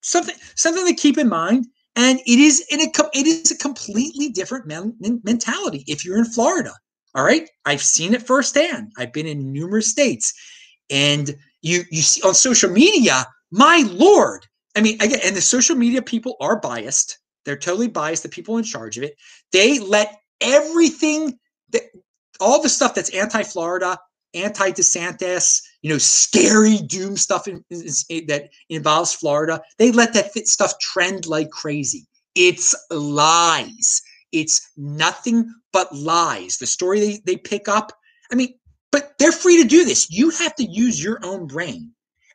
something 0.00 0.34
something 0.54 0.86
to 0.86 0.94
keep 0.94 1.18
in 1.18 1.28
mind. 1.28 1.66
And 1.96 2.20
it 2.20 2.38
is 2.38 2.64
in 2.70 2.80
a 2.80 2.90
it 3.14 3.26
is 3.26 3.50
a 3.50 3.56
completely 3.56 4.28
different 4.28 4.66
men, 4.66 4.94
mentality 5.24 5.84
if 5.86 6.04
you're 6.04 6.18
in 6.18 6.26
Florida. 6.26 6.72
All 7.14 7.24
right, 7.24 7.48
I've 7.64 7.82
seen 7.82 8.12
it 8.12 8.22
firsthand. 8.22 8.92
I've 8.98 9.12
been 9.12 9.26
in 9.26 9.52
numerous 9.52 9.88
states 9.88 10.34
and 10.90 11.34
you 11.62 11.84
you 11.90 12.02
see 12.02 12.22
on 12.22 12.34
social 12.34 12.70
media, 12.70 13.26
my 13.50 13.84
lord. 13.90 14.46
I 14.76 14.82
mean, 14.82 14.96
again, 14.96 15.20
and 15.24 15.34
the 15.34 15.40
social 15.40 15.74
media 15.74 16.02
people 16.02 16.36
are 16.40 16.60
biased. 16.60 17.18
They're 17.44 17.56
totally 17.56 17.88
biased. 17.88 18.22
The 18.22 18.28
people 18.28 18.58
in 18.58 18.64
charge 18.64 18.98
of 18.98 19.04
it, 19.04 19.14
they 19.52 19.78
let 19.78 20.18
everything 20.42 21.38
that 21.70 21.82
all 22.40 22.60
the 22.60 22.68
stuff 22.68 22.94
that's 22.94 23.10
anti-Florida, 23.10 23.98
anti-DeSantis, 24.36 25.62
you 25.82 25.90
know, 25.90 25.98
scary 25.98 26.78
doom 26.78 27.16
stuff 27.16 27.48
in, 27.48 27.64
in, 27.70 27.82
in, 28.08 28.26
that 28.26 28.50
involves 28.68 29.12
Florida. 29.12 29.62
They 29.78 29.92
let 29.92 30.12
that 30.14 30.32
stuff 30.46 30.78
trend 30.78 31.26
like 31.26 31.50
crazy. 31.50 32.06
It's 32.34 32.74
lies. 32.90 34.02
It's 34.32 34.70
nothing 34.76 35.52
but 35.72 35.94
lies. 35.94 36.58
The 36.58 36.66
story 36.66 37.00
they, 37.00 37.20
they 37.24 37.36
pick 37.36 37.68
up. 37.68 37.92
I 38.30 38.34
mean, 38.34 38.54
but 38.92 39.14
they're 39.18 39.32
free 39.32 39.62
to 39.62 39.68
do 39.68 39.84
this. 39.84 40.10
You 40.10 40.30
have 40.30 40.54
to 40.56 40.64
use 40.64 41.02
your 41.02 41.18
own 41.22 41.46
brain 41.46 41.92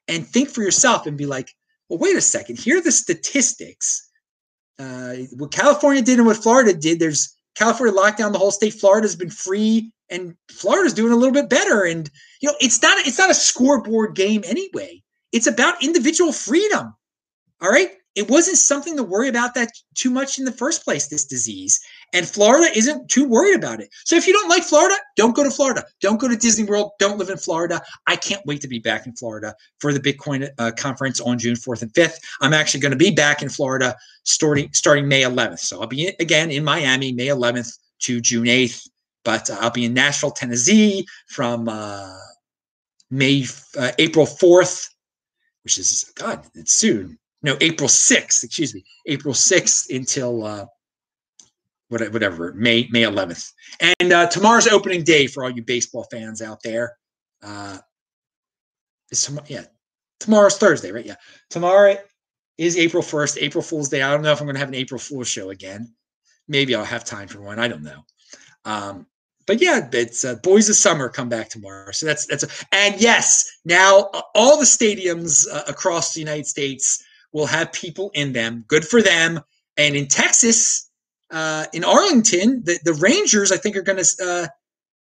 and 0.08 0.26
think 0.26 0.50
for 0.50 0.62
yourself 0.62 1.06
and 1.06 1.18
be 1.18 1.26
like, 1.26 1.52
well, 1.90 2.00
wait 2.00 2.16
a 2.16 2.22
second. 2.22 2.60
Here 2.60 2.78
are 2.78 2.82
the 2.82 2.92
statistics. 2.92 4.10
Uh, 4.80 5.14
what 5.38 5.52
California 5.52 6.02
did 6.02 6.18
and 6.18 6.26
what 6.26 6.38
Florida 6.38 6.74
did, 6.74 7.00
there's 7.00 7.36
California 7.56 7.94
locked 7.94 8.18
down 8.18 8.32
the 8.32 8.40
whole 8.40 8.52
state. 8.52 8.74
Florida's 8.74 9.16
been 9.16 9.30
free, 9.30 9.92
and 10.10 10.36
Florida's 10.50 10.94
doing 10.94 11.12
a 11.12 11.16
little 11.16 11.34
bit 11.34 11.50
better. 11.50 11.84
And 11.84 12.10
you 12.42 12.50
know, 12.50 12.56
it's 12.62 12.82
not 12.82 13.06
it's 13.06 13.18
not 13.18 13.30
a 13.30 13.36
scoreboard 13.36 14.16
game 14.16 14.44
anyway. 14.46 15.02
It's 15.32 15.48
about 15.48 15.84
individual 15.84 16.34
freedom. 16.34 16.94
All 17.62 17.70
right 17.70 17.92
it 18.16 18.30
wasn't 18.30 18.58
something 18.58 18.98
to 18.98 19.04
worry 19.04 19.30
about 19.30 19.54
that 19.56 19.72
too 19.96 20.10
much 20.10 20.38
in 20.38 20.46
the 20.46 20.52
first 20.52 20.84
place, 20.84 21.08
this 21.08 21.26
disease. 21.26 21.80
And 22.14 22.28
Florida 22.28 22.68
isn't 22.76 23.10
too 23.10 23.28
worried 23.28 23.56
about 23.56 23.80
it. 23.80 23.90
So 24.06 24.16
if 24.16 24.28
you 24.28 24.34
don't 24.34 24.50
like 24.50 24.64
Florida, 24.64 24.96
don't 25.16 25.36
go 25.36 25.44
to 25.44 25.52
Florida. 25.52 25.84
Don't 26.02 26.20
go 26.20 26.28
to 26.28 26.36
Disney 26.36 26.66
World. 26.66 26.92
Don't 27.00 27.18
live 27.18 27.30
in 27.30 27.38
Florida. 27.38 27.82
I 28.08 28.16
can't 28.16 28.46
wait 28.46 28.62
to 28.62 28.68
be 28.68 28.80
back 28.80 29.06
in 29.06 29.14
Florida 29.14 29.56
for 29.80 29.94
the 29.94 30.00
Bitcoin 30.00 30.50
uh, 30.58 30.72
conference 30.78 31.22
on 31.22 31.40
June 31.40 31.56
4th 31.56 31.82
and 31.82 31.94
5th. 31.94 32.18
I'm 32.42 32.54
actually 32.54 32.82
going 32.82 32.92
to 32.92 32.98
be 32.98 33.12
back 33.12 33.42
in 33.42 33.50
Florida 33.50 33.96
starting, 34.24 34.72
starting 34.74 35.08
May 35.08 35.22
11th. 35.22 35.60
So 35.60 35.82
I'll 35.82 35.88
be 35.88 36.08
again 36.20 36.52
in 36.52 36.64
Miami 36.64 37.14
May 37.14 37.28
11th 37.28 37.78
to 38.02 38.20
June 38.20 38.46
8th. 38.46 38.88
But 39.24 39.50
uh, 39.50 39.58
I'll 39.62 39.72
be 39.72 39.86
in 39.86 39.94
Nashville, 39.94 40.32
Tennessee 40.32 41.06
from 41.28 41.70
uh, 41.70 42.18
May 43.10 43.46
uh, 43.78 43.92
April 44.00 44.26
4th, 44.26 44.90
which 45.64 45.78
is 45.78 46.12
God, 46.16 46.46
it's 46.56 46.74
soon 46.74 47.20
no 47.44 47.58
April 47.62 47.90
6th, 47.90 48.44
excuse 48.44 48.74
me, 48.74 48.84
April 49.08 49.34
6th 49.34 49.96
until 49.96 50.46
uh, 50.46 50.66
whatever 51.92 52.54
May 52.54 52.88
May 52.92 53.04
11th. 53.04 53.52
And 54.00 54.12
uh, 54.12 54.28
tomorrow's 54.28 54.68
opening 54.68 55.04
day 55.04 55.28
for 55.28 55.44
all 55.44 55.50
you 55.50 55.64
baseball 55.64 56.08
fans 56.12 56.42
out 56.42 56.62
there. 56.64 56.98
Uh, 57.44 57.78
is 59.12 59.24
tomorrow, 59.24 59.46
yeah, 59.50 59.66
tomorrow's 60.20 60.58
Thursday, 60.58 60.92
right? 60.92 61.06
Yeah, 61.06 61.16
tomorrow 61.50 61.98
is 62.58 62.78
April 62.78 63.04
1st, 63.04 63.42
April 63.42 63.62
Fool's 63.62 63.90
Day. 63.90 64.02
I 64.02 64.12
don't 64.12 64.22
know 64.22 64.32
if 64.32 64.40
I'm 64.40 64.46
going 64.46 64.56
to 64.56 64.60
have 64.60 64.70
an 64.70 64.76
April 64.76 65.00
Fool's 65.00 65.28
show 65.28 65.50
again. 65.50 65.94
Maybe 66.48 66.76
I'll 66.76 66.86
have 66.86 67.04
time 67.04 67.28
for 67.28 67.42
one. 67.42 67.60
I 67.60 67.68
don't 67.68 67.84
know. 67.84 68.04
Um, 68.66 69.08
but 69.48 69.62
yeah, 69.62 69.88
it's 69.92 70.24
uh, 70.24 70.36
Boys 70.36 70.70
of 70.70 70.76
Summer 70.76 71.10
come 71.10 71.28
back 71.28 71.50
tomorrow. 71.50 71.92
So 71.92 72.06
that's 72.06 72.26
that's 72.28 72.44
a, 72.44 72.48
and 72.72 73.00
yes, 73.02 73.50
now 73.66 74.10
all 74.36 74.58
the 74.58 74.66
stadiums 74.66 75.46
uh, 75.52 75.64
across 75.68 76.14
the 76.14 76.20
United 76.20 76.46
States 76.46 77.04
will 77.34 77.48
have 77.48 77.74
people 77.74 78.12
in 78.14 78.34
them. 78.34 78.64
Good 78.68 78.86
for 78.86 79.02
them. 79.02 79.40
And 79.78 79.96
in 79.96 80.08
Texas, 80.08 80.91
uh, 81.32 81.66
in 81.74 81.84
Arlington, 81.84 82.64
the, 82.64 82.80
the 82.84 82.94
Rangers, 82.94 83.52
I 83.52 83.58
think, 83.58 83.76
are 83.76 83.82
going 83.82 84.04
to 84.04 84.24
uh, 84.24 84.48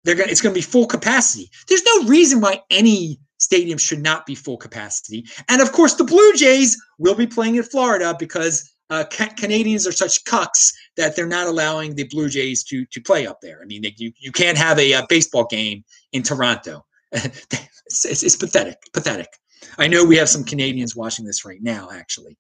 they're 0.03 0.15
going 0.15 0.29
it's 0.29 0.41
going 0.41 0.53
to 0.53 0.57
be 0.57 0.63
full 0.63 0.87
capacity. 0.87 1.49
There's 1.67 1.83
no 1.83 2.05
reason 2.05 2.41
why 2.41 2.61
any 2.69 3.19
stadium 3.39 3.77
should 3.77 4.01
not 4.01 4.25
be 4.25 4.35
full 4.35 4.57
capacity. 4.57 5.25
And 5.49 5.61
of 5.61 5.71
course, 5.71 5.95
the 5.95 6.03
Blue 6.03 6.33
Jays 6.33 6.77
will 6.97 7.15
be 7.15 7.27
playing 7.27 7.55
in 7.55 7.63
Florida 7.63 8.15
because 8.17 8.71
uh, 8.89 9.03
ca- 9.11 9.33
Canadians 9.37 9.85
are 9.85 9.91
such 9.91 10.23
cucks 10.23 10.73
that 10.95 11.15
they're 11.15 11.27
not 11.27 11.47
allowing 11.47 11.95
the 11.95 12.05
Blue 12.05 12.29
Jays 12.29 12.63
to 12.65 12.85
to 12.85 13.01
play 13.01 13.27
up 13.27 13.41
there. 13.41 13.61
I 13.61 13.65
mean, 13.65 13.81
they, 13.81 13.93
you 13.97 14.11
you 14.19 14.31
can't 14.31 14.57
have 14.57 14.79
a, 14.79 14.93
a 14.93 15.05
baseball 15.09 15.45
game 15.45 15.83
in 16.13 16.23
Toronto. 16.23 16.85
it's, 17.11 18.05
it's, 18.05 18.23
it's 18.23 18.35
pathetic, 18.35 18.77
pathetic. 18.93 19.29
I 19.77 19.87
know 19.87 20.03
we 20.03 20.17
have 20.17 20.29
some 20.29 20.43
Canadians 20.43 20.95
watching 20.95 21.25
this 21.25 21.45
right 21.45 21.61
now, 21.61 21.89
actually. 21.91 22.37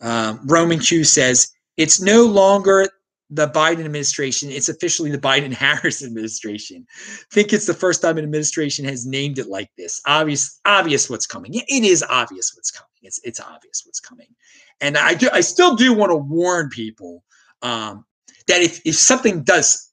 Um, 0.00 0.40
Roman 0.46 0.78
Q 0.78 1.04
says 1.04 1.48
it's 1.76 2.00
no 2.00 2.24
longer 2.24 2.88
the 3.30 3.48
Biden 3.48 3.84
administration. 3.84 4.50
It's 4.50 4.68
officially 4.68 5.10
the 5.10 5.18
Biden 5.18 5.52
Harris 5.52 6.02
administration. 6.04 6.86
I 6.98 7.34
think 7.34 7.52
it's 7.52 7.66
the 7.66 7.74
first 7.74 8.02
time 8.02 8.18
an 8.18 8.24
administration 8.24 8.84
has 8.84 9.06
named 9.06 9.38
it 9.38 9.48
like 9.48 9.70
this. 9.76 10.00
Obvious, 10.06 10.60
obvious 10.64 11.10
what's 11.10 11.26
coming. 11.26 11.52
It 11.54 11.84
is 11.84 12.04
obvious 12.08 12.52
what's 12.54 12.70
coming. 12.70 12.86
It's 13.02 13.20
it's 13.24 13.40
obvious 13.40 13.82
what's 13.84 14.00
coming. 14.00 14.28
And 14.80 14.96
I 14.96 15.14
do 15.14 15.28
I 15.32 15.40
still 15.40 15.74
do 15.74 15.92
want 15.92 16.10
to 16.10 16.16
warn 16.16 16.68
people 16.70 17.24
um, 17.62 18.04
that 18.46 18.62
if 18.62 18.80
if 18.84 18.94
something 18.94 19.42
does, 19.42 19.90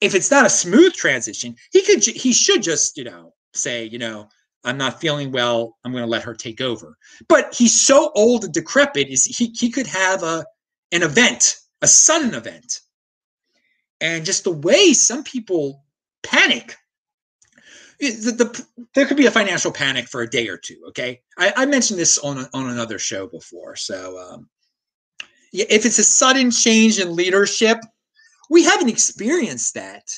if 0.00 0.14
it's 0.14 0.30
not 0.30 0.46
a 0.46 0.50
smooth 0.50 0.92
transition, 0.92 1.56
he 1.72 1.82
could 1.82 2.04
he 2.04 2.32
should 2.32 2.62
just 2.62 2.96
you 2.96 3.04
know 3.04 3.34
say 3.52 3.84
you 3.84 3.98
know 3.98 4.28
I'm 4.64 4.76
not 4.76 5.00
feeling 5.00 5.32
well. 5.32 5.76
I'm 5.84 5.92
going 5.92 6.04
to 6.04 6.10
let 6.10 6.22
her 6.22 6.34
take 6.34 6.60
over. 6.60 6.96
But 7.28 7.54
he's 7.54 7.78
so 7.78 8.12
old 8.14 8.44
and 8.44 8.52
decrepit. 8.52 9.08
Is 9.08 9.24
he 9.24 9.54
he 9.56 9.70
could 9.70 9.86
have 9.86 10.22
a 10.22 10.44
an 10.92 11.02
event 11.02 11.56
a 11.82 11.86
sudden 11.86 12.34
event. 12.34 12.80
And 14.00 14.24
just 14.24 14.44
the 14.44 14.52
way 14.52 14.92
some 14.92 15.24
people 15.24 15.84
panic, 16.22 16.76
the, 17.98 18.32
the, 18.32 18.86
there 18.94 19.06
could 19.06 19.16
be 19.16 19.26
a 19.26 19.30
financial 19.30 19.70
panic 19.70 20.08
for 20.08 20.22
a 20.22 20.30
day 20.30 20.48
or 20.48 20.56
two. 20.56 20.76
Okay, 20.88 21.20
I, 21.36 21.52
I 21.56 21.66
mentioned 21.66 21.98
this 21.98 22.18
on 22.18 22.46
on 22.54 22.70
another 22.70 22.98
show 22.98 23.26
before. 23.26 23.76
So, 23.76 24.18
um, 24.18 24.48
yeah, 25.52 25.66
if 25.68 25.84
it's 25.84 25.98
a 25.98 26.04
sudden 26.04 26.50
change 26.50 26.98
in 26.98 27.14
leadership, 27.14 27.78
we 28.48 28.64
haven't 28.64 28.88
experienced 28.88 29.74
that 29.74 30.10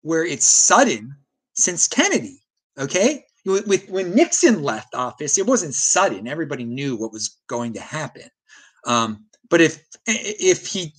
where 0.00 0.24
it's 0.24 0.46
sudden 0.46 1.14
since 1.52 1.86
Kennedy. 1.86 2.40
Okay, 2.78 3.24
with, 3.44 3.66
with 3.66 3.88
when 3.90 4.14
Nixon 4.14 4.62
left 4.62 4.94
office, 4.94 5.36
it 5.36 5.46
wasn't 5.46 5.74
sudden. 5.74 6.26
Everybody 6.26 6.64
knew 6.64 6.96
what 6.96 7.12
was 7.12 7.40
going 7.46 7.74
to 7.74 7.80
happen. 7.80 8.28
Um, 8.86 9.26
but 9.50 9.60
if 9.60 9.84
if 10.06 10.66
he 10.66 10.92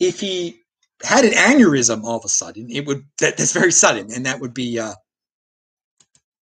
if 0.00 0.20
he 0.20 0.60
had 1.02 1.24
an 1.24 1.32
aneurysm 1.32 2.02
all 2.04 2.18
of 2.18 2.24
a 2.24 2.28
sudden, 2.28 2.68
it 2.70 2.86
would 2.86 3.04
that, 3.20 3.36
that's 3.36 3.52
very 3.52 3.72
sudden, 3.72 4.12
and 4.12 4.26
that 4.26 4.40
would 4.40 4.54
be 4.54 4.78
uh, 4.78 4.94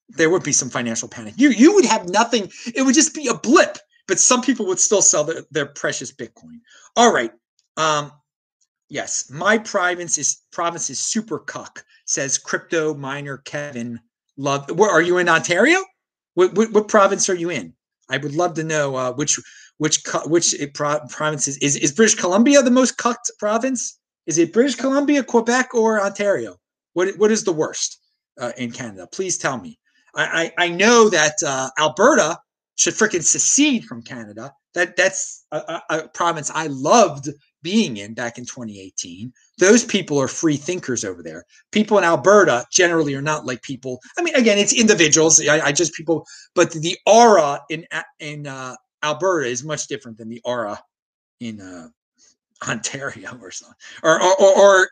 there 0.08 0.30
would 0.30 0.42
be 0.42 0.52
some 0.52 0.70
financial 0.70 1.08
panic. 1.08 1.34
You 1.36 1.50
you 1.50 1.74
would 1.74 1.84
have 1.84 2.08
nothing. 2.08 2.50
It 2.74 2.82
would 2.82 2.94
just 2.94 3.14
be 3.14 3.28
a 3.28 3.34
blip, 3.34 3.78
but 4.06 4.18
some 4.18 4.42
people 4.42 4.66
would 4.66 4.80
still 4.80 5.02
sell 5.02 5.24
their, 5.24 5.42
their 5.50 5.66
precious 5.66 6.12
Bitcoin. 6.12 6.60
All 6.96 7.12
right. 7.12 7.32
Um, 7.76 8.12
yes, 8.88 9.30
my 9.30 9.58
province 9.58 10.18
is 10.18 10.42
province 10.52 10.90
is 10.90 10.98
super 10.98 11.38
cuck, 11.38 11.84
says 12.04 12.38
crypto 12.38 12.94
miner 12.94 13.38
Kevin. 13.38 14.00
Love. 14.36 14.70
Where 14.70 14.90
are 14.90 15.02
you 15.02 15.18
in 15.18 15.28
Ontario? 15.28 15.84
What, 16.34 16.54
what, 16.54 16.72
what 16.72 16.88
province 16.88 17.28
are 17.28 17.34
you 17.34 17.50
in? 17.50 17.74
I 18.08 18.16
would 18.16 18.34
love 18.34 18.54
to 18.54 18.64
know 18.64 18.96
uh, 18.96 19.12
which 19.12 19.38
which 19.78 20.02
which 20.26 20.54
provinces 20.74 21.56
is 21.58 21.76
is 21.76 21.92
British 21.92 22.14
Columbia 22.14 22.62
the 22.62 22.70
most 22.70 22.98
cucked 22.98 23.30
province? 23.38 23.98
Is 24.26 24.38
it 24.38 24.52
British 24.52 24.76
Columbia, 24.76 25.22
Quebec, 25.22 25.74
or 25.74 26.00
Ontario? 26.00 26.56
What 26.94 27.16
what 27.18 27.30
is 27.30 27.44
the 27.44 27.52
worst 27.52 27.98
uh, 28.40 28.52
in 28.56 28.70
Canada? 28.70 29.08
Please 29.12 29.38
tell 29.38 29.58
me. 29.58 29.78
I 30.14 30.52
I, 30.58 30.66
I 30.66 30.68
know 30.68 31.08
that 31.08 31.42
uh, 31.44 31.70
Alberta 31.78 32.38
should 32.76 32.94
freaking 32.94 33.22
secede 33.22 33.84
from 33.84 34.02
Canada. 34.02 34.52
That 34.74 34.96
that's 34.96 35.44
a, 35.52 35.56
a, 35.56 35.82
a 35.90 36.08
province 36.08 36.50
I 36.54 36.68
loved 36.68 37.28
being 37.62 37.96
in 37.98 38.14
back 38.14 38.38
in 38.38 38.44
2018. 38.44 39.32
Those 39.58 39.84
people 39.84 40.20
are 40.20 40.28
free 40.28 40.56
thinkers 40.56 41.04
over 41.04 41.22
there. 41.22 41.44
People 41.70 41.98
in 41.98 42.04
Alberta 42.04 42.64
generally 42.72 43.14
are 43.14 43.22
not 43.22 43.46
like 43.46 43.62
people. 43.62 44.00
I 44.18 44.22
mean, 44.22 44.34
again, 44.34 44.58
it's 44.58 44.72
individuals. 44.72 45.46
I, 45.46 45.66
I 45.66 45.72
just 45.72 45.94
people, 45.94 46.26
but 46.54 46.72
the 46.72 46.96
aura 47.06 47.60
in 47.70 47.86
in 48.18 48.46
uh, 48.46 48.76
Alberta 49.02 49.48
is 49.48 49.64
much 49.64 49.86
different 49.86 50.18
than 50.18 50.28
the 50.28 50.40
aura 50.44 50.82
in 51.40 51.60
uh, 51.60 51.88
Ontario 52.68 53.38
or 53.40 53.50
something, 53.50 53.76
or 54.02 54.22
or 54.22 54.40
or, 54.40 54.88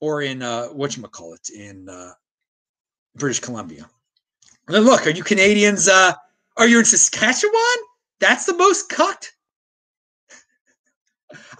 or, 0.00 0.22
in 0.22 0.42
uh, 0.42 0.66
what 0.68 0.96
you 0.96 1.02
call 1.04 1.34
it 1.34 1.48
in 1.50 1.88
uh, 1.88 2.12
British 3.16 3.40
Columbia. 3.40 3.88
Look, 4.68 5.06
are 5.06 5.10
you 5.10 5.24
Canadians? 5.24 5.88
Uh, 5.88 6.12
are 6.56 6.68
you 6.68 6.78
in 6.78 6.84
Saskatchewan? 6.84 7.54
That's 8.20 8.46
the 8.46 8.54
most 8.54 8.88
cut. 8.88 9.30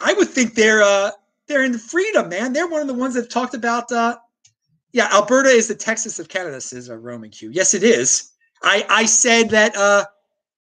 I 0.01 0.15
would 0.15 0.29
think 0.29 0.55
they're 0.55 0.83
uh, 0.83 1.11
they're 1.47 1.65
in 1.65 1.79
freedom, 1.79 2.29
man. 2.29 2.53
They're 2.53 2.69
one 2.69 2.81
of 2.81 2.87
the 2.87 2.95
ones 2.95 3.15
that 3.15 3.31
talked 3.31 3.55
about. 3.55 3.91
Uh, 3.91 4.17
yeah, 4.93 5.09
Alberta 5.13 5.49
is 5.49 5.69
the 5.69 5.75
Texas 5.75 6.19
of 6.19 6.29
Canada, 6.29 6.61
says 6.61 6.89
a 6.89 6.97
Roman 6.97 7.31
Q. 7.31 7.51
Yes, 7.51 7.75
it 7.75 7.83
is. 7.83 8.31
I 8.63 8.87
I 8.89 9.05
said 9.07 9.51
that 9.51 9.77
uh, 9.77 10.05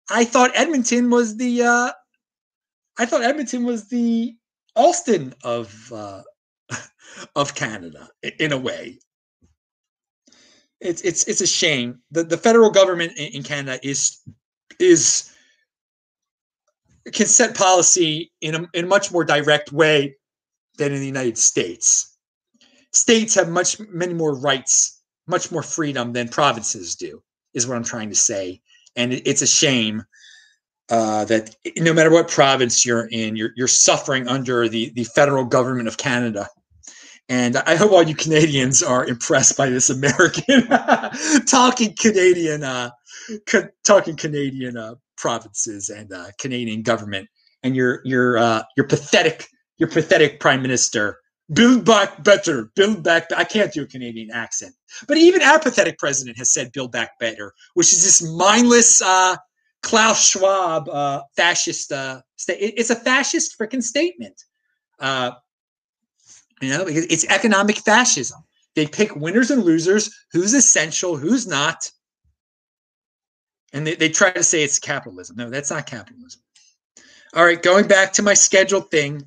I 0.09 0.25
thought 0.25 0.51
Edmonton 0.55 1.09
was 1.09 1.37
the 1.37 1.63
uh, 1.63 1.91
I 2.97 3.05
thought 3.05 3.21
Edmonton 3.21 3.63
was 3.63 3.87
the 3.89 4.35
Austin 4.75 5.33
of 5.43 5.91
uh, 5.93 6.23
of 7.35 7.55
Canada 7.55 8.09
in 8.39 8.51
a 8.51 8.57
way. 8.57 8.99
It's 10.81 11.01
it's 11.01 11.25
it's 11.25 11.41
a 11.41 11.47
shame. 11.47 11.99
The 12.11 12.23
the 12.23 12.37
federal 12.37 12.71
government 12.71 13.13
in, 13.17 13.43
Canada 13.43 13.79
is 13.83 14.19
is 14.79 15.31
can 17.13 17.27
set 17.27 17.55
policy 17.55 18.31
in 18.41 18.55
a, 18.55 18.67
in 18.73 18.85
a 18.85 18.87
much 18.87 19.11
more 19.11 19.23
direct 19.23 19.71
way 19.71 20.15
than 20.77 20.91
in 20.91 20.99
the 20.99 21.05
United 21.05 21.37
States. 21.37 22.17
States 22.93 23.35
have 23.35 23.49
much 23.49 23.79
many 23.79 24.13
more 24.13 24.35
rights, 24.35 25.01
much 25.27 25.51
more 25.51 25.63
freedom 25.63 26.13
than 26.13 26.27
provinces 26.27 26.95
do, 26.95 27.21
is 27.53 27.67
what 27.67 27.77
I'm 27.77 27.83
trying 27.83 28.09
to 28.09 28.15
say 28.15 28.61
and 28.95 29.13
it's 29.13 29.41
a 29.41 29.47
shame 29.47 30.03
uh, 30.89 31.25
that 31.25 31.55
no 31.77 31.93
matter 31.93 32.09
what 32.09 32.27
province 32.27 32.85
you're 32.85 33.07
in, 33.11 33.35
you're 33.35 33.51
you're 33.55 33.67
suffering 33.67 34.27
under 34.27 34.67
the 34.67 34.91
the 34.95 35.03
federal 35.03 35.45
government 35.45 35.87
of 35.87 35.97
Canada. 35.97 36.47
And 37.27 37.57
I 37.57 37.75
hope 37.75 37.91
all 37.91 38.01
you 38.01 38.15
Canadians 38.15 38.81
are 38.81 39.05
impressed 39.05 39.55
by 39.55 39.69
this 39.69 39.91
American 39.91 40.67
talking 41.45 41.93
Canadian, 41.99 42.63
uh, 42.63 42.89
ca- 43.45 43.69
talking 43.83 44.15
Canadian 44.15 44.77
uh, 44.77 44.95
provinces 45.15 45.89
and 45.89 46.11
uh, 46.11 46.29
Canadian 46.39 46.81
government, 46.81 47.29
and 47.61 47.75
your 47.75 48.01
your 48.03 48.37
uh, 48.39 48.63
your 48.75 48.87
pathetic 48.87 49.47
your 49.77 49.89
pathetic 49.89 50.39
prime 50.39 50.63
minister 50.63 51.19
build 51.53 51.85
back 51.85 52.23
better, 52.23 52.71
build 52.75 53.03
back. 53.03 53.27
I 53.35 53.43
can't 53.43 53.73
do 53.73 53.83
a 53.83 53.87
Canadian 53.87 54.31
accent, 54.31 54.75
but 55.07 55.17
even 55.17 55.41
apathetic 55.41 55.97
president 55.97 56.37
has 56.37 56.53
said 56.53 56.71
build 56.71 56.91
back 56.91 57.17
better, 57.19 57.53
which 57.73 57.93
is 57.93 58.03
this 58.03 58.21
mindless 58.21 59.01
uh, 59.01 59.35
Klaus 59.81 60.29
Schwab 60.29 60.89
uh, 60.89 61.21
fascist. 61.35 61.91
Uh, 61.91 62.21
sta- 62.35 62.57
it's 62.59 62.89
a 62.89 62.95
fascist 62.95 63.57
freaking 63.59 63.83
statement. 63.83 64.43
Uh, 64.99 65.31
you 66.61 66.69
know, 66.69 66.85
because 66.85 67.05
it's 67.05 67.25
economic 67.27 67.77
fascism. 67.77 68.43
They 68.75 68.85
pick 68.85 69.15
winners 69.15 69.51
and 69.51 69.63
losers, 69.63 70.13
who's 70.31 70.53
essential, 70.53 71.17
who's 71.17 71.47
not. 71.47 71.89
And 73.73 73.85
they, 73.85 73.95
they 73.95 74.09
try 74.09 74.31
to 74.31 74.43
say 74.43 74.63
it's 74.63 74.79
capitalism. 74.79 75.37
No, 75.37 75.49
that's 75.49 75.71
not 75.71 75.87
capitalism. 75.87 76.41
All 77.33 77.45
right, 77.45 77.61
going 77.61 77.87
back 77.87 78.13
to 78.13 78.23
my 78.23 78.33
scheduled 78.33 78.89
thing, 78.89 79.23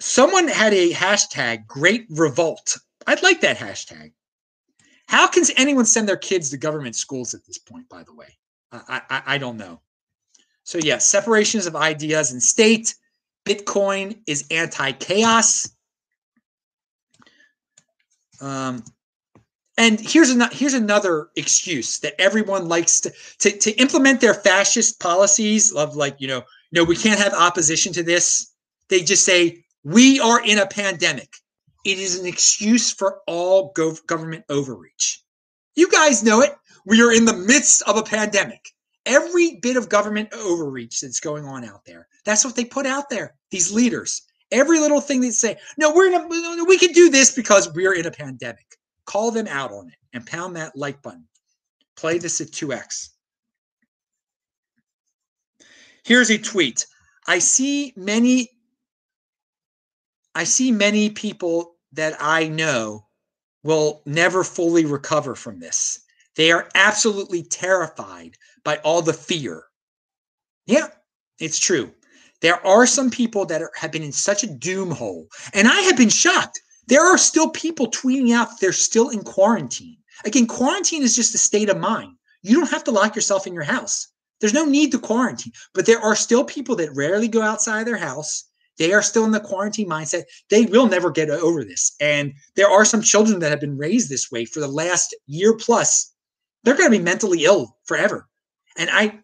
someone 0.00 0.48
had 0.48 0.72
a 0.72 0.92
hashtag 0.92 1.66
great 1.66 2.06
revolt. 2.10 2.78
I'd 3.06 3.22
like 3.22 3.40
that 3.40 3.56
hashtag. 3.56 4.12
How 5.06 5.26
can 5.26 5.44
anyone 5.56 5.86
send 5.86 6.08
their 6.08 6.16
kids 6.16 6.50
to 6.50 6.58
government 6.58 6.94
schools 6.94 7.34
at 7.34 7.44
this 7.46 7.58
point 7.58 7.88
by 7.88 8.02
the 8.02 8.14
way? 8.14 8.38
I 8.72 9.00
i, 9.10 9.22
I 9.26 9.38
don't 9.38 9.56
know. 9.56 9.80
So 10.64 10.78
yeah 10.82 10.98
separations 10.98 11.66
of 11.66 11.76
ideas 11.76 12.32
and 12.32 12.42
state. 12.42 12.94
Bitcoin 13.46 14.20
is 14.26 14.44
anti-chaos. 14.50 15.70
Um 18.40 18.84
and 19.78 20.00
here's 20.00 20.30
another 20.30 20.54
here's 20.54 20.74
another 20.74 21.30
excuse 21.36 22.00
that 22.00 22.20
everyone 22.20 22.68
likes 22.68 23.00
to, 23.00 23.12
to 23.38 23.50
to 23.58 23.70
implement 23.80 24.20
their 24.20 24.34
fascist 24.34 25.00
policies 25.00 25.72
of 25.72 25.96
like 25.96 26.16
you 26.20 26.28
know 26.28 26.42
no 26.72 26.84
we 26.84 26.96
can't 26.96 27.18
have 27.18 27.32
opposition 27.32 27.92
to 27.94 28.02
this. 28.02 28.52
They 28.90 29.00
just 29.00 29.24
say 29.24 29.64
we 29.84 30.20
are 30.20 30.44
in 30.44 30.58
a 30.58 30.66
pandemic. 30.66 31.34
It 31.84 31.98
is 31.98 32.18
an 32.18 32.26
excuse 32.26 32.90
for 32.92 33.20
all 33.26 33.72
gov- 33.72 34.04
government 34.06 34.44
overreach. 34.48 35.22
You 35.74 35.88
guys 35.90 36.22
know 36.22 36.40
it. 36.40 36.54
We 36.84 37.02
are 37.02 37.12
in 37.12 37.24
the 37.24 37.36
midst 37.36 37.82
of 37.82 37.96
a 37.96 38.02
pandemic. 38.02 38.72
Every 39.06 39.56
bit 39.62 39.76
of 39.76 39.88
government 39.88 40.30
overreach 40.32 41.00
that's 41.00 41.20
going 41.20 41.44
on 41.44 41.64
out 41.64 41.84
there, 41.86 42.08
that's 42.24 42.44
what 42.44 42.56
they 42.56 42.64
put 42.64 42.86
out 42.86 43.08
there, 43.08 43.34
these 43.50 43.72
leaders. 43.72 44.22
Every 44.50 44.80
little 44.80 45.00
thing 45.00 45.20
they 45.20 45.30
say, 45.30 45.58
no, 45.76 45.94
we're 45.94 46.08
in 46.08 46.14
a, 46.14 46.64
we 46.64 46.78
can 46.78 46.92
do 46.92 47.10
this 47.10 47.34
because 47.34 47.72
we're 47.72 47.94
in 47.94 48.06
a 48.06 48.10
pandemic. 48.10 48.76
Call 49.04 49.30
them 49.30 49.46
out 49.46 49.72
on 49.72 49.88
it 49.88 49.94
and 50.12 50.26
pound 50.26 50.56
that 50.56 50.76
like 50.76 51.00
button. 51.02 51.26
Play 51.96 52.18
this 52.18 52.40
at 52.40 52.48
2x. 52.48 53.10
Here's 56.04 56.30
a 56.30 56.38
tweet. 56.38 56.86
I 57.26 57.38
see 57.38 57.92
many 57.96 58.50
I 60.38 60.44
see 60.44 60.70
many 60.70 61.10
people 61.10 61.74
that 61.94 62.16
I 62.20 62.46
know 62.46 63.08
will 63.64 64.02
never 64.06 64.44
fully 64.44 64.84
recover 64.84 65.34
from 65.34 65.58
this. 65.58 65.98
They 66.36 66.52
are 66.52 66.68
absolutely 66.76 67.42
terrified 67.42 68.36
by 68.62 68.76
all 68.84 69.02
the 69.02 69.12
fear. 69.12 69.64
Yeah, 70.64 70.90
it's 71.40 71.58
true. 71.58 71.90
There 72.40 72.64
are 72.64 72.86
some 72.86 73.10
people 73.10 73.46
that 73.46 73.62
are, 73.62 73.72
have 73.74 73.90
been 73.90 74.04
in 74.04 74.12
such 74.12 74.44
a 74.44 74.46
doom 74.46 74.92
hole, 74.92 75.26
and 75.54 75.66
I 75.66 75.80
have 75.80 75.96
been 75.96 76.08
shocked. 76.08 76.60
There 76.86 77.02
are 77.02 77.18
still 77.18 77.50
people 77.50 77.90
tweeting 77.90 78.32
out 78.32 78.60
they're 78.60 78.70
still 78.70 79.08
in 79.08 79.24
quarantine. 79.24 79.96
Again, 80.24 80.46
quarantine 80.46 81.02
is 81.02 81.16
just 81.16 81.34
a 81.34 81.38
state 81.38 81.68
of 81.68 81.78
mind. 81.78 82.14
You 82.42 82.60
don't 82.60 82.70
have 82.70 82.84
to 82.84 82.92
lock 82.92 83.16
yourself 83.16 83.48
in 83.48 83.54
your 83.54 83.64
house. 83.64 84.06
There's 84.40 84.54
no 84.54 84.66
need 84.66 84.92
to 84.92 85.00
quarantine, 85.00 85.52
but 85.74 85.84
there 85.84 85.98
are 85.98 86.14
still 86.14 86.44
people 86.44 86.76
that 86.76 86.94
rarely 86.94 87.26
go 87.26 87.42
outside 87.42 87.88
their 87.88 87.96
house. 87.96 88.44
They 88.78 88.92
are 88.92 89.02
still 89.02 89.24
in 89.24 89.32
the 89.32 89.40
quarantine 89.40 89.88
mindset. 89.88 90.24
They 90.50 90.66
will 90.66 90.86
never 90.86 91.10
get 91.10 91.30
over 91.30 91.64
this. 91.64 91.94
And 92.00 92.32
there 92.56 92.70
are 92.70 92.84
some 92.84 93.02
children 93.02 93.40
that 93.40 93.50
have 93.50 93.60
been 93.60 93.76
raised 93.76 94.08
this 94.08 94.30
way 94.30 94.44
for 94.44 94.60
the 94.60 94.68
last 94.68 95.14
year 95.26 95.56
plus. 95.56 96.12
They're 96.64 96.76
going 96.76 96.90
to 96.90 96.98
be 96.98 97.04
mentally 97.04 97.44
ill 97.44 97.76
forever. 97.84 98.28
And 98.76 98.90
I, 98.92 99.20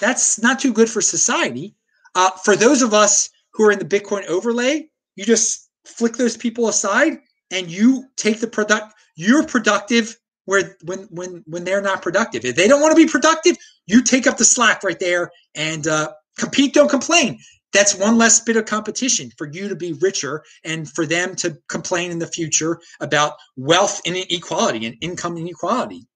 that's 0.00 0.40
not 0.40 0.60
too 0.60 0.72
good 0.72 0.88
for 0.88 1.00
society. 1.00 1.74
Uh, 2.14 2.30
for 2.44 2.56
those 2.56 2.82
of 2.82 2.94
us 2.94 3.30
who 3.52 3.64
are 3.64 3.72
in 3.72 3.78
the 3.78 3.84
Bitcoin 3.84 4.24
overlay, 4.26 4.88
you 5.16 5.24
just 5.24 5.70
flick 5.84 6.14
those 6.14 6.36
people 6.36 6.68
aside 6.68 7.18
and 7.50 7.70
you 7.70 8.04
take 8.16 8.40
the 8.40 8.46
product. 8.46 8.94
You're 9.16 9.44
productive 9.44 10.16
where 10.46 10.76
when 10.84 11.00
when 11.10 11.44
when 11.46 11.64
they're 11.64 11.82
not 11.82 12.02
productive. 12.02 12.44
If 12.44 12.56
they 12.56 12.68
don't 12.68 12.80
want 12.80 12.96
to 12.96 13.04
be 13.04 13.10
productive, 13.10 13.56
you 13.86 14.02
take 14.02 14.26
up 14.26 14.36
the 14.36 14.44
slack 14.44 14.82
right 14.82 14.98
there 14.98 15.30
and 15.54 15.86
uh, 15.86 16.12
compete. 16.38 16.74
Don't 16.74 16.90
complain. 16.90 17.38
That's 17.72 17.94
one 17.94 18.18
less 18.18 18.40
bit 18.40 18.56
of 18.56 18.66
competition 18.66 19.30
for 19.38 19.46
you 19.46 19.68
to 19.68 19.76
be 19.76 19.92
richer 19.94 20.42
and 20.64 20.90
for 20.90 21.06
them 21.06 21.36
to 21.36 21.56
complain 21.68 22.10
in 22.10 22.18
the 22.18 22.26
future 22.26 22.80
about 23.00 23.34
wealth 23.56 24.00
inequality 24.04 24.86
and 24.86 24.96
income 25.00 25.36
inequality. 25.36 26.06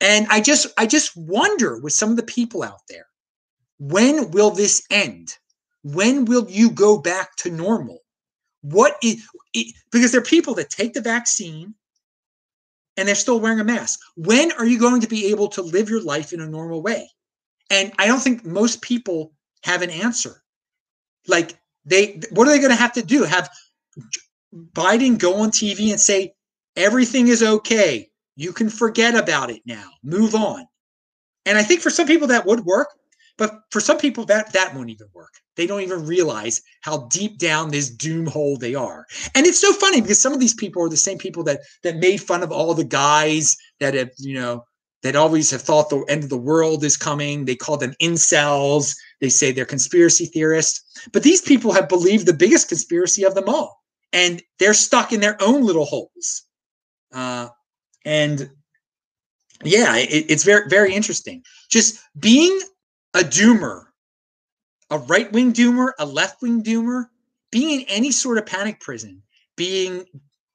And 0.00 0.26
I 0.28 0.40
just 0.40 0.68
I 0.76 0.86
just 0.86 1.16
wonder 1.16 1.80
with 1.80 1.92
some 1.92 2.10
of 2.10 2.16
the 2.16 2.22
people 2.22 2.62
out 2.62 2.82
there, 2.88 3.06
when 3.78 4.30
will 4.30 4.50
this 4.50 4.82
end? 4.90 5.34
When 5.82 6.24
will 6.24 6.46
you 6.48 6.70
go 6.70 6.98
back 6.98 7.36
to 7.36 7.50
normal? 7.50 8.00
What 8.62 8.96
is 9.02 9.24
it, 9.54 9.74
because 9.90 10.12
there 10.12 10.20
are 10.20 10.24
people 10.24 10.54
that 10.54 10.70
take 10.70 10.92
the 10.92 11.00
vaccine 11.00 11.74
and 12.96 13.06
they're 13.06 13.14
still 13.14 13.40
wearing 13.40 13.60
a 13.60 13.64
mask. 13.64 14.00
When 14.16 14.52
are 14.52 14.66
you 14.66 14.78
going 14.78 15.00
to 15.02 15.08
be 15.08 15.26
able 15.26 15.48
to 15.48 15.62
live 15.62 15.90
your 15.90 16.02
life 16.02 16.32
in 16.32 16.40
a 16.40 16.48
normal 16.48 16.82
way? 16.82 17.10
And 17.70 17.92
I 17.98 18.06
don't 18.06 18.20
think 18.20 18.44
most 18.44 18.82
people 18.82 19.32
have 19.64 19.82
an 19.82 19.90
answer. 19.90 20.42
Like 21.28 21.58
they 21.84 22.20
what 22.30 22.48
are 22.48 22.50
they 22.50 22.58
going 22.58 22.70
to 22.70 22.76
have 22.76 22.92
to 22.94 23.02
do? 23.02 23.24
Have 23.24 23.50
Biden 24.72 25.18
go 25.18 25.34
on 25.36 25.50
TV 25.50 25.90
and 25.90 26.00
say 26.00 26.34
everything 26.76 27.28
is 27.28 27.42
okay. 27.42 28.08
You 28.36 28.52
can 28.52 28.68
forget 28.68 29.14
about 29.14 29.50
it 29.50 29.62
now. 29.64 29.90
Move 30.02 30.34
on. 30.34 30.66
And 31.46 31.56
I 31.56 31.62
think 31.62 31.80
for 31.80 31.90
some 31.90 32.06
people 32.06 32.28
that 32.28 32.46
would 32.46 32.64
work, 32.64 32.88
but 33.38 33.60
for 33.70 33.80
some 33.80 33.98
people 33.98 34.24
that 34.26 34.52
that 34.52 34.74
won't 34.74 34.90
even 34.90 35.08
work. 35.14 35.32
They 35.56 35.66
don't 35.66 35.80
even 35.80 36.06
realize 36.06 36.60
how 36.82 37.06
deep 37.06 37.38
down 37.38 37.70
this 37.70 37.88
doom 37.88 38.26
hole 38.26 38.58
they 38.58 38.74
are. 38.74 39.06
And 39.34 39.46
it's 39.46 39.60
so 39.60 39.72
funny 39.72 40.00
because 40.00 40.20
some 40.20 40.32
of 40.32 40.40
these 40.40 40.54
people 40.54 40.82
are 40.82 40.88
the 40.88 40.96
same 40.96 41.18
people 41.18 41.42
that 41.44 41.60
that 41.82 41.96
made 41.96 42.20
fun 42.20 42.42
of 42.42 42.52
all 42.52 42.74
the 42.74 42.84
guys 42.84 43.56
that 43.80 43.94
have, 43.94 44.10
you 44.18 44.34
know, 44.34 44.64
that 45.02 45.16
always 45.16 45.50
have 45.50 45.62
thought 45.62 45.88
the 45.88 46.04
end 46.08 46.24
of 46.24 46.30
the 46.30 46.36
world 46.36 46.84
is 46.84 46.96
coming. 46.96 47.44
They 47.44 47.56
call 47.56 47.76
them 47.76 47.94
incels. 48.02 48.94
They 49.20 49.28
say 49.28 49.52
they're 49.52 49.64
conspiracy 49.64 50.26
theorists. 50.26 50.82
But 51.12 51.22
these 51.22 51.40
people 51.40 51.72
have 51.72 51.88
believed 51.88 52.26
the 52.26 52.34
biggest 52.34 52.68
conspiracy 52.68 53.24
of 53.24 53.34
them 53.34 53.48
all. 53.48 53.82
And 54.12 54.42
they're 54.58 54.74
stuck 54.74 55.12
in 55.12 55.20
their 55.20 55.40
own 55.42 55.62
little 55.62 55.84
holes. 55.84 56.44
Uh, 57.12 57.48
and 58.04 58.50
yeah, 59.64 59.96
it, 59.96 60.26
it's 60.28 60.44
very, 60.44 60.68
very 60.68 60.94
interesting. 60.94 61.42
Just 61.70 61.98
being 62.18 62.58
a 63.14 63.20
doomer, 63.20 63.84
a 64.90 64.98
right 64.98 65.30
wing 65.32 65.52
doomer, 65.52 65.92
a 65.98 66.06
left 66.06 66.42
wing 66.42 66.62
doomer, 66.62 67.06
being 67.50 67.80
in 67.80 67.86
any 67.88 68.10
sort 68.10 68.38
of 68.38 68.46
panic 68.46 68.80
prison, 68.80 69.22
being 69.56 70.04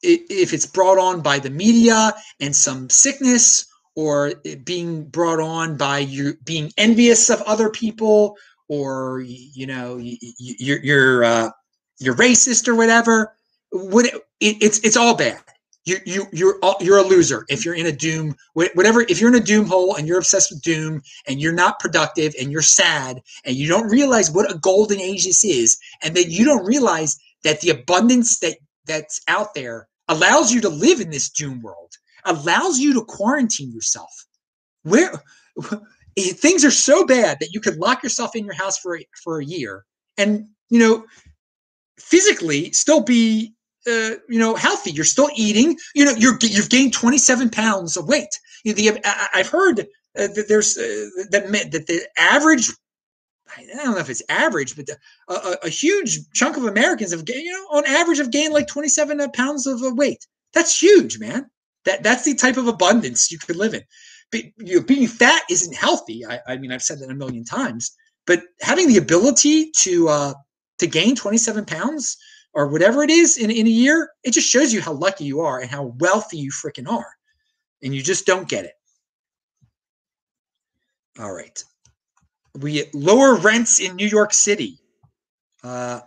if 0.04 0.54
it's 0.54 0.66
brought 0.66 0.98
on 0.98 1.22
by 1.22 1.40
the 1.40 1.50
media 1.50 2.14
and 2.40 2.56
some 2.56 2.90
sickness 2.90 3.66
or 3.96 4.34
being 4.64 5.04
brought 5.06 5.40
on 5.40 5.78
by 5.78 6.00
you 6.00 6.36
being 6.44 6.72
envious 6.78 7.30
of 7.30 7.42
other 7.42 7.70
people 7.70 8.38
or 8.72 9.22
you 9.26 9.68
know 9.68 9.98
you're 10.00 10.80
you're 10.82 11.24
uh, 11.26 11.50
you're 12.00 12.16
racist 12.16 12.70
or 12.70 12.76
whatever 12.76 13.36
what 13.72 14.06
it, 14.06 14.24
it's 14.40 14.80
it's 14.80 14.96
all 14.96 15.16
bad. 15.16 15.42
You 15.84 15.98
you 16.06 16.26
you're 16.32 16.58
you're 16.80 17.00
a 17.00 17.04
loser 17.04 17.44
if 17.50 17.66
you're 17.66 17.76
in 17.76 17.86
a 17.86 17.92
doom 17.92 18.36
whatever 18.54 19.02
if 19.02 19.20
you're 19.20 19.36
in 19.36 19.42
a 19.42 19.46
doom 19.46 19.66
hole 19.66 19.96
and 19.96 20.08
you're 20.08 20.20
obsessed 20.20 20.52
with 20.52 20.62
doom 20.62 21.02
and 21.28 21.42
you're 21.42 21.54
not 21.54 21.80
productive 21.80 22.34
and 22.40 22.50
you're 22.52 22.62
sad 22.62 23.20
and 23.44 23.56
you 23.58 23.68
don't 23.68 23.90
realize 23.90 24.32
what 24.32 24.50
a 24.50 24.60
golden 24.60 25.02
age 25.02 25.26
this 25.26 25.44
is 25.44 25.78
and 26.02 26.16
then 26.16 26.26
you 26.30 26.46
don't 26.46 26.66
realize 26.66 27.18
that 27.44 27.60
the 27.62 27.72
abundance 27.72 28.40
that 28.40 28.58
that's 28.86 29.22
out 29.28 29.54
there 29.54 29.88
allows 30.08 30.54
you 30.54 30.62
to 30.62 30.70
live 30.70 31.02
in 31.02 31.10
this 31.10 31.30
doom 31.30 31.62
world 31.62 31.92
allows 32.26 32.78
you 32.78 32.94
to 32.94 33.04
quarantine 33.04 33.72
yourself. 33.72 34.12
Where 34.84 35.12
things 36.18 36.66
are 36.66 36.72
so 36.72 37.06
bad 37.06 37.38
that 37.40 37.54
you 37.54 37.60
could 37.60 37.78
lock 37.78 38.04
yourself 38.04 38.36
in 38.36 38.46
your 38.46 38.54
house 38.54 38.78
for 38.78 38.98
a, 38.98 39.08
for 39.24 39.40
a 39.40 39.46
year 39.46 39.86
and 40.18 40.48
you 40.70 40.80
know 40.80 41.06
physically 41.98 42.72
still 42.72 43.02
be 43.02 43.54
uh, 43.88 44.12
you 44.30 44.40
know, 44.40 44.56
healthy. 44.56 44.92
You're 44.92 45.06
still 45.06 45.30
eating. 45.36 45.78
You 45.96 46.06
know, 46.06 46.12
you're 46.12 46.38
you've 46.42 46.70
gained 46.70 46.94
27 46.94 47.50
pounds 47.50 47.98
of 47.98 48.08
weight. 48.08 48.40
You 48.64 48.74
know, 48.74 48.76
the, 48.76 49.02
I've 49.34 49.50
heard 49.50 49.80
uh, 49.80 50.28
that 50.28 50.46
there's 50.48 50.78
uh, 50.78 51.10
that 51.32 51.48
that 51.72 51.88
the 51.88 52.08
average. 52.18 52.70
I 53.58 53.66
don't 53.84 53.96
know 53.96 53.98
if 53.98 54.10
it's 54.10 54.22
average, 54.30 54.78
but 54.78 54.86
the, 54.86 54.98
a, 55.28 55.58
a, 55.66 55.70
huge 55.70 56.20
chunk 56.32 56.56
of 56.56 56.64
Americans 56.64 57.12
have 57.12 57.26
you 57.28 57.52
know, 57.52 57.78
on 57.78 57.86
average, 57.86 58.20
have 58.20 58.32
gained 58.32 58.54
like 58.54 58.68
27 58.68 59.20
uh, 59.20 59.28
pounds 59.34 59.68
of 59.68 59.82
weight. 59.82 60.26
That's 60.54 60.82
huge, 60.82 61.20
man. 61.20 61.50
That 61.84 62.02
that's 62.04 62.24
the 62.24 62.36
type 62.36 62.56
of 62.56 62.68
abundance 62.68 63.30
you 63.30 63.40
could 63.40 63.58
live 63.58 63.74
in. 63.74 63.82
Be, 64.32 64.54
you 64.58 64.80
know, 64.80 64.86
being 64.86 65.08
fat 65.08 65.44
isn't 65.50 65.76
healthy. 65.76 66.26
I, 66.26 66.40
I 66.48 66.58
mean, 66.58 66.72
I've 66.72 66.84
said 66.84 67.00
that 67.00 67.10
a 67.10 67.16
million 67.16 67.44
times. 67.44 67.92
But 68.26 68.44
having 68.62 68.88
the 68.88 68.98
ability 68.98 69.72
to 69.78 70.08
uh, 70.08 70.34
to 70.80 70.88
gain 70.88 71.16
27 71.16 71.66
pounds 71.66 72.18
or 72.54 72.68
whatever 72.68 73.04
it 73.04 73.10
is 73.10 73.38
in, 73.38 73.50
in 73.52 73.68
a 73.68 73.70
year, 73.70 74.10
it 74.24 74.32
just 74.32 74.50
shows 74.50 74.74
you 74.74 74.82
how 74.82 74.94
lucky 74.94 75.26
you 75.26 75.42
are 75.42 75.60
and 75.60 75.70
how 75.70 75.96
wealthy 76.00 76.38
you 76.38 76.52
freaking 76.52 76.90
are. 76.90 77.08
And 77.84 77.96
you 77.96 78.02
just 78.02 78.26
don't 78.26 78.48
get 78.48 78.66
it. 78.66 78.74
All 81.20 81.34
right. 81.34 81.64
We 82.60 82.86
lower 82.94 83.36
rents 83.36 83.80
in 83.80 83.96
New 83.96 84.08
York 84.08 84.34
City. 84.34 84.80
Uh, 85.64 86.02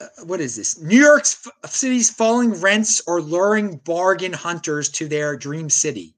uh 0.00 0.06
what 0.24 0.40
is 0.40 0.56
this? 0.56 0.80
New 0.80 1.00
York 1.00 1.24
City's 1.66 2.10
falling 2.10 2.52
rents 2.60 3.02
or 3.06 3.20
luring 3.20 3.78
bargain 3.78 4.32
hunters 4.32 4.88
to 4.90 5.08
their 5.08 5.36
dream 5.36 5.68
city. 5.68 6.14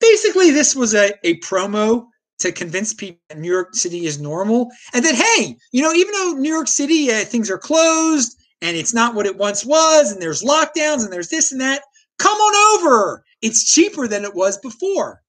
Basically, 0.00 0.50
this 0.50 0.74
was 0.74 0.94
a, 0.94 1.12
a 1.24 1.38
promo 1.40 2.06
to 2.40 2.52
convince 2.52 2.94
people 2.94 3.20
New 3.36 3.50
York 3.50 3.74
City 3.74 4.06
is 4.06 4.20
normal, 4.20 4.70
and 4.94 5.04
that 5.04 5.14
hey, 5.14 5.56
you 5.72 5.82
know, 5.82 5.92
even 5.92 6.12
though 6.12 6.32
New 6.38 6.52
York 6.52 6.68
City 6.68 7.10
uh, 7.10 7.24
things 7.24 7.50
are 7.50 7.58
closed 7.58 8.36
and 8.62 8.76
it's 8.76 8.94
not 8.94 9.14
what 9.14 9.26
it 9.26 9.36
once 9.36 9.64
was, 9.64 10.12
and 10.12 10.20
there's 10.20 10.42
lockdowns 10.42 11.02
and 11.02 11.12
there's 11.12 11.28
this 11.28 11.52
and 11.52 11.60
that, 11.60 11.82
come 12.18 12.36
on 12.36 12.80
over. 12.80 13.24
It's 13.42 13.72
cheaper 13.72 14.06
than 14.06 14.24
it 14.24 14.34
was 14.34 14.58
before. 14.58 15.22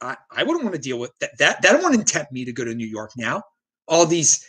I, 0.00 0.16
I 0.30 0.42
wouldn't 0.42 0.64
want 0.64 0.74
to 0.74 0.80
deal 0.80 0.98
with 0.98 1.12
that. 1.20 1.36
That 1.38 1.62
that 1.62 1.82
wouldn't 1.82 2.06
tempt 2.06 2.32
me 2.32 2.44
to 2.44 2.52
go 2.52 2.64
to 2.64 2.74
New 2.74 2.86
York 2.86 3.12
now. 3.16 3.42
All 3.88 4.06
these 4.06 4.44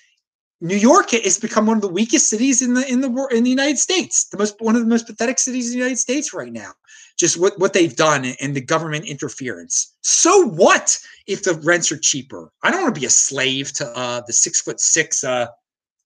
New 0.62 0.76
York 0.76 1.12
has 1.12 1.38
become 1.38 1.66
one 1.66 1.78
of 1.78 1.82
the 1.82 1.90
weakest 1.90 2.30
cities 2.30 2.62
in 2.62 2.74
the 2.74 2.90
in 2.90 3.02
the 3.02 3.28
in 3.32 3.44
the 3.44 3.50
United 3.50 3.78
States. 3.78 4.26
The 4.30 4.38
most 4.38 4.56
one 4.60 4.76
of 4.76 4.82
the 4.82 4.88
most 4.88 5.06
pathetic 5.06 5.38
cities 5.38 5.68
in 5.68 5.72
the 5.74 5.80
United 5.80 5.98
States 6.00 6.34
right 6.34 6.52
now. 6.52 6.72
Just 7.18 7.38
what 7.38 7.60
what 7.60 7.74
they've 7.74 7.96
done 7.96 8.26
and 8.42 8.56
the 8.56 8.62
government 8.62 9.06
interference. 9.06 9.96
So 10.02 10.48
what 10.48 10.98
if 11.28 11.44
the 11.44 11.56
rents 11.64 11.92
are 11.92 11.98
cheaper? 11.98 12.52
I 12.64 12.72
don't 12.72 12.84
want 12.84 12.96
to 12.96 13.02
be 13.02 13.06
a 13.06 13.10
slave 13.10 13.74
to 13.74 13.88
uh, 13.98 14.22
the 14.26 14.34
six 14.34 14.62
foot 14.62 14.80
six 14.80 15.24
uh, 15.24 15.48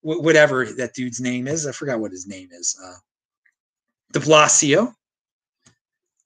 whatever 0.01 0.65
that 0.65 0.93
dude's 0.93 1.21
name 1.21 1.47
is. 1.47 1.67
I 1.67 1.71
forgot 1.71 1.99
what 1.99 2.11
his 2.11 2.27
name 2.27 2.49
is. 2.51 2.77
Uh, 2.83 2.95
De 4.13 4.19
Blasio. 4.19 4.93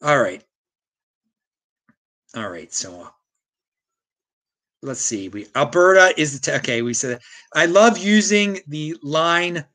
All 0.02 0.22
right. 0.22 0.44
All 2.36 2.50
right. 2.50 2.74
So 2.74 3.10
let's 4.84 5.02
see. 5.02 5.30
We 5.30 5.48
Alberta 5.56 6.14
is 6.20 6.40
the 6.40 6.56
okay. 6.58 6.82
We 6.82 6.94
said 6.94 7.20
I 7.54 7.66
love 7.66 7.98
using 7.98 8.60
the 8.68 8.96
line 9.02 9.66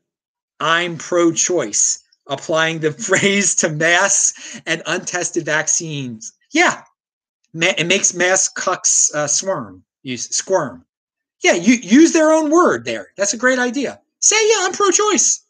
"I'm 0.60 0.96
pro-choice," 0.98 2.02
applying 2.26 2.78
the 2.78 2.92
phrase 3.08 3.54
to 3.56 3.68
mass 3.68 4.60
and 4.66 4.82
untested 4.86 5.44
vaccines. 5.44 6.32
Yeah, 6.52 6.82
Ma- 7.52 7.74
it 7.76 7.86
makes 7.86 8.14
mass 8.14 8.52
cucks 8.52 9.12
uh, 9.14 9.26
squirm. 9.26 9.82
Use 10.02 10.28
squirm. 10.28 10.84
Yeah, 11.42 11.54
you 11.54 11.74
use 11.74 12.12
their 12.12 12.32
own 12.32 12.50
word 12.50 12.84
there. 12.84 13.08
That's 13.16 13.32
a 13.32 13.38
great 13.38 13.58
idea. 13.58 14.00
Say, 14.20 14.36
yeah, 14.48 14.66
I'm 14.66 14.72
pro-choice. 14.72 15.44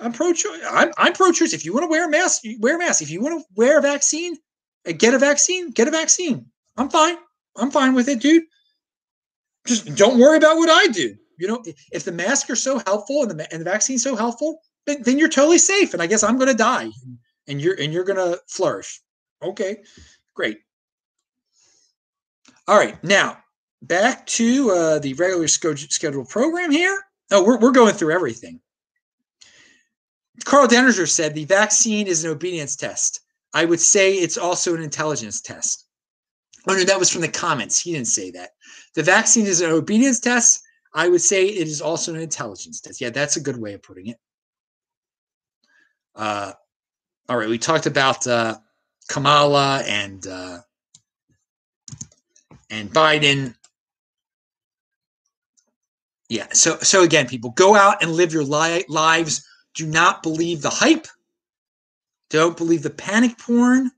I'm 0.00 0.12
pro-choice. 0.12 0.60
I'm, 0.68 0.90
I'm 0.98 1.12
pro-choice. 1.12 1.52
If 1.52 1.64
you 1.64 1.72
want 1.72 1.84
to 1.84 1.88
wear 1.88 2.06
a 2.06 2.10
mask, 2.10 2.42
wear 2.58 2.74
a 2.74 2.78
mask. 2.78 3.00
If 3.00 3.10
you 3.10 3.20
want 3.20 3.40
to 3.40 3.46
wear 3.54 3.78
a 3.78 3.82
vaccine, 3.82 4.36
Get 4.84 5.14
a 5.14 5.18
vaccine. 5.18 5.70
Get 5.70 5.88
a 5.88 5.90
vaccine. 5.90 6.46
I'm 6.76 6.88
fine. 6.88 7.16
I'm 7.56 7.70
fine 7.70 7.94
with 7.94 8.08
it, 8.08 8.20
dude. 8.20 8.44
Just 9.66 9.94
don't 9.94 10.18
worry 10.18 10.36
about 10.36 10.56
what 10.56 10.70
I 10.70 10.90
do. 10.90 11.14
You 11.38 11.48
know, 11.48 11.62
if 11.92 12.04
the 12.04 12.12
masks 12.12 12.50
are 12.50 12.56
so 12.56 12.80
helpful 12.86 13.22
and 13.22 13.30
the 13.30 13.52
and 13.52 13.60
the 13.60 13.70
vaccine's 13.70 14.02
so 14.02 14.14
helpful, 14.14 14.60
then, 14.86 15.02
then 15.02 15.18
you're 15.18 15.28
totally 15.28 15.58
safe. 15.58 15.92
And 15.92 16.02
I 16.02 16.06
guess 16.06 16.22
I'm 16.22 16.36
going 16.36 16.50
to 16.50 16.54
die, 16.54 16.90
and 17.48 17.60
you're 17.60 17.74
and 17.80 17.92
you're 17.92 18.04
going 18.04 18.18
to 18.18 18.40
flourish. 18.48 19.00
Okay, 19.42 19.82
great. 20.34 20.58
All 22.68 22.76
right, 22.76 23.02
now 23.02 23.38
back 23.82 24.26
to 24.26 24.70
uh, 24.70 24.98
the 24.98 25.14
regular 25.14 25.48
schedule 25.48 25.88
scheduled 25.88 26.28
program 26.28 26.70
here. 26.70 26.98
Oh, 27.30 27.44
we're 27.44 27.58
we're 27.58 27.72
going 27.72 27.94
through 27.94 28.12
everything. 28.12 28.60
Karl 30.44 30.66
Denninger 30.66 31.08
said 31.08 31.34
the 31.34 31.44
vaccine 31.44 32.06
is 32.06 32.24
an 32.24 32.30
obedience 32.30 32.76
test. 32.76 33.20
I 33.52 33.64
would 33.64 33.80
say 33.80 34.14
it's 34.14 34.38
also 34.38 34.74
an 34.74 34.82
intelligence 34.82 35.40
test. 35.40 35.86
Oh 36.68 36.74
no, 36.74 36.84
that 36.84 36.98
was 36.98 37.10
from 37.10 37.22
the 37.22 37.28
comments. 37.28 37.80
He 37.80 37.92
didn't 37.92 38.08
say 38.08 38.30
that. 38.32 38.50
The 38.94 39.02
vaccine 39.02 39.46
is 39.46 39.60
an 39.60 39.70
obedience 39.70 40.20
test. 40.20 40.62
I 40.94 41.08
would 41.08 41.22
say 41.22 41.46
it 41.46 41.68
is 41.68 41.80
also 41.80 42.14
an 42.14 42.20
intelligence 42.20 42.80
test. 42.80 43.00
Yeah, 43.00 43.10
that's 43.10 43.36
a 43.36 43.40
good 43.40 43.58
way 43.60 43.74
of 43.74 43.82
putting 43.82 44.08
it. 44.08 44.18
Uh, 46.14 46.52
all 47.28 47.36
right, 47.36 47.48
we 47.48 47.58
talked 47.58 47.86
about 47.86 48.26
uh, 48.26 48.58
Kamala 49.08 49.82
and 49.86 50.26
uh, 50.26 50.58
and 52.70 52.90
Biden. 52.90 53.54
Yeah, 56.28 56.46
so 56.52 56.76
so 56.78 57.02
again, 57.02 57.26
people 57.28 57.50
go 57.50 57.74
out 57.76 58.02
and 58.02 58.12
live 58.12 58.32
your 58.32 58.44
li- 58.44 58.84
lives. 58.88 59.46
Do 59.74 59.86
not 59.86 60.22
believe 60.22 60.62
the 60.62 60.70
hype. 60.70 61.06
Don't 62.30 62.56
believe 62.56 62.82
the 62.82 62.90
panic 62.90 63.38
porn. 63.38 63.90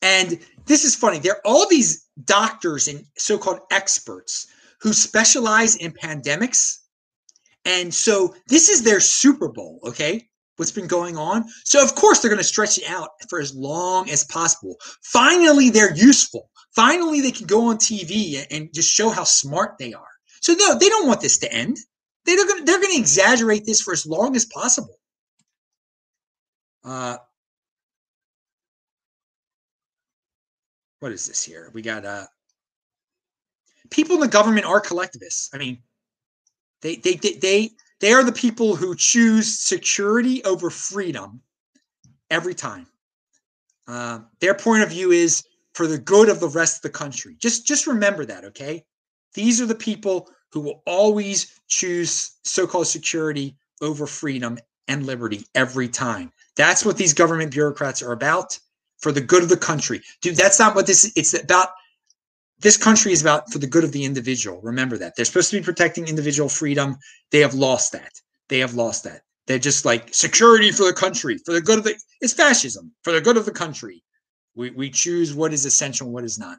And 0.00 0.38
this 0.68 0.84
is 0.84 0.94
funny. 0.94 1.18
There 1.18 1.32
are 1.32 1.42
all 1.44 1.68
these 1.68 2.06
doctors 2.24 2.88
and 2.88 3.04
so-called 3.16 3.60
experts 3.70 4.46
who 4.80 4.92
specialize 4.92 5.76
in 5.76 5.92
pandemics. 5.92 6.78
And 7.64 7.92
so 7.92 8.34
this 8.46 8.68
is 8.68 8.84
their 8.84 9.00
Super 9.00 9.48
Bowl, 9.48 9.80
okay? 9.84 10.28
What's 10.56 10.72
been 10.72 10.86
going 10.86 11.16
on. 11.16 11.44
So, 11.64 11.82
of 11.82 11.94
course, 11.94 12.20
they're 12.20 12.30
going 12.30 12.38
to 12.38 12.44
stretch 12.44 12.78
it 12.78 12.84
out 12.88 13.10
for 13.28 13.40
as 13.40 13.54
long 13.54 14.10
as 14.10 14.24
possible. 14.24 14.76
Finally, 15.02 15.70
they're 15.70 15.94
useful. 15.94 16.50
Finally, 16.74 17.20
they 17.20 17.30
can 17.30 17.46
go 17.46 17.66
on 17.68 17.76
TV 17.76 18.44
and 18.50 18.72
just 18.74 18.90
show 18.90 19.08
how 19.08 19.24
smart 19.24 19.76
they 19.78 19.94
are. 19.94 20.02
So, 20.40 20.54
no, 20.54 20.76
they 20.78 20.88
don't 20.88 21.06
want 21.06 21.20
this 21.20 21.38
to 21.38 21.52
end. 21.52 21.76
They're 22.24 22.36
going 22.36 22.58
to, 22.58 22.64
they're 22.64 22.80
going 22.80 22.92
to 22.92 22.98
exaggerate 22.98 23.66
this 23.66 23.80
for 23.80 23.92
as 23.92 24.04
long 24.04 24.34
as 24.36 24.46
possible. 24.46 24.98
Uh, 26.84 27.18
what 31.00 31.12
is 31.12 31.26
this 31.26 31.44
here? 31.44 31.70
We 31.72 31.82
got 31.82 32.04
uh, 32.04 32.26
people 33.90 34.16
in 34.16 34.20
the 34.20 34.28
government 34.28 34.66
are 34.66 34.80
collectivists. 34.80 35.50
I 35.54 35.58
mean, 35.58 35.78
they 36.82 36.96
they 36.96 37.14
they 37.14 37.32
they, 37.34 37.70
they 38.00 38.12
are 38.12 38.24
the 38.24 38.32
people 38.32 38.76
who 38.76 38.94
choose 38.94 39.58
security 39.58 40.42
over 40.44 40.70
freedom 40.70 41.40
every 42.30 42.54
time. 42.54 42.86
Uh, 43.86 44.20
their 44.40 44.54
point 44.54 44.82
of 44.82 44.90
view 44.90 45.10
is 45.12 45.42
for 45.74 45.86
the 45.86 45.98
good 45.98 46.28
of 46.28 46.40
the 46.40 46.48
rest 46.48 46.76
of 46.76 46.82
the 46.82 46.98
country. 46.98 47.36
Just 47.38 47.66
just 47.66 47.86
remember 47.86 48.24
that, 48.26 48.44
okay? 48.44 48.84
These 49.34 49.60
are 49.60 49.66
the 49.66 49.74
people 49.74 50.28
who 50.52 50.60
will 50.60 50.82
always 50.86 51.60
choose 51.68 52.38
so-called 52.42 52.86
security 52.86 53.56
over 53.82 54.06
freedom 54.06 54.58
and 54.88 55.04
liberty 55.04 55.44
every 55.54 55.88
time. 55.88 56.32
That's 56.56 56.84
what 56.84 56.96
these 56.96 57.12
government 57.12 57.52
bureaucrats 57.52 58.02
are 58.02 58.12
about 58.12 58.58
for 58.98 59.12
the 59.12 59.20
good 59.20 59.42
of 59.42 59.48
the 59.48 59.56
country. 59.56 60.02
Dude, 60.20 60.36
that's 60.36 60.58
not 60.58 60.74
what 60.74 60.86
this 60.86 61.12
it's 61.16 61.34
about 61.34 61.68
this 62.60 62.76
country 62.76 63.12
is 63.12 63.22
about 63.22 63.50
for 63.52 63.58
the 63.58 63.66
good 63.66 63.84
of 63.84 63.92
the 63.92 64.04
individual. 64.04 64.60
Remember 64.62 64.98
that. 64.98 65.14
They're 65.14 65.24
supposed 65.24 65.50
to 65.50 65.60
be 65.60 65.64
protecting 65.64 66.08
individual 66.08 66.48
freedom. 66.48 66.96
They 67.30 67.38
have 67.38 67.54
lost 67.54 67.92
that. 67.92 68.20
They 68.48 68.58
have 68.58 68.74
lost 68.74 69.04
that. 69.04 69.22
They're 69.46 69.58
just 69.58 69.84
like 69.84 70.12
security 70.12 70.72
for 70.72 70.84
the 70.84 70.92
country, 70.92 71.38
for 71.38 71.52
the 71.52 71.60
good 71.60 71.78
of 71.78 71.84
the 71.84 71.94
it's 72.20 72.32
fascism, 72.32 72.92
for 73.02 73.12
the 73.12 73.20
good 73.20 73.36
of 73.36 73.46
the 73.46 73.52
country. 73.52 74.02
We 74.54 74.70
we 74.70 74.90
choose 74.90 75.34
what 75.34 75.52
is 75.52 75.64
essential 75.64 76.06
and 76.06 76.14
what 76.14 76.24
is 76.24 76.38
not. 76.38 76.58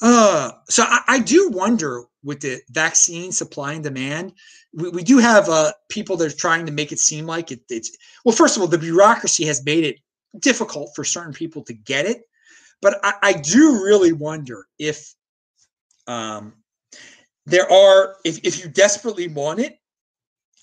Uh, 0.00 0.52
so 0.68 0.84
I, 0.84 1.00
I 1.08 1.18
do 1.18 1.50
wonder 1.52 2.04
with 2.22 2.40
the 2.40 2.60
vaccine 2.70 3.32
supply 3.32 3.72
and 3.72 3.82
demand, 3.82 4.32
we, 4.72 4.90
we 4.90 5.02
do 5.02 5.18
have 5.18 5.48
uh, 5.48 5.72
people 5.88 6.16
that 6.16 6.32
are 6.32 6.36
trying 6.36 6.66
to 6.66 6.72
make 6.72 6.92
it 6.92 7.00
seem 7.00 7.26
like 7.26 7.50
it, 7.50 7.60
it's 7.68 7.96
well. 8.24 8.34
First 8.36 8.56
of 8.56 8.62
all, 8.62 8.68
the 8.68 8.78
bureaucracy 8.78 9.44
has 9.46 9.64
made 9.64 9.84
it 9.84 9.98
difficult 10.40 10.90
for 10.94 11.04
certain 11.04 11.32
people 11.32 11.62
to 11.64 11.74
get 11.74 12.06
it. 12.06 12.22
But 12.80 13.00
I, 13.02 13.14
I 13.22 13.32
do 13.32 13.82
really 13.84 14.12
wonder 14.12 14.66
if 14.78 15.14
um, 16.06 16.54
there 17.46 17.70
are, 17.70 18.16
if, 18.24 18.38
if 18.44 18.62
you 18.62 18.70
desperately 18.70 19.28
want 19.28 19.60
it, 19.60 19.78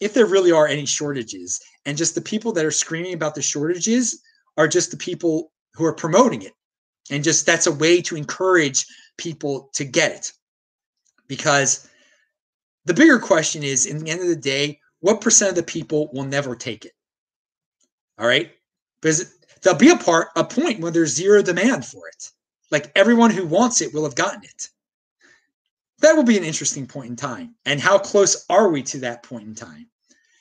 if 0.01 0.13
there 0.13 0.25
really 0.25 0.51
are 0.51 0.67
any 0.67 0.85
shortages, 0.85 1.61
and 1.85 1.97
just 1.97 2.15
the 2.15 2.21
people 2.21 2.51
that 2.53 2.65
are 2.65 2.71
screaming 2.71 3.13
about 3.13 3.35
the 3.35 3.41
shortages 3.41 4.21
are 4.57 4.67
just 4.67 4.91
the 4.91 4.97
people 4.97 5.51
who 5.73 5.85
are 5.85 5.93
promoting 5.93 6.41
it. 6.41 6.53
And 7.11 7.23
just 7.23 7.45
that's 7.45 7.67
a 7.67 7.71
way 7.71 8.01
to 8.01 8.15
encourage 8.15 8.85
people 9.17 9.69
to 9.73 9.85
get 9.85 10.11
it. 10.11 10.31
Because 11.27 11.87
the 12.85 12.93
bigger 12.93 13.19
question 13.19 13.63
is 13.63 13.85
in 13.85 13.99
the 13.99 14.09
end 14.09 14.21
of 14.21 14.27
the 14.27 14.35
day, 14.35 14.79
what 14.99 15.21
percent 15.21 15.49
of 15.49 15.55
the 15.55 15.63
people 15.63 16.09
will 16.13 16.23
never 16.23 16.55
take 16.55 16.85
it? 16.85 16.93
All 18.17 18.27
right. 18.27 18.51
Because 19.01 19.34
there'll 19.65 19.79
be 19.79 19.89
a 19.89 19.97
part 19.97 20.29
a 20.35 20.43
point 20.43 20.79
when 20.79 20.93
there's 20.93 21.15
zero 21.15 21.41
demand 21.41 21.83
for 21.83 22.07
it. 22.07 22.29
Like 22.69 22.91
everyone 22.95 23.31
who 23.31 23.47
wants 23.47 23.81
it 23.81 23.93
will 23.93 24.03
have 24.03 24.15
gotten 24.15 24.43
it. 24.43 24.69
That 25.99 26.15
will 26.15 26.23
be 26.23 26.37
an 26.37 26.43
interesting 26.43 26.85
point 26.85 27.09
in 27.09 27.15
time. 27.15 27.55
And 27.65 27.79
how 27.79 27.97
close 27.97 28.45
are 28.47 28.69
we 28.69 28.83
to 28.83 28.99
that 28.99 29.23
point 29.23 29.47
in 29.47 29.55
time? 29.55 29.87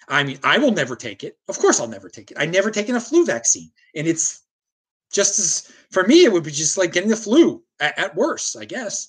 I 0.09 0.25
mean, 0.25 0.39
I 0.45 0.59
will 0.59 0.73
never 0.73 0.95
take 0.95 1.25
it. 1.25 1.39
Of 1.49 1.59
course, 1.59 1.81
I'll 1.81 1.89
never 1.89 2.11
take 2.11 2.31
it. 2.31 2.37
I've 2.39 2.53
never 2.53 2.71
taken 2.71 2.97
a 2.97 3.01
flu 3.01 3.25
vaccine. 3.25 3.71
And 3.97 4.07
it's 4.07 4.43
just 5.11 5.39
as, 5.39 5.73
for 5.91 6.07
me, 6.07 6.25
it 6.25 6.33
would 6.33 6.45
be 6.45 6.51
just 6.51 6.77
like 6.77 6.93
getting 6.93 7.09
the 7.09 7.17
flu 7.17 7.63
at, 7.81 7.99
at 7.99 8.15
worst, 8.15 8.59
I 8.59 8.67
guess. 8.67 9.09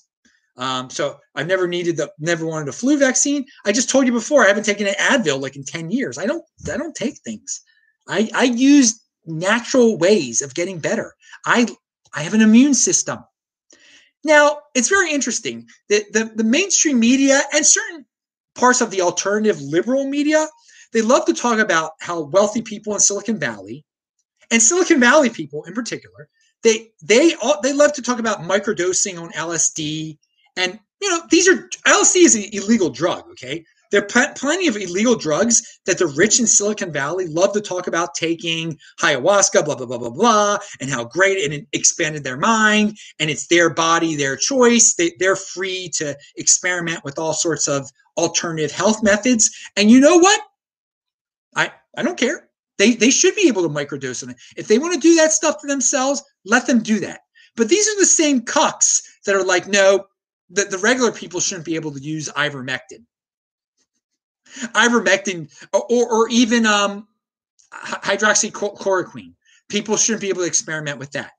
Um, 0.56 0.88
so 0.88 1.18
I've 1.34 1.48
never 1.48 1.68
needed 1.68 1.98
the, 1.98 2.10
never 2.18 2.46
wanted 2.46 2.68
a 2.68 2.72
flu 2.72 2.98
vaccine. 2.98 3.44
I 3.66 3.72
just 3.72 3.90
told 3.90 4.06
you 4.06 4.12
before, 4.12 4.44
I 4.44 4.48
haven't 4.48 4.64
taken 4.64 4.86
an 4.86 4.94
Advil 4.94 5.42
like 5.42 5.56
in 5.56 5.64
10 5.64 5.90
years. 5.90 6.16
I 6.16 6.24
don't, 6.24 6.44
I 6.72 6.78
don't 6.78 6.94
take 6.94 7.18
things. 7.18 7.60
I, 8.08 8.30
I 8.34 8.44
use 8.44 9.02
natural 9.26 9.98
ways 9.98 10.42
of 10.42 10.54
getting 10.54 10.78
better. 10.78 11.14
I 11.44 11.66
I 12.14 12.22
have 12.22 12.34
an 12.34 12.40
immune 12.40 12.74
system. 12.74 13.18
Now, 14.24 14.58
it's 14.74 14.88
very 14.88 15.12
interesting 15.12 15.68
that 15.88 16.12
the, 16.12 16.32
the 16.34 16.44
mainstream 16.44 16.98
media 16.98 17.42
and 17.54 17.64
certain 17.64 18.06
parts 18.54 18.80
of 18.80 18.90
the 18.90 19.02
alternative 19.02 19.60
liberal 19.60 20.08
media, 20.08 20.46
they 20.92 21.02
love 21.02 21.26
to 21.26 21.34
talk 21.34 21.58
about 21.58 21.92
how 22.00 22.22
wealthy 22.22 22.62
people 22.62 22.94
in 22.94 23.00
Silicon 23.00 23.38
Valley 23.38 23.84
and 24.50 24.62
Silicon 24.62 25.00
Valley 25.00 25.30
people 25.30 25.64
in 25.64 25.74
particular, 25.74 26.28
they 26.62 26.90
they 27.02 27.34
all, 27.34 27.60
they 27.62 27.72
love 27.72 27.92
to 27.94 28.02
talk 28.02 28.18
about 28.18 28.42
microdosing 28.42 29.20
on 29.20 29.30
LSD 29.32 30.18
and 30.56 30.78
you 31.00 31.10
know, 31.10 31.20
these 31.30 31.48
are 31.48 31.68
LSD 31.86 32.24
is 32.24 32.34
an 32.34 32.44
illegal 32.52 32.88
drug, 32.88 33.28
okay? 33.30 33.64
There 33.90 34.02
are 34.02 34.06
pl- 34.06 34.34
plenty 34.34 34.66
of 34.66 34.76
illegal 34.76 35.14
drugs 35.14 35.80
that 35.86 35.98
the 35.98 36.06
rich 36.06 36.40
in 36.40 36.46
Silicon 36.46 36.92
Valley 36.92 37.26
love 37.26 37.52
to 37.52 37.60
talk 37.60 37.86
about 37.86 38.14
taking 38.14 38.78
ayahuasca, 39.00 39.64
blah, 39.64 39.74
blah, 39.74 39.86
blah, 39.86 39.98
blah, 39.98 40.10
blah, 40.10 40.58
and 40.80 40.90
how 40.90 41.04
great 41.04 41.38
it 41.38 41.66
expanded 41.72 42.24
their 42.24 42.36
mind. 42.36 42.96
And 43.18 43.30
it's 43.30 43.46
their 43.46 43.70
body, 43.70 44.16
their 44.16 44.36
choice. 44.36 44.94
They, 44.94 45.12
they're 45.18 45.36
free 45.36 45.90
to 45.96 46.16
experiment 46.36 47.04
with 47.04 47.18
all 47.18 47.32
sorts 47.32 47.68
of 47.68 47.90
alternative 48.16 48.72
health 48.72 49.02
methods. 49.02 49.50
And 49.76 49.90
you 49.90 50.00
know 50.00 50.16
what? 50.16 50.40
I, 51.54 51.72
I 51.96 52.02
don't 52.02 52.18
care. 52.18 52.48
They, 52.78 52.94
they 52.94 53.10
should 53.10 53.34
be 53.34 53.48
able 53.48 53.62
to 53.62 53.68
microdose 53.68 54.28
it. 54.28 54.36
If 54.56 54.68
they 54.68 54.78
want 54.78 54.94
to 54.94 55.00
do 55.00 55.14
that 55.16 55.32
stuff 55.32 55.60
to 55.60 55.66
themselves, 55.66 56.22
let 56.44 56.66
them 56.66 56.82
do 56.82 57.00
that. 57.00 57.20
But 57.56 57.68
these 57.68 57.88
are 57.88 57.98
the 57.98 58.06
same 58.06 58.42
cucks 58.42 59.02
that 59.24 59.34
are 59.34 59.44
like, 59.44 59.66
no, 59.66 60.04
the, 60.50 60.64
the 60.64 60.78
regular 60.78 61.10
people 61.10 61.40
shouldn't 61.40 61.64
be 61.64 61.74
able 61.74 61.92
to 61.92 62.00
use 62.00 62.28
ivermectin 62.36 63.04
ivermectin, 64.74 65.50
or, 65.72 66.12
or 66.12 66.28
even 66.28 66.66
um, 66.66 67.06
hydroxychloroquine. 67.72 69.32
People 69.68 69.96
shouldn't 69.96 70.20
be 70.20 70.28
able 70.28 70.42
to 70.42 70.46
experiment 70.46 70.98
with 70.98 71.10
that. 71.12 71.32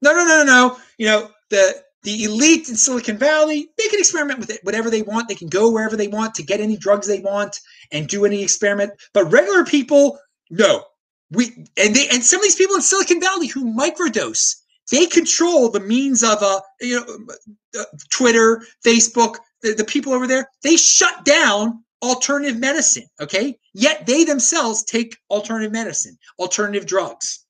No, 0.00 0.12
no, 0.12 0.24
no, 0.24 0.38
no, 0.38 0.44
no. 0.44 0.78
You 0.98 1.06
know, 1.06 1.30
the 1.50 1.82
the 2.02 2.24
elite 2.24 2.68
in 2.68 2.76
Silicon 2.76 3.16
Valley, 3.16 3.70
they 3.78 3.88
can 3.88 3.98
experiment 3.98 4.38
with 4.38 4.50
it 4.50 4.60
whatever 4.62 4.90
they 4.90 5.02
want. 5.02 5.26
They 5.26 5.34
can 5.34 5.48
go 5.48 5.70
wherever 5.70 5.96
they 5.96 6.08
want 6.08 6.34
to 6.34 6.42
get 6.42 6.60
any 6.60 6.76
drugs 6.76 7.06
they 7.06 7.20
want 7.20 7.60
and 7.92 8.06
do 8.06 8.26
any 8.26 8.42
experiment. 8.42 8.92
But 9.14 9.32
regular 9.32 9.64
people, 9.64 10.18
no. 10.50 10.84
We 11.30 11.46
and 11.78 11.94
they 11.94 12.08
and 12.10 12.22
some 12.22 12.40
of 12.40 12.44
these 12.44 12.56
people 12.56 12.76
in 12.76 12.82
Silicon 12.82 13.20
Valley 13.20 13.46
who 13.46 13.74
microdose, 13.74 14.56
they 14.92 15.06
control 15.06 15.70
the 15.70 15.80
means 15.80 16.22
of 16.22 16.42
uh, 16.42 16.60
you 16.80 17.00
know 17.00 17.80
uh, 17.80 17.84
Twitter, 18.10 18.62
Facebook, 18.84 19.36
the, 19.62 19.72
the 19.72 19.84
people 19.84 20.12
over 20.12 20.26
there. 20.26 20.48
They 20.62 20.76
shut 20.76 21.24
down 21.24 21.82
alternative 22.04 22.58
medicine, 22.58 23.06
okay? 23.20 23.58
Yet 23.72 24.06
they 24.06 24.24
themselves 24.24 24.84
take 24.84 25.16
alternative 25.30 25.72
medicine, 25.72 26.18
alternative 26.38 26.86
drugs. 26.86 27.44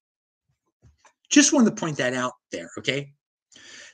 Just 1.31 1.52
wanted 1.52 1.70
to 1.70 1.81
point 1.81 1.97
that 1.98 2.14
out 2.14 2.32
there, 2.52 2.70
okay? 2.78 3.12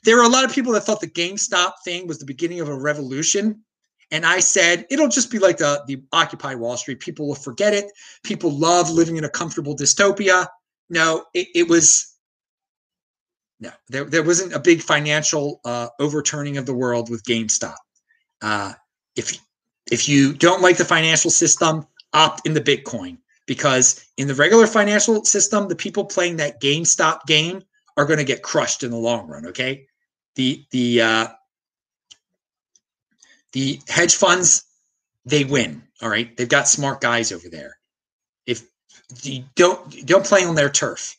There 0.05 0.17
were 0.17 0.25
a 0.25 0.29
lot 0.29 0.45
of 0.45 0.53
people 0.53 0.73
that 0.73 0.83
thought 0.83 1.01
the 1.01 1.07
GameStop 1.09 1.73
thing 1.85 2.07
was 2.07 2.19
the 2.19 2.27
beginning 2.27 2.61
of 2.61 2.69
a 2.69 2.79
revolution. 2.79 3.63
And 4.11 4.27
I 4.27 4.41
said, 4.41 4.87
it'll 4.91 5.09
just 5.09 5.31
be 5.31 5.39
like 5.39 5.59
the, 5.59 5.85
the 5.87 6.03
Occupy 6.13 6.55
Wall 6.55 6.77
Street. 6.77 7.01
People 7.01 7.29
will 7.29 7.35
forget 7.35 7.75
it. 7.75 7.87
People 8.25 8.51
love 8.51 8.91
living 8.91 9.17
in 9.17 9.25
a 9.25 9.29
comfortable 9.29 9.77
dystopia. 9.77 10.47
No, 10.89 11.27
it, 11.35 11.49
it 11.55 11.69
was 11.69 12.17
no, 13.61 13.71
there, 13.89 14.05
there 14.05 14.23
wasn't 14.23 14.55
a 14.55 14.59
big 14.59 14.81
financial 14.81 15.61
uh, 15.65 15.89
overturning 15.99 16.57
of 16.57 16.65
the 16.65 16.75
world 16.75 17.11
with 17.11 17.23
GameStop. 17.25 17.77
Uh, 18.41 18.73
if 19.17 19.39
if 19.91 20.09
you 20.09 20.33
don't 20.33 20.63
like 20.63 20.77
the 20.77 20.85
financial 20.85 21.31
system, 21.31 21.87
opt 22.13 22.47
in 22.47 22.55
the 22.55 22.61
Bitcoin 22.61 23.19
because 23.47 24.05
in 24.17 24.29
the 24.29 24.35
regular 24.35 24.67
financial 24.67 25.25
system, 25.25 25.69
the 25.69 25.77
people 25.77 26.05
playing 26.05 26.37
that 26.37 26.61
GameStop 26.61 27.27
game 27.27 27.63
are 27.97 28.07
going 28.07 28.19
to 28.19 28.25
get 28.25 28.43
crushed 28.43 28.83
in 28.83 28.91
the 28.91 28.97
long 28.97 29.29
run. 29.29 29.47
Okay, 29.47 29.87
the 30.37 30.65
the 30.71 31.03
uh, 31.03 31.27
the 33.53 33.81
hedge 33.89 34.15
funds 34.15 34.65
they 35.25 35.45
win. 35.45 35.83
All 36.03 36.09
right, 36.09 36.37
they've 36.37 36.49
got 36.49 36.69
smart 36.69 37.01
guys 37.01 37.33
over 37.33 37.49
there. 37.49 37.77
If 38.47 38.67
you 39.23 39.45
don't 39.57 40.07
don't 40.07 40.25
play 40.25 40.45
on 40.45 40.55
their 40.55 40.71
turf, 40.71 41.17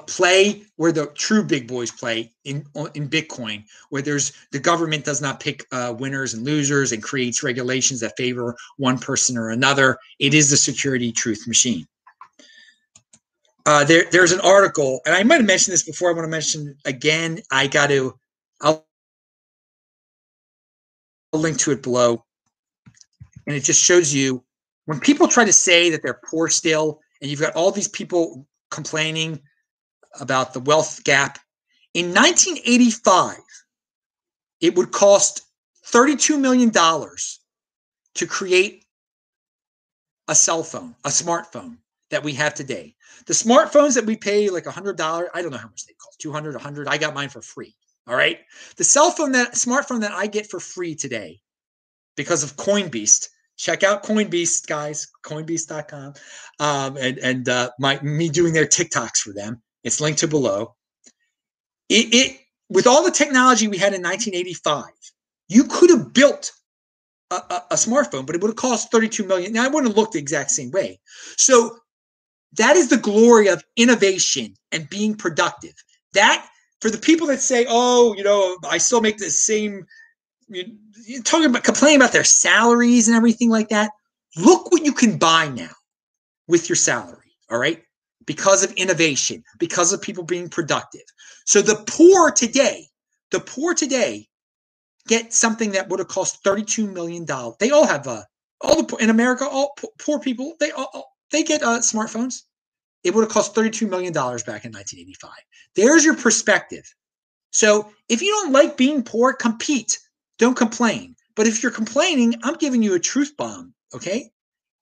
play 0.00 0.62
where 0.76 0.92
the 0.92 1.06
true 1.14 1.42
big 1.42 1.68
boys 1.68 1.90
play 1.90 2.32
in 2.44 2.64
in 2.94 3.08
Bitcoin, 3.08 3.64
where 3.90 4.02
there's 4.02 4.32
the 4.50 4.58
government 4.58 5.04
does 5.04 5.20
not 5.20 5.40
pick 5.40 5.66
uh, 5.72 5.94
winners 5.98 6.34
and 6.34 6.44
losers 6.44 6.92
and 6.92 7.02
creates 7.02 7.42
regulations 7.42 8.00
that 8.00 8.16
favor 8.16 8.56
one 8.76 8.98
person 8.98 9.36
or 9.36 9.50
another. 9.50 9.98
It 10.18 10.34
is 10.34 10.50
the 10.50 10.56
security 10.56 11.12
truth 11.12 11.46
machine. 11.46 11.86
Uh, 13.64 13.84
there, 13.84 14.04
there's 14.10 14.32
an 14.32 14.40
article, 14.40 15.00
and 15.06 15.14
I 15.14 15.22
might 15.22 15.36
have 15.36 15.46
mentioned 15.46 15.72
this 15.72 15.84
before. 15.84 16.10
I 16.10 16.14
want 16.14 16.24
to 16.24 16.30
mention 16.30 16.76
again. 16.84 17.40
I 17.50 17.66
got 17.68 17.88
to. 17.88 18.18
I'll, 18.60 18.86
I'll 21.32 21.40
link 21.40 21.58
to 21.58 21.70
it 21.70 21.82
below, 21.82 22.24
and 23.46 23.54
it 23.54 23.62
just 23.62 23.82
shows 23.82 24.12
you 24.12 24.42
when 24.86 24.98
people 25.00 25.28
try 25.28 25.44
to 25.44 25.52
say 25.52 25.90
that 25.90 26.02
they're 26.02 26.20
poor 26.28 26.48
still, 26.48 27.00
and 27.20 27.30
you've 27.30 27.40
got 27.40 27.54
all 27.54 27.70
these 27.70 27.88
people 27.88 28.46
complaining 28.70 29.40
about 30.20 30.52
the 30.52 30.60
wealth 30.60 31.02
gap. 31.04 31.38
In 31.94 32.06
1985, 32.06 33.36
it 34.60 34.76
would 34.76 34.92
cost 34.92 35.42
$32 35.86 36.40
million 36.40 36.70
to 36.70 38.26
create 38.26 38.84
a 40.28 40.34
cell 40.34 40.62
phone, 40.62 40.94
a 41.04 41.08
smartphone 41.08 41.76
that 42.10 42.22
we 42.22 42.32
have 42.34 42.54
today. 42.54 42.94
The 43.26 43.32
smartphones 43.32 43.94
that 43.94 44.06
we 44.06 44.16
pay 44.16 44.48
like 44.48 44.64
$100, 44.64 45.26
I 45.34 45.42
don't 45.42 45.50
know 45.50 45.58
how 45.58 45.68
much 45.68 45.86
they 45.86 45.94
cost, 45.94 46.20
200, 46.20 46.54
100. 46.54 46.88
I 46.88 46.98
got 46.98 47.14
mine 47.14 47.28
for 47.28 47.42
free. 47.42 47.74
All 48.06 48.16
right. 48.16 48.38
The 48.76 48.84
cell 48.84 49.10
phone 49.10 49.32
that 49.32 49.52
smartphone 49.52 50.00
that 50.00 50.12
I 50.12 50.26
get 50.26 50.50
for 50.50 50.60
free 50.60 50.94
today 50.94 51.40
because 52.16 52.42
of 52.42 52.56
Coinbeast. 52.56 53.28
Check 53.56 53.82
out 53.82 54.02
Coinbeast, 54.02 54.66
guys, 54.66 55.06
coinbeast.com. 55.24 56.14
Um, 56.58 56.96
and 56.96 57.18
and 57.18 57.48
uh, 57.48 57.70
my 57.78 58.00
me 58.02 58.28
doing 58.28 58.52
their 58.52 58.66
TikToks 58.66 59.18
for 59.18 59.32
them. 59.32 59.62
It's 59.84 60.00
linked 60.00 60.20
to 60.20 60.28
below. 60.28 60.74
It, 61.88 62.14
it 62.14 62.40
with 62.68 62.86
all 62.86 63.04
the 63.04 63.10
technology 63.10 63.68
we 63.68 63.78
had 63.78 63.92
in 63.92 64.02
1985, 64.02 64.84
you 65.48 65.64
could 65.64 65.90
have 65.90 66.14
built 66.14 66.52
a, 67.30 67.34
a, 67.34 67.62
a, 67.72 67.74
smartphone, 67.74 68.24
but 68.24 68.34
it 68.34 68.40
would 68.40 68.48
have 68.48 68.56
cost 68.56 68.90
32 68.90 69.24
million. 69.26 69.52
Now 69.52 69.64
it 69.66 69.72
wouldn't 69.72 69.96
looked 69.96 70.12
the 70.12 70.18
exact 70.18 70.50
same 70.50 70.70
way. 70.70 71.00
So 71.36 71.76
that 72.56 72.76
is 72.76 72.88
the 72.88 72.96
glory 72.96 73.48
of 73.48 73.64
innovation 73.76 74.54
and 74.70 74.88
being 74.88 75.14
productive. 75.14 75.74
That 76.14 76.46
for 76.80 76.90
the 76.90 76.98
people 76.98 77.26
that 77.28 77.40
say, 77.40 77.66
"Oh, 77.68 78.14
you 78.16 78.24
know, 78.24 78.56
I 78.68 78.78
still 78.78 79.00
make 79.00 79.18
the 79.18 79.30
same," 79.30 79.86
you're 80.48 81.22
talking 81.22 81.46
about 81.46 81.64
complaining 81.64 82.00
about 82.00 82.12
their 82.12 82.24
salaries 82.24 83.08
and 83.08 83.16
everything 83.16 83.48
like 83.48 83.68
that. 83.70 83.90
Look 84.36 84.70
what 84.70 84.84
you 84.84 84.92
can 84.92 85.18
buy 85.18 85.48
now 85.48 85.70
with 86.48 86.68
your 86.68 86.76
salary. 86.76 87.18
All 87.50 87.58
right, 87.58 87.82
because 88.26 88.62
of 88.62 88.72
innovation, 88.72 89.42
because 89.58 89.92
of 89.92 90.02
people 90.02 90.24
being 90.24 90.48
productive. 90.48 91.02
So 91.46 91.62
the 91.62 91.82
poor 91.86 92.30
today, 92.30 92.86
the 93.30 93.40
poor 93.40 93.74
today 93.74 94.28
get 95.08 95.32
something 95.32 95.72
that 95.72 95.88
would 95.88 95.98
have 95.98 96.08
cost 96.08 96.44
$32 96.44 96.92
million. 96.92 97.26
They 97.58 97.70
all 97.70 97.86
have, 97.86 98.06
uh, 98.06 98.22
all 98.60 98.82
the 98.82 98.96
in 98.96 99.10
America, 99.10 99.44
all 99.44 99.74
poor 99.98 100.20
people, 100.20 100.54
they 100.60 100.70
all, 100.70 101.12
they 101.30 101.42
get 101.42 101.62
uh, 101.62 101.80
smartphones. 101.80 102.42
It 103.02 103.14
would 103.14 103.22
have 103.22 103.32
cost 103.32 103.54
$32 103.54 103.88
million 103.88 104.12
back 104.12 104.64
in 104.64 104.72
1985. 104.72 105.30
There's 105.74 106.04
your 106.04 106.16
perspective. 106.16 106.84
So 107.50 107.90
if 108.08 108.22
you 108.22 108.28
don't 108.28 108.52
like 108.52 108.76
being 108.76 109.02
poor, 109.02 109.32
compete. 109.32 109.98
Don't 110.38 110.56
complain. 110.56 111.16
But 111.34 111.46
if 111.46 111.62
you're 111.62 111.72
complaining, 111.72 112.34
I'm 112.42 112.54
giving 112.54 112.82
you 112.82 112.94
a 112.94 113.00
truth 113.00 113.36
bomb. 113.36 113.74
Okay. 113.94 114.30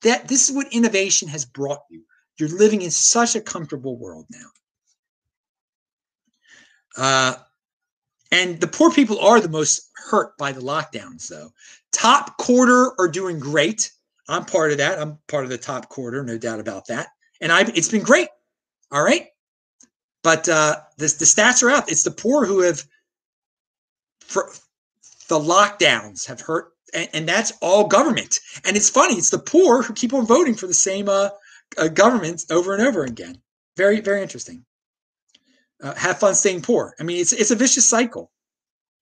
That 0.02 0.28
this 0.28 0.48
is 0.48 0.54
what 0.54 0.72
innovation 0.72 1.28
has 1.28 1.44
brought 1.44 1.82
you. 1.90 2.02
You're 2.40 2.48
living 2.48 2.82
in 2.82 2.90
such 2.90 3.36
a 3.36 3.40
comfortable 3.40 3.96
world 3.98 4.26
now. 4.30 4.46
Uh, 6.96 7.34
and 8.32 8.60
the 8.60 8.66
poor 8.66 8.90
people 8.90 9.20
are 9.20 9.40
the 9.40 9.48
most 9.48 9.90
hurt 9.94 10.36
by 10.38 10.52
the 10.52 10.60
lockdowns, 10.60 11.28
though. 11.28 11.52
Top 11.92 12.38
quarter 12.38 12.92
are 12.98 13.08
doing 13.08 13.38
great. 13.38 13.92
I'm 14.28 14.44
part 14.44 14.72
of 14.72 14.78
that. 14.78 14.98
I'm 14.98 15.18
part 15.28 15.44
of 15.44 15.50
the 15.50 15.58
top 15.58 15.88
quarter, 15.88 16.22
no 16.22 16.38
doubt 16.38 16.60
about 16.60 16.86
that. 16.86 17.08
And 17.40 17.52
I, 17.52 17.62
it's 17.74 17.88
been 17.88 18.02
great. 18.02 18.28
All 18.92 19.02
right, 19.02 19.28
but 20.22 20.48
uh, 20.48 20.76
the 20.96 21.06
the 21.06 21.24
stats 21.24 21.62
are 21.62 21.70
out. 21.70 21.90
It's 21.90 22.02
the 22.02 22.10
poor 22.10 22.44
who 22.44 22.60
have, 22.62 22.82
for, 24.20 24.50
the 25.28 25.38
lockdowns 25.38 26.26
have 26.26 26.40
hurt, 26.40 26.72
and, 26.92 27.08
and, 27.12 27.28
that's 27.28 27.52
all 27.62 27.86
government. 27.86 28.40
And 28.64 28.76
it's 28.76 28.90
funny. 28.90 29.14
It's 29.14 29.30
the 29.30 29.38
poor 29.38 29.82
who 29.82 29.92
keep 29.94 30.12
on 30.12 30.26
voting 30.26 30.56
for 30.56 30.66
the 30.66 30.74
same 30.74 31.08
uh, 31.08 31.28
uh, 31.78 31.88
governments 31.88 32.46
over 32.50 32.74
and 32.74 32.86
over 32.86 33.04
again. 33.04 33.40
Very, 33.76 34.00
very 34.00 34.22
interesting. 34.22 34.64
Uh, 35.82 35.94
have 35.94 36.18
fun 36.18 36.34
staying 36.34 36.60
poor. 36.60 36.94
I 37.00 37.02
mean, 37.02 37.18
it's 37.18 37.32
it's 37.32 37.50
a 37.50 37.56
vicious 37.56 37.88
cycle. 37.88 38.30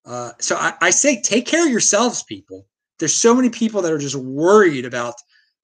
Uh, 0.05 0.33
so 0.39 0.57
I, 0.57 0.75
I 0.81 0.91
say, 0.91 1.21
take 1.21 1.47
care 1.47 1.65
of 1.65 1.71
yourselves, 1.73 2.23
people. 2.23 2.67
There's 2.99 3.15
so 3.15 3.35
many 3.35 3.51
people 3.51 3.83
that 3.83 3.93
are 3.93 3.99
just 3.99 4.15
worried 4.15 4.85
about, 4.85 5.15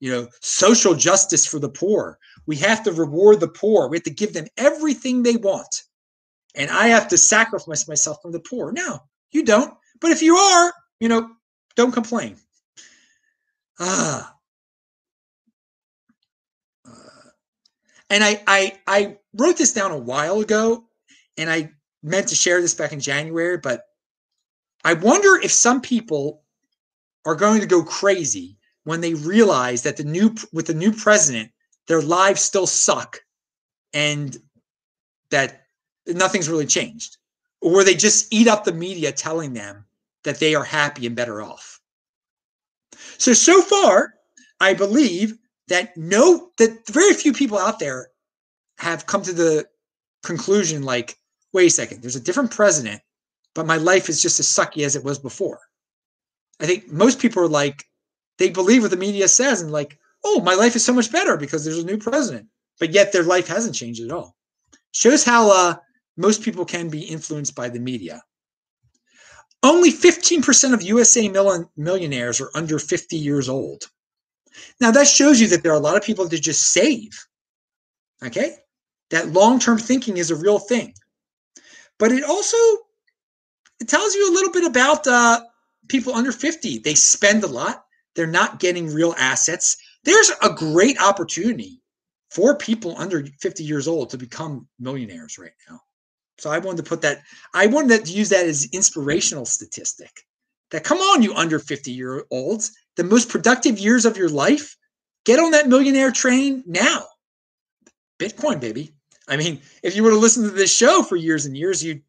you 0.01 0.11
know, 0.11 0.29
social 0.41 0.95
justice 0.95 1.47
for 1.47 1.59
the 1.59 1.69
poor. 1.69 2.19
We 2.47 2.57
have 2.57 2.83
to 2.85 2.93
reward 2.93 3.41
the 3.41 3.49
poor. 3.49 3.89
We 3.89 3.97
have 3.97 4.05
to 4.05 4.11
give 4.11 4.33
them 4.33 4.47
everything 4.57 5.23
they 5.23 5.37
want, 5.37 5.85
and 6.57 6.71
I 6.71 6.89
have 6.89 7.09
to 7.09 7.19
sacrifice 7.19 7.87
myself 7.89 8.19
from 8.21 8.33
the 8.33 8.41
poor. 8.41 8.73
No, 8.73 8.99
you 9.31 9.45
don't. 9.45 9.73
But 10.01 10.11
if 10.11 10.21
you 10.21 10.37
are, 10.37 10.73
you 10.99 11.09
know, 11.09 11.31
don't 11.77 11.93
complain. 11.93 12.37
Ah, 13.79 14.34
And 18.15 18.23
I, 18.23 18.41
I 18.47 18.79
I 18.87 19.17
wrote 19.33 19.57
this 19.57 19.73
down 19.73 19.91
a 19.91 19.99
while 19.99 20.39
ago, 20.39 20.85
and 21.37 21.51
I 21.51 21.73
meant 22.05 22.29
to 22.29 22.37
share 22.37 22.61
this 22.61 22.73
back 22.73 22.93
in 22.93 23.01
January, 23.01 23.59
but 23.59 23.89
I 24.85 24.95
wonder 24.95 25.35
if 25.43 25.51
some 25.51 25.81
people 25.81 26.45
are 27.25 27.35
going 27.35 27.61
to 27.61 27.67
go 27.67 27.83
crazy 27.83 28.57
when 28.85 29.01
they 29.01 29.15
realize 29.15 29.83
that 29.83 29.97
the 29.97 30.05
new 30.05 30.33
with 30.53 30.69
the 30.69 30.75
new 30.75 30.93
president, 30.93 31.51
their 31.89 32.03
lives 32.03 32.41
still 32.41 32.69
suck, 32.69 33.19
and 33.93 34.37
that 35.31 35.67
nothing's 36.07 36.49
really 36.49 36.67
changed, 36.67 37.17
or 37.61 37.83
they 37.83 37.97
just 37.97 38.33
eat 38.33 38.47
up 38.47 38.63
the 38.63 38.73
media 38.73 39.11
telling 39.11 39.55
them 39.55 39.85
that 40.23 40.39
they 40.39 40.55
are 40.55 40.63
happy 40.63 41.05
and 41.05 41.17
better 41.17 41.43
off. 41.43 41.81
So 43.19 43.33
so 43.33 43.61
far, 43.61 44.15
I 44.61 44.73
believe 44.73 45.37
that 45.69 45.97
no 45.97 46.51
that 46.59 46.87
very 46.89 47.15
few 47.15 47.33
people 47.33 47.59
out 47.59 47.79
there 47.79 48.09
have 48.79 49.07
come 49.07 49.23
to 49.23 49.33
the 49.33 49.67
conclusion 50.23 50.83
like 50.83 51.17
wait 51.53 51.67
a 51.67 51.71
second 51.71 52.03
there's 52.03 52.17
a 52.17 52.21
different 52.21 52.51
president 52.51 53.01
but 53.55 53.67
my 53.67 53.77
life 53.77 54.09
is 54.09 54.21
just 54.21 54.41
as 54.41 54.49
sucky 54.49 54.85
as 54.85 54.97
it 54.97 55.05
was 55.05 55.19
before. 55.19 55.61
I 56.61 56.67
think 56.67 56.91
most 56.91 57.21
people 57.21 57.43
are 57.43 57.49
like 57.49 57.85
they 58.39 58.51
believe 58.51 58.83
what 58.83 58.91
the 58.91 58.97
media 58.97 59.29
says 59.29 59.63
and 59.63 59.73
like 59.73 59.99
oh 60.25 60.41
my 60.41 60.55
life 60.55 60.77
is 60.77 60.85
so 60.85 60.93
much 60.93 61.11
better 61.11 61.37
because 61.37 61.65
there's 61.65 61.79
a 61.79 61.87
new 61.87 61.99
president 61.99 62.49
but 62.79 62.93
yet 62.93 63.13
their 63.13 63.23
life 63.23 63.47
hasn't 63.47 63.75
changed 63.75 64.03
at 64.03 64.11
all. 64.11 64.37
Shows 64.93 65.25
how 65.25 65.51
uh, 65.51 65.75
most 66.17 66.43
people 66.43 66.65
can 66.65 66.89
be 66.89 67.03
influenced 67.03 67.55
by 67.55 67.69
the 67.69 67.81
media. 67.81 68.23
Only 69.63 69.93
15% 69.93 70.75
of 70.75 70.83
usa 70.83 71.29
millionaires 71.77 72.41
are 72.41 72.51
under 72.55 72.79
50 72.79 73.17
years 73.17 73.49
old 73.49 73.85
now 74.81 74.91
that 74.91 75.07
shows 75.07 75.41
you 75.41 75.49
that 75.49 75.63
there 75.63 75.73
are 75.73 75.77
a 75.77 75.81
lot 75.81 75.97
of 75.97 76.03
people 76.03 76.27
that 76.29 76.41
just 76.41 76.73
save. 76.73 77.11
Okay? 78.25 78.57
That 79.11 79.29
long-term 79.29 79.79
thinking 79.79 80.17
is 80.17 80.31
a 80.31 80.37
real 80.37 80.59
thing. 80.59 80.95
But 81.99 82.13
it 82.13 82.25
also 82.25 82.57
it 83.81 83.89
tells 83.89 84.15
you 84.15 84.31
a 84.31 84.35
little 84.35 84.53
bit 84.53 84.65
about 84.65 85.07
uh, 85.07 85.41
people 85.89 86.15
under 86.15 86.33
50. 86.33 86.79
They 86.79 86.95
spend 86.95 87.45
a 87.45 87.49
lot. 87.49 87.85
They're 88.15 88.27
not 88.27 88.61
getting 88.61 88.93
real 88.93 89.15
assets. 89.19 89.77
There's 90.05 90.31
a 90.43 90.51
great 90.51 91.01
opportunity 91.01 91.81
for 92.31 92.57
people 92.57 92.97
under 92.99 93.27
50 93.41 93.65
years 93.65 93.89
old 93.89 94.11
to 94.11 94.19
become 94.19 94.69
millionaires 94.79 95.39
right 95.39 95.53
now. 95.69 95.81
So 96.39 96.51
I 96.51 96.59
wanted 96.59 96.79
to 96.79 96.89
put 96.89 97.01
that, 97.03 97.23
I 97.53 97.67
wanted 97.67 98.05
to 98.05 98.13
use 98.13 98.29
that 98.31 98.47
as 98.47 98.69
inspirational 98.73 99.47
statistic. 99.47 100.11
That 100.71 100.83
come 100.83 100.99
on, 100.99 101.23
you 101.23 101.35
under 101.35 101.59
50 101.59 101.93
year 101.93 102.25
olds, 102.31 102.73
the 102.97 103.05
most 103.05 103.29
productive 103.29 103.79
years 103.79 104.05
of 104.05 104.17
your 104.17 104.29
life, 104.29 104.77
get 105.25 105.39
on 105.39 105.51
that 105.53 105.69
millionaire 105.69 106.11
train 106.11 106.63
now. 106.67 107.05
Bitcoin, 108.19 108.61
baby. 108.61 108.95
I 109.29 109.37
mean, 109.37 109.61
if 109.83 109.97
you 109.97 110.03
were 110.03 110.11
to 110.11 110.17
listen 110.17 110.45
to 110.45 110.51
this 110.51 110.75
show 110.75 111.03
for 111.03 111.17
years 111.17 111.47
and 111.47 111.57
years, 111.57 111.83
you 111.83 112.01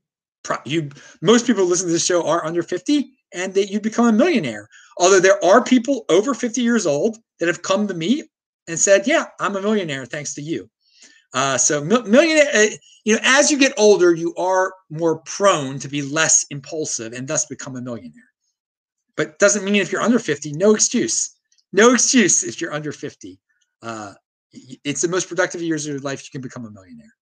you 0.66 0.90
most 1.22 1.48
people 1.48 1.66
listen 1.66 1.88
to 1.88 1.94
this 1.94 2.06
show 2.06 2.28
are 2.28 2.46
under 2.46 2.62
50 2.62 3.10
and 3.34 3.54
that 3.56 3.72
you 3.72 3.80
become 3.80 4.06
a 4.06 4.12
millionaire. 4.12 4.70
Although 4.98 5.20
there 5.20 5.44
are 5.44 5.64
people 5.64 6.06
over 6.10 6.34
50 6.34 6.62
years 6.62 6.86
old 6.86 7.18
that 7.40 7.48
have 7.48 7.64
come 7.64 7.88
to 7.88 7.94
me 7.94 8.24
and 8.68 8.80
said, 8.80 9.08
"Yeah, 9.08 9.26
I'm 9.40 9.56
a 9.56 9.62
millionaire 9.62 10.06
thanks 10.06 10.34
to 10.36 10.42
you." 10.42 10.70
Uh, 11.34 11.58
so 11.58 11.84
millionaire, 11.84 12.48
uh, 12.54 12.68
you 13.04 13.14
know, 13.14 13.22
as 13.24 13.52
you 13.52 13.58
get 13.58 13.74
older, 13.78 14.14
you 14.14 14.34
are 14.36 14.74
more 14.90 15.20
prone 15.20 15.80
to 15.80 15.88
be 15.88 16.02
less 16.02 16.46
impulsive 16.50 17.14
and 17.14 17.28
thus 17.28 17.46
become 17.46 17.76
a 17.76 17.82
millionaire. 17.82 18.25
But 19.18 19.40
doesn't 19.40 19.64
mean 19.64 19.76
if 19.76 19.92
you're 19.92 20.02
under 20.02 20.20
50, 20.20 20.54
no 20.54 20.76
excuse, 20.76 21.36
no 21.72 21.94
excuse 21.94 22.44
if 22.44 22.60
you're 22.60 22.74
under 22.74 22.92
50. 22.92 23.40
Uh, 23.82 24.14
it's 24.84 25.02
the 25.02 25.08
most 25.08 25.28
productive 25.28 25.62
years 25.62 25.86
of 25.86 25.94
your 25.94 26.02
life. 26.02 26.24
You 26.26 26.32
can 26.32 26.42
become 26.42 26.66
a 26.66 26.72
millionaire. 26.72 27.14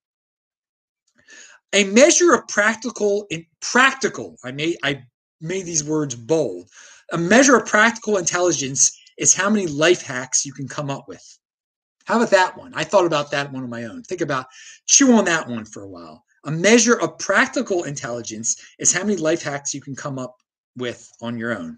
A 1.74 1.84
measure 1.86 2.34
of 2.34 2.48
practical, 2.48 3.26
in 3.32 3.46
practical. 3.62 4.38
I 4.44 4.52
made 4.52 4.78
I 4.84 5.04
made 5.42 5.66
these 5.66 5.84
words 5.84 6.16
bold. 6.16 6.70
A 7.12 7.18
measure 7.18 7.58
of 7.58 7.66
practical 7.66 8.18
intelligence 8.18 8.98
is 9.18 9.34
how 9.34 9.50
many 9.50 9.68
life 9.68 10.02
hacks 10.02 10.46
you 10.46 10.54
can 10.54 10.68
come 10.68 10.90
up 10.90 11.08
with. 11.08 11.24
How 12.06 12.18
about 12.18 12.32
that 12.32 12.58
one? 12.58 12.74
I 12.76 12.84
thought 12.84 13.06
about 13.06 13.32
that 13.32 13.52
one 13.52 13.64
on 13.64 13.70
my 13.70 13.86
own. 13.86 14.04
Think 14.04 14.22
about, 14.22 14.48
chew 14.88 15.14
on 15.14 15.26
that 15.26 15.48
one 15.48 15.66
for 15.66 15.84
a 15.84 15.88
while. 15.88 16.24
A 16.46 16.52
measure 16.52 17.00
of 17.00 17.18
practical 17.18 17.84
intelligence 17.84 18.62
is 18.78 18.94
how 18.94 19.02
many 19.02 19.16
life 19.16 19.42
hacks 19.42 19.74
you 19.74 19.82
can 19.82 19.96
come 19.96 20.20
up 20.20 20.36
with 20.76 21.10
on 21.22 21.38
your 21.38 21.58
own. 21.58 21.78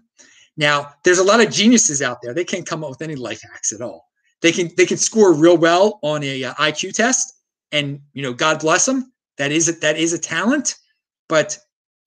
Now, 0.56 0.94
there's 1.04 1.18
a 1.18 1.24
lot 1.24 1.40
of 1.40 1.52
geniuses 1.52 2.00
out 2.00 2.18
there. 2.22 2.32
They 2.32 2.44
can't 2.44 2.66
come 2.66 2.82
up 2.82 2.90
with 2.90 3.02
any 3.02 3.14
life 3.14 3.42
hacks 3.42 3.72
at 3.72 3.82
all. 3.82 4.06
They 4.42 4.52
can 4.52 4.70
they 4.76 4.86
can 4.86 4.96
score 4.96 5.34
real 5.34 5.56
well 5.56 5.98
on 6.02 6.22
a 6.22 6.44
uh, 6.44 6.54
IQ 6.54 6.94
test, 6.94 7.32
and 7.72 8.00
you 8.12 8.22
know, 8.22 8.32
God 8.32 8.60
bless 8.60 8.86
them. 8.86 9.12
That 9.38 9.52
is 9.52 9.68
a, 9.68 9.72
that 9.72 9.96
is 9.96 10.12
a 10.12 10.18
talent. 10.18 10.76
But 11.28 11.58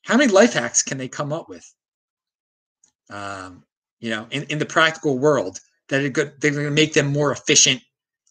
how 0.03 0.17
many 0.17 0.31
life 0.31 0.53
hacks 0.53 0.81
can 0.81 0.97
they 0.97 1.07
come 1.07 1.33
up 1.33 1.49
with? 1.49 1.65
Um, 3.09 3.63
you 3.99 4.09
know, 4.11 4.27
in, 4.31 4.43
in 4.43 4.59
the 4.59 4.65
practical 4.65 5.17
world 5.17 5.59
that 5.89 6.03
are 6.03 6.09
good, 6.09 6.33
they're 6.39 6.51
going 6.51 6.65
to 6.65 6.71
make 6.71 6.93
them 6.93 7.07
more 7.07 7.31
efficient 7.31 7.81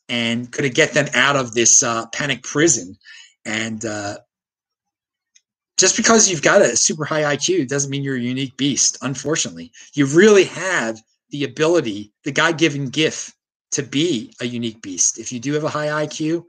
and 0.09 0.51
could 0.51 0.75
get 0.75 0.95
them 0.95 1.09
out 1.15 1.37
of 1.37 1.55
this 1.55 1.83
uh, 1.83 2.07
panic 2.13 2.43
prison. 2.43 2.97
And 3.45 3.85
uh, 3.85 4.19
just 5.79 5.97
because 5.97 6.29
you've 6.29 6.43
got 6.43 6.61
a 6.61 6.77
super 6.77 7.05
high 7.05 7.37
IQ 7.37 7.69
doesn't 7.69 7.91
mean 7.91 8.03
you're 8.03 8.17
a 8.17 8.21
unique 8.21 8.57
beast. 8.57 8.99
Unfortunately, 9.03 9.73
you 9.95 10.07
really 10.07 10.45
have 10.45 11.01
the 11.31 11.45
ability, 11.45 12.13
the 12.25 12.33
God-given 12.33 12.89
gift 12.89 13.35
to 13.71 13.83
be 13.83 14.33
a 14.41 14.45
unique 14.45 14.83
beast. 14.83 15.19
If 15.19 15.31
you 15.31 15.39
do 15.39 15.53
have 15.55 15.65
a 15.65 15.69
high 15.69 16.07
IQ, 16.07 16.45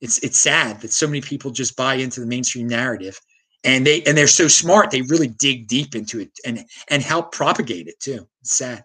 it's 0.00 0.18
it's 0.18 0.38
sad 0.38 0.80
that 0.80 0.92
so 0.92 1.06
many 1.06 1.20
people 1.20 1.50
just 1.50 1.76
buy 1.76 1.94
into 1.94 2.20
the 2.20 2.26
mainstream 2.26 2.68
narrative 2.68 3.20
and 3.64 3.84
they 3.84 4.02
and 4.04 4.16
they're 4.16 4.28
so 4.28 4.46
smart 4.46 4.90
they 4.90 5.02
really 5.02 5.26
dig 5.26 5.66
deep 5.66 5.96
into 5.96 6.20
it 6.20 6.30
and 6.44 6.64
and 6.88 7.02
help 7.02 7.32
propagate 7.32 7.88
it 7.88 7.98
too. 7.98 8.26
It's 8.42 8.56
sad. 8.56 8.84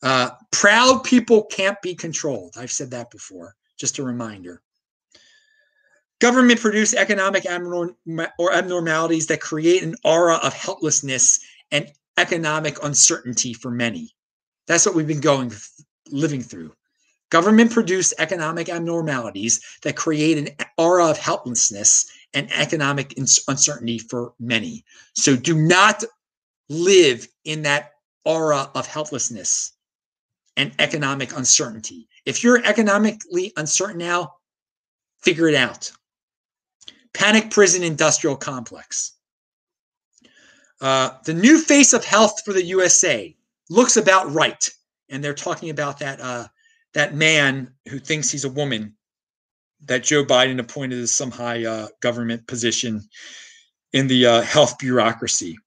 Uh, 0.00 0.30
proud 0.52 1.02
people 1.02 1.44
can't 1.46 1.80
be 1.82 1.94
controlled. 1.94 2.54
I've 2.56 2.70
said 2.70 2.92
that 2.92 3.10
before. 3.10 3.56
Just 3.78 3.98
a 3.98 4.04
reminder. 4.04 4.62
Government 6.20 6.60
produced 6.60 6.94
economic 6.94 7.46
or 7.46 8.52
abnormalities 8.52 9.26
that 9.28 9.40
create 9.40 9.82
an 9.82 9.94
aura 10.04 10.36
of 10.36 10.52
helplessness 10.52 11.38
and 11.70 11.90
economic 12.16 12.82
uncertainty 12.82 13.54
for 13.54 13.70
many. 13.70 14.14
That's 14.66 14.84
what 14.84 14.94
we've 14.94 15.06
been 15.06 15.20
going 15.20 15.52
living 16.10 16.42
through. 16.42 16.72
Government 17.30 17.70
produced 17.70 18.14
economic 18.18 18.68
abnormalities 18.68 19.60
that 19.82 19.96
create 19.96 20.38
an 20.38 20.48
aura 20.76 21.06
of 21.06 21.18
helplessness 21.18 22.10
and 22.34 22.50
economic 22.52 23.16
uncertainty 23.18 23.98
for 23.98 24.32
many. 24.40 24.84
So 25.14 25.36
do 25.36 25.54
not 25.56 26.04
live 26.68 27.28
in 27.44 27.62
that 27.62 27.92
aura 28.24 28.70
of 28.74 28.86
helplessness 28.86 29.72
and 30.56 30.72
economic 30.78 31.36
uncertainty. 31.36 32.08
If 32.26 32.42
you're 32.42 32.64
economically 32.64 33.52
uncertain 33.56 33.98
now, 33.98 34.34
figure 35.20 35.48
it 35.48 35.54
out. 35.54 35.92
Panic 37.18 37.50
prison 37.50 37.82
industrial 37.82 38.36
complex. 38.36 39.14
Uh, 40.80 41.10
the 41.24 41.34
new 41.34 41.60
face 41.60 41.92
of 41.92 42.04
health 42.04 42.44
for 42.44 42.52
the 42.52 42.62
USA 42.62 43.36
looks 43.68 43.96
about 43.96 44.32
right. 44.32 44.70
And 45.08 45.22
they're 45.22 45.34
talking 45.34 45.70
about 45.70 45.98
that 45.98 46.20
uh, 46.20 46.46
that 46.94 47.16
man 47.16 47.72
who 47.88 47.98
thinks 47.98 48.30
he's 48.30 48.44
a 48.44 48.48
woman 48.48 48.94
that 49.86 50.04
Joe 50.04 50.24
Biden 50.24 50.60
appointed 50.60 51.00
as 51.00 51.10
some 51.10 51.32
high 51.32 51.64
uh, 51.64 51.88
government 52.00 52.46
position 52.46 53.02
in 53.92 54.06
the 54.06 54.24
uh, 54.24 54.42
health 54.42 54.78
bureaucracy. 54.78 55.58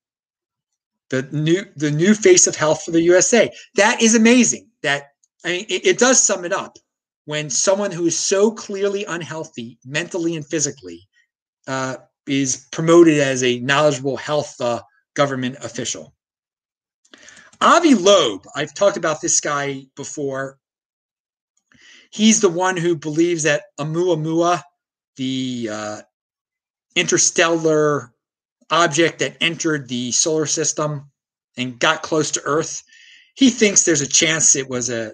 The 1.09 1.23
new 1.33 1.65
the 1.75 1.91
new 1.91 2.13
face 2.13 2.47
of 2.47 2.55
health 2.55 2.83
for 2.83 2.91
the 2.91 3.01
USA. 3.01 3.51
That 3.75 4.01
is 4.01 4.15
amazing. 4.15 4.69
That 4.83 5.09
I 5.43 5.49
mean, 5.49 5.65
it, 5.67 5.85
it 5.85 5.99
does 5.99 6.23
sum 6.23 6.45
it 6.45 6.53
up. 6.53 6.77
When 7.25 7.49
someone 7.49 7.91
who 7.91 8.05
is 8.05 8.17
so 8.17 8.51
clearly 8.51 9.03
unhealthy, 9.03 9.77
mentally 9.83 10.37
and 10.37 10.45
physically, 10.45 11.09
uh, 11.67 11.97
is 12.27 12.67
promoted 12.71 13.19
as 13.19 13.43
a 13.43 13.59
knowledgeable 13.59 14.17
health 14.17 14.59
uh, 14.61 14.81
government 15.13 15.57
official. 15.61 16.13
Avi 17.59 17.93
Loeb, 17.93 18.45
I've 18.55 18.73
talked 18.73 18.97
about 18.97 19.21
this 19.21 19.39
guy 19.39 19.83
before. 19.95 20.57
He's 22.11 22.41
the 22.41 22.49
one 22.49 22.75
who 22.75 22.95
believes 22.95 23.43
that 23.43 23.63
Oumuamua, 23.79 24.61
the 25.15 25.69
uh, 25.71 26.01
interstellar 26.95 28.11
object 28.69 29.19
that 29.19 29.37
entered 29.41 29.87
the 29.87 30.11
solar 30.11 30.45
system 30.45 31.11
and 31.57 31.79
got 31.79 32.01
close 32.01 32.31
to 32.31 32.41
Earth, 32.45 32.83
he 33.35 33.49
thinks 33.49 33.83
there's 33.83 34.01
a 34.01 34.07
chance 34.07 34.55
it 34.55 34.69
was 34.69 34.89
a 34.89 35.13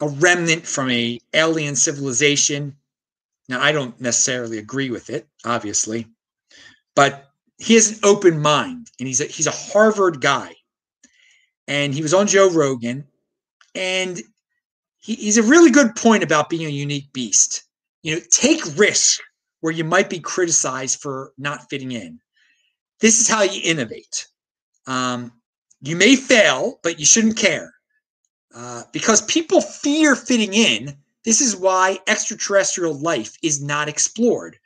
a 0.00 0.08
remnant 0.08 0.66
from 0.66 0.90
a 0.90 1.20
alien 1.34 1.76
civilization. 1.76 2.74
Now, 3.50 3.60
I 3.60 3.72
don't 3.72 4.00
necessarily 4.00 4.58
agree 4.58 4.90
with 4.90 5.10
it, 5.10 5.26
obviously, 5.44 6.06
but 6.94 7.32
he 7.58 7.74
has 7.74 7.90
an 7.90 7.98
open 8.04 8.40
mind, 8.40 8.92
and 9.00 9.08
he's 9.08 9.20
a, 9.20 9.24
he's 9.24 9.48
a 9.48 9.50
Harvard 9.50 10.20
guy, 10.20 10.54
and 11.66 11.92
he 11.92 12.00
was 12.00 12.14
on 12.14 12.28
Joe 12.28 12.48
Rogan, 12.48 13.08
and 13.74 14.22
he, 14.98 15.16
he's 15.16 15.36
a 15.36 15.42
really 15.42 15.72
good 15.72 15.96
point 15.96 16.22
about 16.22 16.48
being 16.48 16.64
a 16.64 16.70
unique 16.70 17.12
beast. 17.12 17.64
You 18.04 18.14
know, 18.14 18.20
take 18.30 18.60
risk 18.78 19.20
where 19.62 19.72
you 19.72 19.82
might 19.82 20.08
be 20.08 20.20
criticized 20.20 21.00
for 21.00 21.32
not 21.36 21.68
fitting 21.68 21.90
in. 21.90 22.20
This 23.00 23.20
is 23.20 23.26
how 23.26 23.42
you 23.42 23.60
innovate. 23.64 24.28
Um, 24.86 25.32
you 25.80 25.96
may 25.96 26.14
fail, 26.14 26.78
but 26.84 27.00
you 27.00 27.04
shouldn't 27.04 27.36
care 27.36 27.74
uh, 28.54 28.84
because 28.92 29.22
people 29.22 29.60
fear 29.60 30.14
fitting 30.14 30.54
in. 30.54 30.96
This 31.24 31.40
is 31.40 31.56
why 31.56 31.98
extraterrestrial 32.06 32.94
life 32.94 33.36
is 33.42 33.62
not 33.62 33.88
explored. 33.88 34.58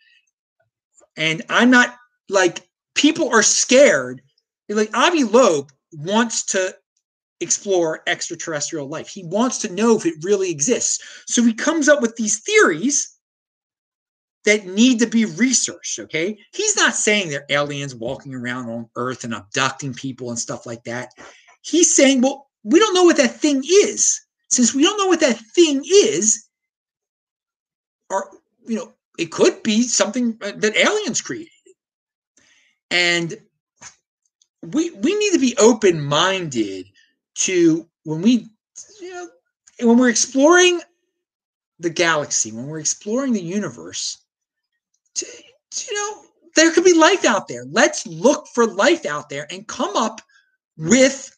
And 1.17 1.43
I'm 1.49 1.71
not 1.71 1.97
like 2.29 2.69
people 2.95 3.29
are 3.31 3.43
scared. 3.43 4.23
Like 4.69 4.97
Avi 4.97 5.25
Loeb 5.25 5.73
wants 5.93 6.45
to 6.47 6.75
explore 7.41 8.03
extraterrestrial 8.07 8.89
life. 8.89 9.09
He 9.09 9.25
wants 9.25 9.59
to 9.59 9.73
know 9.73 9.97
if 9.97 10.07
it 10.07 10.23
really 10.23 10.51
exists. 10.51 11.25
So 11.27 11.43
he 11.43 11.53
comes 11.53 11.89
up 11.89 12.01
with 12.01 12.17
these 12.17 12.41
theories 12.41 13.11
that 14.45 14.67
need 14.67 14.99
to 15.01 15.07
be 15.07 15.25
researched. 15.25 15.99
Okay. 15.99 16.39
He's 16.53 16.77
not 16.77 16.95
saying 16.95 17.29
they're 17.29 17.47
aliens 17.49 17.95
walking 17.95 18.35
around 18.35 18.71
on 18.71 18.89
Earth 18.97 19.25
and 19.25 19.35
abducting 19.35 19.95
people 19.95 20.31
and 20.31 20.39
stuff 20.39 20.67
like 20.67 20.85
that. 20.85 21.11
He's 21.63 21.95
saying, 21.95 22.21
well, 22.21 22.51
we 22.63 22.79
don't 22.79 22.95
know 22.95 23.05
what 23.05 23.17
that 23.17 23.41
thing 23.41 23.63
is. 23.65 24.21
Since 24.51 24.75
we 24.75 24.83
don't 24.83 24.99
know 24.99 25.07
what 25.07 25.21
that 25.21 25.39
thing 25.39 25.83
is, 25.85 26.47
or, 28.11 28.31
you 28.67 28.77
know, 28.77 28.93
it 29.19 29.33
could 29.33 29.63
be 29.63 29.83
something 29.83 30.37
uh, 30.43 30.53
that 30.57 30.77
aliens 30.77 31.21
created. 31.21 31.51
And 32.91 33.35
we 34.63 34.91
we 34.91 35.15
need 35.17 35.33
to 35.33 35.39
be 35.39 35.57
open 35.59 36.03
minded 36.03 36.87
to 37.35 37.87
when 38.05 38.23
we 38.23 38.49
you 39.01 39.11
know 39.11 39.29
when 39.81 39.99
we're 39.99 40.09
exploring 40.09 40.81
the 41.81 41.91
galaxy, 41.91 42.53
when 42.53 42.67
we're 42.67 42.81
exploring 42.81 43.33
the 43.33 43.43
universe, 43.43 44.19
to, 45.17 45.27
you 45.27 45.95
know, 45.95 46.23
there 46.55 46.73
could 46.73 46.85
be 46.85 46.95
life 46.95 47.25
out 47.25 47.49
there. 47.49 47.65
Let's 47.71 48.07
look 48.07 48.47
for 48.55 48.67
life 48.67 49.05
out 49.05 49.29
there 49.29 49.47
and 49.51 49.67
come 49.67 49.97
up 49.97 50.21
with 50.77 51.37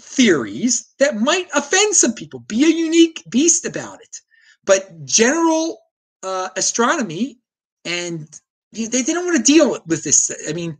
theories 0.00 0.92
that 0.98 1.16
might 1.16 1.48
offend 1.54 1.94
some 1.94 2.14
people. 2.14 2.40
Be 2.40 2.64
a 2.64 2.68
unique 2.68 3.22
beast 3.28 3.64
about 3.64 4.00
it. 4.00 4.16
But 4.64 5.04
general 5.04 5.78
uh, 6.22 6.48
astronomy 6.56 7.38
and 7.84 8.28
they, 8.72 8.86
they 8.86 9.02
don't 9.02 9.24
want 9.24 9.36
to 9.36 9.52
deal 9.52 9.78
with 9.86 10.04
this. 10.04 10.30
I 10.48 10.52
mean, 10.52 10.78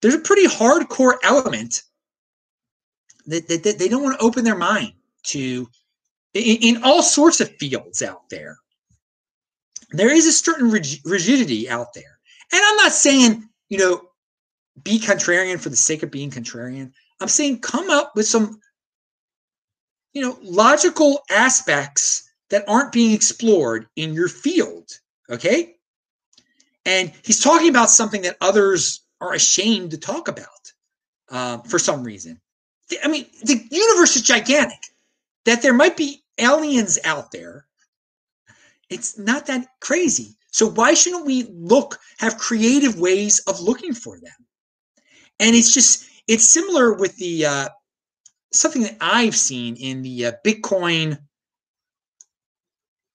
there's 0.00 0.14
a 0.14 0.20
pretty 0.20 0.46
hardcore 0.46 1.16
element 1.22 1.82
that, 3.26 3.48
that, 3.48 3.64
that 3.64 3.78
they 3.78 3.88
don't 3.88 4.02
want 4.02 4.18
to 4.18 4.24
open 4.24 4.44
their 4.44 4.56
mind 4.56 4.92
to 5.24 5.68
in, 6.34 6.76
in, 6.76 6.82
all 6.84 7.02
sorts 7.02 7.40
of 7.40 7.56
fields 7.56 8.02
out 8.02 8.28
there. 8.30 8.58
There 9.90 10.12
is 10.12 10.26
a 10.26 10.32
certain 10.32 10.70
rigidity 10.70 11.68
out 11.68 11.94
there. 11.94 12.18
And 12.52 12.60
I'm 12.64 12.76
not 12.76 12.92
saying, 12.92 13.48
you 13.68 13.78
know, 13.78 14.02
be 14.82 14.98
contrarian 14.98 15.58
for 15.58 15.70
the 15.70 15.76
sake 15.76 16.02
of 16.02 16.10
being 16.10 16.30
contrarian. 16.30 16.92
I'm 17.20 17.28
saying 17.28 17.60
come 17.60 17.90
up 17.90 18.12
with 18.14 18.26
some, 18.26 18.60
you 20.12 20.22
know, 20.22 20.38
logical 20.42 21.22
aspects 21.30 22.30
that 22.50 22.64
aren't 22.68 22.92
being 22.92 23.12
explored 23.12 23.86
in 23.96 24.12
your 24.14 24.28
field. 24.28 24.90
Okay. 25.30 25.76
And 26.84 27.12
he's 27.24 27.40
talking 27.40 27.68
about 27.68 27.90
something 27.90 28.22
that 28.22 28.36
others 28.40 29.00
are 29.20 29.32
ashamed 29.32 29.90
to 29.90 29.98
talk 29.98 30.28
about 30.28 30.72
uh, 31.30 31.58
for 31.58 31.78
some 31.78 32.04
reason. 32.04 32.40
I 33.02 33.08
mean, 33.08 33.26
the 33.42 33.60
universe 33.70 34.14
is 34.14 34.22
gigantic. 34.22 34.78
That 35.44 35.62
there 35.62 35.74
might 35.74 35.96
be 35.96 36.24
aliens 36.38 36.98
out 37.04 37.30
there, 37.30 37.66
it's 38.90 39.18
not 39.18 39.46
that 39.46 39.66
crazy. 39.80 40.36
So 40.50 40.68
why 40.68 40.94
shouldn't 40.94 41.26
we 41.26 41.44
look, 41.50 41.98
have 42.18 42.38
creative 42.38 42.98
ways 42.98 43.40
of 43.40 43.60
looking 43.60 43.94
for 43.94 44.18
them? 44.18 44.32
And 45.38 45.54
it's 45.54 45.72
just, 45.72 46.04
it's 46.28 46.48
similar 46.48 46.94
with 46.94 47.16
the 47.16 47.46
uh, 47.46 47.68
something 48.52 48.82
that 48.82 48.96
I've 49.00 49.36
seen 49.36 49.76
in 49.76 50.02
the 50.02 50.26
uh, 50.26 50.32
Bitcoin, 50.44 51.18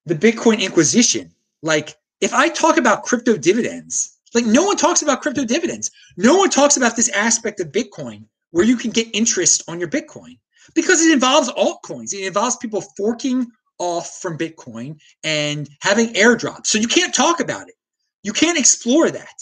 the 0.05 0.15
Bitcoin 0.15 0.61
Inquisition. 0.61 1.31
Like 1.61 1.95
if 2.21 2.33
I 2.33 2.49
talk 2.49 2.77
about 2.77 3.03
crypto 3.03 3.37
dividends, 3.37 4.17
like 4.33 4.45
no 4.45 4.63
one 4.63 4.77
talks 4.77 5.01
about 5.01 5.21
crypto 5.21 5.43
dividends. 5.43 5.91
No 6.17 6.37
one 6.37 6.49
talks 6.49 6.77
about 6.77 6.95
this 6.95 7.09
aspect 7.09 7.59
of 7.59 7.71
Bitcoin 7.71 8.25
where 8.51 8.65
you 8.65 8.77
can 8.77 8.91
get 8.91 9.07
interest 9.13 9.63
on 9.67 9.79
your 9.79 9.89
Bitcoin 9.89 10.37
because 10.75 11.03
it 11.05 11.11
involves 11.11 11.49
altcoins. 11.51 12.13
It 12.13 12.25
involves 12.25 12.55
people 12.57 12.81
forking 12.97 13.47
off 13.79 14.19
from 14.21 14.37
Bitcoin 14.37 14.97
and 15.23 15.69
having 15.81 16.13
airdrops. 16.13 16.67
So 16.67 16.77
you 16.77 16.87
can't 16.87 17.13
talk 17.13 17.39
about 17.39 17.67
it. 17.67 17.75
You 18.23 18.31
can't 18.31 18.59
explore 18.59 19.09
that. 19.09 19.33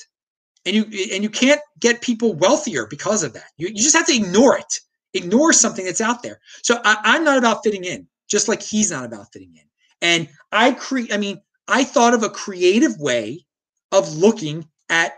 And 0.66 0.76
you 0.76 0.84
and 1.14 1.24
you 1.24 1.30
can't 1.30 1.62
get 1.80 2.02
people 2.02 2.34
wealthier 2.34 2.86
because 2.88 3.24
of 3.24 3.34
that. 3.34 3.52
You, 3.58 3.68
you 3.68 3.76
just 3.76 3.96
have 3.96 4.08
to 4.08 4.16
ignore 4.16 4.58
it. 4.58 4.80
Ignore 5.14 5.54
something 5.54 5.86
that's 5.86 6.02
out 6.02 6.22
there. 6.22 6.40
So 6.62 6.80
I, 6.84 6.98
I'm 7.04 7.24
not 7.24 7.38
about 7.38 7.64
fitting 7.64 7.84
in, 7.86 8.08
just 8.28 8.48
like 8.48 8.62
he's 8.62 8.92
not 8.92 9.06
about 9.06 9.32
fitting 9.34 9.56
in. 9.56 9.64
And 10.02 10.30
I 10.52 10.74
create, 10.74 11.14
I 11.14 11.18
mean, 11.18 11.42
I 11.68 11.84
thought 11.84 12.14
of 12.14 12.24
a 12.24 12.30
creative 12.30 13.00
way 13.00 13.46
of 13.92 14.16
looking 14.16 14.68
at 14.90 15.14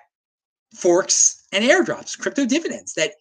forks 0.73 1.43
and 1.51 1.63
airdrops, 1.63 2.17
crypto 2.17 2.45
dividends 2.45 2.93
that 2.93 3.11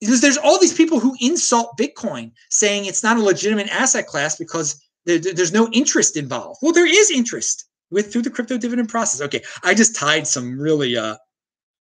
because 0.00 0.20
there's 0.20 0.36
all 0.36 0.60
these 0.60 0.74
people 0.74 1.00
who 1.00 1.16
insult 1.20 1.78
Bitcoin 1.78 2.32
saying 2.50 2.84
it's 2.84 3.02
not 3.02 3.16
a 3.16 3.22
legitimate 3.22 3.68
asset 3.68 4.06
class 4.06 4.36
because 4.36 4.80
there, 5.06 5.18
there's 5.18 5.52
no 5.52 5.68
interest 5.72 6.16
involved. 6.16 6.60
Well, 6.62 6.72
there 6.72 6.86
is 6.86 7.10
interest 7.10 7.64
with 7.90 8.12
through 8.12 8.22
the 8.22 8.30
crypto 8.30 8.58
dividend 8.58 8.88
process. 8.88 9.20
Okay, 9.22 9.42
I 9.64 9.74
just 9.74 9.96
tied 9.96 10.26
some 10.26 10.58
really 10.58 10.96
uh, 10.96 11.16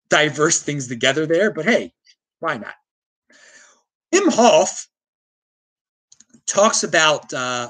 diverse 0.10 0.62
things 0.62 0.88
together 0.88 1.26
there, 1.26 1.52
but 1.52 1.66
hey, 1.66 1.94
why 2.40 2.58
not? 2.58 2.74
Wim 4.14 4.34
Hof 4.34 4.88
talks 6.48 6.84
about 6.84 7.34
uh, 7.34 7.70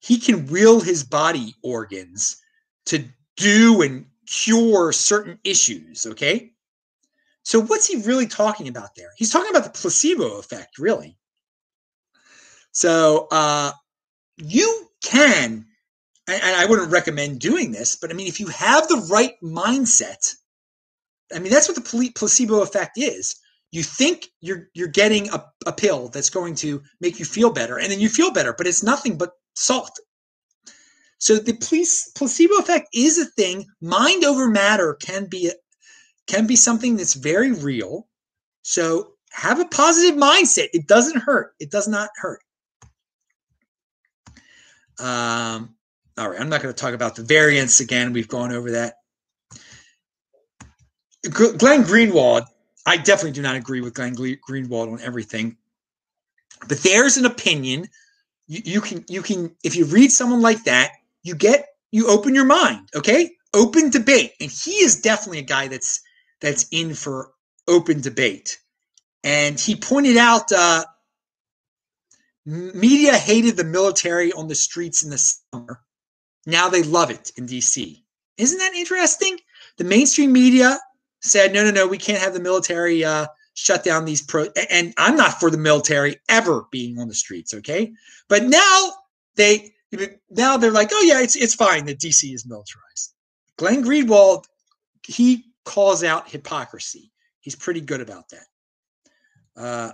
he 0.00 0.18
can 0.18 0.46
will 0.46 0.80
his 0.80 1.02
body 1.02 1.54
organs 1.62 2.36
to 2.86 3.04
do 3.36 3.82
and 3.82 4.06
cure 4.26 4.92
certain 4.92 5.38
issues. 5.44 6.06
Okay. 6.06 6.52
So, 7.42 7.60
what's 7.60 7.86
he 7.86 8.02
really 8.02 8.26
talking 8.26 8.68
about 8.68 8.94
there? 8.94 9.10
He's 9.16 9.30
talking 9.30 9.50
about 9.50 9.64
the 9.64 9.78
placebo 9.78 10.38
effect, 10.38 10.78
really. 10.78 11.16
So, 12.72 13.28
uh, 13.30 13.72
you 14.38 14.88
can, 15.02 15.66
and 16.26 16.56
I 16.56 16.64
wouldn't 16.64 16.90
recommend 16.90 17.40
doing 17.40 17.70
this, 17.70 17.96
but 17.96 18.10
I 18.10 18.14
mean, 18.14 18.26
if 18.26 18.40
you 18.40 18.46
have 18.48 18.88
the 18.88 19.06
right 19.10 19.34
mindset, 19.42 20.34
I 21.34 21.38
mean, 21.38 21.52
that's 21.52 21.68
what 21.68 21.76
the 21.76 22.12
placebo 22.14 22.62
effect 22.62 22.98
is. 22.98 23.36
You 23.70 23.82
think 23.82 24.28
you're 24.40 24.68
you're 24.74 24.88
getting 24.88 25.28
a, 25.30 25.44
a 25.66 25.72
pill 25.72 26.08
that's 26.08 26.30
going 26.30 26.54
to 26.56 26.82
make 27.00 27.18
you 27.18 27.24
feel 27.24 27.50
better, 27.50 27.78
and 27.78 27.90
then 27.90 28.00
you 28.00 28.08
feel 28.08 28.32
better, 28.32 28.54
but 28.56 28.66
it's 28.66 28.82
nothing 28.82 29.18
but 29.18 29.32
salt. 29.54 29.98
So 31.18 31.36
the 31.36 31.54
placebo 31.54 32.54
effect 32.56 32.88
is 32.94 33.18
a 33.18 33.24
thing. 33.24 33.66
Mind 33.80 34.24
over 34.24 34.48
matter 34.48 34.94
can 34.94 35.26
be 35.26 35.50
can 36.26 36.46
be 36.46 36.56
something 36.56 36.96
that's 36.96 37.14
very 37.14 37.52
real. 37.52 38.06
So 38.62 39.14
have 39.30 39.60
a 39.60 39.66
positive 39.66 40.18
mindset. 40.18 40.68
It 40.72 40.86
doesn't 40.86 41.20
hurt. 41.20 41.54
It 41.58 41.70
does 41.70 41.88
not 41.88 42.10
hurt. 42.16 42.40
Um, 44.98 45.74
all 46.16 46.30
right, 46.30 46.40
I'm 46.40 46.48
not 46.48 46.62
going 46.62 46.72
to 46.72 46.80
talk 46.80 46.94
about 46.94 47.16
the 47.16 47.24
variance 47.24 47.80
again. 47.80 48.12
We've 48.12 48.28
gone 48.28 48.52
over 48.52 48.70
that. 48.72 48.94
Glenn 51.30 51.84
Greenwald, 51.84 52.46
I 52.86 52.96
definitely 52.96 53.32
do 53.32 53.42
not 53.42 53.56
agree 53.56 53.80
with 53.80 53.94
Glenn 53.94 54.14
Greenwald 54.14 54.92
on 54.92 55.00
everything, 55.00 55.56
but 56.68 56.78
there's 56.78 57.16
an 57.16 57.24
opinion. 57.24 57.88
You, 58.46 58.60
you 58.64 58.80
can 58.80 59.04
you 59.08 59.22
can 59.22 59.56
if 59.64 59.76
you 59.76 59.86
read 59.86 60.12
someone 60.12 60.42
like 60.42 60.64
that, 60.64 60.92
you 61.22 61.34
get 61.34 61.68
you 61.92 62.08
open 62.08 62.34
your 62.34 62.44
mind. 62.44 62.88
Okay, 62.94 63.30
open 63.54 63.90
debate, 63.90 64.32
and 64.40 64.50
he 64.50 64.72
is 64.72 65.00
definitely 65.00 65.38
a 65.38 65.42
guy 65.42 65.68
that's 65.68 66.00
that's 66.40 66.66
in 66.70 66.94
for 66.94 67.32
open 67.66 68.00
debate. 68.00 68.58
And 69.22 69.58
he 69.58 69.76
pointed 69.76 70.18
out 70.18 70.52
uh, 70.52 70.84
media 72.44 73.14
hated 73.16 73.56
the 73.56 73.64
military 73.64 74.32
on 74.32 74.48
the 74.48 74.54
streets 74.54 75.02
in 75.02 75.10
the 75.10 75.18
summer. 75.18 75.80
Now 76.46 76.68
they 76.68 76.82
love 76.82 77.10
it 77.10 77.32
in 77.36 77.46
DC. 77.46 78.02
Isn't 78.36 78.58
that 78.58 78.74
interesting? 78.74 79.38
The 79.78 79.84
mainstream 79.84 80.32
media 80.32 80.78
said, 81.24 81.52
no, 81.52 81.64
no, 81.64 81.70
no, 81.70 81.86
we 81.86 81.98
can't 81.98 82.18
have 82.18 82.34
the 82.34 82.40
military 82.40 83.04
uh, 83.04 83.26
shut 83.54 83.84
down 83.84 84.04
these 84.04 84.22
pro. 84.22 84.46
And 84.70 84.92
I'm 84.98 85.16
not 85.16 85.40
for 85.40 85.50
the 85.50 85.58
military 85.58 86.16
ever 86.28 86.64
being 86.70 86.98
on 86.98 87.08
the 87.08 87.14
streets, 87.14 87.54
okay? 87.54 87.92
But 88.28 88.44
now 88.44 88.92
they 89.36 89.72
now 90.30 90.56
they're 90.56 90.72
like, 90.72 90.90
oh 90.92 91.02
yeah, 91.02 91.20
it's 91.20 91.36
it's 91.36 91.54
fine 91.54 91.86
that 91.86 92.00
DC 92.00 92.32
is 92.34 92.46
militarized. 92.46 93.14
Glenn 93.56 93.84
Greenwald, 93.84 94.44
he 95.06 95.44
calls 95.64 96.02
out 96.02 96.28
hypocrisy. 96.28 97.12
He's 97.40 97.54
pretty 97.54 97.80
good 97.80 98.00
about 98.00 98.24
that. 98.30 98.46
Uh, 99.56 99.92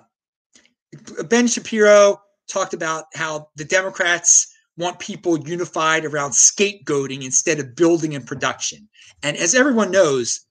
ben 1.24 1.46
Shapiro 1.46 2.20
talked 2.48 2.74
about 2.74 3.04
how 3.14 3.50
the 3.56 3.64
Democrats 3.64 4.52
want 4.76 4.98
people 4.98 5.38
unified 5.38 6.04
around 6.04 6.30
scapegoating 6.30 7.22
instead 7.22 7.60
of 7.60 7.76
building 7.76 8.14
and 8.14 8.26
production. 8.26 8.88
And 9.22 9.36
as 9.36 9.54
everyone 9.54 9.90
knows, 9.90 10.46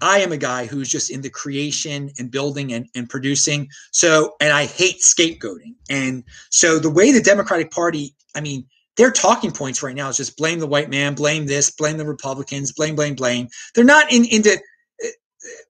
I 0.00 0.18
am 0.18 0.32
a 0.32 0.36
guy 0.36 0.66
who's 0.66 0.88
just 0.88 1.10
in 1.10 1.20
the 1.20 1.30
creation 1.30 2.10
and 2.18 2.30
building 2.30 2.72
and, 2.72 2.88
and 2.94 3.08
producing. 3.08 3.68
So, 3.92 4.34
and 4.40 4.52
I 4.52 4.66
hate 4.66 4.96
scapegoating. 4.96 5.74
And 5.88 6.24
so 6.50 6.78
the 6.78 6.90
way 6.90 7.12
the 7.12 7.20
Democratic 7.20 7.70
Party, 7.70 8.14
I 8.34 8.40
mean, 8.40 8.66
their 8.96 9.10
talking 9.10 9.52
points 9.52 9.82
right 9.82 9.94
now 9.94 10.08
is 10.08 10.16
just 10.16 10.36
blame 10.36 10.58
the 10.58 10.66
white 10.66 10.90
man, 10.90 11.14
blame 11.14 11.46
this, 11.46 11.70
blame 11.70 11.98
the 11.98 12.06
Republicans, 12.06 12.72
blame, 12.72 12.96
blame, 12.96 13.14
blame. 13.14 13.48
They're 13.74 13.84
not 13.84 14.12
in, 14.12 14.24
into 14.24 14.52
uh, 14.52 15.08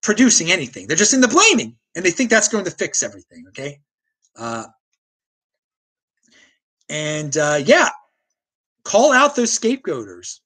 producing 0.03 0.51
anything. 0.51 0.87
They're 0.87 0.97
just 0.97 1.15
in 1.15 1.21
the 1.21 1.29
blaming, 1.29 1.77
and 1.95 2.05
they 2.05 2.11
think 2.11 2.31
that's 2.31 2.49
going 2.49 2.65
to 2.65 2.71
fix 2.71 3.03
everything. 3.03 3.45
Okay, 3.49 3.81
uh, 4.37 4.67
and 6.89 7.37
uh, 7.37 7.61
yeah, 7.65 7.89
call 8.85 9.13
out 9.13 9.35
those 9.35 9.59
scapegoaters. 9.59 10.39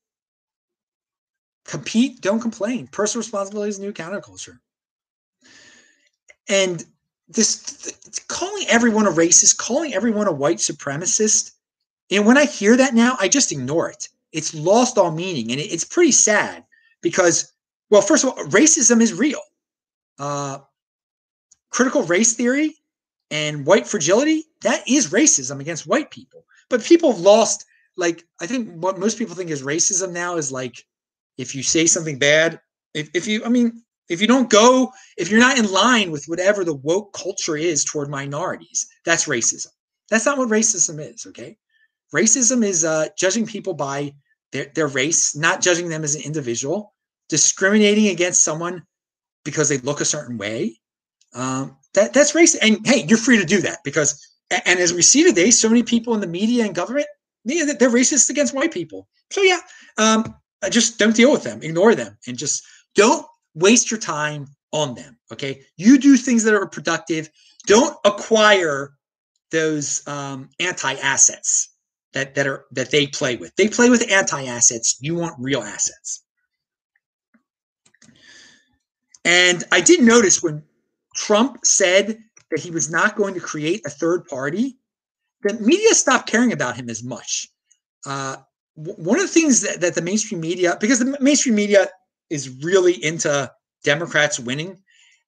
Compete, 1.64 2.20
don't 2.20 2.40
complain. 2.40 2.86
Personal 2.88 3.20
responsibility 3.20 3.70
is 3.70 3.78
new 3.78 3.92
counterculture. 3.92 4.58
And 6.48 6.84
this 7.28 7.96
calling 8.26 8.64
everyone 8.68 9.06
a 9.06 9.10
racist, 9.10 9.56
calling 9.56 9.94
everyone 9.94 10.26
a 10.26 10.32
white 10.32 10.58
supremacist 10.58 11.52
and 12.10 12.26
when 12.26 12.36
I 12.36 12.44
hear 12.44 12.76
that 12.76 12.94
now, 12.94 13.16
I 13.20 13.28
just 13.28 13.52
ignore 13.52 13.88
it. 13.88 14.08
It's 14.32 14.54
lost 14.54 14.98
all 14.98 15.12
meaning. 15.12 15.50
And 15.52 15.60
it's 15.60 15.84
pretty 15.84 16.12
sad 16.12 16.64
because, 17.02 17.52
well, 17.88 18.02
first 18.02 18.24
of 18.24 18.30
all, 18.30 18.44
racism 18.46 19.00
is 19.00 19.14
real. 19.14 19.40
Uh, 20.18 20.58
critical 21.70 22.02
race 22.02 22.34
theory 22.34 22.76
and 23.30 23.64
white 23.64 23.86
fragility, 23.86 24.44
that 24.62 24.86
is 24.88 25.12
racism 25.12 25.60
against 25.60 25.86
white 25.86 26.10
people. 26.10 26.44
But 26.68 26.82
people 26.82 27.12
have 27.12 27.20
lost, 27.20 27.64
like, 27.96 28.24
I 28.40 28.46
think 28.46 28.70
what 28.82 28.98
most 28.98 29.18
people 29.18 29.36
think 29.36 29.50
is 29.50 29.62
racism 29.62 30.12
now 30.12 30.36
is 30.36 30.50
like, 30.50 30.84
if 31.40 31.54
you 31.54 31.62
say 31.62 31.86
something 31.86 32.18
bad, 32.18 32.60
if, 32.94 33.08
if 33.14 33.24
you, 33.26 33.36
I 33.44 33.48
mean, 33.48 33.68
if 34.08 34.20
you 34.20 34.26
don't 34.26 34.50
go, 34.50 34.92
if 35.16 35.30
you're 35.30 35.46
not 35.48 35.58
in 35.58 35.72
line 35.72 36.08
with 36.10 36.24
whatever 36.30 36.64
the 36.64 36.74
woke 36.88 37.12
culture 37.12 37.56
is 37.56 37.84
toward 37.84 38.08
minorities, 38.10 38.86
that's 39.04 39.26
racism. 39.26 39.72
That's 40.10 40.26
not 40.26 40.38
what 40.38 40.48
racism 40.48 40.96
is, 41.00 41.26
okay? 41.26 41.56
Racism 42.14 42.64
is 42.64 42.84
uh, 42.84 43.06
judging 43.16 43.46
people 43.46 43.74
by 43.74 44.12
their, 44.52 44.66
their 44.74 44.88
race, 44.88 45.36
not 45.36 45.62
judging 45.62 45.88
them 45.88 46.04
as 46.04 46.14
an 46.14 46.22
individual. 46.22 46.78
discriminating 47.30 48.08
against 48.08 48.42
someone 48.42 48.82
because 49.44 49.70
they 49.70 49.78
look 49.78 50.02
a 50.02 50.04
certain 50.04 50.36
way, 50.36 50.78
um, 51.32 51.76
that 51.94 52.12
that's 52.12 52.32
racist. 52.32 52.58
And 52.60 52.86
hey, 52.86 53.06
you're 53.08 53.16
free 53.16 53.38
to 53.38 53.46
do 53.46 53.62
that 53.62 53.78
because, 53.84 54.36
and 54.50 54.78
as 54.78 54.92
we 54.92 55.00
see 55.00 55.24
today, 55.24 55.50
so 55.50 55.68
many 55.68 55.82
people 55.82 56.14
in 56.14 56.20
the 56.20 56.26
media 56.26 56.66
and 56.66 56.74
government, 56.74 57.06
yeah, 57.44 57.64
they're 57.64 57.88
racist 57.88 58.28
against 58.28 58.54
white 58.54 58.72
people. 58.72 59.08
So 59.30 59.40
yeah, 59.40 59.60
um, 59.96 60.34
just 60.68 60.98
don't 60.98 61.16
deal 61.16 61.32
with 61.32 61.42
them, 61.42 61.62
ignore 61.62 61.94
them, 61.94 62.18
and 62.26 62.36
just 62.36 62.62
don't 62.94 63.26
waste 63.54 63.90
your 63.90 64.00
time 64.00 64.46
on 64.72 64.94
them. 64.94 65.18
Okay, 65.32 65.62
you 65.76 65.98
do 65.98 66.16
things 66.16 66.44
that 66.44 66.54
are 66.54 66.66
productive. 66.66 67.30
Don't 67.66 67.96
acquire 68.04 68.94
those 69.50 70.06
um, 70.06 70.50
anti 70.60 70.94
assets 70.94 71.70
that 72.12 72.34
that 72.34 72.46
are 72.46 72.66
that 72.72 72.90
they 72.90 73.06
play 73.06 73.36
with. 73.36 73.54
They 73.56 73.68
play 73.68 73.90
with 73.90 74.10
anti 74.10 74.46
assets. 74.46 74.98
You 75.00 75.14
want 75.14 75.36
real 75.38 75.62
assets. 75.62 76.22
And 79.24 79.64
I 79.70 79.80
did 79.80 80.00
notice 80.00 80.42
when 80.42 80.62
Trump 81.14 81.64
said 81.64 82.18
that 82.50 82.60
he 82.60 82.70
was 82.70 82.90
not 82.90 83.16
going 83.16 83.34
to 83.34 83.40
create 83.40 83.82
a 83.84 83.90
third 83.90 84.24
party, 84.26 84.78
the 85.42 85.54
media 85.54 85.94
stopped 85.94 86.28
caring 86.28 86.52
about 86.52 86.76
him 86.76 86.88
as 86.88 87.02
much. 87.02 87.48
Uh, 88.06 88.36
one 88.80 89.16
of 89.18 89.22
the 89.22 89.32
things 89.32 89.60
that, 89.60 89.80
that 89.80 89.94
the 89.94 90.02
mainstream 90.02 90.40
media, 90.40 90.76
because 90.80 90.98
the 90.98 91.16
mainstream 91.20 91.54
media 91.54 91.88
is 92.30 92.48
really 92.62 93.02
into 93.04 93.50
Democrats 93.84 94.38
winning, 94.38 94.78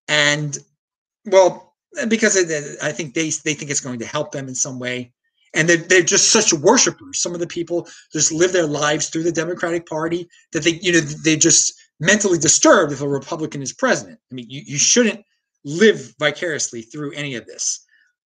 and 0.08 0.58
well, 1.26 1.74
because 2.08 2.36
I 2.82 2.92
think 2.92 3.14
they 3.14 3.30
they 3.44 3.54
think 3.54 3.70
it's 3.70 3.80
going 3.80 3.98
to 3.98 4.06
help 4.06 4.32
them 4.32 4.48
in 4.48 4.54
some 4.54 4.78
way, 4.78 5.12
and 5.54 5.68
they're, 5.68 5.76
they're 5.76 6.02
just 6.02 6.30
such 6.30 6.52
worshipers. 6.52 7.18
Some 7.18 7.34
of 7.34 7.40
the 7.40 7.46
people 7.46 7.88
just 8.12 8.32
live 8.32 8.52
their 8.52 8.66
lives 8.66 9.08
through 9.08 9.24
the 9.24 9.32
Democratic 9.32 9.86
Party 9.86 10.28
that 10.52 10.62
they 10.64 10.78
you 10.82 10.92
know 10.92 11.00
they 11.00 11.36
just 11.36 11.74
mentally 12.00 12.38
disturbed 12.38 12.92
if 12.92 13.02
a 13.02 13.08
Republican 13.08 13.62
is 13.62 13.72
president. 13.72 14.18
I 14.30 14.34
mean, 14.34 14.46
you, 14.48 14.62
you 14.64 14.78
shouldn't 14.78 15.24
live 15.64 16.14
vicariously 16.18 16.82
through 16.82 17.12
any 17.12 17.34
of 17.34 17.46
this. 17.46 17.84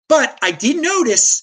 But 0.09 0.39
I 0.41 0.53
did 0.53 0.77
notice 0.77 1.43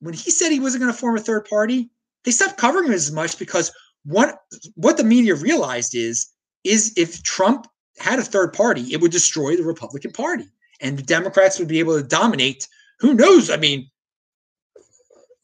when 0.00 0.14
he 0.14 0.30
said 0.30 0.50
he 0.50 0.60
wasn't 0.60 0.82
going 0.82 0.92
to 0.92 0.98
form 0.98 1.16
a 1.16 1.20
third 1.20 1.46
party, 1.46 1.90
they 2.24 2.30
stopped 2.30 2.56
covering 2.56 2.86
him 2.86 2.92
as 2.92 3.12
much 3.12 3.38
because 3.38 3.72
what 4.04 4.38
what 4.74 4.96
the 4.96 5.04
media 5.04 5.34
realized 5.34 5.94
is 5.94 6.28
is 6.64 6.92
if 6.96 7.22
Trump 7.22 7.66
had 7.98 8.18
a 8.18 8.22
third 8.22 8.52
party, 8.52 8.92
it 8.92 9.00
would 9.00 9.12
destroy 9.12 9.56
the 9.56 9.64
Republican 9.64 10.12
Party, 10.12 10.48
and 10.80 10.98
the 10.98 11.02
Democrats 11.02 11.58
would 11.58 11.68
be 11.68 11.78
able 11.78 11.96
to 11.96 12.06
dominate. 12.06 12.66
Who 13.00 13.14
knows? 13.14 13.50
I 13.50 13.56
mean, 13.56 13.90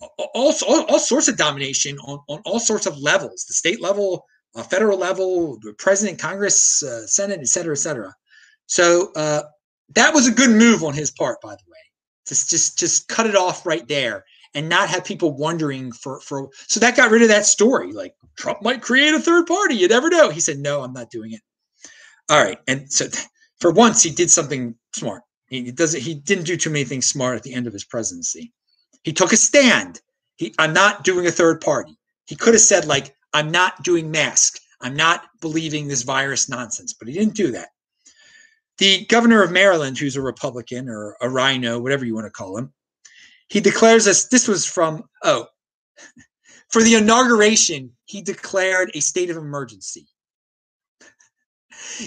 all, 0.01 0.55
all, 0.66 0.85
all 0.86 0.98
sorts 0.98 1.28
of 1.28 1.36
domination 1.36 1.98
on, 1.98 2.20
on 2.28 2.40
all 2.44 2.61
sorts 2.61 2.86
of 2.86 2.98
levels 2.98 3.44
the 3.47 3.55
state 3.55 3.81
level, 3.81 4.24
uh, 4.55 4.62
federal 4.62 4.98
level, 4.98 5.59
the 5.62 5.74
president, 5.74 6.19
Congress, 6.19 6.82
uh, 6.82 7.07
Senate, 7.07 7.40
et 7.40 7.48
cetera, 7.48 7.73
et 7.73 7.78
cetera. 7.78 8.15
So 8.66 9.12
uh, 9.16 9.43
that 9.94 10.15
was 10.15 10.27
a 10.27 10.32
good 10.32 10.51
move 10.51 10.85
on 10.85 10.94
his 10.94 11.11
part, 11.11 11.40
by 11.40 11.51
the 11.51 11.65
way. 11.66 11.78
Just 12.27 12.51
just 12.51 12.78
just 12.78 13.09
cut 13.09 13.27
it 13.27 13.36
off 13.36 13.66
right 13.66 13.86
there 13.89 14.24
and 14.55 14.68
not 14.68 14.89
have 14.89 15.05
people 15.05 15.36
wondering 15.36 15.93
for 15.93 16.20
for 16.20 16.51
so 16.66 16.81
that 16.81 16.97
got 16.97 17.10
rid 17.10 17.22
of 17.22 17.28
that 17.28 17.47
story. 17.47 17.93
Like 17.93 18.14
Trump 18.36 18.62
might 18.62 18.82
create 18.82 19.14
a 19.14 19.20
third 19.20 19.47
party. 19.47 19.74
You 19.74 19.89
never 19.89 20.09
know. 20.09 20.31
He 20.31 20.40
said, 20.40 20.59
no, 20.59 20.82
I'm 20.82 20.93
not 20.93 21.10
doing 21.10 21.32
it. 21.32 21.40
All 22.28 22.43
right. 22.43 22.59
And 22.66 22.90
so 22.93 23.06
for 23.60 23.70
once 23.70 24.02
he 24.02 24.10
did 24.10 24.31
something 24.31 24.74
smart. 24.94 25.22
He 25.48 25.72
doesn't 25.72 26.01
he 26.01 26.14
didn't 26.14 26.44
do 26.44 26.56
too 26.56 26.70
many 26.70 26.85
things 26.85 27.06
smart 27.06 27.36
at 27.36 27.43
the 27.43 27.55
end 27.55 27.66
of 27.66 27.72
his 27.72 27.85
presidency. 27.85 28.52
He 29.02 29.12
took 29.12 29.32
a 29.32 29.36
stand. 29.36 30.01
He 30.36 30.55
I'm 30.59 30.72
not 30.72 31.05
doing 31.05 31.27
a 31.27 31.32
third 31.32 31.60
party. 31.60 31.98
He 32.27 32.36
could 32.36 32.55
have 32.55 32.60
said, 32.60 32.85
like, 32.85 33.12
I'm 33.32 33.51
not 33.51 33.82
doing 33.82 34.09
masks. 34.09 34.60
I'm 34.81 34.94
not 34.94 35.27
believing 35.40 35.89
this 35.89 36.02
virus 36.02 36.48
nonsense, 36.48 36.94
but 36.94 37.09
he 37.09 37.14
didn't 37.14 37.35
do 37.35 37.51
that. 37.51 37.70
The 38.78 39.05
governor 39.06 39.43
of 39.43 39.51
Maryland, 39.51 39.98
who's 39.98 40.14
a 40.14 40.22
Republican 40.22 40.89
or 40.89 41.16
a 41.20 41.28
RINO, 41.28 41.81
whatever 41.81 42.05
you 42.05 42.14
want 42.14 42.27
to 42.27 42.31
call 42.31 42.56
him, 42.56 42.72
he 43.51 43.60
declares 43.60 44.05
this. 44.05 44.28
This 44.28 44.48
was 44.48 44.64
from, 44.64 45.05
oh, 45.22 45.47
for 46.70 46.82
the 46.82 46.94
inauguration, 46.94 47.93
he 48.06 48.22
declared 48.22 48.90
a 48.94 49.01
state 49.01 49.28
of 49.28 49.36
emergency. 49.36 50.06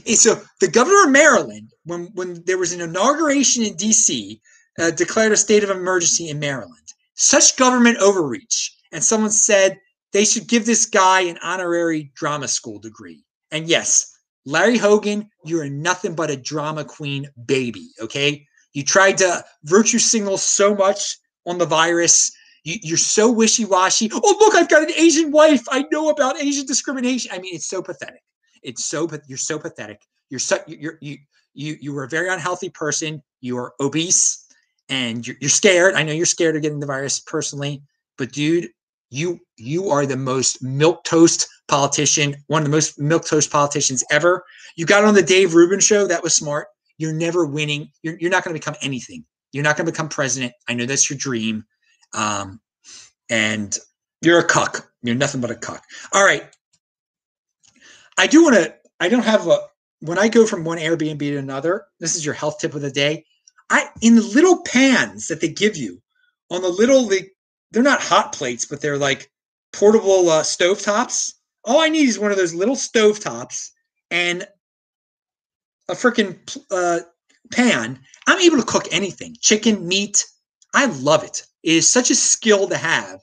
And 0.08 0.18
so 0.18 0.42
the 0.60 0.68
governor 0.68 1.04
of 1.04 1.12
Maryland, 1.12 1.72
when, 1.84 2.06
when 2.14 2.44
there 2.46 2.58
was 2.58 2.74
an 2.74 2.82
inauguration 2.82 3.64
in 3.64 3.76
DC, 3.76 4.40
uh, 4.80 4.92
declared 4.92 5.32
a 5.32 5.38
state 5.38 5.64
of 5.64 5.70
emergency 5.70 6.30
in 6.30 6.40
Maryland. 6.40 6.94
Such 7.16 7.58
government 7.58 7.98
overreach. 7.98 8.76
And 8.92 9.04
someone 9.04 9.32
said 9.32 9.80
they 10.12 10.26
should 10.26 10.48
give 10.48 10.66
this 10.66 10.86
guy 10.86 11.22
an 11.22 11.40
honorary 11.44 12.12
drama 12.16 12.48
school 12.48 12.80
degree. 12.80 13.24
And 13.52 13.68
yes, 13.68 14.16
Larry 14.46 14.78
Hogan, 14.78 15.30
you're 15.44 15.70
nothing 15.70 16.16
but 16.16 16.30
a 16.30 16.38
drama 16.38 16.86
queen 16.86 17.28
baby. 17.46 17.90
Okay. 18.00 18.46
You 18.74 18.84
tried 18.84 19.18
to 19.20 19.44
virtue 19.64 20.00
signal 20.00 20.38
so 20.38 20.74
much 20.74 21.18
on 21.46 21.58
the 21.58 21.66
virus. 21.66 22.32
You, 22.64 22.94
are 22.94 22.98
so 22.98 23.30
wishy 23.30 23.66
washy. 23.66 24.10
Oh, 24.14 24.38
look, 24.40 24.56
I've 24.56 24.70
got 24.70 24.84
an 24.84 24.94
Asian 24.96 25.32
wife. 25.32 25.64
I 25.70 25.86
know 25.92 26.10
about 26.10 26.42
Asian 26.42 26.66
discrimination. 26.66 27.32
I 27.34 27.40
mean, 27.40 27.54
it's 27.54 27.70
so 27.70 27.82
pathetic. 27.82 28.22
It's 28.62 28.86
so, 28.86 29.10
you're 29.28 29.38
so 29.38 29.60
pathetic. 29.60 30.02
You're 30.30 30.40
so, 30.40 30.60
you're, 30.66 30.98
you, 31.02 31.18
you, 31.54 31.76
you 31.82 31.94
were 31.94 32.06
a 32.06 32.10
very 32.10 32.30
unhealthy 32.30 32.70
person. 32.70 33.22
You 33.42 33.58
are 33.58 33.74
obese 33.82 34.48
and 34.88 35.28
you're, 35.28 35.36
you're 35.42 35.50
scared. 35.50 35.96
I 35.96 36.04
know 36.04 36.14
you're 36.14 36.26
scared 36.26 36.56
of 36.56 36.62
getting 36.62 36.80
the 36.80 36.86
virus 36.86 37.20
personally, 37.20 37.84
but 38.18 38.32
dude, 38.32 38.70
you 39.10 39.40
you 39.58 39.90
are 39.90 40.08
the 40.08 40.18
most 40.18 40.64
milk 40.64 41.04
toast 41.04 41.48
politician, 41.68 42.36
one 42.48 42.64
of 42.64 42.66
the 42.66 42.76
most 42.76 43.00
milk 43.00 43.26
toast 43.26 43.52
politicians 43.52 44.04
ever. 44.10 44.44
You 44.76 44.88
got 44.88 45.06
on 45.06 45.14
the 45.14 45.22
Dave 45.22 45.54
Rubin 45.54 45.80
show. 45.80 46.08
That 46.08 46.24
was 46.24 46.34
smart. 46.34 46.68
You're 46.98 47.14
never 47.14 47.46
winning. 47.46 47.92
You're, 48.02 48.18
you're 48.20 48.32
not 48.32 48.44
going 48.44 48.56
to 48.56 48.60
become 48.60 48.76
anything. 48.82 49.24
You're 49.54 49.64
not 49.64 49.78
going 49.78 49.86
to 49.86 49.92
become 49.92 50.10
president. 50.10 50.54
I 50.68 50.74
know 50.74 50.86
that's 50.86 51.10
your 51.10 51.18
dream. 51.18 51.64
Um, 52.14 52.60
and 53.30 53.78
you're 54.22 54.40
a 54.40 54.44
cuck. 54.44 54.92
You're 55.02 55.16
nothing 55.16 55.40
but 55.40 55.52
a 55.52 55.56
cuck. 55.56 55.84
All 56.12 56.26
right. 56.26 56.44
I 58.18 58.28
do 58.28 58.44
want 58.44 58.56
to, 58.56 58.76
I 59.00 59.10
don't 59.10 59.24
have 59.24 59.48
a, 59.48 59.60
when 60.02 60.20
I 60.20 60.28
go 60.28 60.46
from 60.46 60.66
one 60.66 60.78
Airbnb 60.78 61.20
to 61.20 61.38
another, 61.38 61.86
this 62.00 62.16
is 62.16 62.26
your 62.26 62.34
health 62.34 62.60
tip 62.60 62.76
of 62.76 62.82
the 62.82 62.92
day. 62.92 63.26
I, 63.70 63.88
in 64.02 64.16
the 64.16 64.22
little 64.22 64.62
pans 64.64 65.28
that 65.30 65.40
they 65.40 65.48
give 65.48 65.78
you 65.78 66.02
on 66.52 66.62
the 66.62 66.70
little, 66.70 67.06
they, 67.06 67.30
they're 67.72 67.82
not 67.82 68.02
hot 68.02 68.34
plates, 68.34 68.66
but 68.66 68.82
they're 68.82 68.98
like 68.98 69.32
portable 69.72 70.30
uh, 70.30 70.44
stove 70.44 70.82
tops. 70.82 71.36
All 71.64 71.80
I 71.80 71.90
need 71.90 72.08
is 72.10 72.20
one 72.20 72.32
of 72.32 72.38
those 72.38 72.54
little 72.54 72.76
stove 72.76 73.20
tops 73.20 73.72
and 74.12 74.48
a 75.90 75.94
freaking 75.94 76.38
uh, 76.70 77.00
pan. 77.54 78.00
I'm 78.28 78.40
able 78.40 78.58
to 78.58 78.64
cook 78.64 78.88
anything 78.92 79.36
chicken, 79.42 79.88
meat. 79.88 80.26
I 80.74 80.86
love 80.86 81.24
it. 81.24 81.46
It 81.64 81.76
is 81.76 81.90
such 81.90 82.10
a 82.10 82.16
skill 82.16 82.68
to 82.68 82.78
have 82.78 83.20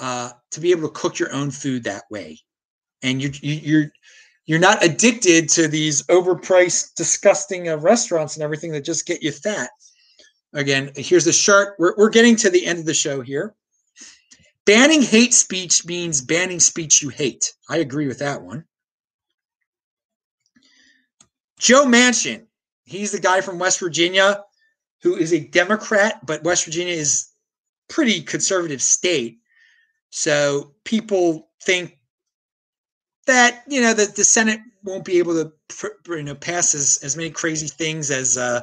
uh, 0.00 0.30
to 0.52 0.60
be 0.60 0.70
able 0.70 0.82
to 0.82 0.94
cook 0.94 1.18
your 1.18 1.32
own 1.32 1.50
food 1.50 1.84
that 1.84 2.04
way. 2.10 2.38
And 3.02 3.22
you're, 3.22 3.32
you're 3.42 3.90
you're 4.46 4.58
not 4.58 4.82
addicted 4.82 5.48
to 5.50 5.68
these 5.68 6.02
overpriced, 6.04 6.94
disgusting 6.94 7.68
uh, 7.68 7.76
restaurants 7.76 8.34
and 8.34 8.42
everything 8.42 8.72
that 8.72 8.84
just 8.84 9.06
get 9.06 9.22
you 9.22 9.30
fat. 9.30 9.68
Again, 10.54 10.90
here's 10.96 11.26
the 11.26 11.32
chart. 11.32 11.74
We're, 11.78 11.94
we're 11.98 12.08
getting 12.08 12.34
to 12.36 12.48
the 12.48 12.64
end 12.64 12.78
of 12.78 12.86
the 12.86 12.94
show 12.94 13.20
here. 13.20 13.54
Banning 14.64 15.02
hate 15.02 15.34
speech 15.34 15.84
means 15.84 16.22
banning 16.22 16.60
speech 16.60 17.02
you 17.02 17.10
hate. 17.10 17.52
I 17.68 17.78
agree 17.78 18.06
with 18.06 18.20
that 18.20 18.40
one. 18.40 18.64
Joe 21.58 21.84
Manchin, 21.84 22.46
he's 22.88 23.12
the 23.12 23.20
guy 23.20 23.40
from 23.40 23.58
West 23.58 23.80
Virginia 23.80 24.42
who 25.02 25.16
is 25.16 25.32
a 25.32 25.40
Democrat, 25.40 26.24
but 26.26 26.42
West 26.42 26.64
Virginia 26.64 26.94
is 26.94 27.28
pretty 27.88 28.20
conservative 28.20 28.82
state. 28.82 29.38
So 30.10 30.74
people 30.84 31.50
think 31.62 31.98
that 33.26 33.62
you 33.68 33.80
know 33.80 33.94
that 33.94 34.16
the 34.16 34.24
Senate 34.24 34.60
won't 34.82 35.04
be 35.04 35.18
able 35.18 35.34
to 35.34 35.52
you 36.08 36.22
know 36.22 36.34
pass 36.34 36.74
as, 36.74 36.98
as 37.02 37.16
many 37.16 37.30
crazy 37.30 37.68
things 37.68 38.10
as 38.10 38.36
uh, 38.36 38.62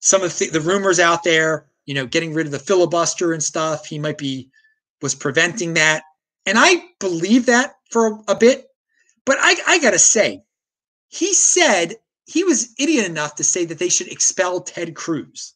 some 0.00 0.22
of 0.22 0.36
the, 0.38 0.48
the 0.50 0.60
rumors 0.60 1.00
out 1.00 1.24
there. 1.24 1.66
You 1.86 1.94
know, 1.94 2.06
getting 2.06 2.32
rid 2.32 2.46
of 2.46 2.52
the 2.52 2.58
filibuster 2.58 3.32
and 3.32 3.42
stuff. 3.42 3.86
He 3.86 3.98
might 3.98 4.16
be 4.16 4.50
was 5.02 5.14
preventing 5.14 5.74
that. 5.74 6.02
And 6.46 6.58
I 6.58 6.82
believe 6.98 7.46
that 7.46 7.74
for 7.90 8.22
a, 8.26 8.34
bit. 8.34 8.66
But 9.26 9.36
I, 9.40 9.56
I 9.66 9.78
got 9.78 9.90
to 9.90 9.98
say, 9.98 10.42
he 11.08 11.34
said 11.34 11.96
he 12.26 12.44
was 12.44 12.74
idiot 12.78 13.06
enough 13.06 13.34
to 13.36 13.44
say 13.44 13.64
that 13.66 13.78
they 13.78 13.88
should 13.88 14.08
expel 14.08 14.60
Ted 14.60 14.94
Cruz. 14.94 15.54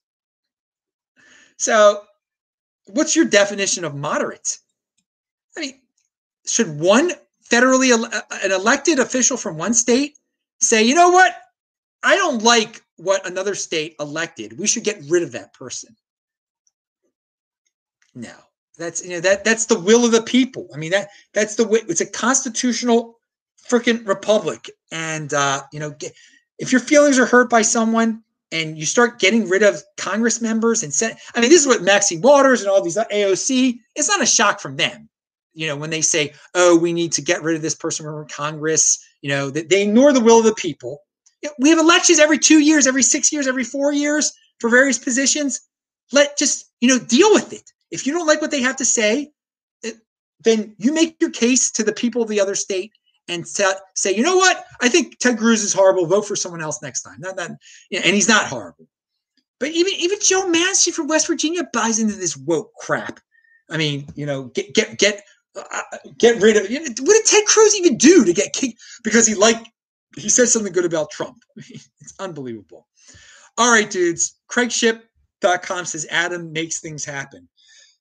So, 1.56 2.02
what's 2.86 3.16
your 3.16 3.24
definition 3.24 3.84
of 3.84 3.94
moderate? 3.94 4.58
I 5.56 5.60
mean, 5.60 5.80
should 6.46 6.78
one 6.78 7.12
federally 7.50 7.92
an 7.94 8.52
elected 8.52 8.98
official 8.98 9.36
from 9.36 9.56
one 9.56 9.74
state 9.74 10.18
say, 10.60 10.82
you 10.82 10.94
know 10.94 11.10
what? 11.10 11.34
I 12.02 12.16
don't 12.16 12.42
like 12.42 12.82
what 12.96 13.26
another 13.26 13.54
state 13.54 13.96
elected. 13.98 14.58
We 14.58 14.66
should 14.66 14.84
get 14.84 15.02
rid 15.08 15.22
of 15.22 15.32
that 15.32 15.54
person. 15.54 15.96
No. 18.14 18.34
That's 18.78 19.04
you 19.04 19.10
know 19.10 19.20
that 19.20 19.44
that's 19.44 19.66
the 19.66 19.78
will 19.78 20.04
of 20.04 20.12
the 20.12 20.22
people. 20.22 20.68
I 20.72 20.78
mean 20.78 20.92
that 20.92 21.08
that's 21.34 21.56
the 21.56 21.66
way 21.66 21.80
it's 21.88 22.00
a 22.00 22.06
constitutional 22.06 23.18
freaking 23.68 24.06
republic. 24.06 24.70
And 24.92 25.34
uh, 25.34 25.64
you 25.72 25.80
know, 25.80 25.90
get, 25.90 26.12
if 26.58 26.72
your 26.72 26.80
feelings 26.80 27.18
are 27.18 27.26
hurt 27.26 27.50
by 27.50 27.62
someone 27.62 28.22
and 28.50 28.78
you 28.78 28.86
start 28.86 29.18
getting 29.18 29.48
rid 29.48 29.62
of 29.62 29.82
Congress 29.96 30.40
members 30.40 30.82
and 30.82 30.92
I 31.34 31.40
mean, 31.40 31.50
this 31.50 31.60
is 31.60 31.66
what 31.66 31.82
Maxine 31.82 32.20
Waters 32.20 32.60
and 32.60 32.70
all 32.70 32.82
these 32.82 32.96
AOC. 32.96 33.78
It's 33.94 34.08
not 34.08 34.22
a 34.22 34.26
shock 34.26 34.60
from 34.60 34.76
them. 34.76 35.08
You 35.54 35.66
know, 35.66 35.76
when 35.76 35.90
they 35.90 36.02
say, 36.02 36.32
"Oh, 36.54 36.78
we 36.78 36.92
need 36.92 37.12
to 37.12 37.22
get 37.22 37.42
rid 37.42 37.56
of 37.56 37.62
this 37.62 37.74
person 37.74 38.06
from 38.06 38.28
Congress," 38.28 38.98
you 39.22 39.28
know, 39.28 39.50
they, 39.50 39.62
they 39.62 39.82
ignore 39.82 40.12
the 40.12 40.20
will 40.20 40.38
of 40.38 40.44
the 40.44 40.54
people. 40.54 41.02
We 41.58 41.70
have 41.70 41.78
elections 41.78 42.18
every 42.18 42.38
two 42.38 42.60
years, 42.60 42.86
every 42.86 43.02
six 43.02 43.32
years, 43.32 43.46
every 43.46 43.64
four 43.64 43.92
years 43.92 44.32
for 44.60 44.70
various 44.70 44.98
positions. 44.98 45.60
Let 46.12 46.38
just 46.38 46.70
you 46.80 46.88
know 46.88 46.98
deal 46.98 47.32
with 47.32 47.52
it. 47.52 47.72
If 47.90 48.06
you 48.06 48.12
don't 48.12 48.26
like 48.26 48.40
what 48.40 48.50
they 48.50 48.60
have 48.60 48.76
to 48.76 48.84
say, 48.84 49.32
eh, 49.84 49.92
then 50.40 50.74
you 50.78 50.92
make 50.92 51.16
your 51.20 51.30
case 51.30 51.72
to 51.72 51.82
the 51.82 51.92
people 51.92 52.22
of 52.22 52.28
the 52.28 52.40
other 52.40 52.54
state 52.54 52.92
and 53.28 53.46
say, 53.46 54.14
you 54.14 54.22
know 54.22 54.36
what? 54.36 54.64
I 54.80 54.88
think 54.88 55.18
Ted 55.18 55.38
Cruz 55.38 55.62
is 55.62 55.72
horrible. 55.72 56.06
Vote 56.06 56.26
for 56.26 56.36
someone 56.36 56.62
else 56.62 56.82
next 56.82 57.02
time. 57.02 57.16
Not 57.18 57.36
that, 57.36 57.50
and 57.50 58.14
he's 58.14 58.28
not 58.28 58.46
horrible. 58.46 58.88
But 59.60 59.70
even 59.70 59.92
even 59.94 60.18
Joe 60.20 60.46
Manchin 60.46 60.92
from 60.92 61.08
West 61.08 61.26
Virginia 61.26 61.68
buys 61.72 61.98
into 61.98 62.14
this 62.14 62.36
woke 62.36 62.72
crap. 62.80 63.20
I 63.70 63.76
mean, 63.76 64.06
you 64.14 64.24
know, 64.24 64.44
get 64.44 64.74
get 64.74 64.98
get 64.98 65.24
uh, 65.56 65.82
get 66.16 66.40
rid 66.40 66.56
of. 66.56 66.70
You 66.70 66.80
know, 66.80 66.86
what 67.00 67.14
did 67.14 67.26
Ted 67.26 67.44
Cruz 67.46 67.76
even 67.76 67.96
do 67.96 68.24
to 68.24 68.32
get 68.32 68.52
kicked 68.52 68.80
because 69.02 69.26
he 69.26 69.34
liked 69.34 69.68
he 70.16 70.28
said 70.28 70.48
something 70.48 70.72
good 70.72 70.84
about 70.84 71.10
Trump? 71.10 71.42
it's 71.56 72.14
unbelievable. 72.18 72.86
All 73.56 73.72
right, 73.72 73.90
dudes. 73.90 74.36
CraigShip.com 74.50 75.84
says 75.84 76.06
Adam 76.10 76.52
makes 76.52 76.80
things 76.80 77.04
happen. 77.04 77.48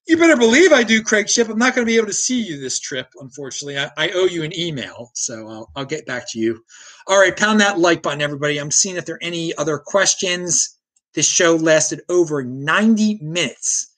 You 0.08 0.16
better 0.18 0.38
believe 0.38 0.72
I 0.72 0.84
do, 0.84 1.04
Craig 1.04 1.28
Ship. 1.28 1.50
I'm 1.50 1.58
not 1.58 1.76
going 1.76 1.86
to 1.86 1.92
be 1.92 1.98
able 1.98 2.08
to 2.08 2.14
see 2.14 2.42
you 2.42 2.60
this 2.60 2.80
trip, 2.80 3.08
unfortunately. 3.20 3.78
I, 3.78 3.92
I 3.98 4.10
owe 4.12 4.26
you 4.26 4.44
an 4.44 4.58
email, 4.58 5.12
so 5.14 5.48
I'll, 5.50 5.72
I'll 5.76 5.86
get 5.86 6.06
back 6.06 6.32
to 6.32 6.40
you. 6.40 6.64
All 7.08 7.20
right, 7.20 7.36
pound 7.36 7.60
that 7.60 7.80
like 7.80 8.02
button, 8.04 8.22
everybody. 8.22 8.58
I'm 8.58 8.72
seeing 8.72 8.96
if 8.96 9.06
there 9.06 9.16
are 9.16 9.24
any 9.24 9.54
other 9.58 9.78
questions. 9.78 10.78
This 11.14 11.28
show 11.28 11.56
lasted 11.56 12.02
over 12.08 12.42
90 12.42 13.20
minutes. 13.22 13.94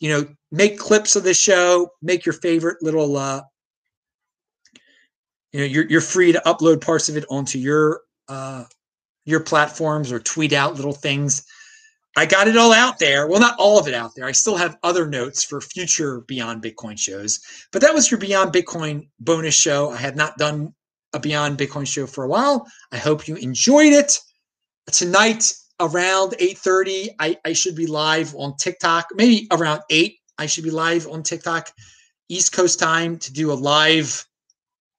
You 0.00 0.08
know, 0.10 0.26
make 0.50 0.78
clips 0.78 1.14
of 1.14 1.22
the 1.22 1.34
show, 1.34 1.88
make 2.02 2.26
your 2.26 2.32
favorite 2.32 2.82
little 2.82 3.16
uh, 3.16 3.42
you 5.54 5.60
know, 5.60 5.66
you're 5.66 5.86
you're 5.88 6.00
free 6.00 6.32
to 6.32 6.42
upload 6.44 6.80
parts 6.80 7.08
of 7.08 7.16
it 7.16 7.24
onto 7.30 7.60
your 7.60 8.00
uh 8.28 8.64
your 9.24 9.38
platforms 9.38 10.10
or 10.10 10.18
tweet 10.18 10.52
out 10.52 10.74
little 10.74 10.92
things. 10.92 11.46
I 12.16 12.26
got 12.26 12.46
it 12.46 12.56
all 12.56 12.72
out 12.72 12.98
there. 12.98 13.26
Well, 13.26 13.40
not 13.40 13.56
all 13.58 13.78
of 13.78 13.88
it 13.88 13.94
out 13.94 14.14
there. 14.14 14.24
I 14.24 14.32
still 14.32 14.56
have 14.56 14.78
other 14.82 15.06
notes 15.06 15.42
for 15.42 15.60
future 15.60 16.20
Beyond 16.22 16.62
Bitcoin 16.62 16.98
shows, 16.98 17.40
but 17.72 17.82
that 17.82 17.92
was 17.92 18.10
your 18.10 18.20
Beyond 18.20 18.52
Bitcoin 18.52 19.08
bonus 19.18 19.54
show. 19.54 19.90
I 19.90 19.96
had 19.96 20.16
not 20.16 20.38
done 20.38 20.72
a 21.12 21.18
Beyond 21.18 21.58
Bitcoin 21.58 21.86
show 21.86 22.06
for 22.06 22.24
a 22.24 22.28
while. 22.28 22.66
I 22.92 22.98
hope 22.98 23.26
you 23.26 23.34
enjoyed 23.36 23.92
it. 23.92 24.18
Tonight 24.92 25.52
around 25.80 26.34
8:30, 26.38 27.10
I, 27.18 27.36
I 27.44 27.52
should 27.52 27.74
be 27.74 27.86
live 27.86 28.34
on 28.36 28.56
TikTok. 28.56 29.08
Maybe 29.14 29.48
around 29.50 29.82
8, 29.90 30.16
I 30.38 30.46
should 30.46 30.64
be 30.64 30.70
live 30.70 31.08
on 31.08 31.22
TikTok, 31.24 31.70
East 32.28 32.52
Coast 32.52 32.78
time 32.78 33.18
to 33.18 33.32
do 33.32 33.50
a 33.50 33.54
live 33.54 34.24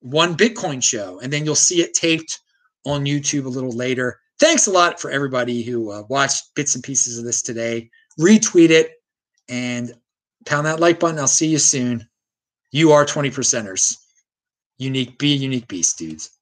one 0.01 0.35
Bitcoin 0.35 0.83
show. 0.83 1.19
And 1.19 1.31
then 1.31 1.45
you'll 1.45 1.55
see 1.55 1.81
it 1.81 1.93
taped 1.93 2.39
on 2.85 3.05
YouTube 3.05 3.45
a 3.45 3.49
little 3.49 3.71
later 3.71 4.19
thanks 4.39 4.67
a 4.67 4.71
lot 4.71 4.99
for 4.99 5.11
everybody 5.11 5.63
who 5.63 5.91
uh, 5.91 6.03
watched 6.09 6.53
bits 6.55 6.75
and 6.75 6.83
pieces 6.83 7.17
of 7.17 7.25
this 7.25 7.41
today. 7.41 7.89
Retweet 8.19 8.69
it 8.69 8.93
and 9.49 9.93
pound 10.45 10.65
that 10.65 10.79
like 10.79 10.99
button. 10.99 11.19
I'll 11.19 11.27
see 11.27 11.47
you 11.47 11.59
soon. 11.59 12.07
You 12.71 12.91
are 12.91 13.05
20 13.05 13.31
percenters. 13.31 13.95
Unique, 14.77 15.17
be 15.17 15.33
a 15.33 15.37
unique 15.37 15.67
beast, 15.67 15.97
dudes. 15.97 16.34